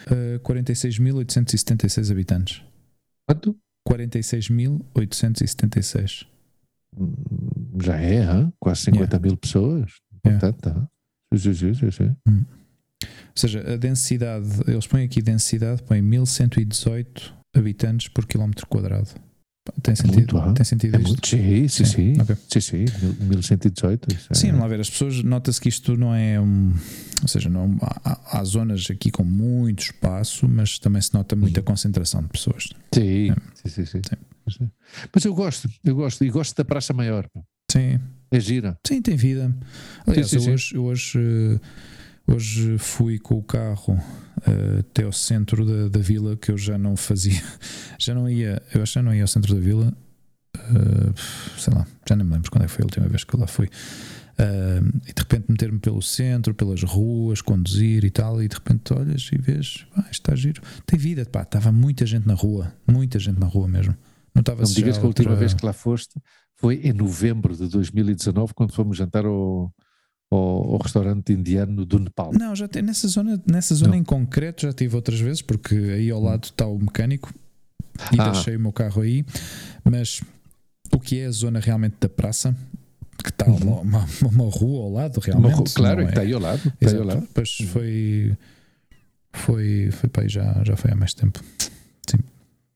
Eh, 0.10 0.40
46.876 0.44 2.12
habitantes. 2.12 2.62
Quanto? 3.28 3.56
46.876. 3.88 6.26
Hum, 6.98 7.14
Já 7.82 7.96
é, 7.98 8.24
hã? 8.24 8.52
quase 8.60 8.82
50 8.82 9.20
mil 9.20 9.38
pessoas. 9.38 9.92
É. 10.24 10.30
Portanto, 10.32 10.58
tá. 10.62 10.88
Sim, 11.36 11.54
sim, 11.54 11.74
sim, 11.74 11.92
sim. 11.92 12.16
Ou 12.28 12.46
seja, 13.36 13.74
a 13.74 13.78
densidade, 13.78 14.48
eles 14.68 14.86
põem 14.86 15.06
aqui 15.06 15.22
densidade, 15.22 15.82
põem 15.84 16.02
1118 16.02 17.34
habitantes 17.56 18.10
por 18.10 18.26
quilómetro 18.26 18.68
quadrado. 18.68 19.10
Tem 19.84 19.96
sentido? 19.96 20.38
muito. 20.42 20.54
Tem 20.56 20.66
sentido 20.66 20.96
É 20.96 21.00
isto? 21.00 21.08
muito, 21.10 21.28
sim, 21.28 21.68
sim, 21.68 21.86
sim. 21.86 22.14
Ok. 22.22 22.36
Sim, 22.50 22.62
sim, 22.62 22.86
mil- 23.02 23.16
1118. 23.30 24.12
isso 24.12 24.28
é- 24.32 24.36
Sim, 24.36 24.48
vamos 24.48 24.62
lá 24.62 24.68
ver, 24.68 24.80
as 24.80 24.90
pessoas, 24.90 25.24
nota-se 25.24 25.62
que 25.62 25.70
isto 25.70 25.96
não 25.96 26.14
é 26.16 26.40
um. 26.42 26.74
Ou 27.22 27.28
seja, 27.28 27.48
não, 27.48 27.78
há, 27.82 28.40
há- 28.40 28.44
zonas 28.44 28.88
aqui 28.90 29.12
com 29.12 29.24
muito 29.24 29.84
espaço, 29.84 30.48
mas 30.50 30.80
também 30.80 31.00
se 31.02 31.14
nota 31.14 31.36
muita 31.36 31.62
concentração 31.62 32.24
de 32.24 32.30
pessoas. 32.30 32.70
Sim, 32.94 33.32
É. 33.32 33.36
sim, 33.54 33.70
sim, 33.70 33.86
sim. 33.86 34.02
Sim. 34.10 34.18
Sim. 34.58 34.72
Mas 35.14 35.24
eu 35.26 35.34
gosto, 35.36 35.70
eu 35.84 35.96
gosto, 35.96 36.26
e 36.26 36.30
gosto 36.32 36.56
da 36.58 36.66
Praça 36.66 36.92
Maior. 36.94 37.28
Sim, 37.72 38.00
É 38.32 38.40
gira. 38.40 38.76
sim, 38.86 39.00
tem 39.00 39.16
vida. 39.16 39.56
Aliás, 40.08 40.28
Sim, 40.32 40.40
sim, 40.40 40.48
eu 40.48 40.54
hoje, 40.54 40.76
eu 40.76 40.84
hoje, 40.86 41.20
eh, 41.20 41.60
hoje 42.28 42.78
fui 42.78 43.18
com 43.20 43.36
o 43.36 43.44
carro 43.44 43.98
eh, 44.48 44.80
até 44.80 45.04
ao 45.04 45.12
centro 45.12 45.66
da, 45.66 45.90
da 45.90 46.00
vila, 46.00 46.36
que 46.38 46.52
eu 46.52 46.58
já 46.58 46.78
não 46.78 46.96
fazia, 46.96 47.42
já 48.00 48.14
não 48.14 48.30
ia, 48.30 48.62
eu 48.74 48.82
acho 48.84 48.94
que 48.94 49.00
já 49.00 49.04
não 49.04 49.14
ia 49.14 49.24
ao 49.24 49.28
centro 49.28 49.54
da 49.54 49.60
vila, 49.62 49.94
eh, 50.56 51.14
sei 51.58 51.74
lá, 51.74 51.86
já 52.08 52.16
não 52.16 52.26
me 52.26 52.34
lembro 52.34 52.50
quando 52.52 52.64
é 52.64 52.68
que 52.68 52.72
foi 52.74 52.84
a 52.84 52.86
última 52.86 53.08
vez 53.08 53.24
que 53.24 53.36
eu 53.36 53.40
lá 53.40 53.48
fui. 53.48 53.70
Eh, 54.38 54.82
e 55.10 55.14
de 55.14 55.22
repente 55.22 55.46
meter-me 55.50 55.80
pelo 55.80 56.02
centro, 56.02 56.54
pelas 56.54 56.82
ruas, 56.84 57.42
conduzir 57.42 58.04
e 58.06 58.10
tal, 58.10 58.42
e 58.42 58.48
de 58.48 58.56
repente 58.56 58.94
olhas 58.94 59.30
e 59.32 59.38
vês, 59.38 59.86
ah, 59.96 60.02
isto 60.12 60.14
está 60.24 60.36
giro. 60.36 60.62
Tem 60.86 60.98
vida, 60.98 61.26
pá, 61.26 61.42
estava 61.44 61.72
muita 61.72 62.06
gente 62.06 62.28
na 62.28 62.34
rua, 62.34 62.74
muita 62.88 63.20
gente 63.20 63.40
na 63.40 63.46
rua 63.48 63.68
mesmo. 63.68 63.96
Não 64.34 64.40
estava 64.40 64.64
Não 64.64 64.72
digas 64.72 64.98
que 64.98 65.04
a 65.04 65.08
última 65.08 65.32
outra- 65.32 65.40
vez 65.40 65.54
que 65.54 65.66
lá 65.66 65.74
foste 65.74 66.20
foi 66.56 66.76
em 66.84 66.94
novembro 66.94 67.56
de 67.56 67.68
2019, 67.68 68.54
quando 68.54 68.72
fomos 68.74 68.98
jantar 68.98 69.26
ao, 69.26 69.74
ao, 70.32 70.74
ao 70.74 70.78
restaurante 70.78 71.34
indiano 71.34 71.86
do 71.86 72.00
Nepal. 72.00 72.32
Não, 72.34 72.56
já 72.56 72.68
tem, 72.68 72.82
nessa 72.82 73.08
zona, 73.08 73.40
nessa 73.46 73.76
zona 73.76 73.92
Não. 73.92 73.98
em 74.00 74.04
concreto 74.04 74.62
já 74.64 74.72
tive 74.74 74.96
outras 74.96 75.20
vezes, 75.20 75.42
porque 75.42 75.76
aí 75.76 76.10
ao 76.10 76.22
lado 76.22 76.46
está 76.46 76.66
o 76.66 76.80
mecânico 76.80 77.32
e 78.12 78.20
Ah. 78.20 78.30
deixei 78.32 78.56
o 78.56 78.60
meu 78.60 78.72
carro 78.72 79.02
aí, 79.02 79.26
mas 79.84 80.22
o 80.92 81.00
que 81.00 81.20
é 81.20 81.26
a 81.26 81.32
zona 81.32 81.60
realmente 81.60 81.96
da 82.00 82.08
praça, 82.10 82.56
que 83.24 83.30
está 83.30 83.46
Uhum. 83.48 83.82
uma, 83.82 83.82
uma, 83.82 84.08
uma 84.44 84.50
rua 84.50 84.84
ao 84.86 84.92
lado, 84.92 85.20
realmente. 85.20 85.54
ru- 85.56 85.64
claro, 85.76 86.02
é? 86.02 86.06
está 86.06 86.22
aí 86.22 86.34
ao 86.34 86.40
lado. 86.40 86.74
Está 86.80 86.90
aí 86.92 86.98
ao 86.98 87.06
lado. 87.06 87.22
Depois 87.22 87.60
Uhum. 87.60 87.68
foi. 87.68 88.38
Foi, 89.34 89.90
foi 89.92 90.10
para 90.10 90.24
aí 90.24 90.30
já, 90.30 90.62
já 90.66 90.76
foi 90.76 90.92
há 90.92 90.96
mais 90.96 91.14
tempo. 91.14 91.40
Sim. 92.10 92.18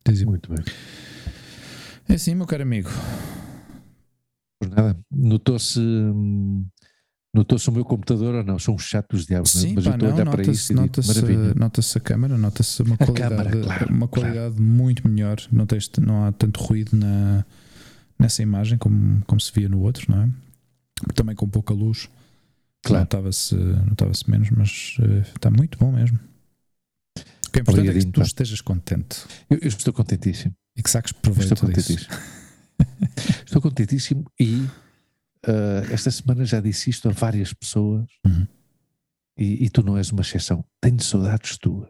Dizia. 0.08 0.26
Muito 0.26 0.50
bem. 0.54 0.64
É 2.08 2.14
assim, 2.14 2.34
meu 2.36 2.46
caro 2.46 2.64
amigo. 2.64 2.90
Por 4.60 4.70
nada. 4.70 4.98
Notou-se. 5.12 5.80
hum, 5.80 6.66
Notou-se 7.36 7.68
o 7.70 7.72
meu 7.74 7.84
computador 7.84 8.34
ou 8.36 8.44
não? 8.46 8.58
São 8.58 8.78
chatos 8.78 9.26
diabos, 9.26 9.54
não 9.56 9.62
é? 9.62 9.66
Sim, 9.66 9.74
mas 9.76 9.84
pá, 9.84 9.90
eu 9.90 9.94
estou 9.96 10.08
a 10.08 10.12
não, 10.12 10.18
olhar 10.22 10.32
para 10.32 10.52
isso 10.52 10.72
e 10.72 10.76
digo, 10.76 11.60
nota-se- 11.60 11.98
a 11.98 12.02
câmera, 12.02 12.38
nota-se 12.38 12.82
uma 12.82 12.96
A 12.96 12.98
qualidade, 12.98 13.36
câmara, 13.36 13.62
claro, 13.62 13.94
uma 13.94 14.08
qualidade 14.08 14.62
muito 14.62 15.06
melhor. 15.06 15.38
Não, 15.52 15.66
tens, 15.66 15.92
não 16.00 16.24
há 16.24 16.32
tanto 16.32 16.62
ruído 16.64 16.96
na, 16.96 17.44
nessa 18.18 18.42
imagem 18.42 18.78
como, 18.78 19.22
como 19.28 19.42
se 19.42 19.52
via 19.54 19.68
no 19.68 19.82
outro, 19.82 20.10
não 20.10 20.24
é? 20.24 20.30
Também 21.14 21.36
com 21.36 21.46
pouca 21.50 21.74
luz. 21.74 22.08
Claro. 22.86 23.02
Notava-se 23.02 23.54
notava 23.56 24.12
menos, 24.28 24.50
mas 24.52 24.96
eh, 25.02 25.24
está 25.36 25.52
muito 25.52 25.78
bom 25.78 25.92
mesmo. 25.92 26.18
O 27.48 27.52
que 27.52 27.60
é 27.60 27.62
importante 27.62 27.90
é 27.90 27.94
que 27.94 28.06
tu 28.06 28.20
pá. 28.22 28.26
estejas 28.26 28.62
contente 28.62 29.26
Eu, 29.50 29.58
eu 29.62 29.68
estou 29.68 29.94
contentíssimo. 29.94 30.54
e 30.78 30.82
que 30.82 30.90
saques 30.90 31.12
Estou 31.12 31.34
proveito 31.34 31.54
disso. 31.54 31.66
contentíssimo. 31.66 32.16
estou 33.46 33.62
contentíssimo 33.62 34.26
e 34.40 34.66
ah, 35.48 35.84
esta 35.92 36.10
semana 36.12 36.46
já 36.46 36.60
disse 36.60 36.90
isto 36.90 37.08
a 37.10 37.12
várias 37.12 37.54
pessoas 37.54 38.06
Uhum. 38.26 38.48
e, 39.38 39.66
e 39.66 39.70
tu 39.70 39.84
não 39.84 39.98
és 39.98 40.12
uma 40.12 40.22
exceção. 40.22 40.64
Tenho 40.82 41.02
saudades 41.02 41.58
tuas. 41.58 41.90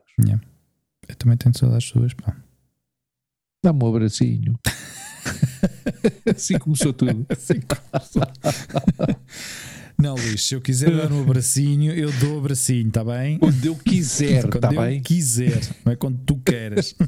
Eu 1.07 1.15
também 1.15 1.38
tenho 1.38 1.56
saudades 1.57 1.88
suas, 1.88 2.14
pá. 2.14 2.36
Dá-me 3.64 3.84
um 3.84 3.88
abracinho. 3.88 4.60
assim 6.36 6.57
começou 6.57 6.91
tudo. 6.94 7.26
Assim 7.30 7.60
começou. 7.61 8.23
Não, 9.98 10.15
Luís, 10.15 10.45
se 10.45 10.56
eu 10.56 10.61
quiser 10.61 10.95
dar 10.95 11.11
um 11.11 11.22
abracinho, 11.22 11.94
eu 11.94 12.11
dou 12.19 12.40
abracinho, 12.40 12.88
está 12.90 13.03
bem? 13.03 13.38
Quando 13.40 13.64
eu 13.65 13.76
quiser, 13.76 14.41
Quando 14.44 14.56
está 14.56 14.73
eu 14.73 14.82
bem? 14.82 15.02
quiser, 15.02 15.61
não 15.86 15.94
é 15.94 15.95
quando 15.95 16.18
tu 16.26 16.38
queres. 16.40 16.95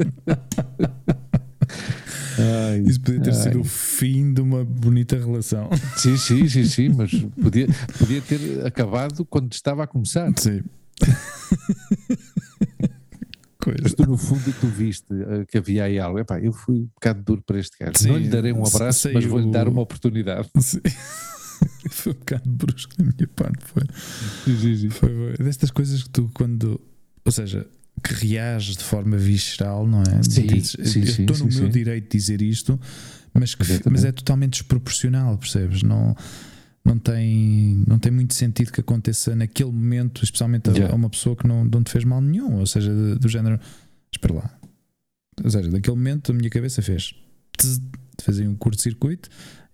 Ai, 2.39 2.79
Isso 2.85 3.01
podia 3.01 3.21
ter 3.21 3.29
ai. 3.33 3.35
sido 3.35 3.61
o 3.61 3.63
fim 3.63 4.33
de 4.33 4.41
uma 4.41 4.63
bonita 4.63 5.17
relação. 5.17 5.69
Sim, 5.97 6.17
sim, 6.17 6.47
sim, 6.47 6.65
sim, 6.65 6.89
mas 6.89 7.11
podia, 7.41 7.67
podia 7.97 8.21
ter 8.21 8.65
acabado 8.65 9.25
quando 9.25 9.51
estava 9.53 9.83
a 9.83 9.87
começar. 9.87 10.31
Sim. 10.37 10.61
Mas 13.83 13.93
tu, 13.93 14.03
no 14.07 14.17
fundo, 14.17 14.53
tu 14.61 14.67
viste 14.67 15.13
eh, 15.13 15.45
que 15.45 15.57
havia 15.57 15.83
aí 15.83 15.99
algo. 15.99 16.17
Epá, 16.19 16.39
eu 16.39 16.53
fui 16.53 16.75
um 16.75 16.85
bocado 16.85 17.21
duro 17.21 17.41
para 17.45 17.59
este 17.59 17.77
gajo. 17.77 17.97
Sim, 17.97 18.07
não 18.09 18.17
lhe 18.17 18.29
darei 18.29 18.53
um 18.53 18.65
abraço, 18.65 18.99
saiu- 19.01 19.15
mas 19.15 19.25
vou-lhe 19.25 19.51
dar 19.51 19.67
uma 19.67 19.81
oportunidade. 19.81 20.47
Sim. 20.61 20.79
Foi 21.89 22.13
um 22.13 22.15
bocado 22.15 22.49
brusco 22.49 22.95
da 22.97 23.03
minha 23.03 23.27
parte. 23.35 23.65
Foi. 23.65 23.83
Foi, 24.45 24.89
foi. 24.89 25.33
Destas 25.43 25.69
coisas 25.71 26.01
que 26.03 26.09
tu, 26.09 26.31
quando. 26.33 26.79
Ou 27.25 27.31
seja, 27.31 27.67
que 28.03 28.13
reages 28.13 28.77
de 28.77 28.83
forma 28.83 29.17
visceral, 29.17 29.87
não 29.87 30.01
é? 30.01 30.23
Sim, 30.23 30.47
Dizes, 30.47 30.91
sim, 30.91 30.99
eu 30.99 31.05
estou 31.05 31.37
no 31.37 31.51
sim, 31.51 31.59
meu 31.59 31.67
sim. 31.67 31.69
direito 31.69 32.11
de 32.11 32.17
dizer 32.17 32.41
isto, 32.41 32.79
mas, 33.33 33.55
que, 33.55 33.63
mas 33.89 34.05
é 34.05 34.11
totalmente 34.11 34.53
desproporcional, 34.53 35.37
percebes? 35.37 35.83
Não, 35.83 36.15
não, 36.85 36.97
tem, 36.97 37.83
não 37.87 37.99
tem 37.99 38.11
muito 38.11 38.33
sentido 38.33 38.71
que 38.71 38.81
aconteça 38.81 39.35
naquele 39.35 39.71
momento, 39.71 40.23
especialmente 40.23 40.69
a, 40.69 40.73
Yeah. 40.73 40.93
a 40.93 40.95
uma 40.95 41.09
pessoa 41.09 41.35
que 41.35 41.47
não, 41.47 41.65
não 41.65 41.83
te 41.83 41.91
fez 41.91 42.03
mal 42.03 42.21
nenhum, 42.21 42.59
ou 42.59 42.65
seja, 42.65 42.93
do, 42.93 43.19
do 43.19 43.29
género, 43.29 43.59
espera 44.11 44.33
lá. 44.33 44.59
Ou 45.43 45.49
seja, 45.49 45.69
naquele 45.69 45.95
momento 45.95 46.31
a 46.31 46.35
minha 46.35 46.49
cabeça 46.49 46.81
fez, 46.81 47.13
tz, 47.57 47.81
fez 48.21 48.39
um 48.39 48.55
curto-circuito 48.55 49.29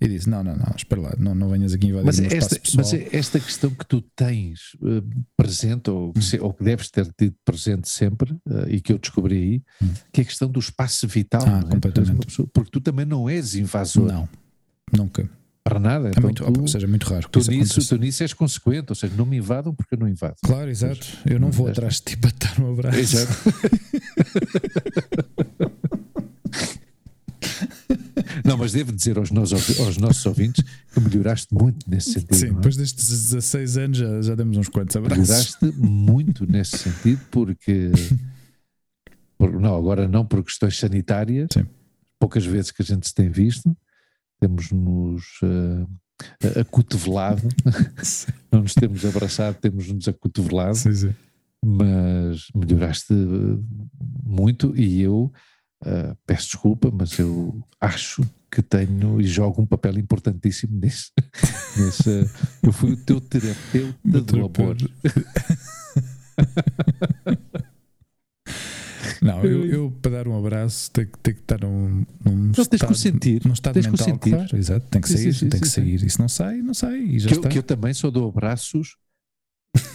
e 0.06 0.10
disse: 0.10 0.30
Não, 0.30 0.44
não, 0.44 0.56
não, 0.56 0.74
espera 0.76 1.02
lá, 1.02 1.16
não, 1.18 1.36
não 1.36 1.50
venhas 1.50 1.74
aqui 1.74 1.88
invadir 1.88 2.06
Mas, 2.06 2.20
o 2.20 2.24
esta, 2.26 2.36
espaço 2.56 2.60
pessoal. 2.62 3.02
mas 3.04 3.14
esta 3.14 3.40
questão 3.40 3.70
que 3.72 3.86
tu 3.86 4.02
tens 4.16 4.60
eh, 4.84 5.02
presente, 5.38 5.90
ou 5.90 6.14
que, 6.14 6.20
Hum. 6.20 6.22
se- 6.22 6.40
ou 6.40 6.54
que 6.54 6.64
deves 6.64 6.90
ter 6.90 7.08
tido 7.18 7.36
presente 7.46 7.90
sempre, 7.90 8.36
eh, 8.50 8.76
e 8.76 8.82
que 8.82 8.94
eu 8.94 8.98
descobri 8.98 9.36
aí, 9.36 9.62
Hum. 9.82 9.94
que 10.12 10.22
é 10.22 10.24
a 10.24 10.28
questão 10.28 10.50
do 10.50 10.60
espaço 10.60 11.08
vital. 11.08 11.44
Ah, 11.48 11.64
é? 11.66 11.70
Completamente. 11.70 12.26
pessoa- 12.28 12.48
porque 12.54 12.72
tu 12.72 12.82
também 12.82 13.06
não 13.06 13.30
és 13.30 13.56
invasor. 13.56 14.08
Não, 14.08 14.30
nunca. 14.96 15.30
Para 15.66 15.80
nada. 15.80 16.08
É 16.08 16.12
Então 16.12 16.24
muito, 16.24 16.44
tu, 16.44 16.62
ou 16.62 16.68
seja, 16.68 16.86
é 16.86 16.90
muito 16.90 17.08
raro. 17.08 17.26
tu, 17.30 17.40
isso 17.40 17.50
nisso, 17.50 17.88
tu 17.88 17.96
nisso 17.98 18.22
és 18.22 18.34
consequente, 18.34 18.88
ou 18.90 18.96
seja, 18.96 19.14
não 19.16 19.26
me 19.26 19.38
invadam 19.38 19.74
porque 19.74 19.96
eu 19.96 20.00
não 20.00 20.10
invado. 20.10 20.36
Claro, 20.44 20.70
exato. 20.70 21.08
Eu 21.26 21.40
não 21.40 21.52
vou 21.52 21.70
atrás 21.70 21.96
de 21.96 22.02
ti 22.02 22.18
para 22.18 22.32
dar 22.38 22.60
um 22.62 22.74
abraço. 22.74 23.00
Exato. 23.00 23.34
Não, 28.44 28.58
mas 28.58 28.74
devo 28.74 28.92
dizer 28.92 29.18
aos 29.18 29.32
nossos, 29.32 29.80
aos 29.80 29.98
nossos 29.98 30.26
ouvintes 30.26 30.64
que 30.94 31.00
melhoraste 31.00 31.54
muito 31.54 31.90
nesse 31.90 32.12
sentido. 32.14 32.36
Sim, 32.36 32.48
é? 32.48 32.54
depois 32.54 32.76
destes 32.76 33.08
16 33.08 33.78
anos 33.78 33.98
já, 33.98 34.22
já 34.22 34.36
demos 34.36 34.58
uns 34.58 34.68
quantos 34.70 34.96
abraços. 34.96 35.28
Melhoraste 35.28 35.66
muito 35.80 36.46
nesse 36.52 36.78
sentido, 36.78 37.22
porque. 37.32 37.92
por- 39.38 39.52
não, 39.60 39.76
agora 39.76 40.08
não 40.08 40.26
por 40.26 40.44
questões 40.44 40.78
sanitárias. 40.78 41.48
Sim. 41.54 41.66
Poucas 42.20 42.46
vezes 42.46 42.72
que 42.72 42.82
a 42.82 42.86
gente 42.86 43.08
se 43.08 43.14
tem 43.14 43.30
visto, 43.30 43.76
temos-nos 44.40 45.24
uh, 45.44 46.60
acotovelado, 46.60 47.42
não 48.52 48.62
nos 48.62 48.74
temos 48.74 49.04
abraçado, 49.06 49.58
temos-nos 49.60 50.08
acotovelado, 50.08 50.76
Sim, 50.78 50.94
sim. 50.94 51.16
mas 51.66 52.48
melhoraste 52.56 53.14
uh, 53.14 53.62
muito 54.26 54.74
e 54.78 55.02
eu 55.02 55.34
uh, 55.86 56.18
peço 56.26 56.48
desculpa, 56.48 56.92
mas 56.92 57.18
eu 57.20 57.64
acho 57.80 58.22
que 58.52 58.62
tenho 58.62 59.20
e 59.20 59.26
jogo 59.28 59.62
um 59.62 59.66
papel 59.66 59.98
importantíssimo 59.98 60.80
nisso. 60.80 61.12
nesse, 61.78 62.30
eu 62.62 62.72
fui 62.72 62.92
o 62.94 62.98
teu 62.98 63.20
terapeuta 63.22 64.22
do 64.22 64.46
amor. 64.46 64.78
Não, 69.22 69.44
eu, 69.44 69.66
eu 69.66 69.92
para 70.02 70.12
dar 70.12 70.28
um 70.28 70.38
abraço 70.38 70.92
tenho, 70.92 71.08
que- 71.08 71.18
tenho 71.20 71.36
que 71.38 71.44
estar 71.44 71.60
num, 71.62 72.06
num 72.26 72.36
Não, 72.36 72.52
tens 72.52 72.68
que 72.68 72.76
estado, 72.76 72.96
sentir. 72.96 73.42
num 73.46 73.54
estado 73.54 73.74
Tens 73.74 73.86
que 73.86 73.92
mental, 73.92 74.06
sentir. 74.08 74.30
claro, 74.32 74.58
exato, 74.58 74.86
tem 74.90 75.02
que 75.02 75.10
sair, 75.10 75.34
sim, 75.34 75.40
sim, 75.40 75.50
tem 75.50 75.60
que 75.62 75.68
sim, 75.68 75.74
sair, 75.76 76.04
e 76.04 76.10
se 76.10 76.20
não 76.20 76.28
sai, 76.30 76.62
não 76.62 76.74
sai, 76.74 77.00
e 77.00 77.20
já 77.20 77.28
que 77.30 77.34
eu, 77.36 77.38
está. 77.40 77.50
que 77.50 77.58
eu 77.58 77.64
também 77.64 77.94
só 77.94 78.10
dou 78.12 78.28
abraços 78.30 78.98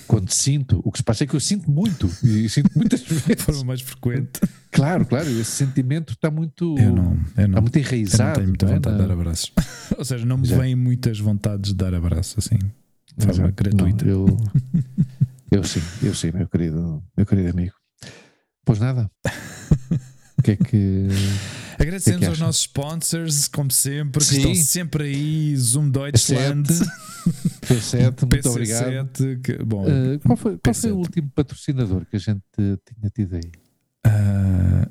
quando 0.07 0.31
sinto. 0.33 0.81
O 0.85 0.91
que 0.91 0.99
se 0.99 1.05
passa 1.05 1.25
é 1.25 1.27
que 1.27 1.35
eu 1.35 1.41
sinto 1.41 1.71
muito 1.71 2.11
e 2.23 2.49
sinto 2.49 2.71
muitas 2.77 3.01
de 3.05 3.15
vezes. 3.15 3.43
forma 3.45 3.65
mais 3.65 3.81
frequente. 3.81 4.41
Claro, 4.71 5.05
claro, 5.07 5.29
esse 5.29 5.51
sentimento 5.51 6.13
está 6.13 6.31
muito, 6.31 6.77
Eu 6.79 6.93
não, 6.93 7.19
eu 7.37 7.49
não, 7.49 7.59
está 7.59 7.61
muito 7.61 7.77
eu 7.77 7.83
não 7.83 7.89
enraizado. 7.89 8.35
tenho 8.35 8.49
muita 8.49 8.67
não 8.67 8.73
é? 8.73 8.77
vontade 8.77 8.97
de 8.97 9.03
dar 9.07 9.13
abraços. 9.13 9.53
Ou 9.99 10.05
seja, 10.05 10.25
não 10.27 10.39
me 10.39 10.47
Já. 10.47 10.59
vêm 10.59 10.75
muitas 10.77 11.19
vontades 11.19 11.71
de 11.71 11.77
dar 11.77 11.95
abraço 11.95 12.39
assim, 12.39 12.59
de 13.17 13.25
forma 13.27 13.45
Exato. 13.49 13.53
gratuita. 13.65 14.05
Não, 14.05 14.13
eu, 14.13 14.37
eu 15.51 15.65
sim, 15.65 15.81
eu 16.03 16.15
sim, 16.15 16.31
meu 16.33 16.47
querido, 16.49 17.03
meu 17.17 17.27
querido 17.27 17.51
amigo. 17.51 17.75
Pois 18.65 18.79
nada. 18.79 19.11
O 20.39 20.43
que 20.43 20.53
é 20.53 20.57
que. 20.57 21.09
Agradecemos 21.79 22.19
que 22.19 22.25
é 22.25 22.27
que 22.27 22.31
aos 22.31 22.39
nossos 22.41 22.63
sponsors, 22.63 23.49
como 23.49 23.71
sempre, 23.71 24.19
que 24.21 24.25
Sim. 24.27 24.37
estão 24.39 24.55
sempre 24.55 25.05
aí, 25.05 25.57
Zoom 25.57 25.91
Deutschland, 25.91 26.69
P7, 27.63 28.23
muito 28.23 28.27
PC7, 28.27 28.47
obrigado. 28.51 29.41
que- 29.43 29.63
bom, 29.65 29.85
Uh, 29.85 30.19
qual 30.21 30.37
foi, 30.37 30.59
qual 30.59 30.75
foi 30.75 30.91
P7. 30.91 30.93
o 30.95 30.97
último 30.99 31.31
patrocinador 31.35 32.05
que 32.07 32.17
a 32.17 32.19
gente 32.21 32.43
tinha 32.57 33.11
tido 33.15 33.37
aí? 33.37 33.51
ah, 34.05 34.89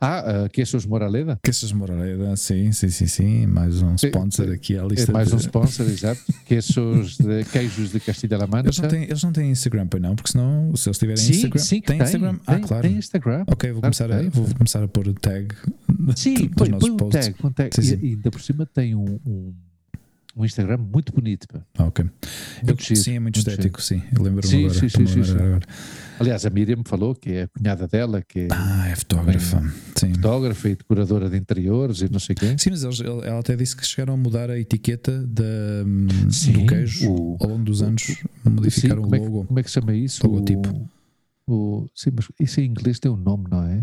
Ah, 0.00 0.44
uh, 0.46 0.48
Queixos 0.50 0.84
Moraleda? 0.86 1.38
Queixas 1.42 1.72
Moraleda, 1.72 2.36
sim, 2.36 2.72
sim, 2.72 2.88
sim, 2.88 3.06
sim, 3.06 3.46
mais 3.46 3.80
um 3.82 3.96
Sim, 3.96 4.08
sponsor 4.08 4.46
sim. 4.46 4.52
aqui 4.52 4.76
à 4.78 4.82
É 4.82 4.86
lista. 4.86 5.12
mais 5.12 5.32
um 5.32 5.36
de- 5.36 5.42
sponsor, 5.42 5.86
exato. 5.88 6.20
Queixos 6.46 7.16
de 7.18 7.44
queijos 7.44 7.90
de 7.92 8.00
Castilha-La 8.00 8.44
Eles 8.44 8.64
Mancha. 8.64 8.82
não, 8.82 8.88
têm, 8.88 9.02
eles 9.04 9.22
não 9.22 9.32
têm 9.32 9.50
Instagram, 9.50 9.86
pois 9.86 10.02
não, 10.02 10.14
porque 10.16 10.32
senão, 10.32 10.74
se 10.76 10.88
eles 10.88 10.98
tiverem 10.98 11.22
sim, 11.22 11.32
Instagram, 11.32 11.58
sim, 11.62 11.80
tem 11.80 11.98
tem, 11.98 12.06
Instagram? 12.06 12.34
Tem, 12.38 12.54
ah, 12.56 12.60
claro. 12.60 12.82
tem 12.82 12.96
Instagram. 12.96 13.44
Ok, 13.46 13.72
vou, 13.72 13.80
Claro 13.80 13.94
começar 13.96 14.12
a, 14.12 14.22
vou 14.30 14.54
começar 14.54 14.82
a 14.82 14.88
pôr 14.88 15.08
o 15.08 15.14
tag 15.14 15.48
Sim, 16.16 16.48
põe, 16.48 16.70
põe 16.70 16.90
um 16.90 16.96
tag, 16.96 17.34
um 17.44 17.50
tag. 17.52 17.74
Sim, 17.74 17.80
E, 17.80 17.84
sim. 17.84 17.98
e 18.02 18.06
ainda 18.10 18.30
por 18.30 18.40
cima 18.40 18.66
tem 18.66 18.94
um, 18.94 19.18
um, 19.26 19.54
um 20.36 20.44
Instagram 20.44 20.78
muito 20.78 21.12
bonito. 21.12 21.46
pá. 21.46 21.60
Ah, 21.78 21.84
ok. 21.84 22.04
Eu, 22.66 22.76
sim, 22.78 23.16
é 23.16 23.20
muito, 23.20 23.36
muito 23.36 23.38
estético, 23.38 23.80
sim. 23.82 24.02
Eu 24.16 24.22
lembro-me 24.22 24.48
Sim, 24.48 24.64
agora. 24.64 24.74
sim, 24.80 24.88
sim, 24.88 25.06
sim, 25.06 25.30
agora. 25.32 25.60
Aliás, 26.22 26.46
a 26.46 26.50
Miriam 26.50 26.76
me 26.78 26.84
falou 26.86 27.14
que 27.14 27.30
é 27.32 27.42
a 27.42 27.48
cunhada 27.48 27.86
dela, 27.88 28.22
que 28.22 28.40
é 28.40 28.48
Ah, 28.50 28.88
é 28.88 28.96
fotógrafa. 28.96 29.60
Sim. 29.96 30.14
fotógrafa 30.14 30.68
e 30.68 30.76
decoradora 30.76 31.28
de 31.28 31.36
interiores 31.36 32.00
e 32.00 32.10
não 32.10 32.18
sei 32.18 32.34
quem. 32.34 32.56
Sim, 32.58 32.70
mas 32.70 32.82
eles, 32.84 33.00
ela 33.00 33.38
até 33.38 33.54
disse 33.56 33.76
que 33.76 33.84
chegaram 33.86 34.14
a 34.14 34.16
mudar 34.16 34.50
a 34.50 34.58
etiqueta 34.58 35.26
da, 35.26 35.44
hum, 35.86 36.30
Sim, 36.30 36.52
do 36.52 36.66
queijo 36.66 37.10
o- 37.10 37.36
ao 37.40 37.48
longo 37.48 37.64
dos 37.64 37.80
o- 37.80 37.84
anos, 37.84 38.02
Sim, 38.02 38.14
modificaram 38.44 39.00
o 39.00 39.04
como, 39.04 39.14
é 39.16 39.18
que, 39.20 39.24
logo. 39.26 39.44
como 39.44 39.58
é 39.58 39.62
que 39.62 39.68
se 39.68 39.74
chama 39.74 39.94
isso? 39.94 40.26
Logotipo. 40.26 40.88
O, 41.46 41.54
o, 41.82 41.86
sim, 41.94 42.10
mas 42.14 42.26
isso 42.40 42.60
em 42.60 42.66
inglês 42.66 42.98
tem 43.00 43.10
um 43.10 43.16
nome, 43.16 43.44
não 43.50 43.62
é? 43.64 43.82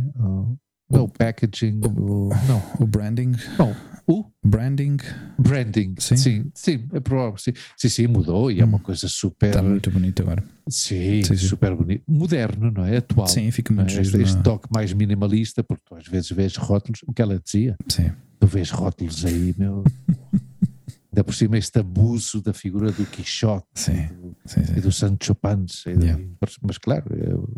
Não, 0.89 1.03
o 1.03 1.07
packaging. 1.09 1.79
O, 1.85 2.29
não, 2.47 2.63
O 2.79 2.87
branding. 2.87 3.31
não, 3.57 3.75
o 4.07 4.25
Branding 4.43 4.97
branding. 5.37 5.93
Sim. 5.99 6.17
sim, 6.17 6.51
sim, 6.55 6.83
é 6.93 6.99
provável. 6.99 7.37
Sim, 7.37 7.53
sim, 7.77 7.89
sim, 7.89 8.07
mudou 8.07 8.49
e 8.51 8.59
é 8.59 8.65
uma 8.65 8.79
coisa 8.79 9.07
super. 9.07 9.49
está 9.49 9.61
muito 9.61 9.91
bonito 9.91 10.23
agora. 10.23 10.43
Sim, 10.67 11.21
Sim, 11.23 11.35
sim. 11.35 11.47
super 11.47 11.75
bonito. 11.75 12.03
Moderno, 12.07 12.71
não 12.71 12.85
é? 12.85 12.97
Atual. 12.97 13.27
Sim, 13.27 13.51
fica 13.51 13.71
é? 13.71 13.75
muito 13.75 13.91
Este, 13.91 14.05
giro. 14.05 14.23
este 14.23 14.37
na- 14.37 14.41
toque 14.43 14.67
mais 14.73 14.91
minimalista, 14.93 15.63
porque 15.63 15.83
tu 15.85 15.95
às 15.95 16.07
vezes 16.07 16.31
vês 16.31 16.55
rótulos, 16.55 17.01
o 17.05 17.13
que 17.13 17.21
ela 17.21 17.39
dizia, 17.39 17.75
Sim, 17.87 18.09
tu 18.39 18.47
vês 18.47 18.71
rótulos 18.71 19.23
aí, 19.25 19.53
meu. 19.57 19.83
Ainda 21.11 21.23
por 21.23 21.33
cima, 21.33 21.57
este 21.57 21.79
abuso 21.79 22.39
da 22.39 22.53
figura 22.53 22.91
do 22.91 23.03
Quixote 23.03 23.65
sim, 23.73 23.93
e 23.93 24.07
do, 24.13 24.35
sim. 24.45 24.63
sim. 24.63 24.73
e 24.77 24.79
do 24.81 24.91
Sancho 24.91 25.33
Panza. 25.33 25.89
e 25.89 25.95
do- 25.95 26.05
Yeah. 26.05 26.23
Mas, 26.61 26.77
claro, 26.77 27.05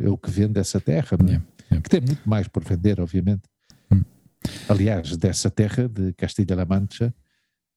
é, 0.01 0.05
é 0.05 0.09
o 0.09 0.17
que 0.17 0.31
vende 0.31 0.57
essa 0.59 0.79
terra, 0.79 1.17
não 1.19 1.25
é? 1.27 1.31
Yeah. 1.31 1.45
Que 1.79 1.89
tem 1.89 2.01
muito 2.01 2.27
mais 2.27 2.47
por 2.47 2.63
vender, 2.63 2.99
obviamente. 2.99 3.43
Aliás, 4.67 5.15
dessa 5.17 5.49
terra 5.51 5.87
de 5.87 6.13
Castilha-La 6.13 6.65
Mancha, 6.65 7.13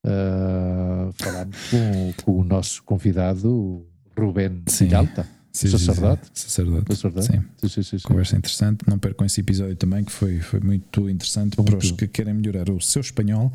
ah, 0.04 1.10
falámos 1.14 1.56
com, 1.70 2.12
com 2.24 2.40
o 2.40 2.44
nosso 2.44 2.82
convidado, 2.82 3.86
Rubén 4.18 4.62
Sim. 4.66 4.86
Villalta, 4.86 5.26
Sim, 5.50 5.68
sacerdote. 5.68 6.30
Sacerdote. 6.34 6.94
sacerdote. 6.94 7.26
Sim. 7.26 7.44
Sim, 7.58 7.68
sim, 7.68 7.98
sim. 7.98 7.98
Conversa 8.06 8.36
interessante. 8.36 8.84
Não 8.88 8.98
percam 8.98 9.24
esse 9.24 9.40
episódio 9.40 9.76
também, 9.76 10.04
que 10.04 10.12
foi, 10.12 10.40
foi 10.40 10.60
muito 10.60 11.08
interessante 11.08 11.56
Muito. 11.56 11.70
para 11.70 11.78
os 11.78 11.90
que 11.92 12.06
querem 12.08 12.34
melhorar 12.34 12.68
o 12.70 12.80
seu 12.80 13.00
espanhol. 13.00 13.52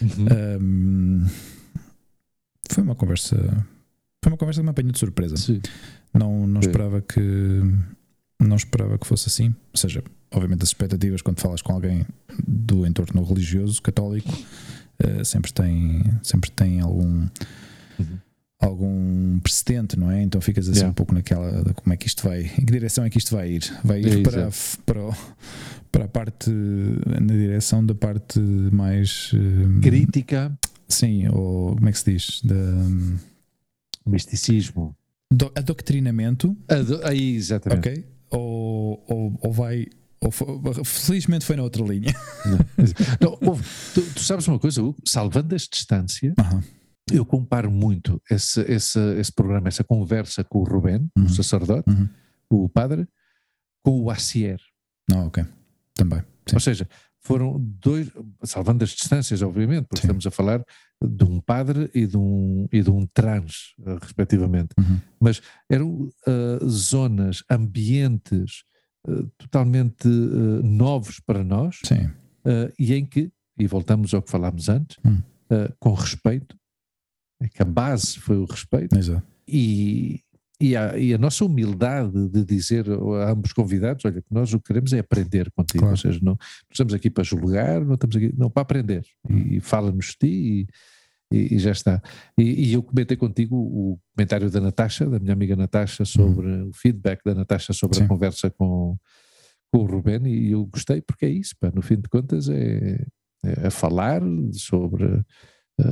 Uhum. 0.00 0.26
Ahm, 0.30 1.26
foi 2.68 2.84
uma 2.84 2.94
conversa. 2.94 3.36
Foi 4.22 4.30
uma 4.30 4.36
conversa 4.36 4.60
que 4.60 4.64
me 4.64 4.70
apanhou 4.70 4.92
de 4.92 4.98
surpresa. 4.98 5.34
Não, 6.14 6.46
não 6.46 6.60
esperava 6.60 7.00
que 7.00 7.20
não 8.48 8.56
esperava 8.56 8.98
que 8.98 9.06
fosse 9.06 9.28
assim. 9.28 9.48
Ou 9.72 9.76
seja, 9.76 10.02
obviamente 10.30 10.62
as 10.62 10.68
expectativas 10.70 11.22
quando 11.22 11.40
falas 11.40 11.62
com 11.62 11.72
alguém 11.72 12.04
do 12.46 12.86
entorno 12.86 13.22
religioso 13.24 13.80
católico 13.82 14.32
eh, 14.98 15.24
sempre 15.24 15.52
tem 15.52 16.02
sempre 16.22 16.50
tem 16.50 16.80
algum 16.80 17.26
Uhum. 17.98 18.18
algum 18.60 19.38
precedente, 19.40 19.98
não 19.98 20.10
é? 20.10 20.22
Então 20.22 20.40
ficas 20.40 20.66
assim 20.68 20.78
Yeah. 20.78 20.90
um 20.90 20.94
pouco 20.94 21.12
naquela 21.14 21.62
de 21.62 21.74
como 21.74 21.92
é 21.92 21.96
que 21.96 22.06
isto 22.06 22.22
vai, 22.22 22.42
em 22.42 22.64
que 22.64 22.72
direção 22.72 23.04
é 23.04 23.10
que 23.10 23.18
isto 23.18 23.34
vai 23.34 23.50
ir? 23.52 23.62
Vai 23.84 24.00
ir 24.00 24.20
É, 24.20 24.22
para, 24.22 24.48
para, 24.86 25.04
o- 25.08 25.14
para 25.90 26.04
a 26.04 26.08
parte 26.08 26.50
na 26.50 27.34
direção 27.34 27.84
da 27.84 27.94
parte 27.94 28.38
mais 28.40 29.30
eh, 29.34 29.80
Crítica, 29.82 30.56
sim, 30.88 31.28
ou 31.28 31.74
como 31.76 31.88
é 31.88 31.92
que 31.92 31.98
se 31.98 32.10
diz? 32.12 32.40
Da, 32.42 32.54
misticismo. 34.06 34.96
do, 35.30 35.50
adoctrinamento 35.54 36.56
Ado- 36.68 37.00
Aí, 37.04 37.34
exatamente. 37.36 37.88
Ok? 37.88 38.04
Ou, 38.32 39.04
ou, 39.08 39.38
ou 39.42 39.52
vai. 39.52 39.86
Felizmente 40.84 41.44
foi 41.44 41.56
na 41.56 41.62
outra 41.64 41.82
linha. 41.84 42.14
Não, 43.20 43.36
houve- 43.42 43.64
tu, 43.92 44.02
tu 44.14 44.20
sabes 44.20 44.46
uma 44.46 44.58
coisa, 44.58 44.80
Hugo? 44.82 44.96
salvando 45.04 45.54
as 45.54 45.62
distâncias, 45.62 46.32
Aham. 46.38 46.62
eu 47.12 47.26
comparo 47.26 47.70
muito 47.70 48.22
esse, 48.30 48.60
esse, 48.62 48.98
esse 49.18 49.32
programa, 49.32 49.66
essa 49.68 49.82
conversa 49.82 50.44
com 50.44 50.60
o 50.60 50.64
Rubén, 50.64 51.10
Uhum. 51.18 51.24
o 51.24 51.28
sacerdote, 51.28 51.90
Uhum. 51.90 52.08
o 52.50 52.68
padre, 52.68 53.06
com 53.84 54.00
o 54.00 54.10
Acier. 54.10 54.60
Não, 55.10 55.26
ok. 55.26 55.44
Também. 55.94 56.20
Sim. 56.48 56.54
Ou 56.54 56.60
seja, 56.60 56.88
foram 57.24 57.58
dois, 57.58 58.10
salvando 58.42 58.82
as 58.84 58.90
distâncias, 58.90 59.42
obviamente, 59.42 59.86
porque 59.86 60.00
Sim. 60.00 60.06
estamos 60.08 60.26
a 60.26 60.30
falar 60.30 60.64
de 61.04 61.24
um 61.24 61.40
padre 61.40 61.90
e 61.94 62.06
de 62.06 62.16
um, 62.16 62.68
e 62.72 62.82
de 62.82 62.90
um 62.90 63.06
trans, 63.06 63.74
eh, 63.86 63.96
respectivamente. 64.00 64.70
Uhum. 64.78 65.00
Mas 65.20 65.40
eram 65.70 66.08
eh, 66.26 66.58
zonas, 66.66 67.42
ambientes 67.50 68.64
eh, 69.08 69.24
totalmente 69.38 70.06
eh, 70.08 70.62
novos 70.62 71.18
para 71.20 71.42
nós 71.42 71.80
Sim. 71.84 72.10
e 72.78 72.94
em 72.94 73.04
que, 73.04 73.30
e 73.58 73.66
voltamos 73.66 74.12
ao 74.14 74.22
que 74.22 74.30
falámos 74.30 74.68
antes, 74.68 74.96
Hum. 75.04 75.20
eh, 75.50 75.72
com 75.78 75.92
respeito, 75.94 76.56
é 77.40 77.48
que 77.48 77.62
a 77.62 77.64
base 77.64 78.18
foi 78.18 78.36
o 78.36 78.44
respeito, 78.44 78.96
Exato. 78.96 79.26
e, 79.46 80.21
e, 80.62 80.76
a, 80.76 80.96
e 80.98 81.12
a 81.14 81.18
nossa 81.18 81.44
humildade 81.44 82.28
de 82.28 82.44
dizer 82.44 82.86
a 82.90 83.30
ambos 83.32 83.52
convidados: 83.52 84.04
olha, 84.04 84.22
que 84.22 84.32
nós 84.32 84.52
o 84.54 84.58
que 84.60 84.66
queremos 84.68 84.92
é 84.92 84.98
aprender 85.00 85.50
contigo, 85.52 85.80
Claro. 85.80 85.92
ou 85.92 85.96
seja, 85.96 86.18
não, 86.22 86.32
não 86.32 86.38
estamos 86.70 86.94
aqui 86.94 87.10
para 87.10 87.24
julgar, 87.24 87.84
não 87.84 87.94
estamos 87.94 88.16
aqui 88.16 88.32
não, 88.36 88.48
para 88.50 88.62
aprender. 88.62 89.02
E, 89.28 89.60
fala-nos 89.60 90.06
de 90.06 90.16
ti 90.18 90.26
e, 91.32 91.36
e- 91.36 91.54
e 91.54 91.58
já 91.58 91.72
está. 91.72 92.00
E, 92.38 92.68
e 92.68 92.72
eu 92.74 92.82
comentei 92.82 93.16
contigo 93.16 93.56
o 93.56 93.98
comentário 94.14 94.50
da 94.50 94.60
Natasha, 94.60 95.06
da 95.06 95.18
minha 95.18 95.32
amiga 95.32 95.56
Natasha, 95.56 96.04
sobre 96.04 96.46
o 96.62 96.72
feedback 96.74 97.20
da 97.24 97.34
Natasha 97.34 97.72
sobre 97.72 97.96
Sim. 97.98 98.04
a 98.04 98.08
conversa 98.08 98.50
com, 98.50 98.96
com 99.72 99.78
o 99.78 99.84
Ruben, 99.86 100.26
e 100.26 100.52
eu 100.52 100.64
gostei 100.66 101.00
porque 101.00 101.24
é 101.26 101.30
isso, 101.30 101.54
pá, 101.58 101.70
no 101.74 101.80
fim 101.82 101.96
de 101.96 102.08
contas 102.08 102.48
é, 102.48 103.04
é 103.44 103.66
a 103.66 103.70
falar 103.70 104.20
sobre 104.52 105.06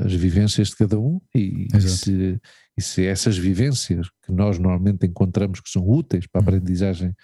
as 0.04 0.12
vivências 0.12 0.68
de 0.68 0.76
cada 0.76 0.98
um 0.98 1.20
e, 1.34 1.68
e 1.74 1.80
se, 1.80 2.40
e 2.76 2.82
se 2.82 3.06
essas 3.06 3.36
vivências 3.36 4.08
que 4.24 4.32
nós 4.32 4.58
normalmente 4.58 5.06
encontramos 5.06 5.60
que 5.60 5.70
são 5.70 5.88
úteis 5.88 6.26
para 6.26 6.40
a 6.40 6.42
uhum. 6.42 6.48
aprendizagem 6.48 7.14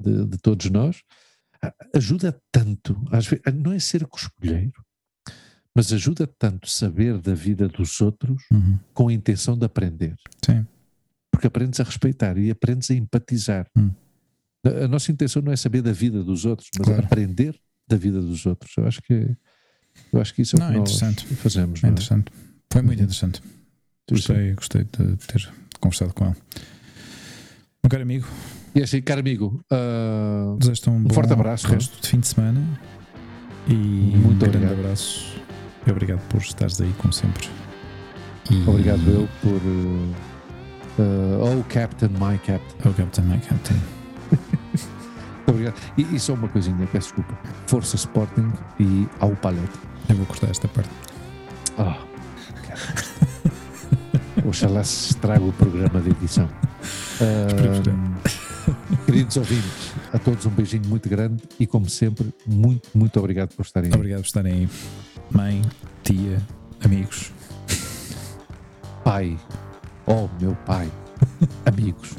de, 0.00 0.26
de 0.26 0.38
todos 0.38 0.70
nós, 0.70 1.02
ajuda 1.94 2.40
tanto, 2.50 3.00
às 3.10 3.26
vezes, 3.26 3.44
não 3.54 3.72
é 3.72 3.78
ser 3.78 4.06
coscolheiro, 4.06 4.84
mas 5.74 5.92
ajuda 5.92 6.26
tanto 6.26 6.68
saber 6.68 7.18
da 7.18 7.34
vida 7.34 7.68
dos 7.68 8.00
outros 8.00 8.42
uhum. 8.50 8.78
com 8.92 9.08
a 9.08 9.12
intenção 9.12 9.56
de 9.56 9.64
aprender. 9.64 10.16
Sim. 10.44 10.66
Porque 11.30 11.46
aprendes 11.46 11.78
a 11.80 11.84
respeitar 11.84 12.36
e 12.38 12.50
aprendes 12.50 12.90
a 12.90 12.94
empatizar. 12.94 13.66
Uhum. 13.76 13.94
A, 14.64 14.84
a 14.84 14.88
nossa 14.88 15.12
intenção 15.12 15.42
não 15.42 15.52
é 15.52 15.56
saber 15.56 15.82
da 15.82 15.92
vida 15.92 16.24
dos 16.24 16.44
outros, 16.44 16.68
mas 16.78 16.88
claro. 16.88 17.04
aprender 17.04 17.58
da 17.88 17.96
vida 17.96 18.20
dos 18.20 18.46
outros. 18.46 18.72
Eu 18.76 18.86
acho 18.86 19.00
que 19.02 19.36
eu 20.12 20.20
acho 20.20 20.34
que 20.34 20.42
isso 20.42 20.56
é 20.56 20.58
o 20.58 20.68
que 20.68 20.74
é 20.74 20.78
nós 20.78 21.00
fazemos. 21.36 21.82
É, 21.82 21.86
é 21.86 21.90
interessante. 21.90 22.32
Foi 22.72 22.82
muito 22.82 23.02
interessante. 23.02 23.42
Gostei, 24.10 24.52
gostei 24.54 24.84
de 24.84 25.16
ter 25.26 25.48
conversado 25.78 26.12
com 26.14 26.26
ele. 26.26 26.36
Meu 27.82 27.90
caro 27.90 28.02
amigo. 28.02 28.26
E 28.74 28.82
assim, 28.82 29.00
caro 29.02 29.20
amigo, 29.20 29.64
uh, 29.72 30.56
desejo-te 30.58 30.90
um, 30.90 31.06
um 31.06 31.10
forte 31.10 31.32
abraço. 31.32 31.66
É? 31.68 31.70
Resto 31.70 32.00
de 32.00 32.08
fim 32.08 32.20
de 32.20 32.28
semana. 32.28 32.62
E 33.68 33.72
muito 33.74 34.26
um 34.26 34.38
grande 34.38 34.56
obrigado. 34.56 34.78
abraço. 34.80 35.40
E 35.86 35.90
obrigado 35.90 36.20
por 36.28 36.40
estares 36.40 36.80
aí, 36.80 36.92
como 36.98 37.12
sempre. 37.12 37.48
E... 38.50 38.68
Obrigado 38.68 39.00
eu 39.08 39.28
por. 39.42 39.60
Uh, 40.98 41.58
oh, 41.60 41.64
Captain, 41.68 42.10
my 42.10 42.38
Captain. 42.38 42.90
Oh, 42.90 42.92
Captain, 42.92 43.24
my 43.24 43.38
Captain. 43.38 43.80
obrigado. 45.52 45.74
E, 45.96 46.02
e, 46.14 46.20
só 46.20 46.34
uma 46.34 46.48
coisinha, 46.48 46.86
peço 46.86 47.08
desculpa. 47.08 47.38
Força 47.66 47.96
Sporting 47.96 48.52
e 48.78 49.08
ao 49.18 49.30
palete. 49.36 49.78
Eu 50.08 50.16
vou 50.16 50.26
cortar 50.26 50.50
esta 50.50 50.68
parte. 50.68 50.90
Oh, 51.78 52.10
Oxalá 54.48 54.82
se 54.82 55.10
estraga 55.10 55.44
o 55.44 55.52
programa 55.52 56.00
de 56.00 56.10
edição. 56.10 56.48
Uh, 57.20 59.04
queridos 59.04 59.36
ouvintes, 59.36 59.92
a 60.12 60.18
todos 60.18 60.46
um 60.46 60.50
beijinho 60.50 60.86
muito 60.88 61.08
grande 61.08 61.42
e, 61.58 61.66
como 61.66 61.88
sempre, 61.88 62.32
muito, 62.46 62.88
muito 62.94 63.18
obrigado 63.18 63.54
por 63.54 63.62
estarem 63.62 63.90
aí. 63.90 63.96
Obrigado 63.96 64.20
por 64.20 64.26
estarem 64.26 64.52
aí. 64.52 64.68
Mãe, 65.30 65.62
tia, 66.02 66.40
amigos. 66.82 67.32
Pai. 69.04 69.38
Oh, 70.06 70.28
meu 70.40 70.54
pai. 70.66 70.90
Amigos. 71.66 72.16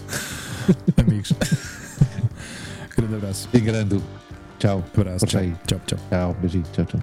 amigos. 0.98 1.34
Grande 3.02 3.16
abraço. 3.16 3.50
E 3.54 3.60
grande. 3.60 4.02
Tchau. 4.60 4.84
Abraço. 4.96 5.26
Tchau. 5.26 5.42
Tchau, 5.68 5.82
tchau. 5.86 6.00
Tchau. 6.10 6.36
Beijinho. 6.40 6.66
Tchau, 6.72 6.86
tchau. 6.86 7.00